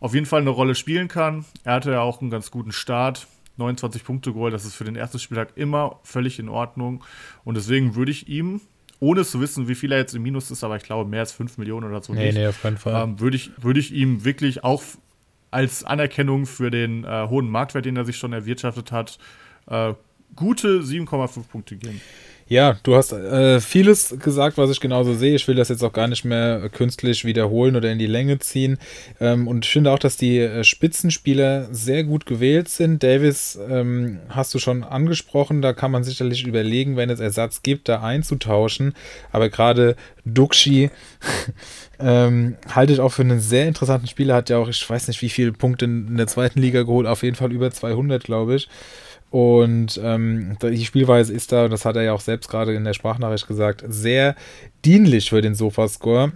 auf 0.00 0.14
jeden 0.14 0.26
Fall 0.26 0.40
eine 0.40 0.50
Rolle 0.50 0.74
spielen 0.74 1.08
kann. 1.08 1.44
Er 1.64 1.74
hatte 1.74 1.92
ja 1.92 2.00
auch 2.00 2.20
einen 2.20 2.30
ganz 2.30 2.50
guten 2.50 2.72
Start. 2.72 3.26
29 3.56 4.04
Punkte 4.04 4.32
geholt, 4.32 4.54
das 4.54 4.64
ist 4.64 4.74
für 4.74 4.84
den 4.84 4.96
ersten 4.96 5.18
Spieltag 5.18 5.50
immer 5.54 6.00
völlig 6.02 6.38
in 6.38 6.48
Ordnung. 6.48 7.04
Und 7.44 7.56
deswegen 7.56 7.94
würde 7.94 8.10
ich 8.10 8.26
ihm, 8.26 8.62
ohne 9.00 9.24
zu 9.24 9.40
wissen, 9.40 9.68
wie 9.68 9.74
viel 9.74 9.92
er 9.92 9.98
jetzt 9.98 10.14
im 10.14 10.22
Minus 10.22 10.50
ist, 10.50 10.64
aber 10.64 10.76
ich 10.76 10.82
glaube 10.82 11.08
mehr 11.08 11.20
als 11.20 11.32
5 11.32 11.58
Millionen 11.58 11.86
oder 11.88 12.02
so 12.02 12.14
nee, 12.14 12.26
nicht, 12.26 12.36
nee, 12.36 12.46
auf 12.46 12.60
keinen 12.62 12.78
Fall. 12.78 13.02
Ähm, 13.02 13.20
würde 13.20 13.36
ich, 13.36 13.50
würd 13.58 13.76
ich 13.76 13.92
ihm 13.92 14.24
wirklich 14.24 14.64
auch 14.64 14.82
als 15.50 15.84
Anerkennung 15.84 16.46
für 16.46 16.70
den 16.70 17.04
äh, 17.04 17.26
hohen 17.28 17.48
Marktwert, 17.48 17.84
den 17.84 17.96
er 17.96 18.04
sich 18.04 18.16
schon 18.16 18.32
erwirtschaftet 18.32 18.92
hat, 18.92 19.18
äh, 19.66 19.94
gute 20.36 20.80
7,5 20.80 21.48
Punkte 21.48 21.76
geben. 21.76 22.00
Ja, 22.50 22.76
du 22.82 22.96
hast 22.96 23.12
äh, 23.12 23.60
vieles 23.60 24.16
gesagt, 24.18 24.58
was 24.58 24.72
ich 24.72 24.80
genauso 24.80 25.14
sehe. 25.14 25.36
Ich 25.36 25.46
will 25.46 25.54
das 25.54 25.68
jetzt 25.68 25.84
auch 25.84 25.92
gar 25.92 26.08
nicht 26.08 26.24
mehr 26.24 26.68
künstlich 26.68 27.24
wiederholen 27.24 27.76
oder 27.76 27.92
in 27.92 28.00
die 28.00 28.08
Länge 28.08 28.40
ziehen. 28.40 28.78
Ähm, 29.20 29.46
und 29.46 29.64
ich 29.64 29.70
finde 29.70 29.92
auch, 29.92 30.00
dass 30.00 30.16
die 30.16 30.38
äh, 30.38 30.64
Spitzenspieler 30.64 31.68
sehr 31.72 32.02
gut 32.02 32.26
gewählt 32.26 32.68
sind. 32.68 33.04
Davis 33.04 33.56
ähm, 33.70 34.18
hast 34.30 34.52
du 34.52 34.58
schon 34.58 34.82
angesprochen. 34.82 35.62
Da 35.62 35.72
kann 35.72 35.92
man 35.92 36.02
sicherlich 36.02 36.44
überlegen, 36.44 36.96
wenn 36.96 37.08
es 37.08 37.20
Ersatz 37.20 37.62
gibt, 37.62 37.88
da 37.88 38.02
einzutauschen. 38.02 38.94
Aber 39.30 39.48
gerade 39.48 39.94
Duxi 40.24 40.90
ähm, 42.00 42.56
halte 42.68 42.92
ich 42.92 43.00
auch 43.00 43.10
für 43.10 43.22
einen 43.22 43.40
sehr 43.40 43.68
interessanten 43.68 44.06
Spieler. 44.06 44.34
Hat 44.34 44.50
ja 44.50 44.58
auch, 44.58 44.68
ich 44.68 44.88
weiß 44.88 45.08
nicht, 45.08 45.22
wie 45.22 45.28
viele 45.28 45.52
Punkte 45.52 45.84
in 45.84 46.16
der 46.16 46.26
zweiten 46.26 46.60
Liga 46.60 46.82
geholt. 46.82 47.06
Auf 47.06 47.22
jeden 47.22 47.36
Fall 47.36 47.52
über 47.52 47.70
200, 47.70 48.24
glaube 48.24 48.56
ich. 48.56 48.68
Und 49.30 50.00
ähm, 50.02 50.56
die 50.60 50.84
Spielweise 50.84 51.32
ist 51.32 51.52
da, 51.52 51.68
das 51.68 51.84
hat 51.84 51.96
er 51.96 52.02
ja 52.02 52.12
auch 52.12 52.20
selbst 52.20 52.48
gerade 52.48 52.74
in 52.74 52.84
der 52.84 52.94
Sprachnachricht 52.94 53.46
gesagt, 53.46 53.84
sehr 53.88 54.34
dienlich 54.84 55.30
für 55.30 55.40
den 55.40 55.54
Sofascore. 55.54 56.32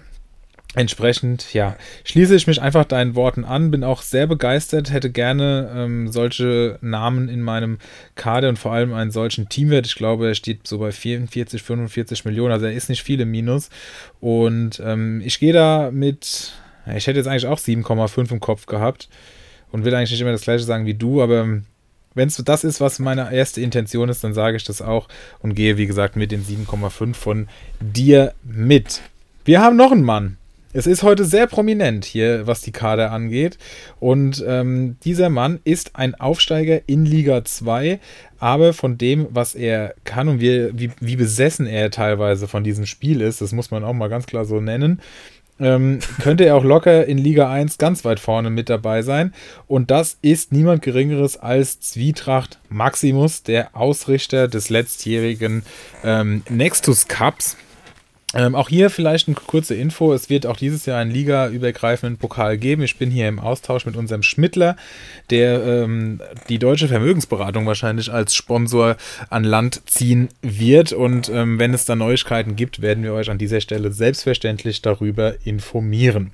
Entsprechend, 0.77 1.55
ja, 1.55 1.77
schließe 2.03 2.35
ich 2.35 2.49
mich 2.49 2.61
einfach 2.61 2.85
deinen 2.85 3.15
Worten 3.15 3.45
an, 3.45 3.71
bin 3.71 3.85
auch 3.85 4.03
sehr 4.03 4.27
begeistert, 4.27 4.93
hätte 4.93 5.09
gerne 5.11 5.73
ähm, 5.73 6.09
solche 6.09 6.79
Namen 6.81 7.29
in 7.29 7.43
meinem 7.43 7.79
Kader 8.17 8.49
und 8.49 8.59
vor 8.59 8.73
allem 8.73 8.93
einen 8.93 9.13
solchen 9.13 9.49
Teamwert. 9.49 9.87
Ich 9.87 9.95
glaube, 9.95 10.27
er 10.27 10.35
steht 10.35 10.67
so 10.67 10.79
bei 10.79 10.91
44, 10.91 11.63
45 11.63 12.25
Millionen, 12.25 12.53
also 12.53 12.67
er 12.67 12.73
ist 12.73 12.89
nicht 12.89 13.05
viel 13.05 13.21
im 13.21 13.31
Minus. 13.31 13.71
Und 14.21 14.83
ähm, 14.85 15.23
ich 15.25 15.39
gehe 15.39 15.53
da 15.53 15.91
mit, 15.93 16.55
ich 16.93 17.07
hätte 17.07 17.19
jetzt 17.19 17.29
eigentlich 17.29 17.47
auch 17.47 17.61
7,5 17.61 18.33
im 18.33 18.41
Kopf 18.41 18.67
gehabt 18.67 19.09
und 19.71 19.85
will 19.85 19.95
eigentlich 19.95 20.11
nicht 20.11 20.21
immer 20.23 20.33
das 20.33 20.43
gleiche 20.43 20.65
sagen 20.65 20.87
wie 20.87 20.95
du, 20.95 21.23
aber 21.23 21.61
wenn 22.15 22.29
es 22.29 22.37
das 22.37 22.65
ist, 22.65 22.81
was 22.81 22.99
meine 22.99 23.33
erste 23.33 23.61
Intention 23.61 24.09
ist, 24.09 24.25
dann 24.25 24.35
sage 24.35 24.57
ich 24.57 24.65
das 24.65 24.83
auch 24.83 25.09
und 25.39 25.55
gehe, 25.55 25.77
wie 25.77 25.87
gesagt, 25.87 26.17
mit 26.17 26.33
den 26.33 26.45
7,5 26.45 27.15
von 27.15 27.49
dir 27.81 28.35
mit. 28.43 29.03
Wir 29.45 29.61
haben 29.61 29.77
noch 29.77 29.93
einen 29.93 30.03
Mann. 30.03 30.37
Es 30.77 30.89
ist 30.89 31.05
heute 31.05 31.25
sehr 31.25 31.47
prominent 31.47 32.05
hier, 32.05 32.49
was 32.49 32.61
die 32.61 32.73
Kader 32.73 33.13
angeht. 33.13 33.59
Und 34.01 34.45
ähm, 34.45 34.97
dieser 35.05 35.31
Mann 35.31 35.61
ist 35.63 35.95
ein 35.95 36.17
Aufsteiger 36.17 36.81
in 36.89 37.07
Liga 37.07 37.45
2, 37.45 38.01
aber 38.41 38.73
von 38.73 38.99
dem, 38.99 39.29
was 39.31 39.55
er 39.55 39.95
kann 40.03 40.27
und 40.27 40.41
wie, 40.41 40.71
wie, 40.77 40.91
wie 40.99 41.15
besessen 41.15 41.69
er 41.69 41.93
teilweise 41.93 42.49
von 42.49 42.65
diesem 42.65 42.87
Spiel 42.87 43.21
ist, 43.21 43.41
das 43.41 43.53
muss 43.53 43.71
man 43.71 43.85
auch 43.85 43.93
mal 43.93 44.09
ganz 44.09 44.27
klar 44.27 44.45
so 44.45 44.61
nennen, 44.61 45.01
ähm, 45.61 46.01
könnte 46.21 46.45
er 46.45 46.57
auch 46.57 46.65
locker 46.65 47.07
in 47.07 47.19
Liga 47.19 47.49
1 47.49 47.79
ganz 47.79 48.05
weit 48.05 48.19
vorne 48.19 48.51
mit 48.51 48.69
dabei 48.69 49.03
sein. 49.03 49.33
Und 49.69 49.93
das 49.93 50.19
ist 50.23 50.51
niemand 50.51 50.83
Geringeres 50.83 51.37
als 51.37 51.79
Zwietracht 51.79 52.59
Maximus, 52.69 53.45
der 53.45 53.77
Ausrichter 53.77 54.49
des 54.49 54.71
letztjährigen 54.71 55.63
ähm, 56.03 56.43
Nextus 56.49 57.07
Cups. 57.07 57.57
Ähm, 58.35 58.57
auch 58.57 58.69
hier 58.69 58.91
vielleicht 58.91 59.29
eine 59.29 59.37
kurze 59.37 59.75
Info. 59.75 60.13
Es 60.13 60.29
wird 60.29 60.47
auch 60.47 60.57
dieses 60.57 60.87
Jahr 60.87 61.01
einen 61.01 61.13
ligaübergreifenden 61.13 62.19
Pokal 62.19 62.59
geben. 62.59 62.83
Ich 62.83 62.99
bin 62.99 63.11
hier 63.11 63.29
im 63.29 63.39
Austausch 63.39 63.87
mit 63.87 63.97
unserem 63.97 64.25
Schmittler, 64.25 64.77
der 65.31 65.63
ähm, 65.63 66.21
die 66.49 66.59
deutsche 66.59 66.89
Vermögensberatung 66.89 67.65
wahrscheinlich 67.67 68.13
als 68.13 68.35
Sponsor 68.35 68.97
an 69.31 69.45
Land 69.45 69.83
ziehen 69.87 70.31
wird. 70.43 70.93
Und 70.93 71.29
ähm, 71.29 71.61
wenn 71.61 71.73
es 71.75 71.85
da 71.85 71.95
Neuigkeiten 71.95 72.57
gibt, 72.57 72.83
werden 72.83 73.05
wir 73.05 73.15
euch 73.15 73.31
an 73.31 73.39
dieser 73.39 73.61
Stelle 73.61 73.93
selbstverständlich 73.93 74.83
darüber 74.83 75.35
informieren. 75.45 76.33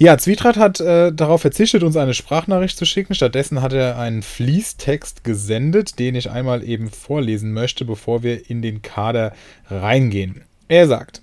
Ja, 0.00 0.16
Zwietracht 0.16 0.56
hat 0.56 0.80
äh, 0.80 1.12
darauf 1.12 1.40
verzichtet, 1.40 1.82
uns 1.82 1.96
eine 1.96 2.14
Sprachnachricht 2.14 2.78
zu 2.78 2.86
schicken. 2.86 3.16
Stattdessen 3.16 3.60
hat 3.60 3.72
er 3.72 3.98
einen 3.98 4.22
Fließtext 4.22 5.24
gesendet, 5.24 5.98
den 5.98 6.14
ich 6.14 6.30
einmal 6.30 6.62
eben 6.62 6.88
vorlesen 6.88 7.52
möchte, 7.52 7.84
bevor 7.84 8.22
wir 8.22 8.48
in 8.48 8.62
den 8.62 8.80
Kader 8.80 9.34
reingehen. 9.68 10.44
Er 10.68 10.86
sagt, 10.86 11.22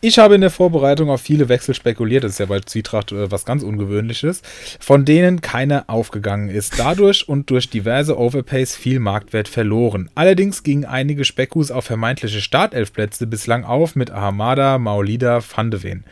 ich 0.00 0.20
habe 0.20 0.36
in 0.36 0.40
der 0.40 0.50
Vorbereitung 0.50 1.10
auf 1.10 1.20
viele 1.20 1.48
Wechsel 1.48 1.74
spekuliert, 1.74 2.22
das 2.22 2.32
ist 2.32 2.38
ja 2.38 2.46
bei 2.46 2.60
Zwietracht 2.60 3.10
äh, 3.10 3.32
was 3.32 3.44
ganz 3.44 3.64
Ungewöhnliches, 3.64 4.42
von 4.78 5.04
denen 5.04 5.40
keiner 5.40 5.86
aufgegangen 5.88 6.48
ist. 6.48 6.78
Dadurch 6.78 7.28
und 7.28 7.50
durch 7.50 7.68
diverse 7.68 8.16
Overpays 8.16 8.76
viel 8.76 9.00
Marktwert 9.00 9.48
verloren. 9.48 10.08
Allerdings 10.14 10.62
gingen 10.62 10.84
einige 10.84 11.24
Spekus 11.24 11.72
auf 11.72 11.84
vermeintliche 11.84 12.40
Startelfplätze 12.40 13.26
bislang 13.26 13.64
auf 13.64 13.96
mit 13.96 14.12
Ahamada, 14.12 14.78
Maolida, 14.78 15.42
Van. 15.42 16.04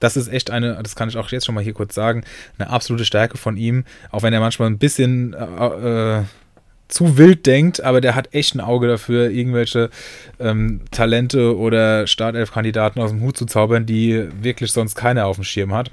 Das 0.00 0.16
ist 0.16 0.28
echt 0.28 0.50
eine, 0.50 0.82
das 0.82 0.96
kann 0.96 1.10
ich 1.10 1.18
auch 1.18 1.30
jetzt 1.30 1.44
schon 1.44 1.54
mal 1.54 1.64
hier 1.64 1.74
kurz 1.74 1.94
sagen, 1.94 2.24
eine 2.58 2.70
absolute 2.70 3.04
Stärke 3.04 3.36
von 3.36 3.58
ihm, 3.58 3.84
auch 4.10 4.22
wenn 4.22 4.32
er 4.32 4.40
manchmal 4.40 4.70
ein 4.70 4.78
bisschen 4.78 5.34
äh, 5.34 6.20
äh 6.20 6.24
zu 6.88 7.18
wild 7.18 7.46
denkt, 7.46 7.82
aber 7.82 8.00
der 8.00 8.14
hat 8.14 8.32
echt 8.32 8.54
ein 8.54 8.60
Auge 8.60 8.86
dafür, 8.86 9.30
irgendwelche 9.30 9.90
ähm, 10.38 10.80
Talente 10.90 11.56
oder 11.56 12.06
Startelf-Kandidaten 12.06 13.00
aus 13.00 13.10
dem 13.10 13.20
Hut 13.22 13.36
zu 13.36 13.46
zaubern, 13.46 13.86
die 13.86 14.28
wirklich 14.40 14.72
sonst 14.72 14.94
keiner 14.94 15.26
auf 15.26 15.36
dem 15.36 15.44
Schirm 15.44 15.74
hat. 15.74 15.90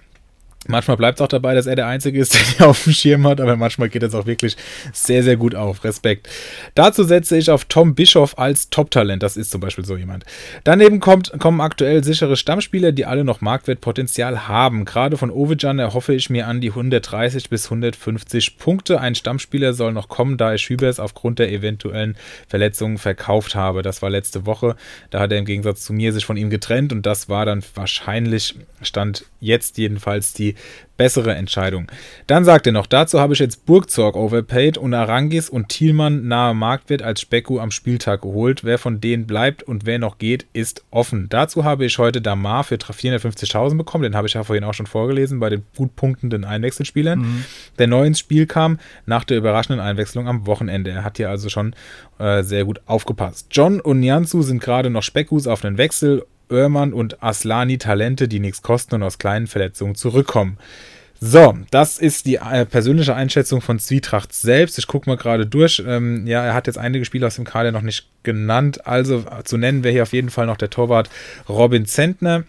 Manchmal 0.68 0.98
bleibt 0.98 1.20
es 1.20 1.22
auch 1.22 1.28
dabei, 1.28 1.56
dass 1.56 1.66
er 1.66 1.76
der 1.76 1.88
Einzige 1.88 2.20
ist, 2.20 2.34
der 2.34 2.42
die 2.42 2.64
auf 2.64 2.84
dem 2.84 2.94
Schirm 2.94 3.28
hat, 3.28 3.42
aber 3.42 3.56
manchmal 3.56 3.90
geht 3.90 4.04
es 4.04 4.16
auch 4.16 4.26
wirklich 4.26 4.56
sehr, 4.94 5.24
sehr 5.24 5.36
gut 5.36 5.56
auf. 5.56 5.84
Respekt. 5.84 6.30
Dazu 6.76 7.04
setze 7.04 7.38
ich 7.38 7.50
auf 7.50 7.66
Tom 7.66 7.96
Bischoff 7.96 8.38
als 8.38 8.70
Top-Talent. 8.70 9.22
Das 9.24 9.38
ist 9.38 9.52
zum 9.52 9.62
Beispiel 9.62 9.86
so 9.86 9.98
jemand. 9.98 10.24
Daneben 10.64 11.00
kommt, 11.00 11.38
kommen 11.40 11.62
aktuell 11.62 12.04
sichere 12.04 12.38
Stammspieler, 12.38 12.92
die 12.92 13.06
alle 13.06 13.24
noch 13.24 13.42
Marktwertpotenzial 13.42 14.48
haben. 14.48 14.86
Gerade 14.86 15.18
von 15.18 15.32
Ovejan 15.32 15.80
erhoffe 15.80 16.14
ich 16.14 16.30
mir 16.30 16.48
an 16.48 16.62
die 16.62 16.70
130 16.70 17.50
bis 17.50 17.66
150 17.66 18.58
Punkte. 18.58 19.02
Ein 19.02 19.16
Stammspieler 19.16 19.74
soll 19.74 19.92
noch 19.94 20.08
kommen, 20.08 20.38
da 20.38 20.54
ich 20.54 20.70
Hübers 20.70 21.00
aufgrund 21.00 21.40
der 21.40 21.52
eventuellen 21.52 22.16
Verletzungen 22.48 22.98
verkauft 22.98 23.56
habe. 23.56 23.82
Das 23.82 24.02
war 24.02 24.10
letzte 24.10 24.46
Woche. 24.46 24.76
Da 25.10 25.20
hat 25.20 25.32
er 25.32 25.40
im 25.40 25.46
Gegensatz 25.46 25.84
zu 25.84 25.94
mir 25.94 26.14
sich 26.14 26.26
von 26.26 26.38
ihm 26.38 26.50
getrennt 26.50 26.94
und 26.94 27.06
das 27.06 27.28
war 27.28 27.46
dann 27.46 27.64
wahrscheinlich, 27.76 28.56
stand 28.82 29.26
jetzt 29.40 29.78
jedenfalls 29.78 30.34
die 30.34 30.53
bessere 30.98 31.34
Entscheidung. 31.36 31.92
Dann 32.28 32.46
sagt 32.46 32.68
er 32.68 32.74
noch, 32.74 32.86
dazu 32.86 33.20
habe 33.20 33.34
ich 33.34 33.40
jetzt 33.40 33.66
Burgzorg 33.66 34.16
overpaid 34.16 34.78
und 34.78 34.94
Arangis 34.94 35.50
und 35.50 35.70
Thielmann 35.70 36.28
nahe 36.28 36.54
Marktwert 36.54 37.02
als 37.02 37.22
Specku 37.22 37.60
am 37.60 37.72
Spieltag 37.72 38.22
geholt. 38.22 38.64
Wer 38.64 38.78
von 38.78 39.02
denen 39.02 39.26
bleibt 39.26 39.64
und 39.64 39.86
wer 39.86 39.98
noch 39.98 40.18
geht, 40.20 40.46
ist 40.54 40.84
offen. 40.92 41.28
Dazu 41.30 41.64
habe 41.64 41.86
ich 41.86 41.98
heute 41.98 42.22
Damar 42.22 42.64
für 42.64 42.76
450.000 42.76 43.78
bekommen, 43.78 44.04
den 44.04 44.16
habe 44.16 44.28
ich 44.28 44.36
ja 44.36 44.44
vorhin 44.44 44.64
auch 44.64 44.74
schon 44.74 44.86
vorgelesen 44.86 45.40
bei 45.40 45.50
den 45.50 45.64
gut 45.76 45.96
punktenden 45.96 46.46
Einwechselspielern, 46.46 47.20
mhm. 47.20 47.46
der 47.80 47.88
neu 47.88 48.06
ins 48.06 48.20
Spiel 48.20 48.46
kam 48.46 48.80
nach 49.06 49.24
der 49.24 49.38
überraschenden 49.38 49.84
Einwechslung 49.84 50.28
am 50.28 50.46
Wochenende. 50.46 50.92
Er 50.92 51.04
hat 51.04 51.18
hier 51.18 51.30
also 51.30 51.50
schon 51.50 51.76
äh, 52.20 52.44
sehr 52.44 52.66
gut 52.66 52.82
aufgepasst. 52.86 53.48
John 53.52 53.82
und 53.82 54.00
Nianzu 54.00 54.44
sind 54.44 54.62
gerade 54.62 54.90
noch 54.90 55.04
Speckus 55.04 55.48
auf 55.48 55.66
einen 55.66 55.78
Wechsel 55.78 56.24
Oermann 56.54 56.94
und 56.94 57.22
Aslani 57.22 57.78
Talente, 57.78 58.28
die 58.28 58.40
nichts 58.40 58.62
kosten 58.62 58.96
und 58.96 59.04
aus 59.04 59.18
kleinen 59.18 59.48
Verletzungen 59.48 59.96
zurückkommen. 59.96 60.58
So, 61.26 61.58
das 61.72 62.00
ist 62.00 62.26
die 62.26 62.36
äh, 62.36 62.66
persönliche 62.66 63.16
Einschätzung 63.16 63.62
von 63.62 63.80
Zwietracht 63.80 64.34
selbst. 64.34 64.78
Ich 64.78 64.88
gucke 64.88 65.10
mal 65.10 65.16
gerade 65.16 65.46
durch. 65.46 65.82
Ähm, 65.88 66.28
ja, 66.28 66.44
er 66.44 66.54
hat 66.54 66.68
jetzt 66.68 66.78
einige 66.78 67.06
Spieler 67.06 67.28
aus 67.28 67.36
dem 67.36 67.46
Kader 67.46 67.72
noch 67.72 67.82
nicht 67.82 68.10
genannt. 68.24 68.86
Also 68.86 69.20
äh, 69.20 69.44
zu 69.46 69.56
nennen 69.56 69.86
wäre 69.86 69.94
hier 69.94 70.04
auf 70.04 70.12
jeden 70.12 70.30
Fall 70.30 70.48
noch 70.48 70.58
der 70.58 70.70
Torwart 70.70 71.10
Robin 71.48 71.86
Zentner. 71.86 72.44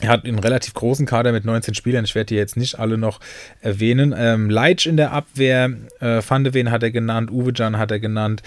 Er 0.00 0.10
hat 0.10 0.26
einen 0.26 0.38
relativ 0.38 0.74
großen 0.74 1.06
Kader 1.06 1.32
mit 1.32 1.46
19 1.46 1.74
Spielern. 1.74 2.04
Ich 2.04 2.14
werde 2.14 2.26
die 2.26 2.34
jetzt 2.34 2.56
nicht 2.56 2.78
alle 2.78 2.98
noch 2.98 3.18
erwähnen. 3.62 4.14
Ähm, 4.16 4.50
Leitsch 4.50 4.86
in 4.86 4.98
der 4.98 5.12
Abwehr, 5.12 5.70
äh, 6.00 6.20
Van 6.26 6.44
de 6.44 6.52
Ven 6.52 6.70
hat 6.70 6.82
er 6.82 6.90
genannt, 6.90 7.30
Uwejan 7.30 7.78
hat 7.78 7.90
er 7.90 7.98
genannt. 7.98 8.42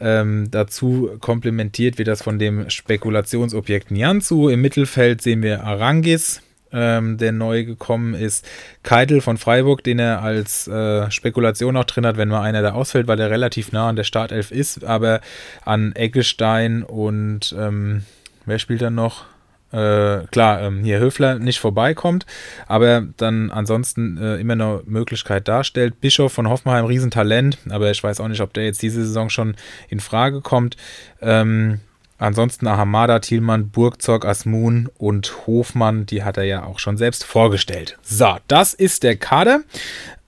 Ähm, 0.00 0.50
dazu 0.50 1.10
komplementiert 1.20 1.98
wird 1.98 2.08
das 2.08 2.22
von 2.22 2.38
dem 2.38 2.70
Spekulationsobjekt 2.70 3.90
Nianzu. 3.90 4.48
Im 4.48 4.62
Mittelfeld 4.62 5.20
sehen 5.20 5.42
wir 5.42 5.64
Arangis, 5.64 6.40
ähm, 6.72 7.18
der 7.18 7.32
neu 7.32 7.64
gekommen 7.64 8.14
ist. 8.14 8.46
Keitel 8.82 9.20
von 9.20 9.36
Freiburg, 9.36 9.84
den 9.84 9.98
er 9.98 10.22
als 10.22 10.66
äh, 10.68 11.10
Spekulation 11.10 11.76
auch 11.76 11.84
drin 11.84 12.06
hat, 12.06 12.16
wenn 12.16 12.28
mal 12.28 12.42
einer 12.42 12.62
da 12.62 12.72
ausfällt, 12.72 13.08
weil 13.08 13.20
er 13.20 13.30
relativ 13.30 13.72
nah 13.72 13.90
an 13.90 13.96
der 13.96 14.04
Startelf 14.04 14.50
ist, 14.50 14.84
aber 14.84 15.20
an 15.66 15.94
Eggestein 15.94 16.82
und 16.82 17.54
ähm, 17.58 18.04
wer 18.46 18.58
spielt 18.58 18.80
dann 18.80 18.94
noch? 18.94 19.26
Äh, 19.74 20.26
klar, 20.30 20.62
ähm, 20.62 20.84
hier 20.84 21.00
Höfler 21.00 21.40
nicht 21.40 21.58
vorbeikommt, 21.58 22.26
aber 22.68 23.02
dann 23.16 23.50
ansonsten 23.50 24.16
äh, 24.18 24.36
immer 24.36 24.52
eine 24.52 24.82
Möglichkeit 24.86 25.48
darstellt. 25.48 26.00
Bischof 26.00 26.32
von 26.32 26.48
Hoffenheim, 26.48 26.84
Riesentalent, 26.84 27.58
aber 27.68 27.90
ich 27.90 28.02
weiß 28.02 28.20
auch 28.20 28.28
nicht, 28.28 28.40
ob 28.40 28.52
der 28.52 28.64
jetzt 28.64 28.82
diese 28.82 29.04
Saison 29.04 29.30
schon 29.30 29.56
in 29.88 29.98
Frage 29.98 30.42
kommt. 30.42 30.76
Ähm, 31.20 31.80
Ansonsten 32.16 32.68
Ahamada, 32.68 33.18
Thielmann, 33.18 33.70
Burgzog, 33.70 34.24
Asmun 34.24 34.88
und 34.98 35.46
Hofmann, 35.48 36.06
die 36.06 36.22
hat 36.22 36.36
er 36.36 36.44
ja 36.44 36.64
auch 36.64 36.78
schon 36.78 36.96
selbst 36.96 37.24
vorgestellt. 37.24 37.98
So, 38.02 38.36
das 38.46 38.72
ist 38.72 39.02
der 39.02 39.16
Kader. 39.16 39.62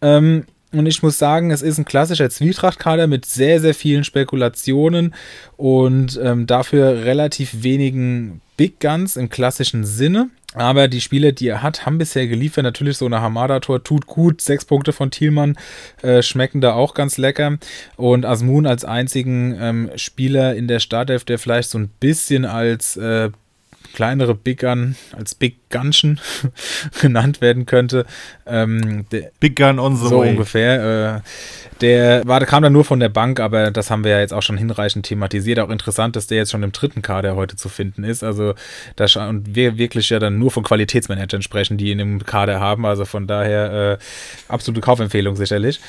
Ähm, 0.03 0.47
und 0.79 0.87
ich 0.87 1.03
muss 1.03 1.19
sagen, 1.19 1.51
es 1.51 1.63
ist 1.63 1.79
ein 1.79 1.85
klassischer 1.85 2.31
Zwietracht-Kader 2.31 3.07
mit 3.07 3.27
sehr, 3.27 3.61
sehr 3.61 3.75
vielen 3.75 4.05
Spekulationen 4.05 5.15
und 5.57 6.19
ähm, 6.23 6.47
dafür 6.47 7.05
relativ 7.05 7.63
wenigen 7.63 8.41
Big 8.57 8.81
Guns 8.81 9.17
im 9.17 9.29
klassischen 9.29 9.85
Sinne. 9.85 10.31
Aber 10.55 10.89
die 10.89 11.03
Spieler, 11.03 11.33
die 11.33 11.49
er 11.49 11.63
hat, 11.63 11.85
haben 11.85 11.99
bisher 11.99 12.27
geliefert. 12.27 12.65
Natürlich 12.65 12.97
so 12.97 13.05
eine 13.05 13.21
Hamada-Tor 13.21 13.85
tut 13.85 14.07
gut. 14.07 14.41
Sechs 14.41 14.65
Punkte 14.65 14.95
von 14.95 15.11
Thielmann 15.11 15.59
äh, 16.01 16.23
schmecken 16.23 16.63
da 16.63 16.73
auch 16.73 16.95
ganz 16.95 17.19
lecker. 17.19 17.59
Und 17.97 18.25
Asmun 18.25 18.67
als 18.67 18.85
einzigen 18.87 19.55
ähm, 19.61 19.91
Spieler 19.97 20.57
in 20.57 20.67
der 20.67 20.81
Startelf, 20.81 21.25
der 21.25 21.39
vielleicht 21.39 21.69
so 21.69 21.79
ein 21.79 21.91
bisschen 22.01 22.47
als 22.47 22.97
äh, 22.97 23.31
kleinere 23.97 24.35
Big 24.35 24.61
Gun, 24.61 24.95
als 25.17 25.35
Big 25.35 25.71
Gunchen 25.71 26.21
genannt 27.01 27.41
werden 27.41 27.65
könnte. 27.65 28.05
Ähm, 28.47 29.07
Big 29.41 29.57
Gun 29.57 29.79
on 29.79 29.97
the 29.97 30.09
so 30.09 30.21
way. 30.21 30.31
ungefähr. 30.31 31.17
Äh, 31.17 31.21
der 31.81 32.23
war, 32.27 32.45
kam 32.45 32.63
dann 32.63 32.75
nur 32.75 32.85
von 32.85 33.01
der 33.01 33.09
Bank, 33.09 33.41
aber 33.41 33.71
das 33.71 33.91
haben 33.91 34.05
wir 34.05 34.13
ja 34.13 34.21
jetzt 34.21 34.35
auch 34.35 34.43
schon 34.43 34.59
hinreichend 34.59 35.07
thematisiert. 35.07 35.59
Auch 35.61 35.71
interessant, 35.71 36.15
dass 36.15 36.27
der 36.27 36.37
jetzt 36.37 36.51
schon 36.51 36.63
im 36.63 36.73
dritten 36.73 37.01
Kader 37.01 37.37
heute 37.37 37.57
zu 37.57 37.71
finden 37.71 38.05
ist. 38.05 38.23
Also 38.23 38.55
da 38.97 39.07
und 39.29 39.55
wir 39.55 39.79
wirklich 39.79 40.11
ja 40.11 40.19
dann 40.19 40.39
nur 40.39 40.51
von 40.51 40.63
Qualitätsmanagern 40.63 41.41
sprechen, 41.41 41.79
die 41.79 41.91
ihn 41.91 41.99
im 41.99 42.23
Kader 42.23 42.61
haben. 42.61 42.85
Also 42.85 43.07
von 43.07 43.27
daher 43.27 43.99
äh, 43.99 44.53
absolute 44.53 44.83
Kaufempfehlung 44.83 45.37
sicherlich. 45.37 45.81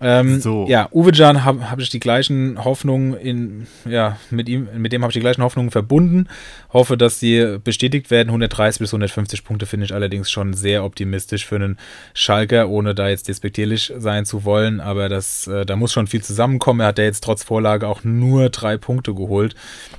Ähm, 0.00 0.40
so. 0.40 0.66
Ja, 0.68 0.88
Uwe 0.92 1.10
Can 1.12 1.44
habe 1.44 1.70
hab 1.70 1.78
ich 1.78 1.88
die 1.88 2.00
gleichen 2.00 2.62
Hoffnungen 2.62 3.14
in, 3.14 3.66
ja, 3.88 4.18
mit 4.30 4.48
ihm, 4.48 4.68
mit 4.76 4.92
dem 4.92 5.02
habe 5.02 5.10
ich 5.10 5.14
die 5.14 5.20
gleichen 5.20 5.42
Hoffnungen 5.42 5.70
verbunden. 5.70 6.28
Hoffe, 6.72 6.98
dass 6.98 7.18
sie 7.18 7.58
bestätigt 7.62 8.10
werden. 8.10 8.28
130 8.28 8.80
bis 8.80 8.90
150 8.90 9.44
Punkte 9.44 9.64
finde 9.64 9.86
ich 9.86 9.94
allerdings 9.94 10.30
schon 10.30 10.52
sehr 10.52 10.84
optimistisch 10.84 11.46
für 11.46 11.56
einen 11.56 11.78
Schalker, 12.12 12.68
ohne 12.68 12.94
da 12.94 13.08
jetzt 13.08 13.28
despektierlich 13.28 13.92
sein 13.96 14.26
zu 14.26 14.44
wollen. 14.44 14.80
Aber 14.80 15.08
das, 15.08 15.46
äh, 15.46 15.64
da 15.64 15.76
muss 15.76 15.92
schon 15.92 16.06
viel 16.06 16.22
zusammenkommen. 16.22 16.80
Er 16.80 16.88
hat 16.88 16.98
ja 16.98 17.04
jetzt 17.04 17.24
trotz 17.24 17.42
Vorlage 17.42 17.88
auch 17.88 18.04
nur 18.04 18.50
drei 18.50 18.76
Punkte 18.76 19.14
geholt. 19.14 19.54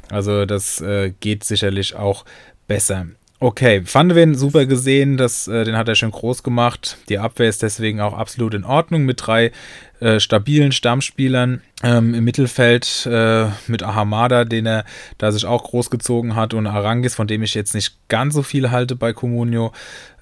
Also 0.10 0.46
das 0.46 0.80
äh, 0.82 1.14
geht 1.20 1.44
sicherlich 1.44 1.96
auch 1.96 2.24
besser. 2.68 3.08
Okay, 3.40 3.84
Van 3.86 4.34
super 4.34 4.66
gesehen, 4.66 5.16
das, 5.16 5.48
äh, 5.48 5.64
den 5.64 5.78
hat 5.78 5.88
er 5.88 5.94
schön 5.94 6.10
groß 6.10 6.42
gemacht. 6.42 6.98
Die 7.08 7.20
Abwehr 7.20 7.48
ist 7.48 7.62
deswegen 7.62 8.02
auch 8.02 8.18
absolut 8.18 8.56
in 8.56 8.64
Ordnung 8.64 9.06
mit 9.06 9.28
drei 9.28 9.52
äh, 10.00 10.20
stabilen 10.20 10.72
Stammspielern 10.72 11.62
ähm, 11.84 12.14
im 12.14 12.24
Mittelfeld 12.24 13.08
äh, 13.12 13.48
mit 13.68 13.84
Ahamada, 13.84 14.46
den 14.46 14.66
er 14.66 14.86
da 15.18 15.32
sich 15.32 15.46
auch 15.46 15.64
großgezogen 15.64 16.36
hat 16.36 16.54
und 16.54 16.68
Arangis, 16.68 17.16
von 17.16 17.28
dem 17.28 17.44
ich 17.44 17.54
jetzt 17.54 17.74
nicht 17.74 17.96
ganz 18.08 18.34
so 18.34 18.44
viel 18.44 18.72
halte 18.72 18.96
bei 18.96 19.14
Comunio, 19.14 19.72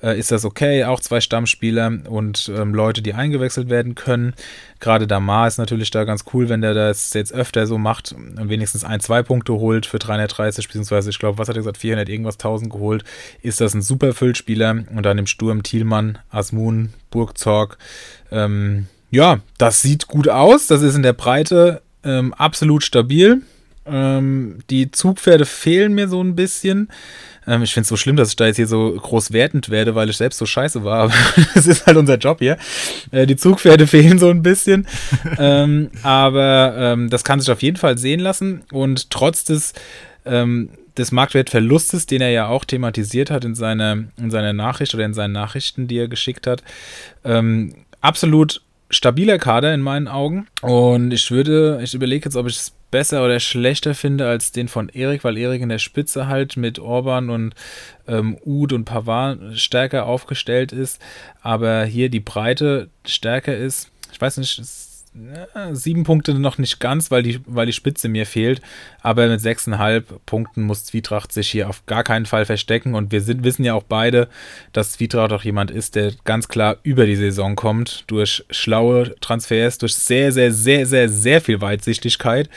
äh, 0.02 0.18
ist 0.18 0.32
das 0.32 0.46
okay. 0.46 0.84
Auch 0.86 1.00
zwei 1.00 1.20
Stammspieler 1.20 1.92
und 2.08 2.52
ähm, 2.56 2.74
Leute, 2.74 3.02
die 3.02 3.14
eingewechselt 3.14 3.70
werden 3.70 3.96
können. 3.96 4.34
Gerade 4.80 5.08
Damar 5.08 5.48
ist 5.48 5.58
natürlich 5.58 5.92
da 5.92 6.04
ganz 6.04 6.26
cool, 6.34 6.48
wenn 6.48 6.62
der 6.62 6.74
das 6.74 7.14
jetzt 7.14 7.34
öfter 7.34 7.68
so 7.68 7.78
macht 7.78 8.14
und 8.14 8.50
wenigstens 8.50 8.84
ein, 8.84 9.00
zwei 9.00 9.24
Punkte 9.24 9.54
holt 9.54 9.86
für 9.86 10.00
330, 10.00 10.68
beziehungsweise 10.68 11.10
ich 11.10 11.20
glaube, 11.20 11.38
was 11.38 11.50
hat 11.50 11.56
er 11.56 11.62
gesagt, 11.62 11.78
400 11.78 12.08
irgendwas 12.08 12.36
1000 12.36 12.72
geholt, 12.72 13.04
ist 13.42 13.62
das 13.62 13.74
ein 13.74 13.82
super 13.82 14.14
Füllspieler 14.14 14.84
und 14.96 15.04
dann 15.04 15.18
im 15.18 15.28
Sturm 15.28 15.64
Thielmann, 15.64 16.18
Asmun, 16.30 16.94
Burgzorg, 17.10 17.78
ähm, 18.32 18.88
ja, 19.16 19.39
das 19.57 19.82
sieht 19.82 20.07
gut 20.07 20.28
aus. 20.28 20.68
Das 20.68 20.82
ist 20.82 20.95
in 20.95 21.03
der 21.03 21.13
Breite 21.13 21.82
ähm, 22.03 22.34
absolut 22.34 22.84
stabil. 22.84 23.41
Ähm, 23.86 24.59
die 24.70 24.91
Zugpferde 24.91 25.45
fehlen 25.45 25.93
mir 25.93 26.09
so 26.09 26.22
ein 26.22 26.36
bisschen. 26.36 26.89
Ähm, 27.47 27.61
ich 27.61 27.74
finde 27.74 27.84
es 27.84 27.89
so 27.89 27.95
schlimm, 27.95 28.18
dass 28.18 28.30
ich 28.30 28.36
da 28.36 28.47
jetzt 28.47 28.57
hier 28.57 28.68
so 28.68 28.91
groß 28.91 29.32
wertend 29.32 29.70
werde, 29.70 29.95
weil 29.95 30.09
ich 30.09 30.18
selbst 30.18 30.38
so 30.38 30.45
scheiße 30.45 30.84
war. 30.84 31.03
Aber 31.03 31.13
das 31.53 31.66
ist 31.66 31.86
halt 31.86 31.95
unser 31.95 32.18
Job 32.18 32.39
hier. 32.39 32.57
Äh, 33.11 33.26
die 33.26 33.38
Zugpferde 33.38 33.88
fehlen 33.88 34.20
so 34.20 34.30
ein 34.30 34.43
bisschen. 34.43 34.86
Ähm, 35.38 35.91
aber 36.03 36.76
ähm, 36.78 37.09
das 37.09 37.24
kann 37.24 37.39
sich 37.39 37.49
auf 37.49 37.61
jeden 37.61 37.78
Fall 37.78 37.97
sehen 37.97 38.20
lassen. 38.20 38.63
Und 38.72 39.09
trotz 39.11 39.45
des 39.45 39.74
ähm, 40.26 40.70
des 40.97 41.11
Marktwertverlustes, 41.11 42.05
den 42.05 42.22
er 42.22 42.30
ja 42.30 42.47
auch 42.47 42.63
thematisiert 42.63 43.30
hat 43.30 43.43
in 43.43 43.53
seiner, 43.53 44.05
in 44.18 44.32
seiner 44.32 44.53
Nachricht 44.53 44.93
oder 44.95 45.03
in 45.03 45.13
seinen 45.13 45.34
Nachrichten, 45.34 45.88
die 45.88 45.97
er 45.97 46.07
geschickt 46.07 46.47
hat, 46.47 46.63
ähm, 47.26 47.74
absolut 47.99 48.61
stabiler 48.90 49.38
Kader 49.38 49.74
in 49.74 49.82
meinen 49.82 50.08
Augen. 50.08 50.48
Und 50.62 51.12
ich 51.12 51.32
würde, 51.32 51.80
ich 51.84 51.94
überlege 51.94 52.26
jetzt, 52.26 52.36
ob 52.36 52.48
ich 52.48 52.56
es 52.56 52.74
besser 52.92 53.26
oder 53.26 53.40
schlechter 53.40 53.94
finde 53.94 54.28
als 54.28 54.52
den 54.52 54.68
von 54.68 54.90
Erik, 54.90 55.24
weil 55.24 55.38
Erik 55.38 55.62
in 55.62 55.70
der 55.70 55.80
Spitze 55.80 56.28
halt 56.28 56.56
mit 56.56 56.80
Orban 56.80 57.30
und 57.30 57.54
ähm, 58.08 58.38
Ud 58.46 58.72
und 58.72 58.86
Pavard 58.86 59.58
stärker 59.60 60.06
aufgestellt 60.06 60.72
ist, 60.72 61.02
aber 61.42 61.84
hier 61.84 62.10
die 62.10 62.20
Breite 62.20 62.90
stärker 63.06 63.56
ist. 63.58 63.92
Ich 64.14 64.22
weiß 64.22 64.38
nicht, 64.38 64.60
es 64.60 64.85
sieben 65.72 66.03
Punkte 66.03 66.34
noch 66.34 66.57
nicht 66.57 66.80
ganz, 66.80 67.09
weil 67.09 67.24
die, 67.24 67.39
weil 67.45 67.66
die 67.66 67.74
Spitze 67.74 68.09
mir 68.09 68.26
fehlt. 68.26 68.61
Aber 69.01 69.28
mit 69.28 69.39
sechseinhalb 69.39 70.26
Punkten 70.26 70.63
muss 70.63 70.86
Zwietracht 70.86 71.32
sich 71.32 71.49
hier 71.49 71.70
auf 71.70 71.86
gar 71.86 72.03
keinen 72.03 72.26
Fall 72.26 72.45
verstecken. 72.45 72.95
Und 72.95 73.11
wir 73.11 73.22
sind, 73.22 73.43
wissen 73.43 73.63
ja 73.63 73.74
auch 73.74 73.84
beide, 73.84 74.28
dass 74.74 74.91
Zwietracht 74.93 75.32
auch 75.32 75.43
jemand 75.43 75.72
ist, 75.72 75.95
der 75.95 76.13
ganz 76.26 76.47
klar 76.47 76.78
über 76.84 77.05
die 77.05 77.16
Saison 77.16 77.55
kommt. 77.55 78.03
Durch 78.07 78.43
schlaue 78.49 79.16
Transfers, 79.22 79.78
durch 79.78 79.95
sehr, 79.95 80.32
sehr, 80.32 80.51
sehr, 80.51 80.86
sehr, 80.86 81.09
sehr 81.09 81.41
viel 81.41 81.61
Weitsichtigkeit. 81.61 82.49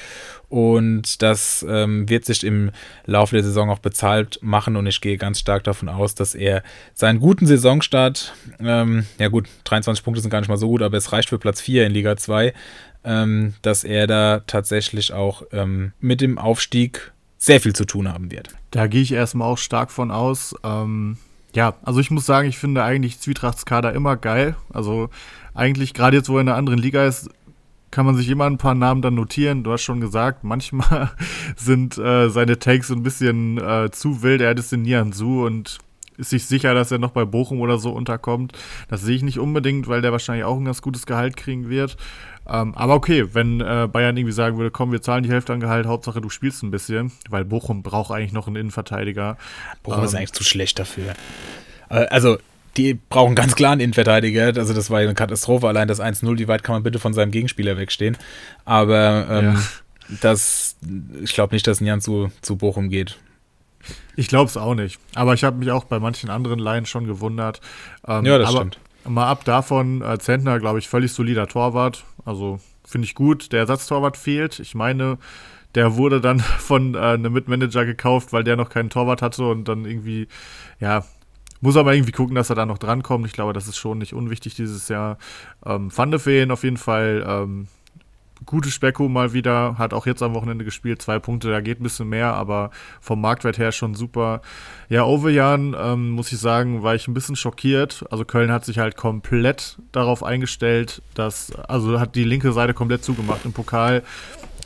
Und 0.49 1.21
das 1.21 1.65
ähm, 1.69 2.09
wird 2.09 2.25
sich 2.25 2.43
im 2.43 2.71
Laufe 3.05 3.35
der 3.35 3.45
Saison 3.45 3.69
auch 3.69 3.81
bezahlt 3.81 4.39
machen. 4.43 4.77
Und 4.77 4.87
ich 4.87 5.01
gehe 5.01 5.19
ganz 5.19 5.41
stark 5.41 5.65
davon 5.65 5.89
aus, 5.89 6.15
dass 6.15 6.35
er 6.35 6.63
seinen 6.95 7.21
guten 7.21 7.47
Saisonstart, 7.47 8.35
ähm, 8.59 9.07
ja 9.19 9.29
gut, 9.29 9.47
23 9.65 10.03
Punkte 10.03 10.23
sind 10.23 10.31
gar 10.31 10.41
nicht 10.41 10.49
mal 10.49 10.57
so 10.57 10.69
gut, 10.69 10.83
aber 10.83 10.97
es 10.97 11.13
reicht 11.13 11.29
für 11.29 11.39
Platz 11.39 11.61
4 11.61 11.87
in 11.87 11.93
Liga 11.93 12.17
2, 12.17 12.55
ähm, 13.05 13.55
dass 13.63 13.85
er 13.85 14.07
da 14.07 14.41
tatsächlich 14.47 15.13
auch 15.13 15.43
ähm, 15.53 15.93
mit 16.01 16.21
dem 16.21 16.39
Aufstieg 16.39 17.13
sehr 17.37 17.61
viel 17.61 17.75
zu 17.75 17.85
tun 17.85 18.13
haben 18.13 18.31
wird. 18.31 18.51
Da 18.71 18.87
gehe 18.87 19.03
ich 19.03 19.13
erstmal 19.13 19.49
auch 19.49 19.59
stark 19.59 19.91
von 19.91 20.11
aus. 20.11 20.55
Ähm, 20.65 21.19
ja, 21.55 21.75
also 21.83 22.01
ich 22.01 22.11
muss 22.11 22.27
sagen, 22.27 22.49
ich 22.49 22.59
finde 22.59 22.83
eigentlich 22.83 23.21
Zwietrachtskader 23.21 23.93
immer 23.93 24.17
geil. 24.17 24.57
Also 24.73 25.11
eigentlich, 25.55 25.95
gerade 25.95 26.17
jetzt, 26.17 26.29
wo 26.29 26.37
er 26.37 26.43
in 26.43 26.49
einer 26.49 26.59
anderen 26.59 26.79
Liga 26.79 27.07
ist, 27.07 27.31
kann 27.91 28.07
man 28.07 28.17
sich 28.17 28.29
immer 28.29 28.47
ein 28.47 28.59
paar 28.59 28.75
Namen 28.75 29.03
dann 29.03 29.15
notieren. 29.15 29.65
Du 29.65 29.73
hast 29.73 29.83
schon 29.83 30.01
gesagt, 30.01 30.45
manchmal 30.45 31.11
sind 31.57 31.99
äh, 31.99 32.29
seine 32.29 32.59
Takes 32.59 32.91
ein 32.91 33.03
bisschen 33.03 33.59
äh, 33.59 33.91
zu 33.91 34.23
wild. 34.23 34.41
Er 34.41 34.51
hat 34.51 34.59
es 34.59 34.73
in 34.73 34.83
Nianzu 34.83 35.43
und 35.43 35.79
ist 36.19 36.31
sich 36.31 36.47
sicher, 36.47 36.75
dass 36.75 36.91
er 36.91 36.99
noch 36.99 37.13
bei 37.13 37.25
Bochum 37.25 37.61
oder 37.61 37.79
so 37.79 37.93
unterkommt. 37.93 38.53
Das 38.89 39.03
sehe 39.03 39.17
ich 39.17 39.23
nicht 39.23 39.39
unbedingt, 39.39 39.87
weil 39.87 40.03
der 40.03 40.13
wahrscheinlich 40.13 40.45
auch 40.45 40.57
ein 40.57 40.65
ganz 40.65 40.83
gutes 40.83 41.07
Gehalt 41.07 41.37
kriegen 41.37 41.69
wird. 41.69 41.97
Ähm, 42.49 42.75
aber 42.75 42.95
okay, 42.95 43.35
wenn 43.35 43.61
äh, 43.61 43.89
Bayern 43.91 44.17
irgendwie 44.17 44.33
sagen 44.33 44.57
würde, 44.57 44.71
komm, 44.71 44.91
wir 44.91 45.01
zahlen 45.01 45.23
die 45.23 45.31
Hälfte 45.31 45.53
an 45.53 45.61
Gehalt, 45.61 45.87
Hauptsache 45.87 46.21
du 46.21 46.29
spielst 46.29 46.63
ein 46.63 46.71
bisschen, 46.71 47.13
weil 47.29 47.45
Bochum 47.45 47.83
braucht 47.83 48.11
eigentlich 48.11 48.33
noch 48.33 48.47
einen 48.47 48.57
Innenverteidiger. 48.57 49.37
Bochum 49.83 50.01
ähm, 50.01 50.07
ist 50.07 50.15
eigentlich 50.15 50.33
zu 50.33 50.45
schlecht 50.45 50.79
dafür. 50.79 51.15
Äh, 51.89 52.07
also 52.07 52.39
die 52.77 52.95
brauchen 52.95 53.35
ganz 53.35 53.55
klar 53.55 53.73
einen 53.73 53.81
Innenverteidiger. 53.81 54.53
Also 54.57 54.75
das 54.75 54.91
war 54.91 55.01
eine 55.01 55.15
Katastrophe. 55.15 55.69
Allein 55.69 55.89
das 55.89 56.01
1-0, 56.01 56.39
wie 56.39 56.49
weit 56.49 56.63
kann 56.63 56.75
man 56.75 56.83
bitte 56.83 56.99
von 56.99 57.13
seinem 57.13 57.31
Gegenspieler 57.31 57.77
wegstehen? 57.77 58.17
Aber 58.65 59.27
ähm, 59.31 59.45
ja. 59.45 59.61
das, 60.21 60.77
ich 61.23 61.35
glaube 61.35 61.55
nicht, 61.55 61.67
dass 61.67 61.81
Nian 61.81 62.01
zu, 62.01 62.31
zu 62.41 62.57
Bochum 62.57 62.89
geht. 62.89 63.19
Ich 64.17 64.29
glaube 64.29 64.49
es 64.49 64.57
auch 64.57 64.75
nicht. 64.75 64.99
Aber 65.15 65.35
ich 65.35 65.45
habe 65.45 65.57
mich 65.59 65.71
auch 65.71 65.85
bei 65.85 65.99
manchen 65.99 66.31
anderen 66.31 66.59
Laien 66.59 66.87
schon 66.87 67.07
gewundert. 67.07 67.61
Ähm, 68.07 68.25
ja, 68.25 68.39
das 68.39 68.53
stimmt. 68.53 68.79
Mal 69.05 69.27
ab 69.27 69.45
davon, 69.45 70.03
äh, 70.03 70.19
Zentner, 70.19 70.59
glaube 70.59 70.79
ich, 70.79 70.89
völlig 70.89 71.13
solider 71.13 71.47
Torwart. 71.47 72.05
Also 72.25 72.61
finde 72.85 73.07
ich 73.07 73.15
gut. 73.15 73.53
Der 73.53 73.61
Ersatztorwart 73.61 74.17
fehlt. 74.17 74.59
Ich 74.59 74.75
meine, 74.75 75.19
der 75.75 75.97
wurde 75.97 76.21
dann 76.21 76.41
von 76.59 76.95
äh, 76.95 76.99
einem 76.99 77.33
Mitmanager 77.33 77.85
gekauft, 77.85 78.33
weil 78.33 78.45
der 78.45 78.57
noch 78.57 78.71
keinen 78.71 78.91
Torwart 78.91 79.23
hatte 79.23 79.45
und 79.45 79.69
dann 79.69 79.85
irgendwie, 79.85 80.29
ja, 80.81 81.05
muss 81.61 81.77
aber 81.77 81.95
irgendwie 81.95 82.13
gucken, 82.13 82.35
dass 82.35 82.51
er 82.51 82.57
da 82.57 82.67
noch 82.67 82.79
drankommt. 82.79 83.27
Ich 83.27 83.33
glaube, 83.33 83.53
das 83.53 83.69
ist 83.69 83.77
schon 83.77 83.99
nicht 83.99 84.15
unwichtig 84.15 84.55
dieses 84.55 84.89
Jahr. 84.89 85.19
Ähm, 85.65 85.91
Van 85.95 86.15
auf 86.15 86.65
jeden 86.65 86.77
Fall 86.77 87.25
ähm, 87.27 87.69
gute 88.47 88.71
Specko 88.71 89.09
mal 89.09 89.33
wieder, 89.33 89.77
hat 89.79 89.93
auch 89.93 90.07
jetzt 90.07 90.23
am 90.23 90.35
Wochenende 90.35 90.65
gespielt, 90.65 91.03
zwei 91.03 91.19
Punkte, 91.19 91.51
da 91.51 91.61
geht 91.61 91.81
ein 91.81 91.83
bisschen 91.83 92.09
mehr, 92.09 92.35
aber 92.35 92.71
vom 93.01 93.21
Marktwert 93.21 93.59
her 93.59 93.73
schon 93.73 93.95
super. 93.95 94.41
Ja, 94.89 95.05
Ovejan, 95.05 95.77
ähm, 95.79 96.11
muss 96.11 96.33
ich 96.33 96.39
sagen, 96.39 96.83
war 96.83 96.95
ich 96.95 97.09
ein 97.09 97.15
bisschen 97.15 97.37
schockiert. 97.37 98.05
Also 98.11 98.25
Köln 98.25 98.53
hat 98.53 98.65
sich 98.65 98.79
halt 98.79 98.97
komplett 98.97 99.79
darauf 99.93 100.23
eingestellt, 100.23 101.03
dass, 101.15 101.53
also 101.55 102.01
hat 102.01 102.15
die 102.15 102.25
linke 102.25 102.53
Seite 102.53 102.75
komplett 102.75 103.05
zugemacht 103.05 103.45
im 103.45 103.53
Pokal. 103.53 104.03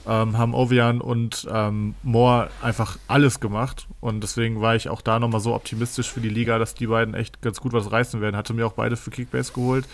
Ähm, 0.07 0.37
haben 0.37 0.55
Ovian 0.55 1.01
und 1.01 1.47
ähm, 1.51 1.95
Moore 2.03 2.51
einfach 2.61 2.99
alles 3.07 3.39
gemacht. 3.41 3.87
Und 4.01 4.23
deswegen 4.23 4.61
war 4.61 4.75
ich 4.75 4.89
auch 4.89 5.01
da 5.01 5.19
nochmal 5.19 5.41
so 5.41 5.55
optimistisch 5.55 6.11
für 6.11 6.21
die 6.21 6.29
Liga, 6.29 6.59
dass 6.59 6.75
die 6.75 6.89
beiden 6.89 7.15
echt 7.15 7.41
ganz 7.41 7.61
gut 7.61 7.73
was 7.73 7.93
reißen 7.93 8.21
werden. 8.21 8.37
Hatte 8.37 8.55
mir 8.55 8.67
auch 8.67 8.73
beide 8.73 8.97
für 8.97 9.11
Kickbase 9.11 9.53
geholt. 9.53 9.87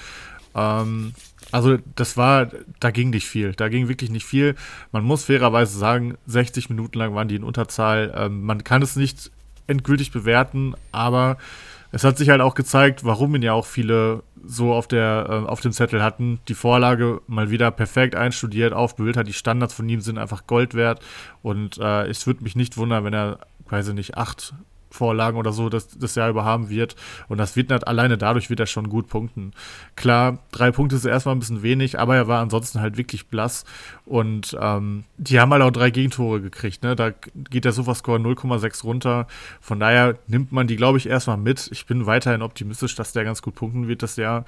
Ähm, 0.54 1.12
also 1.52 1.78
das 1.94 2.16
war, 2.16 2.50
da 2.80 2.90
ging 2.90 3.10
nicht 3.10 3.26
viel. 3.26 3.52
Da 3.52 3.68
ging 3.68 3.88
wirklich 3.88 4.10
nicht 4.10 4.26
viel. 4.26 4.54
Man 4.92 5.04
muss 5.04 5.24
fairerweise 5.24 5.78
sagen, 5.78 6.16
60 6.26 6.70
Minuten 6.70 6.98
lang 6.98 7.14
waren 7.14 7.28
die 7.28 7.36
in 7.36 7.44
Unterzahl. 7.44 8.12
Ähm, 8.16 8.42
man 8.42 8.64
kann 8.64 8.82
es 8.82 8.96
nicht 8.96 9.30
endgültig 9.66 10.10
bewerten, 10.10 10.74
aber 10.92 11.36
es 11.92 12.04
hat 12.04 12.18
sich 12.18 12.28
halt 12.28 12.40
auch 12.40 12.54
gezeigt, 12.54 13.04
warum 13.04 13.34
ihn 13.34 13.42
ja 13.42 13.52
auch 13.52 13.66
viele 13.66 14.22
so 14.44 14.72
auf, 14.72 14.88
der, 14.88 15.26
äh, 15.28 15.48
auf 15.48 15.60
dem 15.60 15.72
Zettel 15.72 16.02
hatten. 16.02 16.40
Die 16.48 16.54
Vorlage 16.54 17.20
mal 17.26 17.50
wieder 17.50 17.70
perfekt 17.70 18.14
einstudiert, 18.14 18.72
aufgebildet 18.72 19.16
hat. 19.18 19.28
Die 19.28 19.32
Standards 19.32 19.74
von 19.74 19.88
ihm 19.88 20.00
sind 20.00 20.18
einfach 20.18 20.46
Gold 20.46 20.74
wert. 20.74 21.00
Und 21.42 21.78
äh, 21.78 22.06
es 22.06 22.26
würde 22.26 22.42
mich 22.42 22.56
nicht 22.56 22.76
wundern, 22.76 23.04
wenn 23.04 23.14
er, 23.14 23.40
weiß 23.68 23.88
ich 23.88 23.94
nicht, 23.94 24.16
acht 24.16 24.54
Vorlagen 24.90 25.38
oder 25.38 25.52
so 25.52 25.68
das, 25.68 25.98
das 25.98 26.14
Jahr 26.14 26.30
über 26.30 26.44
haben 26.44 26.68
wird. 26.68 26.96
Und 27.28 27.38
das 27.38 27.56
wird 27.56 27.70
nicht, 27.70 27.86
alleine 27.86 28.18
dadurch 28.18 28.50
wird 28.50 28.60
er 28.60 28.66
schon 28.66 28.88
gut 28.88 29.08
punkten. 29.08 29.52
Klar, 29.96 30.38
drei 30.50 30.70
Punkte 30.70 30.96
ist 30.96 31.04
erstmal 31.04 31.34
ein 31.34 31.40
bisschen 31.40 31.62
wenig, 31.62 31.98
aber 31.98 32.16
er 32.16 32.28
war 32.28 32.40
ansonsten 32.40 32.80
halt 32.80 32.96
wirklich 32.96 33.28
blass. 33.28 33.64
Und 34.04 34.56
ähm, 34.60 35.04
die 35.16 35.40
haben 35.40 35.52
halt 35.52 35.62
auch 35.62 35.70
drei 35.70 35.90
Gegentore 35.90 36.40
gekriegt. 36.40 36.82
Ne? 36.82 36.96
Da 36.96 37.10
geht 37.10 37.64
der 37.64 37.72
Sofascore 37.72 38.18
0,6 38.18 38.84
runter. 38.84 39.26
Von 39.60 39.80
daher 39.80 40.16
nimmt 40.26 40.52
man 40.52 40.66
die, 40.66 40.76
glaube 40.76 40.98
ich, 40.98 41.08
erstmal 41.08 41.36
mit. 41.36 41.68
Ich 41.72 41.86
bin 41.86 42.06
weiterhin 42.06 42.42
optimistisch, 42.42 42.94
dass 42.94 43.12
der 43.12 43.24
ganz 43.24 43.42
gut 43.42 43.54
punkten 43.54 43.88
wird 43.88 44.02
das 44.02 44.16
Jahr. 44.16 44.44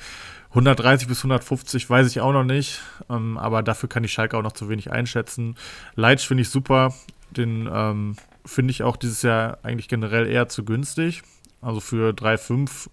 130 0.51 1.07
bis 1.07 1.19
150 1.19 1.89
weiß 1.89 2.09
ich 2.09 2.21
auch 2.21 2.33
noch 2.33 2.45
nicht, 2.45 2.81
ähm, 3.09 3.39
aber 3.39 3.63
dafür 3.63 3.89
kann 3.89 4.03
ich 4.03 4.13
Schalke 4.13 4.37
auch 4.37 4.43
noch 4.43 4.53
zu 4.53 4.69
wenig 4.69 4.91
einschätzen. 4.91 5.55
Leitsch 5.95 6.27
finde 6.27 6.43
ich 6.43 6.49
super. 6.49 6.93
Den 7.31 7.69
ähm, 7.73 8.17
finde 8.45 8.71
ich 8.71 8.83
auch 8.83 8.97
dieses 8.97 9.23
Jahr 9.23 9.59
eigentlich 9.63 9.89
generell 9.89 10.27
eher 10.27 10.49
zu 10.49 10.65
günstig. 10.65 11.23
Also 11.61 11.81
für 11.81 12.13
3,5, 12.13 12.89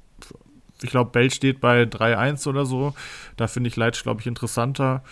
ich 0.81 0.89
glaube, 0.89 1.11
Bell 1.11 1.31
steht 1.31 1.61
bei 1.61 1.83
3,1 1.83 2.47
oder 2.47 2.65
so. 2.65 2.93
Da 3.37 3.47
finde 3.47 3.69
ich 3.69 3.75
Leitsch, 3.75 4.03
glaube 4.03 4.21
ich, 4.21 4.27
interessanter. 4.27 5.03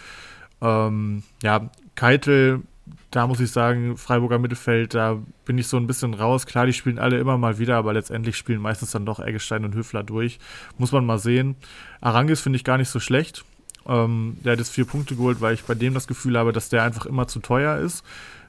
Ähm, 0.62 1.24
ja, 1.42 1.70
Keitel, 1.96 2.64
da 3.12 3.28
muss 3.28 3.40
ich 3.40 3.52
sagen, 3.52 3.98
Freiburger 3.98 4.40
Mittelfeld, 4.40 4.94
da 4.94 5.18
bin 5.46 5.58
ich 5.58 5.68
so 5.68 5.78
ein 5.78 5.88
bisschen 5.88 6.14
raus. 6.14 6.46
Klar, 6.46 6.66
die 6.66 6.74
spielen 6.74 7.00
alle 7.00 7.18
immer 7.18 7.38
mal 7.38 7.58
wieder, 7.58 7.78
aber 7.78 7.94
letztendlich 7.94 8.36
spielen 8.36 8.60
meistens 8.60 8.92
dann 8.92 9.06
doch 9.06 9.20
Eggestein 9.20 9.64
und 9.64 9.74
Höfler 9.74 10.04
durch. 10.04 10.40
Muss 10.78 10.92
man 10.92 11.06
mal 11.06 11.20
sehen. 11.20 11.56
Arangis 12.02 12.42
finde 12.42 12.58
ich 12.58 12.64
gar 12.64 12.78
nicht 12.78 12.90
so 12.90 13.00
schlecht. 13.00 13.46
Ähm, 13.88 14.38
der 14.44 14.54
hat 14.54 14.60
jetzt 14.60 14.74
vier 14.74 14.86
Punkte 14.86 15.16
geholt, 15.16 15.42
weil 15.42 15.54
ich 15.54 15.64
bei 15.64 15.76
dem 15.76 15.94
das 15.94 16.08
Gefühl 16.08 16.38
habe, 16.38 16.52
dass 16.52 16.70
der 16.70 16.84
einfach 16.84 17.06
immer 17.06 17.28
zu 17.28 17.40
teuer 17.40 17.78
ist. 17.78 18.04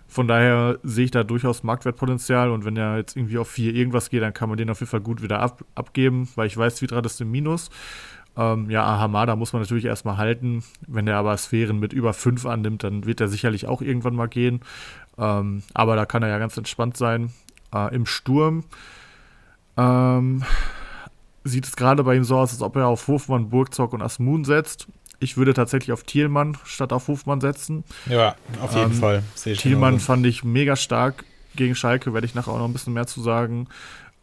Von 0.09 0.29
daher 0.29 0.79
sehe 0.83 1.07
ich 1.07 1.11
da 1.11 1.25
durchaus 1.25 1.63
Marktwertpotenzial 1.63 2.51
und 2.51 2.65
wenn 2.65 2.77
er 2.77 2.97
jetzt 2.97 3.17
irgendwie 3.17 3.39
auf 3.39 3.49
4 3.49 3.75
irgendwas 3.75 4.09
geht, 4.09 4.23
dann 4.23 4.33
kann 4.33 4.49
man 4.49 4.57
den 4.57 4.71
auf 4.71 4.81
jeden 4.81 4.91
Fall 4.91 5.01
gut 5.01 5.23
wieder 5.23 5.41
ab, 5.41 5.65
abgeben, 5.75 6.29
weil 6.37 6.47
ich 6.47 6.57
weiß, 6.57 6.81
Vidra 6.81 7.01
ist 7.01 7.21
im 7.21 7.31
Minus. 7.31 7.71
Ähm, 8.37 8.71
ja, 8.71 8.85
Hamada 8.85 9.35
muss 9.35 9.53
man 9.53 9.63
natürlich 9.63 9.87
erstmal 9.87 10.19
halten. 10.19 10.63
Wenn 10.87 11.09
er 11.09 11.17
aber 11.17 11.37
Sphären 11.37 11.79
mit 11.79 11.93
über 11.93 12.13
5 12.13 12.47
annimmt, 12.47 12.85
dann 12.85 13.07
wird 13.07 13.21
er 13.21 13.29
sicherlich 13.29 13.67
auch 13.67 13.83
irgendwann 13.83 14.15
mal 14.15 14.29
gehen. 14.29 14.61
Ähm, 15.19 15.63
aber 15.75 15.97
da 15.97 16.07
kann 16.07 16.23
er 16.23 16.29
ja 16.29 16.39
ganz 16.39 16.57
entspannt 16.57 16.97
sein. 16.97 17.31
Äh, 17.75 17.95
Im 17.95 18.07
Sturm 18.07 18.65
ähm, 19.77 20.45
sieht 21.45 21.67
es 21.67 21.77
gerade 21.77 22.05
bei 22.05 22.15
ihm 22.15 22.25
so 22.25 22.37
aus, 22.37 22.53
als 22.53 22.63
ob 22.63 22.77
er 22.77 22.89
auf 22.89 23.09
Hofmann, 23.09 23.49
Burgzock 23.49 23.93
und 23.93 24.03
Asmun 24.03 24.45
setzt. 24.45 24.87
Ich 25.19 25.37
würde 25.37 25.55
tatsächlich 25.55 25.93
auf 25.93 26.03
Thielmann 26.03 26.57
statt 26.65 26.93
auf 26.93 27.09
Hofmann 27.09 27.41
setzen. 27.41 27.85
Ja, 28.09 28.37
auf 28.61 28.75
jeden 28.75 28.93
ähm, 28.93 28.99
Fall. 28.99 29.23
Thielmann 29.35 29.95
genauso. 29.95 30.07
fand 30.07 30.27
ich 30.27 30.45
mega 30.45 30.77
stark 30.77 31.25
gegen 31.55 31.75
Schalke, 31.75 32.13
werde 32.13 32.27
ich 32.27 32.35
nachher 32.35 32.53
auch 32.53 32.59
noch 32.59 32.69
ein 32.69 32.73
bisschen 32.73 32.93
mehr 32.93 33.07
zu 33.07 33.23
sagen. 33.23 33.69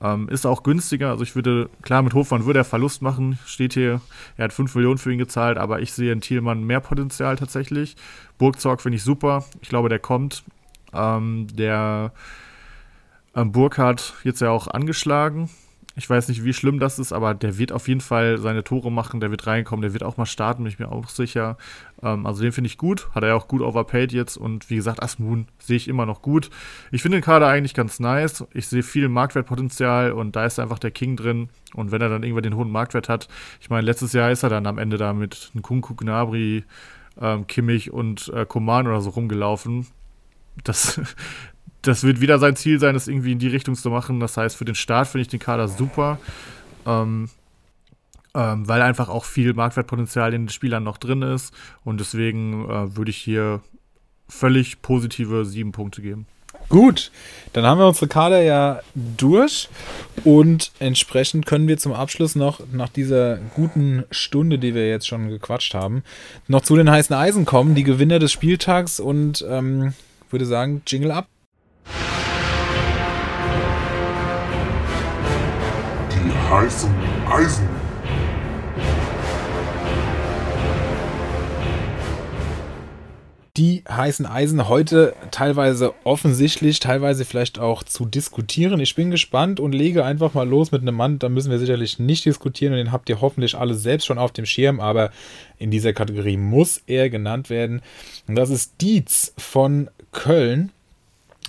Ähm, 0.01 0.27
ist 0.29 0.45
auch 0.45 0.63
günstiger. 0.63 1.09
Also 1.09 1.23
ich 1.23 1.35
würde, 1.35 1.69
klar, 1.81 2.01
mit 2.03 2.13
Hofmann 2.13 2.45
würde 2.45 2.59
er 2.59 2.65
Verlust 2.65 3.01
machen. 3.01 3.39
Steht 3.45 3.73
hier, 3.73 4.01
er 4.37 4.45
hat 4.45 4.53
5 4.53 4.75
Millionen 4.75 4.97
für 4.97 5.11
ihn 5.11 5.17
gezahlt, 5.17 5.57
aber 5.57 5.81
ich 5.81 5.93
sehe 5.93 6.11
in 6.11 6.21
Thielmann 6.21 6.63
mehr 6.63 6.81
Potenzial 6.81 7.37
tatsächlich. 7.37 7.95
Burgzorg 8.37 8.81
finde 8.81 8.97
ich 8.97 9.03
super. 9.03 9.45
Ich 9.61 9.69
glaube, 9.69 9.89
der 9.89 9.99
kommt. 9.99 10.43
Ähm, 10.93 11.47
der 11.53 12.11
ähm, 13.35 13.51
Burkhardt 13.51 14.13
jetzt 14.23 14.41
ja 14.41 14.51
auch 14.51 14.67
angeschlagen. 14.67 15.49
Ich 15.95 16.09
weiß 16.09 16.27
nicht, 16.27 16.43
wie 16.43 16.53
schlimm 16.53 16.79
das 16.79 16.97
ist, 16.97 17.13
aber 17.13 17.35
der 17.35 17.57
wird 17.59 17.71
auf 17.71 17.87
jeden 17.87 18.01
Fall 18.01 18.39
seine 18.39 18.63
Tore 18.63 18.91
machen, 18.91 19.19
der 19.19 19.29
wird 19.29 19.45
reinkommen, 19.45 19.83
der 19.83 19.93
wird 19.93 20.03
auch 20.03 20.17
mal 20.17 20.25
starten, 20.25 20.63
bin 20.63 20.71
ich 20.71 20.79
mir 20.79 20.91
auch 20.91 21.07
sicher. 21.07 21.57
Ähm, 22.01 22.25
also 22.25 22.41
den 22.41 22.51
finde 22.51 22.67
ich 22.67 22.77
gut, 22.77 23.09
hat 23.13 23.23
er 23.23 23.29
ja 23.29 23.35
auch 23.35 23.47
gut 23.47 23.61
overpaid 23.61 24.11
jetzt 24.11 24.35
und 24.35 24.69
wie 24.71 24.75
gesagt, 24.75 25.03
Asmoon 25.03 25.47
sehe 25.59 25.77
ich 25.77 25.87
immer 25.87 26.05
noch 26.07 26.21
gut. 26.23 26.49
Ich 26.91 27.03
finde 27.03 27.19
den 27.19 27.23
Kader 27.23 27.47
eigentlich 27.47 27.75
ganz 27.75 27.99
nice, 27.99 28.43
ich 28.53 28.67
sehe 28.67 28.81
viel 28.81 29.07
Marktwertpotenzial 29.07 30.13
und 30.13 30.35
da 30.35 30.45
ist 30.45 30.59
einfach 30.59 30.79
der 30.79 30.91
King 30.91 31.15
drin 31.15 31.49
und 31.75 31.91
wenn 31.91 32.01
er 32.01 32.09
dann 32.09 32.23
irgendwann 32.23 32.43
den 32.43 32.55
hohen 32.55 32.71
Marktwert 32.71 33.07
hat, 33.07 33.27
ich 33.61 33.69
meine, 33.69 33.85
letztes 33.85 34.13
Jahr 34.13 34.31
ist 34.31 34.43
er 34.43 34.49
dann 34.49 34.65
am 34.65 34.79
Ende 34.79 34.97
da 34.97 35.13
mit 35.13 35.51
Nkunku, 35.53 35.95
Gnabry, 35.95 36.63
ähm, 37.21 37.47
Kimmich 37.47 37.91
und 37.91 38.29
äh, 38.29 38.45
Koman 38.45 38.87
oder 38.87 39.01
so 39.01 39.11
rumgelaufen. 39.11 39.87
Das, 40.63 40.99
das 41.83 42.03
wird 42.03 42.21
wieder 42.21 42.39
sein 42.39 42.55
Ziel 42.55 42.79
sein, 42.79 42.95
das 42.95 43.07
irgendwie 43.07 43.33
in 43.33 43.39
die 43.39 43.47
Richtung 43.47 43.75
zu 43.75 43.89
machen. 43.89 44.19
Das 44.19 44.35
heißt, 44.37 44.55
für 44.55 44.65
den 44.65 44.75
Start 44.75 45.07
finde 45.07 45.23
ich 45.23 45.27
den 45.27 45.39
Kader 45.39 45.67
super. 45.67 46.17
Ähm, 46.85 47.29
ähm, 48.35 48.67
weil 48.67 48.81
einfach 48.81 49.09
auch 49.09 49.25
viel 49.25 49.53
Marktwertpotenzial 49.53 50.33
in 50.33 50.43
den 50.43 50.49
Spielern 50.49 50.83
noch 50.83 50.97
drin 50.97 51.21
ist. 51.21 51.53
Und 51.83 51.99
deswegen 51.99 52.67
äh, 52.69 52.95
würde 52.95 53.11
ich 53.11 53.17
hier 53.17 53.61
völlig 54.27 54.81
positive 54.81 55.45
sieben 55.45 55.71
Punkte 55.71 56.01
geben. 56.01 56.25
Gut, 56.69 57.11
dann 57.51 57.65
haben 57.65 57.79
wir 57.79 57.87
unsere 57.87 58.07
Kader 58.07 58.41
ja 58.41 58.79
durch 58.95 59.69
und 60.23 60.71
entsprechend 60.79 61.45
können 61.45 61.67
wir 61.67 61.77
zum 61.77 61.93
Abschluss 61.93 62.35
noch 62.35 62.61
nach 62.71 62.89
dieser 62.89 63.37
guten 63.55 64.05
Stunde, 64.11 64.57
die 64.57 64.73
wir 64.73 64.87
jetzt 64.87 65.07
schon 65.07 65.29
gequatscht 65.29 65.73
haben, 65.73 66.03
noch 66.47 66.61
zu 66.61 66.75
den 66.75 66.89
heißen 66.89 67.15
Eisen 67.15 67.45
kommen, 67.45 67.75
die 67.75 67.83
Gewinner 67.83 68.17
des 68.17 68.31
Spieltags 68.31 68.99
und 68.99 69.45
ähm, 69.47 69.93
würde 70.29 70.45
sagen, 70.45 70.81
Jingle 70.87 71.11
ab. 71.11 71.27
Heißen 76.53 76.93
Eisen. 77.27 77.67
Die 83.57 83.83
heißen 83.89 84.25
Eisen 84.25 84.69
heute 84.69 85.15
teilweise 85.31 85.93
offensichtlich, 86.03 86.79
teilweise 86.79 87.25
vielleicht 87.25 87.57
auch 87.57 87.81
zu 87.81 88.05
diskutieren. 88.05 88.79
Ich 88.79 88.93
bin 88.93 89.09
gespannt 89.09 89.59
und 89.59 89.73
lege 89.73 90.05
einfach 90.05 90.35
mal 90.35 90.47
los 90.47 90.71
mit 90.71 90.83
einem 90.83 90.95
Mann, 90.95 91.17
da 91.17 91.27
müssen 91.27 91.49
wir 91.49 91.57
sicherlich 91.57 91.97
nicht 91.97 92.23
diskutieren 92.25 92.73
und 92.73 92.77
den 92.77 92.91
habt 92.91 93.09
ihr 93.09 93.19
hoffentlich 93.19 93.55
alle 93.55 93.73
selbst 93.73 94.05
schon 94.05 94.19
auf 94.19 94.31
dem 94.31 94.45
Schirm, 94.45 94.79
aber 94.79 95.09
in 95.57 95.71
dieser 95.71 95.93
Kategorie 95.93 96.37
muss 96.37 96.83
er 96.85 97.09
genannt 97.09 97.49
werden. 97.49 97.81
Und 98.27 98.35
das 98.35 98.51
ist 98.51 98.79
Dietz 98.79 99.33
von 99.37 99.89
Köln. 100.11 100.71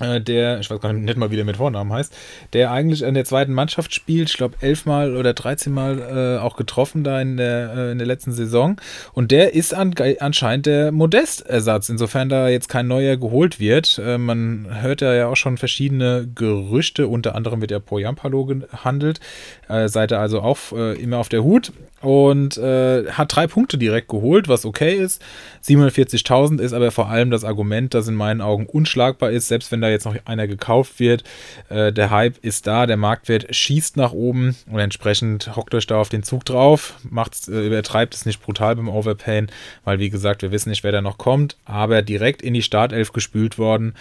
Äh, 0.01 0.21
der, 0.21 0.59
ich 0.61 0.71
weiß 0.71 0.81
gar 0.81 0.93
nicht 0.93 1.17
mal, 1.17 1.31
wie 1.31 1.37
der 1.37 1.45
mit 1.45 1.57
Vornamen 1.57 1.93
heißt, 1.93 2.13
der 2.53 2.73
eigentlich 2.73 3.03
in 3.03 3.15
der 3.15 3.25
zweiten 3.25 3.53
Mannschaft 3.53 3.95
spielt, 3.95 4.31
ich 4.31 4.37
glaube 4.37 4.57
elfmal 4.61 5.17
oder 5.17 5.35
dreizehnmal 5.35 5.99
äh, 5.99 6.43
auch 6.43 6.57
getroffen 6.57 7.05
da 7.05 7.21
in 7.21 7.37
der, 7.37 7.73
äh, 7.77 7.93
in 7.93 7.99
der 7.99 8.07
letzten 8.07 8.33
Saison. 8.33 8.81
Und 9.13 9.31
der 9.31 9.55
ist 9.55 9.73
an, 9.73 9.95
anscheinend 10.19 10.67
der 10.67 10.91
Modestersatz, 10.91 11.89
insofern 11.89 12.29
da 12.29 12.49
jetzt 12.49 12.69
kein 12.69 12.89
neuer 12.89 13.17
geholt 13.17 13.61
wird. 13.61 14.01
Äh, 14.05 14.19
man 14.19 14.67
hört 14.83 15.01
ja 15.01 15.29
auch 15.29 15.37
schon 15.37 15.59
verschiedene 15.59 16.29
Gerüchte, 16.35 17.07
unter 17.07 17.37
anderem 17.37 17.61
wird 17.61 17.71
ja 17.71 17.79
Poyampalo 17.79 18.47
gehandelt. 18.47 19.21
Äh, 19.69 19.89
seid 19.89 20.13
ihr 20.13 20.19
also 20.19 20.41
auch 20.41 20.59
äh, 20.73 21.01
immer 21.01 21.19
auf 21.19 21.29
der 21.29 21.45
Hut 21.45 21.73
und 22.05 22.59
äh, 22.59 23.07
hat 23.11 23.35
drei 23.35 23.47
Punkte 23.47 23.79
direkt 23.79 24.09
geholt, 24.09 24.49
was 24.49 24.67
okay 24.67 24.95
ist. 24.95 25.23
740.000 25.65 26.61
ist 26.61 26.75
aber 26.75 26.91
vor 26.91 27.09
allem 27.09 27.31
das 27.31 27.45
Argument, 27.45 27.95
das 27.95 28.09
in 28.09 28.15
meinen 28.15 28.41
Augen 28.43 28.67
unschlagbar 28.67 29.31
ist, 29.31 29.49
selbst 29.49 29.73
wenn 29.73 29.81
da 29.85 29.91
jetzt 29.91 30.05
noch 30.05 30.17
einer 30.25 30.47
gekauft 30.47 30.99
wird. 30.99 31.25
Äh, 31.69 31.93
der 31.93 32.11
Hype 32.11 32.39
ist 32.43 32.67
da, 32.67 32.87
der 32.87 32.97
Marktwert 32.97 33.55
schießt 33.55 33.97
nach 33.97 34.13
oben 34.13 34.57
und 34.71 34.79
entsprechend 34.79 35.55
hockt 35.57 35.75
euch 35.75 35.87
da 35.87 36.01
auf 36.01 36.09
den 36.09 36.23
Zug 36.23 36.45
drauf, 36.45 36.95
macht's, 37.09 37.49
äh, 37.49 37.67
übertreibt 37.67 38.15
es 38.15 38.27
nicht 38.27 38.43
brutal 38.43 38.77
beim 38.77 38.89
Overpayen, 38.89 39.51
weil 39.85 39.99
wie 39.99 40.11
gesagt, 40.11 40.43
wir 40.43 40.53
wissen 40.53 40.71
nicht, 40.71 40.85
wer 40.85 40.93
da 40.93 41.03
noch 41.03 41.19
kommt, 41.19 41.57
aber 41.65 42.03
direkt 42.03 42.43
in 42.43 42.55
die 42.55 42.63
Startelf 42.63 43.13
gespült 43.13 43.59
worden. 43.59 43.95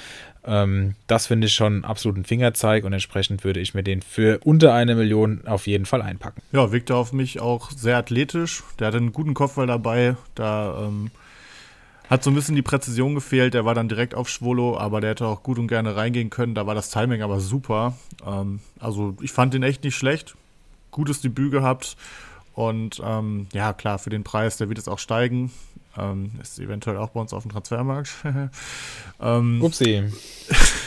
Ähm, 0.46 0.96
das 1.08 1.28
finde 1.28 1.48
ich 1.48 1.54
schon 1.54 1.86
absolut 1.86 2.18
ein 2.18 2.26
Fingerzeig 2.26 2.84
und 2.84 2.94
entsprechend 2.94 3.44
würde 3.44 3.60
ich 3.60 3.74
mir 3.74 3.84
den 3.84 4.02
für 4.02 4.40
unter 4.44 4.74
eine 4.74 4.96
Million 4.96 5.42
auf 5.46 5.68
jeden 5.68 5.86
Fall 5.86 6.02
einpacken. 6.02 6.42
Ja, 6.52 6.72
wirkte 6.72 6.96
auf 6.96 7.14
mich 7.14 7.40
auch 7.40 7.72
sehr 7.72 7.98
athletisch. 7.98 8.64
Der 8.80 8.88
hatte 8.88 8.98
einen 8.98 9.14
guten 9.14 9.34
Kopfball 9.34 9.68
dabei. 9.68 10.16
Da 10.36 10.88
ähm, 10.88 11.12
Hat 12.10 12.24
so 12.24 12.30
ein 12.30 12.36
bisschen 12.36 12.56
die 12.56 12.62
Präzision 12.62 13.16
gefehlt, 13.16 13.54
der 13.54 13.66
war 13.66 13.74
dann 13.74 13.90
direkt 13.90 14.14
auf 14.14 14.30
Schwolo, 14.30 14.78
aber 14.78 15.02
der 15.02 15.12
hätte 15.12 15.26
auch 15.26 15.42
gut 15.42 15.58
und 15.58 15.68
gerne 15.68 15.96
reingehen 15.96 16.30
können. 16.30 16.54
Da 16.54 16.68
war 16.68 16.76
das 16.76 16.90
Timing 16.90 17.22
aber 17.22 17.40
super. 17.40 17.98
Ähm, 18.26 18.60
also 18.80 19.16
ich 19.22 19.32
fand 19.32 19.54
ihn 19.56 19.64
echt 19.64 19.84
nicht 19.84 19.96
schlecht. 19.96 20.36
Gutes 20.92 21.22
Debüt 21.22 21.52
gehabt. 21.52 21.96
Und 22.54 23.02
ähm, 23.04 23.48
ja, 23.54 23.74
klar, 23.74 23.98
für 24.00 24.10
den 24.10 24.24
Preis, 24.24 24.58
der 24.58 24.70
wird 24.70 24.78
jetzt 24.78 24.90
auch 24.90 25.00
steigen. 25.00 25.52
Ähm, 25.98 26.32
ist 26.42 26.60
eventuell 26.60 26.98
auch 26.98 27.10
bei 27.10 27.20
uns 27.20 27.34
auf 27.34 27.44
dem 27.44 27.52
Transfermarkt. 27.52 28.10
ähm, 29.22 29.62
Upsi. 29.62 30.04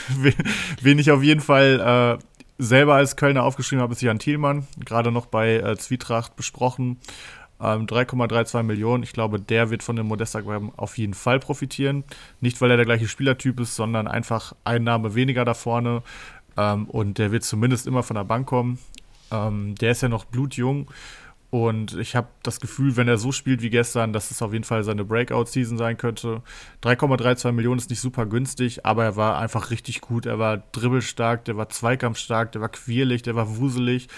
wen 0.83 0.99
ich 0.99 1.11
auf 1.11 1.23
jeden 1.23 1.41
Fall 1.41 2.19
äh, 2.21 2.25
selber 2.59 2.95
als 2.95 3.17
Kölner 3.17 3.43
aufgeschrieben 3.43 3.83
habe, 3.83 3.93
ist 3.93 4.03
Jan 4.03 4.19
Thielmann. 4.19 4.67
Gerade 4.85 5.12
noch 5.12 5.27
bei 5.27 5.57
äh, 5.57 5.77
Zwietracht 5.77 6.37
besprochen. 6.37 6.99
Ähm, 7.61 7.87
3,32 7.87 8.63
Millionen. 8.63 9.03
Ich 9.03 9.13
glaube, 9.13 9.41
der 9.41 9.71
wird 9.71 9.83
von 9.83 9.97
dem 9.97 10.07
Modesta-Graben 10.07 10.73
auf 10.77 10.99
jeden 10.99 11.15
Fall 11.15 11.39
profitieren. 11.39 12.05
Nicht, 12.41 12.61
weil 12.61 12.71
er 12.71 12.77
der 12.77 12.87
gleiche 12.87 13.09
Spielertyp 13.09 13.61
ist, 13.61 13.77
sondern 13.77 14.09
einfach 14.09 14.55
Einnahme 14.65 15.15
weniger 15.15 15.45
da 15.45 15.55
vorne. 15.55 16.03
Ähm, 16.57 16.87
und 16.87 17.19
der 17.19 17.33
wird 17.33 17.45
zumindest 17.45 17.87
immer 17.87 18.03
von 18.03 18.17
der 18.17 18.25
Bank 18.25 18.47
kommen. 18.47 18.79
Ähm, 19.31 19.75
der 19.77 19.93
ist 19.93 20.03
ja 20.03 20.09
noch 20.09 20.25
blutjung. 20.25 20.89
Und 21.51 21.95
ich 21.95 22.17
habe 22.17 22.29
das 22.43 22.61
Gefühl, 22.61 22.97
wenn 22.97 23.09
er 23.09 23.19
so 23.19 23.31
spielt 23.31 23.63
wie 23.63 23.71
gestern, 23.71 24.13
dass 24.13 24.31
es 24.31 24.43
auf 24.43 24.53
jeden 24.53 24.65
Fall 24.65 24.83
seine 24.83 25.05
Breakout-Season 25.05 25.79
sein 25.79 25.97
könnte. 25.97 26.43
3,32 26.83 27.53
Millionen 27.53 27.79
ist 27.79 27.89
nicht 27.89 28.01
super 28.01 28.27
günstig, 28.27 28.85
aber 28.85 29.05
er 29.05 29.17
war 29.17 29.39
einfach 29.39 29.71
richtig 29.71 30.01
gut. 30.01 30.27
Er 30.27 30.39
war 30.39 30.59
dribbelstark, 30.73 31.45
der 31.45 31.57
war 31.57 31.69
zweikampfstark, 31.69 32.53
der 32.53 32.61
war 32.61 32.69
quirlig, 32.69 33.23
der 33.23 33.37
war 33.37 33.57
wuselig. 33.57 34.09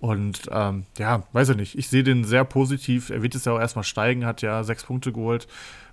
Und 0.00 0.48
ähm, 0.50 0.84
ja, 0.98 1.22
weiß 1.32 1.50
ich 1.50 1.56
nicht. 1.56 1.78
Ich 1.78 1.88
sehe 1.88 2.02
den 2.02 2.24
sehr 2.24 2.44
positiv. 2.44 3.10
Er 3.10 3.22
wird 3.22 3.34
jetzt 3.34 3.46
ja 3.46 3.52
auch 3.52 3.60
erstmal 3.60 3.84
steigen, 3.84 4.26
hat 4.26 4.42
ja 4.42 4.62
sechs 4.62 4.84
Punkte 4.84 5.12
geholt 5.12 5.46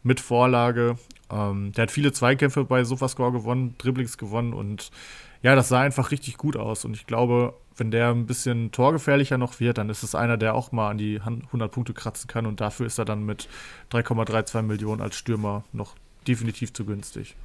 mit 0.04 0.20
Vorlage. 0.20 0.97
Ähm, 1.32 1.72
der 1.74 1.84
hat 1.84 1.91
viele 1.91 2.12
Zweikämpfe 2.12 2.66
bei 2.66 2.84
Sofascore 2.84 3.32
gewonnen, 3.32 3.76
Dribblings 3.78 4.18
gewonnen 4.18 4.54
und 4.54 4.91
ja, 5.43 5.56
das 5.56 5.70
sah 5.70 5.82
einfach 5.82 6.12
richtig 6.12 6.38
gut 6.38 6.56
aus. 6.56 6.86
Und 6.86 6.95
ich 6.95 7.08
glaube, 7.08 7.56
wenn 7.76 7.89
der 7.89 8.10
ein 8.10 8.28
bisschen 8.28 8.72
torgefährlicher 8.72 9.38
noch 9.38 9.60
wird, 9.60 9.78
dann 9.78 9.89
ist 9.89 10.04
es 10.04 10.14
einer, 10.14 10.38
der 10.38 10.54
auch 10.54 10.72
mal 10.72 10.89
an 10.89 10.97
die 10.97 11.20
100 11.20 11.72
Punkte 11.72 11.93
kratzen 11.93 12.28
kann. 12.28 12.45
Und 12.45 12.62
dafür 12.62 12.86
ist 12.86 12.99
er 12.99 13.06
dann 13.06 13.26
mit 13.26 13.49
3,32 13.91 14.62
Millionen 14.62 15.02
als 15.02 15.16
Stürmer 15.16 15.64
noch 15.72 15.95
definitiv 16.28 16.74
zu 16.74 16.86
günstig. 16.86 17.36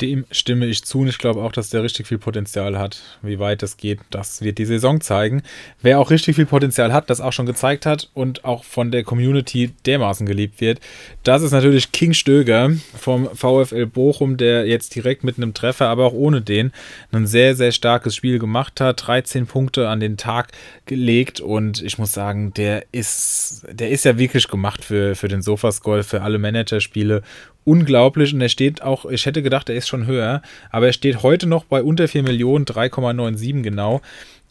Dem 0.00 0.24
stimme 0.30 0.66
ich 0.66 0.84
zu 0.84 1.00
und 1.00 1.08
ich 1.08 1.18
glaube 1.18 1.42
auch, 1.42 1.52
dass 1.52 1.70
der 1.70 1.82
richtig 1.82 2.06
viel 2.06 2.18
Potenzial 2.18 2.78
hat. 2.78 3.02
Wie 3.22 3.38
weit 3.38 3.62
das 3.62 3.76
geht, 3.76 4.00
das 4.10 4.42
wird 4.42 4.58
die 4.58 4.64
Saison 4.64 5.00
zeigen. 5.00 5.42
Wer 5.82 5.98
auch 5.98 6.10
richtig 6.10 6.36
viel 6.36 6.46
Potenzial 6.46 6.92
hat, 6.92 7.10
das 7.10 7.20
auch 7.20 7.32
schon 7.32 7.46
gezeigt 7.46 7.86
hat 7.86 8.10
und 8.14 8.44
auch 8.44 8.64
von 8.64 8.90
der 8.90 9.04
Community 9.04 9.72
dermaßen 9.86 10.26
geliebt 10.26 10.60
wird, 10.60 10.80
das 11.24 11.42
ist 11.42 11.52
natürlich 11.52 11.92
King 11.92 12.12
Stöger 12.12 12.70
vom 12.96 13.28
VfL 13.34 13.86
Bochum, 13.86 14.36
der 14.36 14.66
jetzt 14.66 14.94
direkt 14.94 15.24
mit 15.24 15.36
einem 15.36 15.54
Treffer, 15.54 15.88
aber 15.88 16.06
auch 16.06 16.12
ohne 16.12 16.40
den, 16.40 16.72
ein 17.12 17.26
sehr, 17.26 17.54
sehr 17.54 17.72
starkes 17.72 18.14
Spiel 18.14 18.38
gemacht 18.38 18.80
hat. 18.80 19.06
13 19.06 19.46
Punkte 19.46 19.88
an 19.88 20.00
den 20.00 20.16
Tag 20.16 20.52
gelegt 20.86 21.40
und 21.40 21.82
ich 21.82 21.98
muss 21.98 22.12
sagen, 22.12 22.52
der 22.54 22.84
ist, 22.92 23.66
der 23.70 23.90
ist 23.90 24.04
ja 24.04 24.18
wirklich 24.18 24.48
gemacht 24.48 24.84
für, 24.84 25.14
für 25.14 25.28
den 25.28 25.42
Sofascroll, 25.42 26.02
für 26.02 26.22
alle 26.22 26.38
Managerspiele 26.38 27.22
unglaublich 27.64 28.32
und 28.32 28.40
er 28.40 28.48
steht 28.48 28.82
auch, 28.82 29.04
ich 29.04 29.26
hätte 29.26 29.42
gedacht, 29.42 29.68
er 29.68 29.76
ist 29.76 29.88
schon 29.88 30.06
höher, 30.06 30.42
aber 30.70 30.86
er 30.86 30.92
steht 30.92 31.22
heute 31.22 31.46
noch 31.46 31.64
bei 31.64 31.82
unter 31.82 32.08
4 32.08 32.22
Millionen, 32.22 32.64
3,97 32.64 33.62
genau. 33.62 34.00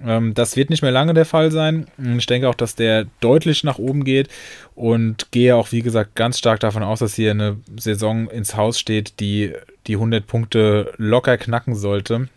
Ähm, 0.06 0.34
das 0.34 0.56
wird 0.56 0.70
nicht 0.70 0.84
mehr 0.84 0.92
lange 0.92 1.14
der 1.14 1.26
Fall 1.26 1.52
sein. 1.52 1.88
Ich 2.18 2.28
denke 2.28 2.48
auch, 2.48 2.56
dass 2.56 2.76
der 2.76 3.08
deutlich 3.20 3.64
nach 3.64 3.80
oben 3.80 4.04
geht 4.04 4.30
und 4.76 5.32
gehe 5.32 5.56
auch, 5.56 5.72
wie 5.72 5.82
gesagt, 5.82 6.16
ganz 6.16 6.38
stark 6.38 6.60
davon 6.60 6.84
aus, 6.84 7.00
dass 7.00 7.16
hier 7.16 7.32
eine 7.32 7.58
Saison 7.78 8.30
ins 8.30 8.56
Haus 8.56 8.80
steht, 8.80 9.20
die 9.20 9.54
die 9.88 9.96
100 9.96 10.28
Punkte 10.28 10.94
locker 10.98 11.38
knacken 11.38 11.76
sollte. 11.76 12.30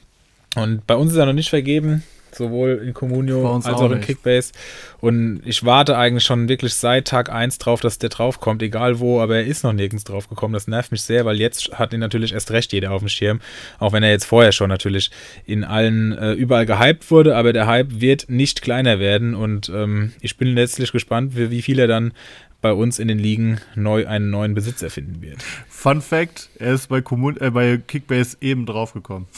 Und 0.56 0.86
bei 0.86 0.96
uns 0.96 1.12
ist 1.12 1.18
er 1.18 1.26
noch 1.26 1.32
nicht 1.32 1.50
vergeben 1.50 2.02
sowohl 2.34 2.82
in 2.84 2.94
Communio 2.94 3.54
als 3.54 3.66
auch, 3.66 3.82
auch 3.82 3.90
in 3.90 4.00
Kickbase. 4.00 4.52
Und 5.00 5.42
ich 5.44 5.64
warte 5.64 5.96
eigentlich 5.96 6.24
schon 6.24 6.48
wirklich 6.48 6.74
seit 6.74 7.08
Tag 7.08 7.30
1 7.30 7.58
drauf, 7.58 7.80
dass 7.80 7.98
der 7.98 8.10
draufkommt, 8.10 8.62
egal 8.62 9.00
wo, 9.00 9.20
aber 9.20 9.36
er 9.36 9.46
ist 9.46 9.64
noch 9.64 9.72
nirgends 9.72 10.04
drauf 10.04 10.28
gekommen. 10.28 10.54
Das 10.54 10.68
nervt 10.68 10.92
mich 10.92 11.02
sehr, 11.02 11.24
weil 11.24 11.40
jetzt 11.40 11.78
hat 11.78 11.92
ihn 11.92 12.00
natürlich 12.00 12.32
erst 12.32 12.50
recht 12.50 12.72
jeder 12.72 12.92
auf 12.92 13.00
dem 13.00 13.08
Schirm, 13.08 13.40
auch 13.78 13.92
wenn 13.92 14.02
er 14.02 14.10
jetzt 14.10 14.24
vorher 14.26 14.52
schon 14.52 14.68
natürlich 14.68 15.10
in 15.46 15.64
allen, 15.64 16.12
äh, 16.12 16.32
überall 16.32 16.66
gehypt 16.66 17.10
wurde, 17.10 17.36
aber 17.36 17.52
der 17.52 17.66
Hype 17.66 18.00
wird 18.00 18.28
nicht 18.28 18.62
kleiner 18.62 18.98
werden 18.98 19.34
und 19.34 19.68
ähm, 19.68 20.12
ich 20.20 20.36
bin 20.36 20.48
letztlich 20.48 20.92
gespannt, 20.92 21.36
wie, 21.36 21.50
wie 21.50 21.62
viel 21.62 21.78
er 21.78 21.86
dann 21.86 22.12
bei 22.60 22.72
uns 22.72 22.98
in 22.98 23.08
den 23.08 23.18
Ligen 23.18 23.60
neu 23.74 24.06
einen 24.06 24.30
neuen 24.30 24.54
Besitzer 24.54 24.90
finden 24.90 25.22
wird. 25.22 25.42
Fun 25.68 26.02
Fact: 26.02 26.50
Er 26.58 26.74
ist 26.74 26.88
bei, 26.88 27.00
Commun 27.00 27.36
äh, 27.38 27.50
bei 27.50 27.78
Kickbase 27.78 28.36
eben 28.40 28.66
draufgekommen. 28.66 29.28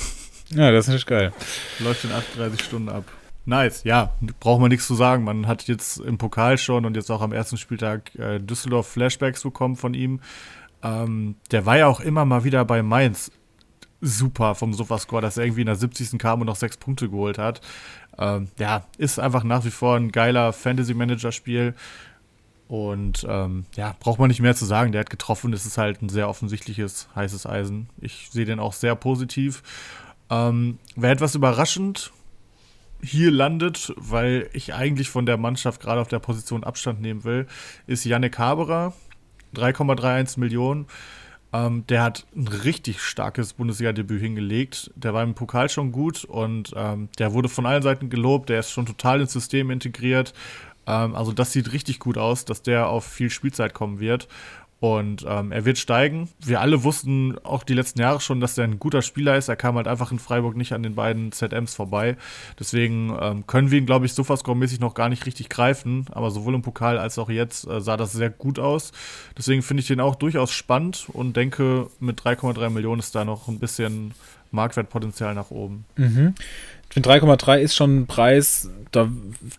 Ja, 0.55 0.70
das 0.70 0.88
ist 0.88 0.94
nicht 0.94 1.07
geil. 1.07 1.32
Läuft 1.78 2.05
in 2.05 2.12
38 2.12 2.62
Stunden 2.62 2.88
ab. 2.88 3.05
Nice, 3.44 3.82
ja, 3.84 4.12
braucht 4.38 4.61
man 4.61 4.68
nichts 4.68 4.86
zu 4.86 4.94
sagen. 4.94 5.24
Man 5.24 5.48
hat 5.48 5.66
jetzt 5.66 5.98
im 5.98 6.16
Pokal 6.16 6.59
schon 6.59 6.84
und 6.84 6.96
jetzt 6.96 7.11
auch 7.11 7.22
am 7.22 7.32
ersten 7.32 7.57
Spieltag 7.57 8.14
äh, 8.14 8.38
Düsseldorf 8.38 8.86
Flashbacks 8.86 9.42
bekommen 9.42 9.76
von 9.76 9.94
ihm. 9.94 10.20
Ähm, 10.82 11.36
der 11.50 11.66
war 11.66 11.76
ja 11.76 11.86
auch 11.86 12.00
immer 12.00 12.24
mal 12.24 12.44
wieder 12.44 12.64
bei 12.64 12.82
Mainz 12.82 13.32
super 14.00 14.55
vom 14.55 14.74
Sofascore, 14.74 15.22
dass 15.22 15.36
er 15.36 15.44
irgendwie 15.44 15.62
in 15.62 15.66
der 15.66 15.76
70. 15.76 16.18
kam 16.18 16.40
und 16.40 16.46
noch 16.46 16.57
sechs 16.57 16.76
Punkte 16.76 17.09
geholt 17.09 17.38
hat. 17.38 17.61
Ähm, 18.18 18.48
ja, 18.59 18.84
ist 18.98 19.18
einfach 19.18 19.44
nach 19.44 19.64
wie 19.64 19.70
vor 19.70 19.96
ein 19.96 20.12
geiler 20.12 20.53
Fantasy-Manager-Spiel. 20.53 21.74
Und 22.68 23.26
ähm, 23.28 23.66
ja, 23.76 23.94
braucht 24.00 24.18
man 24.18 24.28
nicht 24.28 24.40
mehr 24.40 24.57
zu 24.57 24.64
sagen. 24.64 24.92
Der 24.92 25.00
hat 25.00 25.11
getroffen. 25.11 25.53
Es 25.53 25.66
ist 25.66 25.78
halt 25.78 26.03
ein 26.03 26.09
sehr 26.09 26.28
offensichtliches 26.28 27.09
heißes 27.14 27.46
Eisen. 27.46 27.88
Ich 28.00 28.28
sehe 28.30 28.44
den 28.44 28.61
auch 28.61 28.72
sehr 28.72 28.94
positiv. 28.94 29.62
Ähm, 30.33 30.78
Wäre 30.97 31.12
etwas 31.12 31.35
überraschend 31.35 32.11
hier 33.03 33.30
landet, 33.30 33.93
weil 33.97 34.49
ich 34.53 34.72
eigentlich 34.74 35.11
von 35.11 35.26
der 35.26 35.37
Mannschaft 35.37 35.80
gerade 35.80 36.01
auf 36.01 36.09
der 36.09 36.20
Position 36.20 36.64
Abstand 36.64 37.01
nehmen 37.01 37.24
will, 37.24 37.47
ist 37.87 38.05
Yannick 38.05 38.39
Haberer, 38.39 38.95
3,31 39.55 40.41
Millionen. 40.41 40.87
Ähm, 41.53 41.85
der 41.89 42.03
hat 42.03 42.26
ein 42.35 42.49
richtig 42.49 43.03
starkes 43.03 43.53
Bundesliga-Debüt 43.53 44.22
hingelegt. 44.22 44.91
Der 44.95 45.12
war 45.12 45.22
im 45.22 45.35
Pokal 45.35 45.68
schon 45.68 45.93
gut 45.93 46.24
und 46.24 46.72
ähm, 46.76 47.11
der 47.18 47.35
wurde 47.35 47.51
von 47.51 47.66
allen 47.66 47.83
Seiten 47.83 48.09
gelobt. 48.09 48.49
Der 48.49 48.61
ist 48.61 48.70
schon 48.70 48.87
total 48.87 49.20
ins 49.20 49.33
System 49.33 49.70
integriert. 49.70 50.33
Ähm, 50.87 51.14
also 51.14 51.33
das 51.33 51.53
sieht 51.53 51.72
richtig 51.72 51.99
gut 51.99 52.16
aus, 52.16 52.45
dass 52.47 52.62
der 52.62 52.89
auf 52.89 53.05
viel 53.05 53.28
Spielzeit 53.28 53.74
kommen 53.74 54.01
wird. 54.01 54.28
Und 54.83 55.24
ähm, 55.28 55.53
er 55.53 55.64
wird 55.64 55.78
steigen. 55.78 56.28
Wir 56.45 56.61
alle 56.61 56.83
wussten 56.83 57.39
auch 57.45 57.62
die 57.62 57.72
letzten 57.72 58.01
Jahre 58.01 58.20
schon, 58.20 58.41
dass 58.41 58.59
er 58.59 58.64
ein 58.64 58.80
guter 58.80 59.01
Spieler 59.01 59.37
ist. 59.37 59.47
Er 59.47 59.55
kam 59.55 59.76
halt 59.76 59.87
einfach 59.87 60.11
in 60.11 60.18
Freiburg 60.18 60.57
nicht 60.57 60.72
an 60.72 60.83
den 60.83 60.97
beiden 60.97 61.30
ZMs 61.30 61.76
vorbei. 61.76 62.16
Deswegen 62.59 63.16
ähm, 63.20 63.47
können 63.47 63.70
wir 63.70 63.78
ihn, 63.78 63.87
glaube 63.87 64.07
ich, 64.07 64.12
Sofascore-mäßig 64.12 64.80
noch 64.80 64.95
gar 64.95 65.09
nicht 65.09 65.24
richtig 65.24 65.49
greifen. 65.49 66.07
Aber 66.11 66.33
sowohl 66.33 66.57
im 66.57 66.62
Pokal 66.62 66.99
als 66.99 67.16
auch 67.20 67.30
jetzt 67.30 67.64
äh, 67.68 67.80
sah 67.80 67.97
das 67.97 68.11
sehr 68.11 68.30
gut 68.30 68.59
aus. 68.59 68.91
Deswegen 69.39 69.62
finde 69.62 69.83
ich 69.83 69.87
den 69.87 70.01
auch 70.01 70.16
durchaus 70.16 70.51
spannend 70.51 71.07
und 71.12 71.37
denke, 71.37 71.87
mit 72.01 72.20
3,3 72.20 72.68
Millionen 72.70 72.99
ist 72.99 73.14
da 73.14 73.24
noch 73.24 73.47
ein 73.47 73.61
bisschen 73.61 74.14
Marktwertpotenzial 74.51 75.35
nach 75.37 75.53
oben. 75.53 75.85
Mhm. 75.97 76.35
Ich 76.93 76.95
finde 76.95 77.09
3,3 77.09 77.59
ist 77.61 77.74
schon 77.74 78.01
ein 78.01 78.07
Preis, 78.07 78.68
da, 78.90 79.09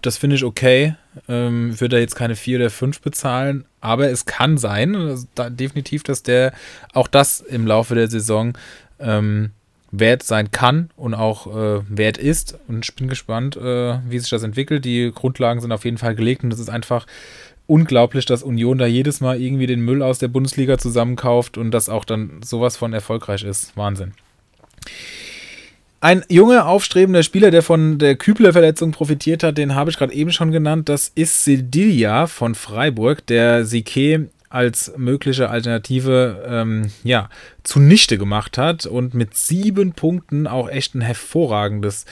das 0.04 0.18
finde 0.18 0.36
ich 0.36 0.44
okay. 0.44 0.94
Ähm, 1.28 1.80
würde 1.82 1.96
er 1.96 2.02
jetzt 2.04 2.14
keine 2.14 2.36
4 2.36 2.60
oder 2.60 2.70
5 2.70 3.02
bezahlen, 3.02 3.66
aber 3.82 4.12
es 4.12 4.28
kann 4.28 4.60
sein, 4.60 4.96
also 4.96 5.26
da, 5.34 5.50
definitiv, 5.50 6.04
dass 6.04 6.22
der 6.22 6.54
auch 6.94 7.08
das 7.08 7.42
im 7.42 7.66
Laufe 7.66 7.96
der 7.96 8.08
Saison 8.08 8.56
ähm, 9.00 9.50
wert 9.90 10.22
sein 10.22 10.52
kann 10.52 10.92
und 10.96 11.16
auch 11.16 11.48
äh, 11.48 11.82
wert 11.90 12.20
ist. 12.20 12.60
Und 12.68 12.86
ich 12.86 12.94
bin 12.94 13.08
gespannt, 13.08 13.58
äh, 13.58 13.98
wie 14.08 14.20
sich 14.20 14.30
das 14.30 14.44
entwickelt. 14.44 14.86
Die 14.86 15.12
Grundlagen 15.12 15.60
sind 15.60 15.72
auf 15.72 15.86
jeden 15.86 15.98
Fall 15.98 16.14
gelegt 16.14 16.44
und 16.44 16.54
es 16.54 16.60
ist 16.60 16.70
einfach 16.70 17.08
unglaublich, 17.66 18.28
dass 18.28 18.44
Union 18.44 18.78
da 18.78 18.86
jedes 18.86 19.22
Mal 19.22 19.42
irgendwie 19.42 19.66
den 19.66 19.82
Müll 19.82 20.04
aus 20.04 20.20
der 20.20 20.28
Bundesliga 20.28 20.78
zusammenkauft 20.78 21.58
und 21.58 21.72
das 21.72 21.90
auch 21.90 22.06
dann 22.06 22.44
sowas 22.44 22.78
von 22.78 22.94
erfolgreich 22.94 23.44
ist. 23.44 23.76
Wahnsinn. 23.76 24.14
Ein 26.04 26.26
junger, 26.28 26.68
aufstrebender 26.68 27.24
Spieler, 27.24 27.50
der 27.50 27.64
von 27.64 27.98
der 27.98 28.18
Kübler-Verletzung 28.18 28.92
profitiert 28.92 29.42
hat, 29.42 29.58
den 29.58 29.74
habe 29.74 29.90
ich 29.90 29.96
gerade 29.96 30.14
eben 30.14 30.34
schon 30.34 30.52
genannt. 30.52 30.90
Das 30.90 31.10
ist 31.16 31.46
Sedilia 31.46 32.28
von 32.28 32.56
Freiburg, 32.56 33.26
der 33.28 33.64
Sique 33.64 34.28
als 34.50 34.92
mögliche 34.98 35.50
Alternative 35.50 36.44
ähm, 36.46 36.92
ja, 37.06 37.30
zunichte 37.64 38.18
gemacht 38.18 38.58
hat 38.58 38.86
und 38.86 39.14
mit 39.14 39.36
sieben 39.36 39.94
Punkten 39.94 40.48
auch 40.48 40.70
echt 40.70 40.96
ein 40.96 41.02
hervorragendes 41.02 42.06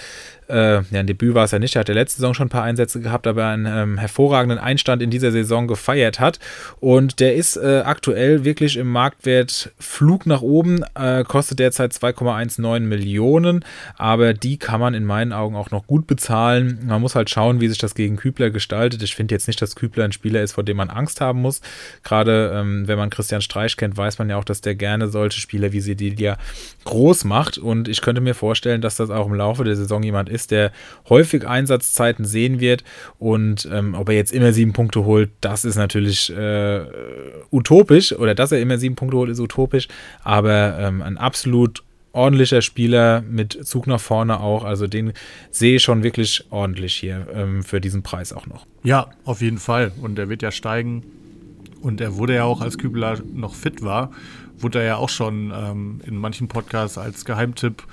äh, 0.52 0.82
ja, 0.82 1.00
ein 1.00 1.08
Debüt 1.08 1.34
war 1.34 1.46
es 1.46 1.52
ja 1.52 1.60
nicht, 1.60 1.76
er 1.76 1.82
hat 1.82 1.90
ja 1.90 1.96
letzte 1.96 2.18
Saison 2.18 2.34
schon 2.34 2.48
ein 2.48 2.52
paar 2.52 2.64
Einsätze 2.64 3.00
gehabt, 3.00 3.26
aber 3.26 3.48
einen 3.48 3.66
ähm, 3.66 3.98
hervorragenden 3.98 4.60
Einstand 4.60 5.02
in 5.02 5.10
dieser 5.10 5.32
Saison 5.32 5.68
gefeiert 5.68 6.20
hat. 6.20 6.40
Und 6.80 7.20
der 7.20 7.36
ist 7.36 7.56
äh, 7.56 7.84
aktuell 7.86 8.44
wirklich 8.44 8.78
im 8.78 8.92
Marktwert 8.92 9.72
Flug 9.80 10.26
nach 10.26 10.42
oben, 10.42 10.84
äh, 10.96 11.24
kostet 11.24 11.60
derzeit 11.60 11.94
2,19 11.94 12.82
Millionen, 12.82 13.64
aber 13.98 14.34
die 14.34 14.58
kann 14.58 14.82
man 14.82 14.94
in 14.94 15.06
meinen 15.06 15.32
Augen 15.32 15.56
auch 15.56 15.72
noch 15.72 15.88
gut 15.88 16.06
bezahlen. 16.06 16.80
Man 16.86 17.02
muss 17.02 17.16
halt 17.16 17.30
schauen, 17.30 17.62
wie 17.62 17.70
sich 17.70 17.78
das 17.78 17.96
gegen 17.96 18.18
Kübler 18.18 18.50
gestaltet. 18.50 19.02
Ich 19.04 19.16
finde 19.16 19.34
jetzt 19.34 19.48
nicht, 19.48 19.62
dass 19.62 19.76
Kübler 19.76 20.06
ein 20.06 20.12
Spieler 20.12 20.42
ist, 20.42 20.54
vor 20.54 20.64
dem 20.64 20.78
man 20.78 20.90
Angst 20.90 21.22
haben 21.22 21.42
muss. 21.42 21.62
Gerade 22.04 22.52
ähm, 22.54 22.88
wenn 22.88 22.98
man 22.98 23.10
Christian 23.10 23.42
Streich 23.42 23.78
kennt, 23.78 23.96
weiß 23.96 24.20
man 24.20 24.30
ja 24.30 24.38
auch, 24.38 24.44
dass 24.44 24.60
der 24.60 24.76
gerne 24.76 25.08
solche 25.08 25.40
Spieler 25.42 25.72
wie 25.72 25.80
Sedilia 25.80 26.38
groß 26.84 27.24
macht. 27.26 27.58
Und 27.58 27.88
ich 27.88 28.02
könnte 28.02 28.22
mir 28.22 28.36
vorstellen, 28.36 28.82
dass 28.82 28.96
das 28.96 29.10
auch 29.10 29.28
im 29.28 29.34
Laufe 29.34 29.64
der 29.64 29.76
Saison 29.76 30.04
jemand 30.04 30.30
ist, 30.30 30.42
ist, 30.42 30.52
der 30.52 30.72
häufig 31.10 31.48
Einsatzzeiten 31.48 32.26
sehen 32.26 32.60
wird. 32.60 32.84
Und 33.20 33.68
ähm, 33.72 33.94
ob 33.94 34.10
er 34.10 34.16
jetzt 34.16 34.34
immer 34.34 34.52
sieben 34.52 34.74
Punkte 34.74 35.06
holt, 35.06 35.30
das 35.42 35.66
ist 35.66 35.76
natürlich 35.76 36.36
äh, 36.36 36.82
utopisch. 37.52 38.14
Oder 38.14 38.36
dass 38.36 38.52
er 38.52 38.60
immer 38.60 38.78
sieben 38.78 38.96
Punkte 38.96 39.18
holt, 39.18 39.30
ist 39.30 39.40
utopisch. 39.40 39.88
Aber 40.24 40.78
ähm, 40.80 41.02
ein 41.02 41.18
absolut 41.18 41.84
ordentlicher 42.14 42.62
Spieler 42.62 43.22
mit 43.22 43.66
Zug 43.66 43.88
nach 43.88 44.02
vorne 44.02 44.40
auch. 44.42 44.66
Also 44.66 44.88
den 44.88 45.14
sehe 45.50 45.78
ich 45.78 45.84
schon 45.84 46.04
wirklich 46.04 46.46
ordentlich 46.50 46.96
hier 46.96 47.28
ähm, 47.34 47.64
für 47.64 47.80
diesen 47.80 48.04
Preis 48.04 48.34
auch 48.34 48.48
noch. 48.48 48.66
Ja, 48.84 49.12
auf 49.24 49.42
jeden 49.42 49.60
Fall. 49.60 49.92
Und 50.02 50.20
er 50.20 50.28
wird 50.28 50.42
ja 50.42 50.52
steigen. 50.52 51.04
Und 51.82 52.00
er 52.00 52.16
wurde 52.18 52.36
ja 52.36 52.44
auch, 52.44 52.62
als 52.62 52.78
Kübler 52.78 53.20
noch 53.34 53.56
fit 53.56 53.82
war, 53.82 54.12
wurde 54.64 54.80
er 54.80 54.86
ja 54.86 54.96
auch 54.98 55.10
schon 55.10 55.52
ähm, 55.56 56.02
in 56.06 56.16
manchen 56.16 56.48
Podcasts 56.48 56.98
als 56.98 57.26
Geheimtipp 57.26 57.84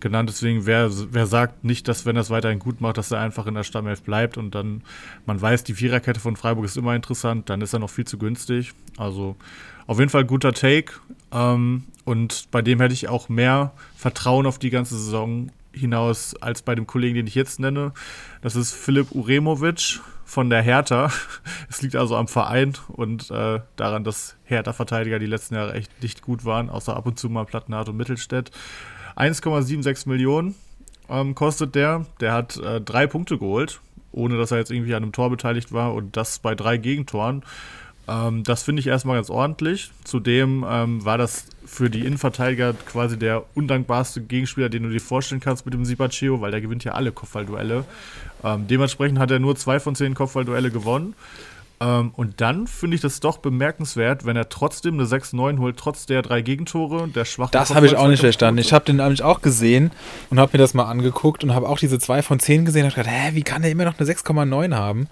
genannt. 0.00 0.28
Deswegen, 0.28 0.66
wer, 0.66 0.90
wer 1.12 1.26
sagt 1.26 1.64
nicht, 1.64 1.88
dass 1.88 2.06
wenn 2.06 2.16
er 2.16 2.22
es 2.22 2.30
weiterhin 2.30 2.58
gut 2.58 2.80
macht, 2.80 2.98
dass 2.98 3.10
er 3.10 3.20
einfach 3.20 3.46
in 3.46 3.54
der 3.54 3.64
Stammelf 3.64 4.02
bleibt 4.02 4.36
und 4.36 4.54
dann, 4.54 4.82
man 5.26 5.40
weiß, 5.40 5.64
die 5.64 5.74
Viererkette 5.74 6.20
von 6.20 6.36
Freiburg 6.36 6.64
ist 6.64 6.76
immer 6.76 6.94
interessant, 6.94 7.50
dann 7.50 7.60
ist 7.60 7.72
er 7.72 7.78
noch 7.78 7.90
viel 7.90 8.06
zu 8.06 8.18
günstig. 8.18 8.72
Also 8.96 9.36
auf 9.86 9.98
jeden 9.98 10.10
Fall 10.10 10.24
guter 10.24 10.52
Take. 10.52 10.94
Ähm, 11.32 11.84
und 12.04 12.48
bei 12.50 12.62
dem 12.62 12.80
hätte 12.80 12.94
ich 12.94 13.08
auch 13.08 13.28
mehr 13.28 13.72
Vertrauen 13.96 14.46
auf 14.46 14.58
die 14.58 14.70
ganze 14.70 14.96
Saison 14.96 15.50
hinaus 15.72 16.34
als 16.40 16.62
bei 16.62 16.74
dem 16.74 16.86
Kollegen, 16.86 17.14
den 17.14 17.26
ich 17.26 17.34
jetzt 17.34 17.60
nenne. 17.60 17.92
Das 18.42 18.56
ist 18.56 18.72
Philipp 18.72 19.12
Uremovic 19.12 20.00
von 20.28 20.50
der 20.50 20.62
Hertha. 20.62 21.10
Es 21.70 21.82
liegt 21.82 21.96
also 21.96 22.16
am 22.16 22.28
Verein 22.28 22.74
und 22.88 23.30
äh, 23.30 23.60
daran, 23.76 24.04
dass 24.04 24.36
Hertha-Verteidiger 24.44 25.18
die 25.18 25.26
letzten 25.26 25.54
Jahre 25.54 25.74
echt 25.74 26.02
nicht 26.02 26.22
gut 26.22 26.44
waren, 26.44 26.70
außer 26.70 26.94
ab 26.94 27.06
und 27.06 27.18
zu 27.18 27.28
mal 27.28 27.44
Plattenhardt 27.44 27.88
und 27.88 27.96
Mittelstädt. 27.96 28.50
1,76 29.16 30.08
Millionen 30.08 30.54
ähm, 31.08 31.34
kostet 31.34 31.74
der. 31.74 32.06
Der 32.20 32.32
hat 32.32 32.58
äh, 32.58 32.80
drei 32.80 33.06
Punkte 33.06 33.38
geholt, 33.38 33.80
ohne 34.12 34.36
dass 34.36 34.50
er 34.50 34.58
jetzt 34.58 34.70
irgendwie 34.70 34.94
an 34.94 35.02
einem 35.02 35.12
Tor 35.12 35.30
beteiligt 35.30 35.72
war 35.72 35.94
und 35.94 36.16
das 36.16 36.38
bei 36.38 36.54
drei 36.54 36.76
Gegentoren. 36.76 37.42
Ähm, 38.06 38.42
das 38.44 38.62
finde 38.62 38.80
ich 38.80 38.86
erstmal 38.86 39.16
ganz 39.16 39.30
ordentlich. 39.30 39.90
Zudem 40.04 40.64
ähm, 40.68 41.04
war 41.04 41.18
das 41.18 41.46
für 41.64 41.90
die 41.90 42.04
Innenverteidiger 42.04 42.74
quasi 42.74 43.18
der 43.18 43.44
undankbarste 43.54 44.22
Gegenspieler, 44.22 44.68
den 44.68 44.82
du 44.84 44.90
dir 44.90 45.00
vorstellen 45.00 45.40
kannst 45.40 45.64
mit 45.64 45.74
dem 45.74 45.84
Sibacheo, 45.84 46.40
weil 46.40 46.50
der 46.50 46.60
gewinnt 46.60 46.84
ja 46.84 46.92
alle 46.92 47.12
Kopfballduelle. 47.12 47.84
Ähm, 48.44 48.66
dementsprechend 48.68 49.18
hat 49.18 49.30
er 49.30 49.38
nur 49.38 49.56
zwei 49.56 49.80
von 49.80 49.94
zehn 49.94 50.14
Kopfballduelle 50.14 50.70
gewonnen. 50.70 51.14
Ähm, 51.80 52.10
und 52.16 52.40
dann 52.40 52.66
finde 52.66 52.96
ich 52.96 53.00
das 53.00 53.20
doch 53.20 53.38
bemerkenswert, 53.38 54.26
wenn 54.26 54.36
er 54.36 54.48
trotzdem 54.48 54.94
eine 54.94 55.04
6-9 55.04 55.58
holt, 55.58 55.76
trotz 55.76 56.06
der 56.06 56.22
drei 56.22 56.42
Gegentore, 56.42 57.08
der 57.08 57.24
schwachen 57.24 57.52
Das 57.52 57.74
habe 57.74 57.86
ich 57.86 57.96
auch 57.96 58.08
nicht 58.08 58.20
verstanden. 58.20 58.58
Ich 58.58 58.72
habe 58.72 58.84
den 58.84 58.96
nämlich 58.96 59.22
auch 59.22 59.42
gesehen 59.42 59.92
und 60.30 60.40
habe 60.40 60.52
mir 60.54 60.58
das 60.58 60.74
mal 60.74 60.84
angeguckt 60.84 61.44
und 61.44 61.54
habe 61.54 61.68
auch 61.68 61.78
diese 61.78 61.98
2 61.98 62.22
von 62.22 62.40
10 62.40 62.64
gesehen 62.64 62.84
und 62.84 62.94
gedacht, 62.94 63.10
hä, 63.10 63.30
wie 63.34 63.42
kann 63.42 63.62
er 63.62 63.70
immer 63.70 63.84
noch 63.84 63.98
eine 63.98 64.08
6,9 64.08 64.74
haben? 64.74 65.08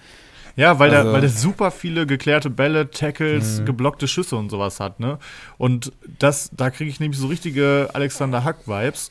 Ja, 0.56 0.78
weil, 0.78 0.90
also, 0.90 1.04
der, 1.04 1.12
weil 1.12 1.20
der 1.20 1.30
super 1.30 1.70
viele 1.70 2.06
geklärte 2.06 2.48
Bälle, 2.48 2.90
Tackles, 2.90 3.60
mhm. 3.60 3.66
geblockte 3.66 4.08
Schüsse 4.08 4.36
und 4.36 4.50
sowas 4.50 4.80
hat, 4.80 5.00
ne? 5.00 5.18
Und 5.58 5.92
das, 6.18 6.50
da 6.56 6.70
kriege 6.70 6.90
ich 6.90 6.98
nämlich 6.98 7.20
so 7.20 7.26
richtige 7.26 7.90
Alexander 7.92 8.42
Hack-Vibes. 8.42 9.10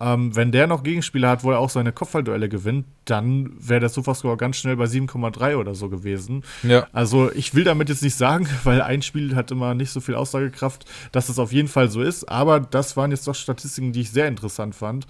Ähm, 0.00 0.34
wenn 0.36 0.52
der 0.52 0.66
noch 0.66 0.82
Gegenspieler 0.82 1.30
hat, 1.30 1.44
wo 1.44 1.50
er 1.50 1.58
auch 1.58 1.70
seine 1.70 1.92
Kopfballduelle 1.92 2.48
gewinnt, 2.48 2.86
dann 3.04 3.52
wäre 3.58 3.80
der 3.80 3.88
Sofa-Score 3.88 4.36
ganz 4.36 4.56
schnell 4.56 4.76
bei 4.76 4.84
7,3 4.84 5.56
oder 5.56 5.74
so 5.74 5.88
gewesen. 5.88 6.44
Ja. 6.62 6.86
Also 6.92 7.32
ich 7.32 7.54
will 7.54 7.64
damit 7.64 7.88
jetzt 7.88 8.02
nicht 8.02 8.14
sagen, 8.14 8.48
weil 8.64 8.80
ein 8.80 9.02
Spiel 9.02 9.34
hat 9.34 9.50
immer 9.50 9.74
nicht 9.74 9.90
so 9.90 10.00
viel 10.00 10.14
Aussagekraft, 10.14 10.84
dass 11.12 11.26
das 11.26 11.38
auf 11.38 11.52
jeden 11.52 11.68
Fall 11.68 11.90
so 11.90 12.00
ist. 12.00 12.28
Aber 12.28 12.60
das 12.60 12.96
waren 12.96 13.10
jetzt 13.10 13.26
doch 13.26 13.34
Statistiken, 13.34 13.92
die 13.92 14.02
ich 14.02 14.10
sehr 14.10 14.28
interessant 14.28 14.74
fand. 14.74 15.06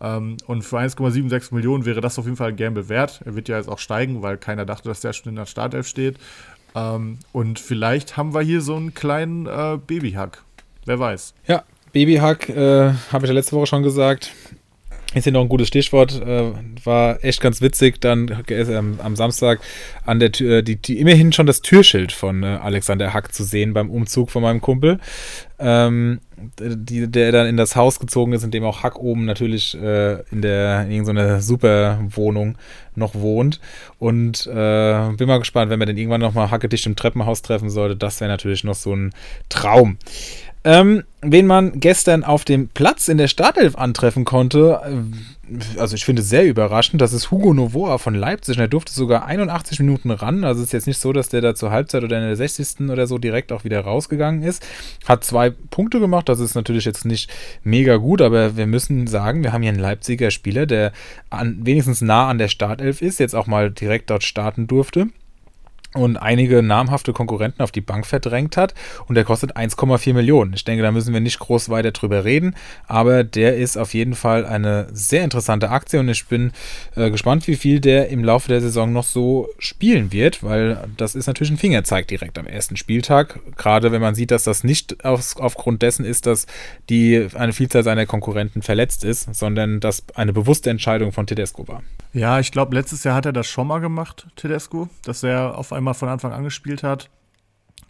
Ähm, 0.00 0.36
und 0.46 0.62
für 0.62 0.78
1,76 0.78 1.54
Millionen 1.54 1.84
wäre 1.84 2.00
das 2.00 2.18
auf 2.18 2.24
jeden 2.24 2.36
Fall 2.36 2.50
ein 2.50 2.56
Gamble 2.56 2.88
wert. 2.88 3.20
Er 3.24 3.36
wird 3.36 3.48
ja 3.48 3.58
jetzt 3.58 3.68
auch 3.68 3.78
steigen, 3.78 4.22
weil 4.22 4.38
keiner 4.38 4.66
dachte, 4.66 4.88
dass 4.88 5.00
der 5.00 5.12
schon 5.12 5.30
in 5.30 5.36
der 5.36 5.46
Startelf 5.46 5.86
steht. 5.86 6.18
Ähm, 6.74 7.18
und 7.32 7.60
vielleicht 7.60 8.16
haben 8.16 8.34
wir 8.34 8.40
hier 8.40 8.60
so 8.60 8.74
einen 8.74 8.94
kleinen 8.94 9.46
äh, 9.46 9.78
Babyhack. 9.86 10.42
Wer 10.84 10.98
weiß. 10.98 11.34
Ja, 11.46 11.62
Babyhack, 11.92 12.48
äh, 12.48 12.92
habe 13.12 13.24
ich 13.24 13.28
ja 13.28 13.34
letzte 13.34 13.56
Woche 13.56 13.66
schon 13.66 13.82
gesagt. 13.82 14.32
Ist 15.14 15.24
hier 15.24 15.32
noch 15.32 15.42
ein 15.42 15.48
gutes 15.48 15.68
Stichwort. 15.68 16.22
Äh, 16.22 16.52
war 16.84 17.22
echt 17.22 17.42
ganz 17.42 17.60
witzig, 17.60 18.00
dann 18.00 18.28
äh, 18.48 18.76
am 18.76 19.14
Samstag 19.14 19.60
an 20.06 20.18
der 20.20 20.32
Tür, 20.32 20.58
äh, 20.58 20.62
die, 20.62 20.76
die, 20.76 20.98
immerhin 20.98 21.32
schon 21.32 21.46
das 21.46 21.60
Türschild 21.60 22.12
von 22.12 22.42
äh, 22.42 22.46
Alexander 22.46 23.12
Hack 23.12 23.34
zu 23.34 23.44
sehen 23.44 23.74
beim 23.74 23.90
Umzug 23.90 24.30
von 24.30 24.42
meinem 24.42 24.62
Kumpel. 24.62 24.98
Ähm, 25.58 26.20
die, 26.58 27.06
der 27.08 27.30
dann 27.30 27.46
in 27.46 27.56
das 27.56 27.76
Haus 27.76 28.00
gezogen 28.00 28.32
ist, 28.32 28.42
in 28.42 28.50
dem 28.50 28.64
auch 28.64 28.82
Hack 28.82 28.98
oben 28.98 29.26
natürlich 29.26 29.78
äh, 29.80 30.22
in 30.30 30.40
der 30.40 30.84
in 30.84 30.90
irgendeiner 30.90 31.40
super 31.40 32.00
Wohnung 32.08 32.56
noch 32.94 33.14
wohnt. 33.14 33.60
Und 33.98 34.46
äh, 34.46 35.10
bin 35.16 35.28
mal 35.28 35.38
gespannt, 35.38 35.70
wenn 35.70 35.78
man 35.78 35.88
denn 35.88 35.98
irgendwann 35.98 36.22
nochmal 36.22 36.50
Hacke 36.50 36.68
dicht 36.68 36.86
im 36.86 36.96
Treppenhaus 36.96 37.42
treffen 37.42 37.68
sollte. 37.68 37.96
Das 37.96 38.20
wäre 38.20 38.30
natürlich 38.30 38.64
noch 38.64 38.74
so 38.74 38.94
ein 38.96 39.12
Traum. 39.50 39.98
Ähm, 40.64 41.02
wen 41.22 41.46
man 41.46 41.80
gestern 41.80 42.22
auf 42.22 42.44
dem 42.44 42.68
Platz 42.68 43.08
in 43.08 43.18
der 43.18 43.26
Startelf 43.26 43.76
antreffen 43.76 44.24
konnte, 44.24 44.80
äh, 44.84 45.78
also 45.78 45.96
ich 45.96 46.04
finde 46.04 46.22
es 46.22 46.28
sehr 46.28 46.46
überraschend, 46.46 47.02
das 47.02 47.12
ist 47.12 47.32
Hugo 47.32 47.52
Novoa 47.52 47.98
von 47.98 48.14
Leipzig. 48.14 48.56
Und 48.56 48.62
er 48.62 48.68
durfte 48.68 48.92
sogar 48.92 49.26
81 49.26 49.80
Minuten 49.80 50.12
ran. 50.12 50.44
Also 50.44 50.60
es 50.60 50.68
ist 50.68 50.72
jetzt 50.72 50.86
nicht 50.86 51.00
so, 51.00 51.12
dass 51.12 51.28
der 51.28 51.40
da 51.40 51.54
zur 51.56 51.72
Halbzeit 51.72 52.04
oder 52.04 52.18
in 52.18 52.26
der 52.26 52.36
60. 52.36 52.88
oder 52.90 53.08
so 53.08 53.18
direkt 53.18 53.50
auch 53.50 53.64
wieder 53.64 53.80
rausgegangen 53.80 54.42
ist. 54.42 54.64
Hat 55.06 55.24
zwei 55.24 55.50
Punkte 55.50 55.98
gemacht. 55.98 56.28
Das 56.28 56.38
ist 56.38 56.54
natürlich 56.54 56.84
jetzt 56.84 57.04
nicht 57.04 57.28
mega 57.64 57.96
gut, 57.96 58.22
aber 58.22 58.56
wir 58.56 58.66
müssen 58.66 59.06
sagen, 59.08 59.42
wir 59.42 59.52
haben 59.52 59.62
hier 59.62 59.72
einen 59.72 59.80
Leipziger 59.80 60.30
Spieler, 60.30 60.66
der 60.66 60.92
an, 61.28 61.58
wenigstens 61.62 62.02
nah 62.02 62.28
an 62.28 62.38
der 62.38 62.48
Startelf 62.48 63.02
ist, 63.02 63.18
jetzt 63.18 63.34
auch 63.34 63.48
mal 63.48 63.70
direkt 63.70 64.10
dort 64.10 64.22
starten 64.22 64.68
durfte 64.68 65.08
und 65.94 66.16
einige 66.16 66.62
namhafte 66.62 67.12
Konkurrenten 67.12 67.62
auf 67.62 67.70
die 67.70 67.80
Bank 67.80 68.06
verdrängt 68.06 68.56
hat. 68.56 68.74
Und 69.06 69.14
der 69.14 69.24
kostet 69.24 69.56
1,4 69.56 70.14
Millionen. 70.14 70.54
Ich 70.54 70.64
denke, 70.64 70.82
da 70.82 70.90
müssen 70.90 71.12
wir 71.12 71.20
nicht 71.20 71.38
groß 71.38 71.68
weiter 71.68 71.92
drüber 71.92 72.24
reden, 72.24 72.54
aber 72.86 73.24
der 73.24 73.56
ist 73.56 73.76
auf 73.76 73.94
jeden 73.94 74.14
Fall 74.14 74.46
eine 74.46 74.86
sehr 74.92 75.24
interessante 75.24 75.70
Aktie. 75.70 76.00
Und 76.00 76.08
ich 76.08 76.26
bin 76.26 76.52
äh, 76.96 77.10
gespannt, 77.10 77.46
wie 77.46 77.56
viel 77.56 77.80
der 77.80 78.08
im 78.08 78.24
Laufe 78.24 78.48
der 78.48 78.60
Saison 78.60 78.92
noch 78.92 79.04
so 79.04 79.48
spielen 79.58 80.12
wird, 80.12 80.42
weil 80.42 80.78
das 80.96 81.14
ist 81.14 81.26
natürlich 81.26 81.52
ein 81.52 81.58
Fingerzeig 81.58 82.08
direkt 82.08 82.38
am 82.38 82.46
ersten 82.46 82.76
Spieltag, 82.76 83.40
gerade 83.56 83.92
wenn 83.92 84.00
man 84.00 84.14
sieht, 84.14 84.30
dass 84.30 84.44
das 84.44 84.64
nicht 84.64 85.04
auf, 85.04 85.36
aufgrund 85.38 85.82
dessen 85.82 86.04
ist, 86.04 86.26
dass 86.26 86.46
die 86.88 87.28
eine 87.34 87.52
Vielzahl 87.52 87.84
seiner 87.84 88.06
Konkurrenten 88.06 88.62
verletzt 88.62 89.04
ist, 89.04 89.34
sondern 89.34 89.80
dass 89.80 90.04
eine 90.14 90.32
bewusste 90.32 90.70
Entscheidung 90.70 91.12
von 91.12 91.26
Tedesco 91.26 91.68
war. 91.68 91.82
Ja, 92.12 92.38
ich 92.40 92.52
glaube, 92.52 92.74
letztes 92.74 93.04
Jahr 93.04 93.14
hat 93.14 93.26
er 93.26 93.32
das 93.32 93.46
schon 93.46 93.66
mal 93.66 93.78
gemacht, 93.78 94.26
Tedesco, 94.36 94.88
dass 95.04 95.22
er 95.22 95.56
auf 95.56 95.72
einmal 95.72 95.94
von 95.94 96.08
Anfang 96.08 96.32
an 96.32 96.44
gespielt 96.44 96.82
hat. 96.82 97.08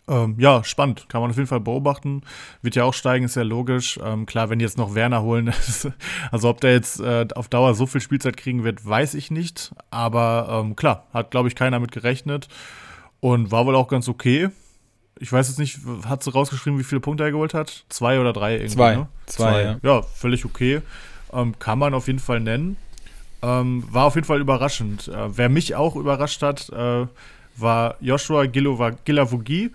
Ähm, 0.09 0.35
ja, 0.39 0.65
spannend. 0.65 1.09
Kann 1.09 1.21
man 1.21 1.31
auf 1.31 1.37
jeden 1.37 1.49
Fall 1.49 1.61
beobachten. 1.61 2.23
Wird 2.61 2.75
ja 2.75 2.85
auch 2.85 2.95
steigen, 2.95 3.25
ist 3.25 3.37
ja 3.37 3.43
logisch. 3.43 3.99
Ähm, 4.03 4.27
klar, 4.27 4.51
wenn 4.51 4.59
die 4.59 4.65
jetzt 4.65 4.79
noch 4.79 4.95
Werner 4.95 5.23
holen, 5.23 5.53
also 6.31 6.49
ob 6.49 6.61
der 6.61 6.73
jetzt 6.73 7.01
äh, 7.01 7.27
auf 7.35 7.49
Dauer 7.49 7.75
so 7.75 7.87
viel 7.87 8.01
Spielzeit 8.01 8.37
kriegen 8.37 8.65
wird, 8.65 8.85
weiß 8.85 9.15
ich 9.15 9.31
nicht. 9.31 9.73
Aber 9.91 10.63
ähm, 10.65 10.77
klar, 10.77 11.07
hat, 11.13 11.31
glaube 11.31 11.49
ich, 11.49 11.55
keiner 11.55 11.79
mit 11.79 11.93
gerechnet. 11.93 12.49
Und 13.21 13.53
war 13.53 13.67
wohl 13.67 13.77
auch 13.77 13.87
ganz 13.87 14.09
okay. 14.09 14.49
Ich 15.21 15.33
weiß 15.33 15.49
jetzt 15.49 15.59
nicht, 15.59 15.79
hat 16.09 16.25
sie 16.25 16.33
rausgeschrieben, 16.33 16.81
wie 16.81 16.85
viele 16.85 17.01
Punkte 17.01 17.23
er 17.23 17.31
geholt 17.31 17.55
hat? 17.55 17.85
Zwei 17.89 18.19
oder 18.19 18.33
drei 18.33 18.55
irgendwie? 18.55 18.75
Zwei. 18.75 18.97
Ne? 18.97 19.09
Zwei, 19.27 19.53
Zwei 19.53 19.63
ja. 19.63 19.79
ja. 19.83 20.03
völlig 20.03 20.45
okay. 20.45 20.83
Ähm, 21.33 21.57
kann 21.61 21.79
man 21.79 21.95
auf 21.95 22.09
jeden 22.09 22.19
Fall 22.19 22.41
nennen. 22.41 22.77
Ähm, 23.43 23.85
war 23.91 24.07
auf 24.07 24.15
jeden 24.15 24.27
Fall 24.27 24.41
überraschend. 24.41 25.09
Äh, 25.09 25.37
wer 25.37 25.49
mich 25.49 25.75
auch 25.75 25.97
überrascht 25.97 26.43
hat, 26.43 26.69
äh, 26.71 27.07
war 27.57 27.97
Joshua 28.01 28.47
Gilavogi. 28.47 29.73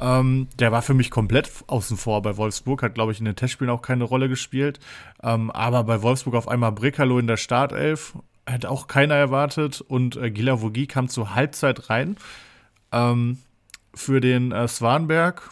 Ähm, 0.00 0.48
der 0.58 0.72
war 0.72 0.82
für 0.82 0.94
mich 0.94 1.10
komplett 1.10 1.50
außen 1.66 1.96
vor 1.96 2.22
bei 2.22 2.36
Wolfsburg, 2.36 2.82
hat, 2.82 2.94
glaube 2.94 3.12
ich, 3.12 3.20
in 3.20 3.24
den 3.24 3.36
Testspielen 3.36 3.70
auch 3.70 3.82
keine 3.82 4.04
Rolle 4.04 4.28
gespielt. 4.28 4.80
Ähm, 5.22 5.50
aber 5.50 5.84
bei 5.84 6.02
Wolfsburg 6.02 6.34
auf 6.34 6.48
einmal 6.48 6.72
Brekalo 6.72 7.18
in 7.18 7.26
der 7.26 7.36
Startelf, 7.36 8.14
hätte 8.46 8.70
auch 8.70 8.88
keiner 8.88 9.14
erwartet. 9.14 9.80
Und 9.80 10.16
äh, 10.16 10.30
Gilavogi 10.30 10.86
kam 10.86 11.08
zur 11.08 11.34
Halbzeit 11.34 11.90
rein 11.90 12.16
ähm, 12.90 13.38
für 13.94 14.20
den 14.20 14.52
äh, 14.52 14.66
Swanberg. 14.66 15.50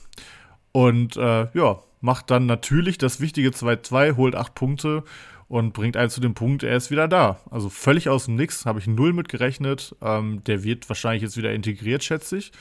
Und 0.72 1.16
äh, 1.16 1.46
ja, 1.52 1.78
macht 2.00 2.30
dann 2.30 2.46
natürlich 2.46 2.98
das 2.98 3.20
wichtige 3.20 3.50
2-2, 3.50 4.16
holt 4.16 4.34
acht 4.34 4.54
Punkte 4.54 5.04
und 5.50 5.72
bringt 5.72 5.96
einen 5.96 6.10
zu 6.10 6.20
dem 6.20 6.34
Punkt, 6.34 6.62
er 6.62 6.76
ist 6.76 6.92
wieder 6.92 7.08
da. 7.08 7.40
Also 7.50 7.70
völlig 7.70 8.08
aus 8.08 8.26
dem 8.26 8.36
Nix, 8.36 8.66
habe 8.66 8.78
ich 8.78 8.86
null 8.86 9.12
mit 9.12 9.28
gerechnet. 9.28 9.96
Ähm, 10.00 10.44
der 10.44 10.62
wird 10.62 10.88
wahrscheinlich 10.88 11.22
jetzt 11.22 11.36
wieder 11.36 11.52
integriert, 11.52 12.04
schätze 12.04 12.36
ich. 12.36 12.52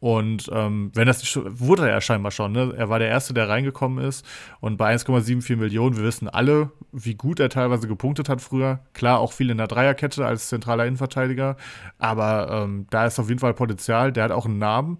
Und 0.00 0.50
ähm, 0.52 0.90
wenn 0.92 1.06
das 1.06 1.22
wurde 1.36 1.82
er 1.82 1.94
ja 1.94 2.00
scheinbar 2.00 2.32
schon, 2.32 2.50
ne? 2.50 2.74
Er 2.76 2.88
war 2.88 2.98
der 2.98 3.06
Erste, 3.08 3.32
der 3.32 3.48
reingekommen 3.48 4.04
ist. 4.04 4.26
Und 4.58 4.76
bei 4.76 4.92
1,74 4.92 5.54
Millionen, 5.54 5.96
wir 5.96 6.02
wissen 6.02 6.28
alle, 6.28 6.72
wie 6.90 7.14
gut 7.14 7.38
er 7.38 7.48
teilweise 7.48 7.86
gepunktet 7.86 8.28
hat 8.28 8.40
früher. 8.40 8.80
Klar, 8.92 9.20
auch 9.20 9.32
viel 9.32 9.48
in 9.48 9.58
der 9.58 9.68
Dreierkette 9.68 10.26
als 10.26 10.48
zentraler 10.48 10.84
Innenverteidiger. 10.84 11.56
Aber 11.98 12.48
ähm, 12.50 12.88
da 12.90 13.06
ist 13.06 13.20
auf 13.20 13.28
jeden 13.28 13.40
Fall 13.40 13.54
Potenzial. 13.54 14.10
Der 14.10 14.24
hat 14.24 14.32
auch 14.32 14.46
einen 14.46 14.58
Namen. 14.58 14.98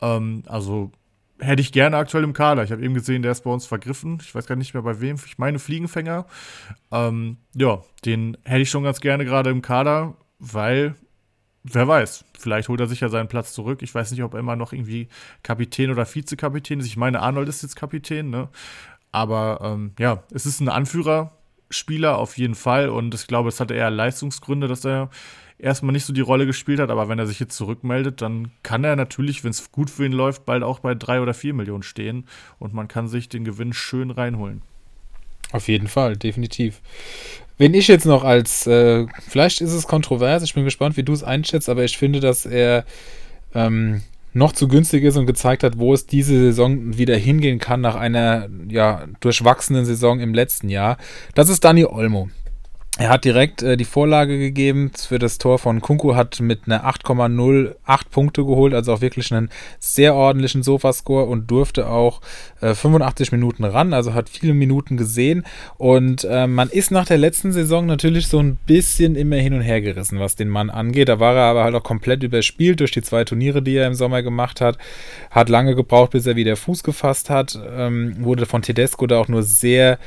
Ähm, 0.00 0.42
also 0.46 0.92
hätte 1.40 1.60
ich 1.60 1.72
gerne 1.72 1.96
aktuell 1.96 2.24
im 2.24 2.32
Kader. 2.32 2.62
Ich 2.62 2.72
habe 2.72 2.82
eben 2.82 2.94
gesehen, 2.94 3.22
der 3.22 3.32
ist 3.32 3.44
bei 3.44 3.50
uns 3.50 3.66
vergriffen. 3.66 4.18
Ich 4.22 4.34
weiß 4.34 4.46
gar 4.46 4.56
nicht 4.56 4.74
mehr 4.74 4.82
bei 4.82 5.00
wem. 5.00 5.16
Ich 5.26 5.38
meine 5.38 5.58
Fliegenfänger. 5.58 6.26
Ähm, 6.92 7.38
ja, 7.54 7.82
den 8.04 8.36
hätte 8.44 8.62
ich 8.62 8.70
schon 8.70 8.84
ganz 8.84 9.00
gerne 9.00 9.24
gerade 9.24 9.50
im 9.50 9.62
Kader, 9.62 10.14
weil 10.38 10.94
wer 11.64 11.88
weiß, 11.88 12.24
vielleicht 12.38 12.68
holt 12.68 12.80
er 12.80 12.86
sich 12.86 13.00
ja 13.00 13.08
seinen 13.08 13.28
Platz 13.28 13.52
zurück. 13.52 13.82
Ich 13.82 13.94
weiß 13.94 14.10
nicht, 14.10 14.22
ob 14.22 14.34
er 14.34 14.40
immer 14.40 14.56
noch 14.56 14.72
irgendwie 14.72 15.08
Kapitän 15.42 15.90
oder 15.90 16.06
Vizekapitän 16.06 16.80
ist. 16.80 16.86
Ich 16.86 16.96
meine, 16.96 17.20
Arnold 17.20 17.48
ist 17.48 17.62
jetzt 17.62 17.76
Kapitän, 17.76 18.30
ne? 18.30 18.48
Aber 19.10 19.60
ähm, 19.62 19.92
ja, 19.98 20.24
es 20.32 20.44
ist 20.44 20.60
ein 20.60 20.68
Anführerspieler 20.68 22.18
auf 22.18 22.36
jeden 22.36 22.54
Fall 22.54 22.88
und 22.88 23.14
ich 23.14 23.26
glaube, 23.26 23.48
es 23.48 23.60
hatte 23.60 23.74
eher 23.74 23.90
Leistungsgründe, 23.90 24.68
dass 24.68 24.84
er 24.84 25.08
erstmal 25.58 25.92
nicht 25.92 26.04
so 26.04 26.12
die 26.12 26.20
Rolle 26.20 26.46
gespielt 26.46 26.80
hat. 26.80 26.90
Aber 26.90 27.08
wenn 27.08 27.18
er 27.18 27.26
sich 27.26 27.40
jetzt 27.40 27.56
zurückmeldet, 27.56 28.22
dann 28.22 28.50
kann 28.62 28.84
er 28.84 28.96
natürlich, 28.96 29.44
wenn 29.44 29.50
es 29.50 29.70
gut 29.72 29.90
für 29.90 30.04
ihn 30.04 30.12
läuft, 30.12 30.44
bald 30.46 30.62
auch 30.62 30.80
bei 30.80 30.94
drei 30.94 31.20
oder 31.20 31.34
vier 31.34 31.54
Millionen 31.54 31.82
stehen 31.82 32.24
und 32.58 32.74
man 32.74 32.88
kann 32.88 33.08
sich 33.08 33.28
den 33.28 33.44
Gewinn 33.44 33.72
schön 33.72 34.10
reinholen. 34.10 34.62
Auf 35.52 35.68
jeden 35.68 35.88
Fall, 35.88 36.16
definitiv. 36.16 36.80
Wenn 37.58 37.74
ich 37.74 37.86
jetzt 37.86 38.06
noch 38.06 38.24
als, 38.24 38.66
äh, 38.66 39.06
vielleicht 39.28 39.60
ist 39.60 39.72
es 39.72 39.86
kontrovers, 39.86 40.42
ich 40.42 40.54
bin 40.54 40.64
gespannt, 40.64 40.96
wie 40.96 41.04
du 41.04 41.12
es 41.12 41.22
einschätzt, 41.22 41.68
aber 41.68 41.84
ich 41.84 41.96
finde, 41.96 42.18
dass 42.18 42.46
er 42.46 42.84
ähm, 43.54 44.02
noch 44.32 44.52
zu 44.52 44.66
günstig 44.66 45.04
ist 45.04 45.16
und 45.16 45.26
gezeigt 45.26 45.62
hat, 45.62 45.78
wo 45.78 45.94
es 45.94 46.06
diese 46.06 46.36
Saison 46.36 46.98
wieder 46.98 47.16
hingehen 47.16 47.60
kann 47.60 47.80
nach 47.80 47.94
einer 47.94 48.48
ja, 48.68 49.06
durchwachsenen 49.20 49.84
Saison 49.84 50.18
im 50.18 50.34
letzten 50.34 50.68
Jahr. 50.68 50.98
Das 51.34 51.48
ist 51.48 51.62
Dani 51.62 51.84
Olmo. 51.84 52.28
Er 52.96 53.08
hat 53.08 53.24
direkt 53.24 53.60
äh, 53.60 53.76
die 53.76 53.84
Vorlage 53.84 54.38
gegeben 54.38 54.92
für 54.96 55.18
das 55.18 55.38
Tor 55.38 55.58
von 55.58 55.80
Kunku, 55.80 56.14
hat 56.14 56.38
mit 56.38 56.60
einer 56.66 56.88
8,08 56.88 57.74
Punkte 58.08 58.44
geholt, 58.44 58.72
also 58.72 58.92
auch 58.92 59.00
wirklich 59.00 59.32
einen 59.32 59.50
sehr 59.80 60.14
ordentlichen 60.14 60.62
Sofascore 60.62 61.24
und 61.24 61.50
durfte 61.50 61.88
auch 61.88 62.20
äh, 62.60 62.72
85 62.72 63.32
Minuten 63.32 63.64
ran, 63.64 63.92
also 63.92 64.14
hat 64.14 64.28
viele 64.28 64.54
Minuten 64.54 64.96
gesehen. 64.96 65.44
Und 65.76 66.22
äh, 66.22 66.46
man 66.46 66.68
ist 66.68 66.92
nach 66.92 67.04
der 67.04 67.18
letzten 67.18 67.50
Saison 67.50 67.84
natürlich 67.84 68.28
so 68.28 68.38
ein 68.38 68.58
bisschen 68.64 69.16
immer 69.16 69.36
hin 69.36 69.54
und 69.54 69.62
her 69.62 69.80
gerissen, 69.80 70.20
was 70.20 70.36
den 70.36 70.48
Mann 70.48 70.70
angeht. 70.70 71.08
Da 71.08 71.18
war 71.18 71.34
er 71.34 71.46
aber 71.46 71.64
halt 71.64 71.74
auch 71.74 71.82
komplett 71.82 72.22
überspielt 72.22 72.78
durch 72.78 72.92
die 72.92 73.02
zwei 73.02 73.24
Turniere, 73.24 73.60
die 73.60 73.74
er 73.74 73.88
im 73.88 73.94
Sommer 73.94 74.22
gemacht 74.22 74.60
hat. 74.60 74.78
Hat 75.32 75.48
lange 75.48 75.74
gebraucht, 75.74 76.12
bis 76.12 76.26
er 76.26 76.36
wieder 76.36 76.54
Fuß 76.54 76.84
gefasst 76.84 77.28
hat. 77.28 77.58
Ähm, 77.76 78.14
wurde 78.20 78.46
von 78.46 78.62
Tedesco 78.62 79.08
da 79.08 79.18
auch 79.18 79.26
nur 79.26 79.42
sehr 79.42 79.98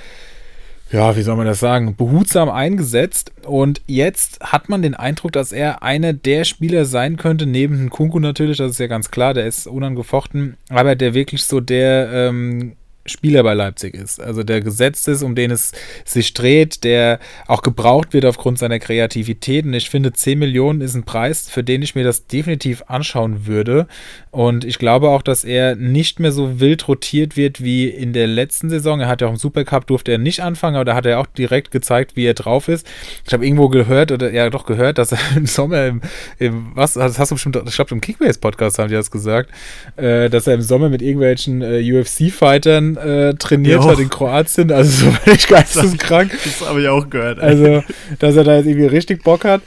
ja, 0.91 1.15
wie 1.17 1.21
soll 1.21 1.35
man 1.35 1.45
das 1.45 1.59
sagen, 1.59 1.95
behutsam 1.95 2.49
eingesetzt. 2.49 3.31
Und 3.45 3.81
jetzt 3.87 4.39
hat 4.39 4.69
man 4.69 4.81
den 4.81 4.95
Eindruck, 4.95 5.31
dass 5.33 5.51
er 5.51 5.83
einer 5.83 6.13
der 6.13 6.45
Spieler 6.45 6.85
sein 6.85 7.17
könnte, 7.17 7.45
neben 7.45 7.89
Kunku 7.89 8.19
natürlich, 8.19 8.57
das 8.57 8.71
ist 8.71 8.79
ja 8.79 8.87
ganz 8.87 9.11
klar, 9.11 9.33
der 9.33 9.47
ist 9.47 9.67
unangefochten, 9.67 10.57
aber 10.69 10.95
der 10.95 11.13
wirklich 11.13 11.43
so 11.43 11.59
der 11.59 12.09
ähm, 12.11 12.73
Spieler 13.07 13.43
bei 13.43 13.53
Leipzig 13.53 13.95
ist. 13.95 14.21
Also 14.21 14.43
der 14.43 14.61
gesetzt 14.61 15.07
ist, 15.07 15.23
um 15.23 15.35
den 15.35 15.51
es 15.51 15.71
sich 16.05 16.33
dreht, 16.33 16.83
der 16.83 17.19
auch 17.47 17.61
gebraucht 17.61 18.13
wird 18.13 18.25
aufgrund 18.25 18.59
seiner 18.59 18.79
Kreativität. 18.79 19.65
Und 19.65 19.73
ich 19.73 19.89
finde, 19.89 20.13
10 20.13 20.39
Millionen 20.39 20.81
ist 20.81 20.95
ein 20.95 21.03
Preis, 21.03 21.49
für 21.49 21.63
den 21.63 21.81
ich 21.81 21.95
mir 21.95 22.03
das 22.03 22.27
definitiv 22.27 22.83
anschauen 22.87 23.47
würde. 23.47 23.87
Und 24.31 24.65
ich 24.65 24.77
glaube 24.79 25.09
auch, 25.09 25.21
dass 25.21 25.43
er 25.43 25.75
nicht 25.75 26.19
mehr 26.19 26.31
so 26.31 26.59
wild 26.59 26.87
rotiert 26.87 27.37
wird 27.37 27.63
wie 27.63 27.87
in 27.87 28.13
der 28.13 28.27
letzten 28.27 28.69
Saison. 28.69 28.99
Er 28.99 29.07
hat 29.07 29.21
ja 29.21 29.27
auch 29.27 29.31
im 29.31 29.37
Supercup 29.37 29.87
durfte 29.87 30.11
er 30.11 30.17
nicht 30.17 30.41
anfangen, 30.41 30.75
aber 30.75 30.85
da 30.85 30.95
hat 30.95 31.05
er 31.05 31.19
auch 31.19 31.27
direkt 31.27 31.71
gezeigt, 31.71 32.15
wie 32.15 32.25
er 32.25 32.33
drauf 32.33 32.67
ist. 32.67 32.87
Ich 33.25 33.33
habe 33.33 33.45
irgendwo 33.45 33.69
gehört, 33.69 34.11
oder 34.11 34.31
ja 34.31 34.49
doch 34.49 34.65
gehört, 34.65 34.97
dass 34.97 35.11
er 35.11 35.19
im 35.35 35.45
Sommer 35.45 35.85
im, 35.85 36.01
im 36.39 36.71
was, 36.75 36.93
das 36.93 37.19
hast 37.19 37.31
du 37.31 37.35
bestimmt, 37.35 37.57
ich 37.65 37.75
glaube 37.75 37.93
im 37.93 38.01
Kickbase-Podcast 38.01 38.79
haben 38.79 38.89
die 38.89 38.95
das 38.95 39.11
gesagt, 39.11 39.49
äh, 39.95 40.29
dass 40.29 40.47
er 40.47 40.55
im 40.55 40.61
Sommer 40.61 40.89
mit 40.89 41.01
irgendwelchen 41.01 41.61
äh, 41.61 41.81
UFC-Fightern 41.91 42.96
äh, 42.97 43.33
trainiert 43.35 43.83
ja. 43.83 43.89
hat 43.89 43.99
in 43.99 44.09
Kroatien. 44.09 44.71
Also 44.71 45.05
so 45.05 45.11
völlig 45.11 45.47
geisteskrank. 45.47 46.31
Das, 46.31 46.59
das 46.59 46.67
habe 46.67 46.81
ich 46.81 46.87
auch 46.87 47.09
gehört. 47.09 47.39
Ey. 47.39 47.45
Also, 47.45 47.83
dass 48.19 48.35
er 48.35 48.43
da 48.43 48.55
jetzt 48.57 48.67
irgendwie 48.67 48.87
richtig 48.87 49.23
Bock 49.23 49.45
hat. 49.45 49.61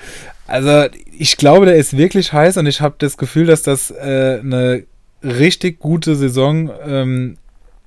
Also, 0.46 0.88
ich 1.16 1.36
glaube, 1.36 1.66
der 1.66 1.76
ist 1.76 1.96
wirklich 1.96 2.32
heiß 2.32 2.56
und 2.56 2.66
ich 2.66 2.80
habe 2.80 2.96
das 2.98 3.16
Gefühl, 3.16 3.46
dass 3.46 3.62
das 3.62 3.90
äh, 3.90 4.40
eine 4.42 4.84
richtig 5.22 5.78
gute 5.78 6.16
Saison 6.16 6.70
ähm, 6.86 7.36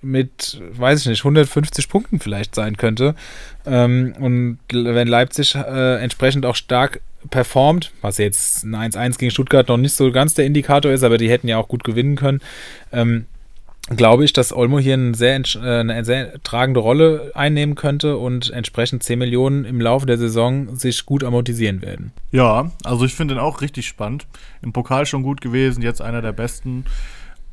mit, 0.01 0.61
weiß 0.71 1.01
ich 1.01 1.07
nicht, 1.07 1.21
150 1.21 1.89
Punkten 1.89 2.19
vielleicht 2.19 2.55
sein 2.55 2.77
könnte. 2.77 3.15
Ähm, 3.65 4.13
und 4.19 4.59
wenn 4.71 5.07
Leipzig 5.07 5.55
äh, 5.55 6.01
entsprechend 6.01 6.45
auch 6.45 6.55
stark 6.55 7.01
performt, 7.29 7.91
was 8.01 8.17
jetzt 8.17 8.63
ein 8.63 8.75
1-1 8.75 9.17
gegen 9.17 9.31
Stuttgart 9.31 9.67
noch 9.67 9.77
nicht 9.77 9.93
so 9.93 10.11
ganz 10.11 10.33
der 10.33 10.45
Indikator 10.45 10.91
ist, 10.91 11.03
aber 11.03 11.17
die 11.17 11.29
hätten 11.29 11.47
ja 11.47 11.57
auch 11.57 11.67
gut 11.67 11.83
gewinnen 11.83 12.15
können, 12.15 12.41
ähm, 12.91 13.25
glaube 13.95 14.25
ich, 14.25 14.33
dass 14.33 14.53
Olmo 14.53 14.79
hier 14.79 14.93
eine 14.93 15.15
sehr, 15.15 15.41
äh, 15.55 15.79
eine 15.79 16.05
sehr 16.05 16.41
tragende 16.43 16.79
Rolle 16.79 17.31
einnehmen 17.35 17.75
könnte 17.75 18.17
und 18.17 18.49
entsprechend 18.51 19.03
10 19.03 19.19
Millionen 19.19 19.65
im 19.65 19.81
Laufe 19.81 20.05
der 20.05 20.17
Saison 20.17 20.75
sich 20.75 21.05
gut 21.05 21.23
amortisieren 21.23 21.81
werden. 21.81 22.11
Ja, 22.31 22.71
also 22.83 23.05
ich 23.05 23.15
finde 23.15 23.35
ihn 23.35 23.39
auch 23.39 23.61
richtig 23.61 23.87
spannend. 23.87 24.27
Im 24.61 24.73
Pokal 24.73 25.05
schon 25.05 25.23
gut 25.23 25.41
gewesen, 25.41 25.81
jetzt 25.81 26.01
einer 26.01 26.21
der 26.21 26.33
besten. 26.33 26.85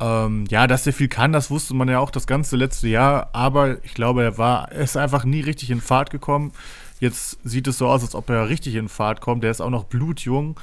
Ähm, 0.00 0.46
ja, 0.48 0.66
dass 0.66 0.86
er 0.86 0.92
viel 0.92 1.08
kann, 1.08 1.32
das 1.32 1.50
wusste 1.50 1.74
man 1.74 1.88
ja 1.88 1.98
auch 1.98 2.10
das 2.10 2.26
ganze 2.26 2.56
letzte 2.56 2.88
Jahr, 2.88 3.28
aber 3.34 3.84
ich 3.84 3.92
glaube, 3.92 4.22
er 4.22 4.38
war, 4.38 4.72
er 4.72 4.84
ist 4.84 4.96
einfach 4.96 5.24
nie 5.24 5.40
richtig 5.40 5.70
in 5.70 5.82
Fahrt 5.82 6.10
gekommen. 6.10 6.52
Jetzt 7.00 7.38
sieht 7.44 7.66
es 7.66 7.78
so 7.78 7.86
aus, 7.86 8.02
als 8.02 8.14
ob 8.14 8.28
er 8.30 8.48
richtig 8.48 8.74
in 8.74 8.88
Fahrt 8.88 9.20
kommt. 9.20 9.42
Der 9.42 9.50
ist 9.50 9.60
auch 9.60 9.70
noch 9.70 9.84
blutjung. 9.84 10.58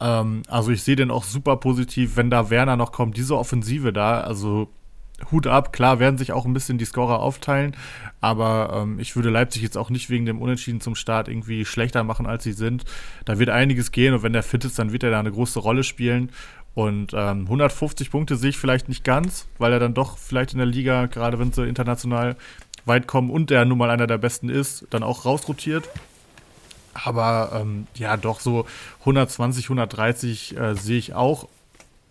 Ähm, 0.00 0.42
also 0.48 0.70
ich 0.70 0.82
sehe 0.82 0.96
den 0.96 1.10
auch 1.10 1.24
super 1.24 1.56
positiv, 1.56 2.16
wenn 2.16 2.30
da 2.30 2.50
Werner 2.50 2.76
noch 2.76 2.92
kommt, 2.92 3.16
diese 3.16 3.36
Offensive 3.36 3.92
da. 3.92 4.20
Also 4.20 4.68
Hut 5.30 5.46
ab, 5.46 5.72
klar 5.72 5.98
werden 5.98 6.18
sich 6.18 6.32
auch 6.32 6.44
ein 6.44 6.52
bisschen 6.52 6.78
die 6.78 6.84
Scorer 6.84 7.20
aufteilen, 7.20 7.76
aber 8.20 8.82
ähm, 8.82 8.98
ich 8.98 9.14
würde 9.16 9.30
Leipzig 9.30 9.62
jetzt 9.62 9.78
auch 9.78 9.90
nicht 9.90 10.10
wegen 10.10 10.26
dem 10.26 10.40
Unentschieden 10.40 10.80
zum 10.80 10.94
Start 10.94 11.28
irgendwie 11.28 11.64
schlechter 11.64 12.04
machen, 12.04 12.26
als 12.26 12.44
sie 12.44 12.52
sind. 12.52 12.84
Da 13.24 13.38
wird 13.38 13.50
einiges 13.50 13.92
gehen 13.92 14.14
und 14.14 14.22
wenn 14.22 14.32
der 14.32 14.42
fit 14.42 14.64
ist, 14.64 14.78
dann 14.78 14.92
wird 14.92 15.02
er 15.02 15.10
da 15.10 15.20
eine 15.20 15.32
große 15.32 15.58
Rolle 15.58 15.84
spielen. 15.84 16.30
Und 16.74 17.12
ähm, 17.14 17.42
150 17.42 18.10
Punkte 18.10 18.36
sehe 18.36 18.50
ich 18.50 18.58
vielleicht 18.58 18.88
nicht 18.88 19.04
ganz, 19.04 19.46
weil 19.58 19.72
er 19.72 19.78
dann 19.78 19.94
doch 19.94 20.16
vielleicht 20.16 20.52
in 20.52 20.58
der 20.58 20.66
Liga, 20.66 21.06
gerade 21.06 21.38
wenn 21.38 21.52
sie 21.52 21.66
international 21.66 22.36
weit 22.86 23.06
kommen 23.06 23.30
und 23.30 23.50
der 23.50 23.64
nun 23.64 23.78
mal 23.78 23.90
einer 23.90 24.06
der 24.06 24.18
besten 24.18 24.48
ist, 24.48 24.86
dann 24.90 25.02
auch 25.02 25.24
rausrotiert. 25.24 25.88
Aber 26.94 27.52
ähm, 27.54 27.86
ja, 27.94 28.16
doch 28.16 28.40
so 28.40 28.66
120, 29.00 29.66
130 29.66 30.56
äh, 30.56 30.74
sehe 30.74 30.98
ich 30.98 31.14
auch, 31.14 31.48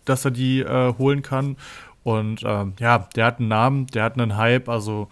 dass 0.04 0.24
er 0.24 0.30
die 0.30 0.60
äh, 0.60 0.94
holen 0.98 1.22
kann. 1.22 1.56
Und 2.04 2.42
ähm, 2.44 2.74
ja, 2.78 3.08
der 3.14 3.26
hat 3.26 3.38
einen 3.38 3.48
Namen, 3.48 3.86
der 3.88 4.04
hat 4.04 4.18
einen 4.18 4.36
Hype. 4.36 4.68
Also, 4.68 5.08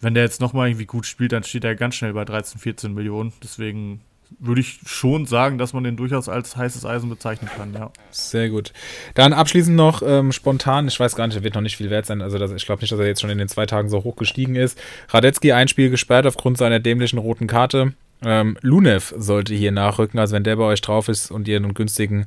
wenn 0.00 0.14
der 0.14 0.24
jetzt 0.24 0.40
nochmal 0.40 0.68
irgendwie 0.68 0.86
gut 0.86 1.06
spielt, 1.06 1.32
dann 1.32 1.44
steht 1.44 1.64
er 1.64 1.74
ganz 1.74 1.94
schnell 1.94 2.12
bei 2.12 2.24
13, 2.24 2.60
14 2.60 2.92
Millionen. 2.92 3.32
Deswegen 3.42 4.00
würde 4.38 4.60
ich 4.60 4.80
schon 4.86 5.26
sagen, 5.26 5.58
dass 5.58 5.72
man 5.72 5.84
den 5.84 5.96
durchaus 5.96 6.28
als 6.28 6.56
heißes 6.56 6.84
Eisen 6.84 7.08
bezeichnen 7.08 7.50
kann, 7.56 7.72
ja. 7.72 7.90
Sehr 8.10 8.48
gut. 8.50 8.72
Dann 9.14 9.32
abschließend 9.32 9.76
noch 9.76 10.02
ähm, 10.04 10.32
spontan, 10.32 10.88
ich 10.88 10.98
weiß 10.98 11.14
gar 11.16 11.26
nicht, 11.26 11.36
er 11.36 11.44
wird 11.44 11.54
noch 11.54 11.62
nicht 11.62 11.76
viel 11.76 11.90
wert 11.90 12.06
sein, 12.06 12.22
also 12.22 12.38
das, 12.38 12.52
ich 12.52 12.66
glaube 12.66 12.80
nicht, 12.80 12.92
dass 12.92 12.98
er 12.98 13.06
jetzt 13.06 13.20
schon 13.20 13.30
in 13.30 13.38
den 13.38 13.48
zwei 13.48 13.66
Tagen 13.66 13.88
so 13.88 14.02
hoch 14.04 14.16
gestiegen 14.16 14.56
ist. 14.56 14.80
Radetzky 15.08 15.52
ein 15.52 15.68
Spiel 15.68 15.90
gesperrt 15.90 16.26
aufgrund 16.26 16.58
seiner 16.58 16.80
dämlichen 16.80 17.18
roten 17.18 17.46
Karte. 17.46 17.92
Ähm, 18.24 18.56
Lunev 18.62 19.14
sollte 19.16 19.54
hier 19.54 19.72
nachrücken, 19.72 20.18
also 20.18 20.34
wenn 20.34 20.44
der 20.44 20.56
bei 20.56 20.64
euch 20.64 20.80
drauf 20.80 21.08
ist 21.08 21.30
und 21.30 21.46
ihr 21.46 21.56
einen 21.56 21.74
günstigen 21.74 22.24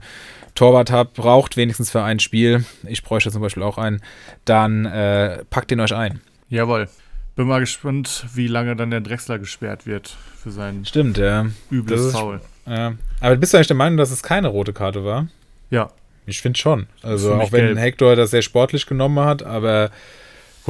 Torwart 0.57 0.91
habt, 0.91 1.13
braucht 1.13 1.55
wenigstens 1.55 1.91
für 1.91 2.03
ein 2.03 2.19
Spiel, 2.19 2.65
ich 2.87 3.03
bräuchte 3.03 3.31
zum 3.31 3.41
Beispiel 3.41 3.63
auch 3.63 3.77
einen, 3.77 4.01
dann 4.43 4.85
äh, 4.85 5.45
packt 5.49 5.71
ihn 5.71 5.79
euch 5.79 5.93
ein. 5.93 6.19
Jawohl. 6.49 6.89
Bin 7.35 7.47
mal 7.47 7.59
gespannt, 7.59 8.25
wie 8.33 8.47
lange 8.47 8.75
dann 8.75 8.89
der 8.89 9.01
Drechsler 9.01 9.37
gesperrt 9.37 9.85
wird 9.85 10.17
für 10.41 10.49
seinen 10.49 10.85
Stimmt, 10.85 11.19
ja. 11.19 11.45
übles 11.69 12.01
ist, 12.01 12.17
Foul. 12.17 12.41
Ja. 12.65 12.95
Aber 13.19 13.35
bist 13.35 13.53
du 13.53 13.57
eigentlich 13.57 13.67
der 13.67 13.75
Meinung, 13.75 13.97
dass 13.97 14.09
es 14.09 14.23
keine 14.23 14.47
rote 14.47 14.73
Karte 14.73 15.05
war? 15.05 15.27
Ja. 15.69 15.91
Ich 16.25 16.41
finde 16.41 16.57
schon. 16.57 16.87
Also 17.03 17.35
auch 17.35 17.51
wenn 17.51 17.65
gelb. 17.65 17.77
Hector 17.77 18.15
das 18.15 18.31
sehr 18.31 18.41
sportlich 18.41 18.87
genommen 18.87 19.19
hat, 19.23 19.43
aber 19.43 19.91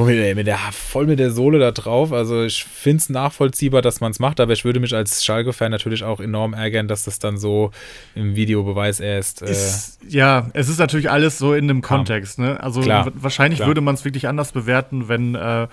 mit, 0.06 0.36
mit 0.36 0.46
der, 0.46 0.58
voll 0.72 1.06
mit 1.06 1.18
der 1.18 1.30
Sohle 1.30 1.58
da 1.58 1.72
drauf. 1.72 2.12
Also 2.12 2.44
ich 2.44 2.64
finde 2.64 2.98
es 2.98 3.08
nachvollziehbar, 3.08 3.82
dass 3.82 4.00
man 4.00 4.12
es 4.12 4.18
macht, 4.18 4.40
aber 4.40 4.52
ich 4.52 4.64
würde 4.64 4.80
mich 4.80 4.94
als 4.94 5.24
Schalke-Fan 5.24 5.70
natürlich 5.70 6.04
auch 6.04 6.20
enorm 6.20 6.54
ärgern, 6.54 6.88
dass 6.88 7.04
das 7.04 7.18
dann 7.18 7.38
so 7.38 7.70
im 8.14 8.36
Videobeweis 8.36 9.00
erst. 9.00 9.42
Äh, 9.42 9.50
ist, 9.50 9.98
ja, 10.08 10.48
es 10.54 10.68
ist 10.68 10.78
natürlich 10.78 11.10
alles 11.10 11.38
so 11.38 11.54
in 11.54 11.68
dem 11.68 11.82
Kontext. 11.82 12.38
Ne? 12.38 12.62
Also 12.62 12.80
Klar, 12.80 13.10
wahrscheinlich 13.14 13.58
klar. 13.58 13.68
würde 13.68 13.80
man 13.80 13.94
es 13.94 14.04
wirklich 14.04 14.28
anders 14.28 14.52
bewerten, 14.52 15.08
wenn 15.08 15.34
äh, 15.34 15.66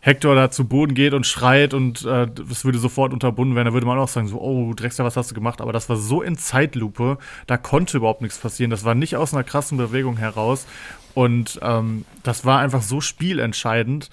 Hector 0.00 0.34
da 0.34 0.50
zu 0.50 0.66
Boden 0.66 0.94
geht 0.94 1.12
und 1.12 1.26
schreit 1.26 1.74
und 1.74 2.04
äh, 2.04 2.26
es 2.50 2.64
würde 2.64 2.78
sofort 2.78 3.12
unterbunden 3.12 3.54
werden. 3.54 3.66
Da 3.66 3.72
würde 3.74 3.86
man 3.86 3.98
auch 3.98 4.08
sagen, 4.08 4.28
so, 4.28 4.40
oh, 4.40 4.72
Drexler, 4.74 5.04
was 5.04 5.16
hast 5.16 5.30
du 5.30 5.34
gemacht? 5.34 5.60
Aber 5.60 5.72
das 5.72 5.88
war 5.88 5.96
so 5.96 6.22
in 6.22 6.38
Zeitlupe, 6.38 7.18
da 7.46 7.58
konnte 7.58 7.98
überhaupt 7.98 8.22
nichts 8.22 8.38
passieren. 8.38 8.70
Das 8.70 8.84
war 8.84 8.94
nicht 8.94 9.16
aus 9.16 9.34
einer 9.34 9.44
krassen 9.44 9.76
Bewegung 9.76 10.16
heraus. 10.16 10.66
Und 11.14 11.58
ähm, 11.62 12.04
das 12.22 12.44
war 12.44 12.60
einfach 12.60 12.82
so 12.82 13.00
spielentscheidend. 13.00 14.10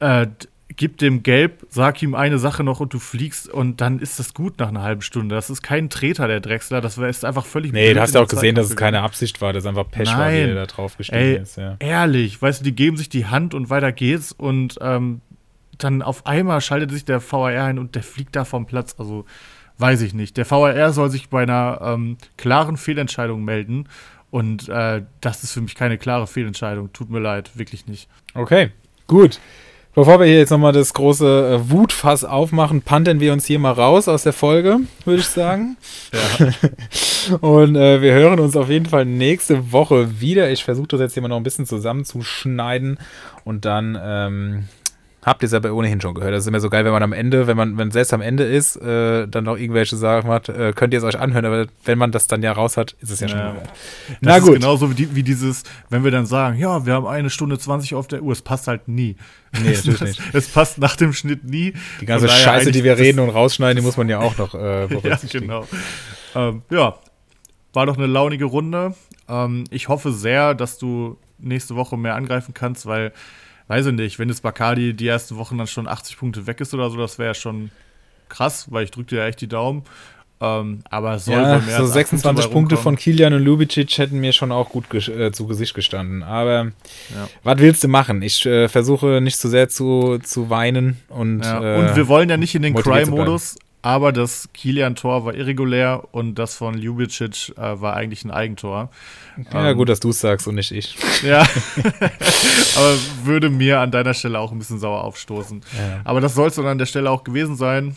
Äh, 0.00 0.28
gib 0.76 0.98
dem 0.98 1.22
Gelb, 1.22 1.66
sag 1.70 2.02
ihm 2.02 2.14
eine 2.14 2.38
Sache 2.38 2.62
noch 2.62 2.80
und 2.80 2.92
du 2.92 2.98
fliegst 2.98 3.48
und 3.48 3.80
dann 3.80 3.98
ist 3.98 4.18
das 4.18 4.34
gut 4.34 4.58
nach 4.58 4.68
einer 4.68 4.82
halben 4.82 5.02
Stunde. 5.02 5.34
Das 5.34 5.48
ist 5.48 5.62
kein 5.62 5.88
Treter, 5.90 6.28
der 6.28 6.40
Drechsler. 6.40 6.80
Das 6.80 6.98
war- 6.98 7.08
ist 7.08 7.24
einfach 7.24 7.46
völlig 7.46 7.72
nee, 7.72 7.94
du 7.94 8.00
hast 8.00 8.10
ja 8.14 8.20
der 8.20 8.26
auch 8.26 8.28
gesehen, 8.28 8.54
dass 8.54 8.68
es 8.68 8.76
keine 8.76 9.00
Absicht 9.02 9.40
war, 9.40 9.52
dass 9.52 9.64
einfach 9.66 9.90
Pech 9.90 10.08
war, 10.08 10.18
Nein. 10.18 10.48
er 10.50 10.54
da 10.54 10.66
drauf 10.66 10.96
gestiegen 10.98 11.42
ist. 11.42 11.56
Ja. 11.56 11.76
ehrlich, 11.78 12.40
weißt 12.40 12.60
du, 12.60 12.64
die 12.64 12.74
geben 12.74 12.96
sich 12.96 13.08
die 13.08 13.26
Hand 13.26 13.54
und 13.54 13.70
weiter 13.70 13.90
geht's 13.92 14.32
und 14.32 14.76
ähm, 14.80 15.20
dann 15.78 16.02
auf 16.02 16.26
einmal 16.26 16.60
schaltet 16.60 16.90
sich 16.90 17.04
der 17.04 17.20
VAR 17.22 17.48
ein 17.64 17.78
und 17.78 17.94
der 17.94 18.02
fliegt 18.02 18.36
da 18.36 18.44
vom 18.44 18.66
Platz. 18.66 18.94
Also 18.98 19.24
weiß 19.78 20.00
ich 20.02 20.14
nicht. 20.14 20.36
Der 20.36 20.50
VAR 20.50 20.92
soll 20.92 21.10
sich 21.10 21.28
bei 21.28 21.42
einer 21.42 21.78
ähm, 21.82 22.16
klaren 22.36 22.76
Fehlentscheidung 22.76 23.44
melden 23.44 23.88
und 24.30 24.68
äh, 24.68 25.02
das 25.20 25.42
ist 25.42 25.52
für 25.52 25.60
mich 25.60 25.74
keine 25.74 25.96
klare 25.98 26.26
Fehlentscheidung. 26.26 26.92
Tut 26.92 27.10
mir 27.10 27.18
leid, 27.20 27.50
wirklich 27.54 27.86
nicht. 27.86 28.08
Okay, 28.34 28.70
gut. 29.06 29.40
Bevor 29.96 30.20
wir 30.20 30.26
hier 30.26 30.36
jetzt 30.36 30.50
nochmal 30.50 30.74
das 30.74 30.92
große 30.92 31.54
äh, 31.54 31.70
Wutfass 31.70 32.22
aufmachen, 32.22 32.82
panten 32.82 33.18
wir 33.18 33.32
uns 33.32 33.46
hier 33.46 33.58
mal 33.58 33.72
raus 33.72 34.08
aus 34.08 34.24
der 34.24 34.34
Folge, 34.34 34.80
würde 35.06 35.20
ich 35.20 35.26
sagen. 35.26 35.78
Und 37.40 37.76
äh, 37.76 38.02
wir 38.02 38.12
hören 38.12 38.38
uns 38.38 38.58
auf 38.58 38.68
jeden 38.68 38.84
Fall 38.84 39.06
nächste 39.06 39.72
Woche 39.72 40.20
wieder. 40.20 40.50
Ich 40.50 40.64
versuche 40.64 40.88
das 40.88 41.00
jetzt 41.00 41.14
hier 41.14 41.22
mal 41.22 41.28
noch 41.28 41.38
ein 41.38 41.44
bisschen 41.44 41.64
zusammenzuschneiden 41.64 42.98
und 43.44 43.64
dann 43.64 43.98
ähm, 43.98 44.64
habt 45.26 45.42
ihr 45.42 45.46
es 45.48 45.52
aber 45.52 45.72
ohnehin 45.74 46.00
schon 46.00 46.14
gehört. 46.14 46.32
Das 46.32 46.44
ist 46.44 46.46
immer 46.46 46.60
so 46.60 46.70
geil, 46.70 46.84
wenn 46.84 46.92
man 46.92 47.02
am 47.02 47.12
Ende, 47.12 47.46
wenn 47.48 47.56
man 47.56 47.76
wenn 47.76 47.90
selbst 47.90 48.14
am 48.14 48.20
Ende 48.22 48.44
ist, 48.44 48.76
äh, 48.76 49.26
dann 49.26 49.44
noch 49.44 49.58
irgendwelche 49.58 49.96
Sachen 49.96 50.30
hat, 50.30 50.48
äh, 50.48 50.72
könnt 50.74 50.94
ihr 50.94 50.98
es 50.98 51.04
euch 51.04 51.18
anhören, 51.18 51.44
aber 51.44 51.66
wenn 51.84 51.98
man 51.98 52.12
das 52.12 52.28
dann 52.28 52.42
ja 52.42 52.52
raus 52.52 52.76
hat, 52.76 52.92
ist 53.00 53.10
es 53.10 53.20
ja, 53.20 53.28
schon 53.28 53.38
Ja. 53.38 53.50
gehört. 53.50 53.66
Das 53.68 54.16
Na 54.20 54.36
ist 54.36 54.44
gut. 54.44 54.54
genauso 54.54 54.88
wie, 54.90 54.94
die, 54.94 55.14
wie 55.16 55.22
dieses, 55.24 55.64
wenn 55.90 56.04
wir 56.04 56.10
dann 56.12 56.24
sagen, 56.26 56.58
ja, 56.58 56.86
wir 56.86 56.94
haben 56.94 57.06
eine 57.06 57.28
Stunde 57.28 57.58
20 57.58 57.94
auf 57.96 58.06
der 58.06 58.22
Uhr, 58.22 58.32
es 58.32 58.40
passt 58.40 58.68
halt 58.68 58.86
nie. 58.88 59.16
Nee, 59.62 59.72
natürlich 59.72 60.00
nicht. 60.00 60.22
Es 60.32 60.48
passt 60.48 60.78
nach 60.78 60.96
dem 60.96 61.12
Schnitt 61.12 61.44
nie. 61.44 61.74
Die 62.00 62.06
ganze 62.06 62.28
Scheiße, 62.28 62.70
die 62.70 62.84
wir 62.84 62.96
reden 62.96 63.18
und 63.18 63.30
rausschneiden, 63.30 63.76
die 63.76 63.82
muss 63.84 63.96
man 63.96 64.08
ja 64.08 64.20
auch 64.20 64.38
noch 64.38 64.54
äh, 64.54 64.58
Ja, 64.82 64.86
berücksichtigen. 64.86 65.48
genau. 65.48 65.66
Ähm, 66.36 66.62
ja, 66.70 66.94
war 67.72 67.86
doch 67.86 67.96
eine 67.98 68.06
launige 68.06 68.44
Runde. 68.44 68.94
Ähm, 69.28 69.64
ich 69.70 69.88
hoffe 69.88 70.12
sehr, 70.12 70.54
dass 70.54 70.78
du 70.78 71.18
nächste 71.38 71.74
Woche 71.76 71.96
mehr 71.98 72.14
angreifen 72.14 72.54
kannst, 72.54 72.86
weil, 72.86 73.12
weiß 73.68 73.86
ich 73.86 73.92
nicht, 73.92 74.18
wenn 74.18 74.28
jetzt 74.28 74.42
Bacardi 74.42 74.94
die 74.94 75.08
ersten 75.08 75.36
Wochen 75.36 75.58
dann 75.58 75.66
schon 75.66 75.88
80 75.88 76.18
Punkte 76.18 76.46
weg 76.46 76.60
ist 76.60 76.72
oder 76.74 76.90
so, 76.90 76.96
das 76.96 77.18
wäre 77.18 77.30
ja 77.30 77.34
schon 77.34 77.70
krass, 78.28 78.66
weil 78.70 78.84
ich 78.84 78.90
drücke 78.90 79.10
dir 79.10 79.18
ja 79.18 79.26
echt 79.26 79.40
die 79.40 79.48
Daumen. 79.48 79.82
Ähm, 80.38 80.80
aber 80.90 81.14
es 81.14 81.24
soll 81.24 81.34
Ja, 81.36 81.58
mehr 81.60 81.60
so 81.60 81.82
als 81.84 81.88
acht 81.88 81.94
26 81.94 82.46
bei 82.46 82.52
Punkte 82.52 82.76
von. 82.76 82.96
Kilian 82.96 83.32
und 83.32 83.42
Lubicic 83.42 83.96
hätten 83.96 84.18
mir 84.20 84.32
schon 84.32 84.52
auch 84.52 84.68
gut 84.68 84.84
äh, 85.08 85.32
zu 85.32 85.46
Gesicht 85.46 85.72
gestanden. 85.74 86.22
Aber 86.22 86.72
Ja. 87.14 87.28
was 87.42 87.58
willst 87.58 87.82
du 87.84 87.88
machen? 87.88 88.20
Ich 88.20 88.44
äh, 88.44 88.68
versuche 88.68 89.20
nicht 89.22 89.38
zu 89.38 89.48
sehr 89.48 89.70
zu, 89.70 90.18
zu 90.22 90.50
weinen 90.50 90.98
und, 91.08 91.40
Ja, 91.42 91.76
äh, 91.76 91.78
und 91.78 91.96
wir 91.96 92.06
wollen 92.08 92.28
ja 92.28 92.36
nicht 92.36 92.54
in 92.54 92.60
den. 92.62 92.74
Cry-Modus, 92.74 93.56
aber 93.86 94.10
das 94.10 94.48
Kilian-Tor 94.52 95.24
war 95.24 95.34
irregulär 95.34 96.08
und 96.10 96.34
das 96.34 96.56
von 96.56 96.76
Ljubicic 96.76 97.56
äh, 97.56 97.80
war 97.80 97.94
eigentlich 97.94 98.24
ein 98.24 98.32
Eigentor. 98.32 98.90
ja 99.52 99.70
ähm, 99.70 99.76
gut, 99.76 99.88
dass 99.88 100.00
du 100.00 100.10
es 100.10 100.18
sagst 100.18 100.48
und 100.48 100.56
nicht 100.56 100.72
ich. 100.72 100.96
Ja, 101.22 101.42
aber 102.76 102.96
würde 103.22 103.48
mir 103.48 103.78
an 103.78 103.92
deiner 103.92 104.12
Stelle 104.12 104.40
auch 104.40 104.50
ein 104.50 104.58
bisschen 104.58 104.80
sauer 104.80 105.04
aufstoßen. 105.04 105.60
Ja. 105.78 106.00
Aber 106.02 106.20
das 106.20 106.34
soll 106.34 106.48
es 106.48 106.56
dann 106.56 106.66
an 106.66 106.78
der 106.78 106.86
Stelle 106.86 107.08
auch 107.08 107.22
gewesen 107.22 107.54
sein. 107.54 107.94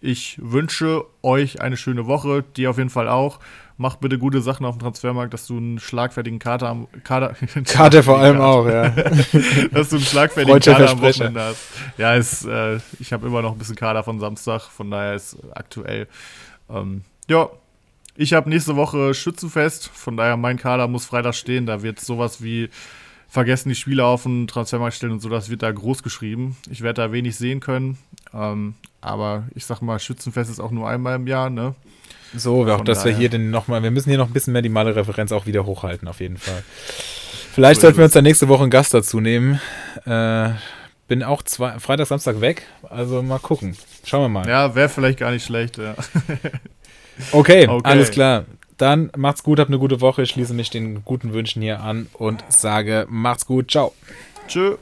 Ich 0.00 0.38
wünsche 0.40 1.02
euch 1.22 1.60
eine 1.60 1.76
schöne 1.76 2.06
Woche, 2.06 2.44
dir 2.56 2.70
auf 2.70 2.78
jeden 2.78 2.88
Fall 2.88 3.08
auch. 3.08 3.40
Mach 3.82 3.96
bitte 3.96 4.18
gute 4.18 4.42
Sachen 4.42 4.66
auf 4.66 4.76
dem 4.76 4.82
Transfermarkt, 4.82 5.32
dass 5.32 5.46
du 5.46 5.56
einen 5.56 5.78
schlagfertigen 5.78 6.38
Kater 6.38 6.68
am 6.68 6.86
Kader, 7.02 7.34
Karte 7.64 8.02
vor 8.02 8.18
allem 8.18 8.38
auch, 8.38 8.66
ja. 8.66 8.90
dass 9.72 9.88
du 9.88 9.96
einen 9.96 10.04
schlagfertigen 10.04 10.52
Freudscher 10.52 10.72
Kader 10.74 10.90
am. 10.90 11.00
Wochenende 11.00 11.40
hast. 11.40 11.66
Ja, 11.96 12.14
ist, 12.14 12.44
äh, 12.44 12.78
ich 12.98 13.14
habe 13.14 13.26
immer 13.26 13.40
noch 13.40 13.52
ein 13.52 13.58
bisschen 13.58 13.76
Kader 13.76 14.02
von 14.02 14.20
Samstag, 14.20 14.64
von 14.64 14.90
daher 14.90 15.14
ist 15.14 15.38
aktuell. 15.54 16.08
Ähm, 16.68 17.04
ja, 17.26 17.48
ich 18.16 18.34
habe 18.34 18.50
nächste 18.50 18.76
Woche 18.76 19.14
Schützenfest, 19.14 19.88
von 19.88 20.14
daher 20.14 20.36
mein 20.36 20.58
Kader 20.58 20.86
muss 20.86 21.06
Freitag 21.06 21.34
stehen. 21.34 21.64
Da 21.64 21.82
wird 21.82 22.00
sowas 22.00 22.42
wie 22.42 22.68
vergessen 23.30 23.70
die 23.70 23.76
Spieler 23.76 24.04
auf 24.04 24.24
den 24.24 24.46
Transfermarkt 24.46 24.96
stellen 24.96 25.12
und 25.12 25.20
so, 25.20 25.30
das 25.30 25.48
wird 25.48 25.62
da 25.62 25.72
groß 25.72 26.02
geschrieben. 26.02 26.54
Ich 26.70 26.82
werde 26.82 27.00
da 27.00 27.12
wenig 27.12 27.34
sehen 27.34 27.60
können. 27.60 27.96
Ähm, 28.34 28.74
aber 29.00 29.44
ich 29.54 29.64
sag 29.64 29.80
mal, 29.80 29.98
Schützenfest 29.98 30.50
ist 30.50 30.60
auch 30.60 30.70
nur 30.70 30.86
einmal 30.86 31.16
im 31.16 31.26
Jahr, 31.26 31.48
ne? 31.48 31.74
So, 32.36 32.66
auch 32.70 32.84
dass 32.84 33.04
wir 33.04 33.12
daher. 33.12 33.18
hier 33.18 33.28
den 33.28 33.50
noch 33.50 33.66
mal, 33.68 33.82
wir 33.82 33.90
müssen 33.90 34.08
hier 34.08 34.18
noch 34.18 34.28
ein 34.28 34.32
bisschen 34.32 34.52
mehr 34.52 34.62
die 34.62 34.68
Maler-Referenz 34.68 35.32
auch 35.32 35.46
wieder 35.46 35.64
hochhalten, 35.66 36.06
auf 36.08 36.20
jeden 36.20 36.36
Fall. 36.38 36.62
Vielleicht 37.52 37.80
So 37.80 37.86
sollten 37.86 37.98
wir 37.98 38.04
uns 38.04 38.12
dann 38.14 38.24
nächste 38.24 38.48
Woche 38.48 38.62
einen 38.62 38.70
Gast 38.70 38.94
dazu 38.94 39.20
nehmen. 39.20 39.60
Äh, 40.06 40.50
bin 41.08 41.24
auch 41.24 41.42
zwei, 41.42 41.78
Freitag, 41.80 42.06
Samstag 42.06 42.40
weg, 42.40 42.62
also 42.88 43.22
mal 43.22 43.38
gucken. 43.40 43.76
Schauen 44.04 44.22
wir 44.22 44.28
mal. 44.28 44.48
Ja, 44.48 44.74
wäre 44.76 44.88
vielleicht 44.88 45.18
gar 45.18 45.32
nicht 45.32 45.44
schlecht, 45.44 45.78
ja. 45.78 45.94
Okay, 47.32 47.66
Okay. 47.68 47.80
alles 47.88 48.10
klar. 48.10 48.44
Dann 48.78 49.10
macht's 49.14 49.42
gut, 49.42 49.58
habt 49.58 49.68
eine 49.68 49.78
gute 49.78 50.00
Woche. 50.00 50.22
Ich 50.22 50.30
schließe 50.30 50.54
mich 50.54 50.70
den 50.70 51.04
guten 51.04 51.34
Wünschen 51.34 51.60
hier 51.60 51.80
an 51.82 52.06
und 52.14 52.42
sage 52.48 53.06
macht's 53.10 53.44
gut. 53.44 53.70
Ciao. 53.70 53.92
Tschö. 54.48 54.76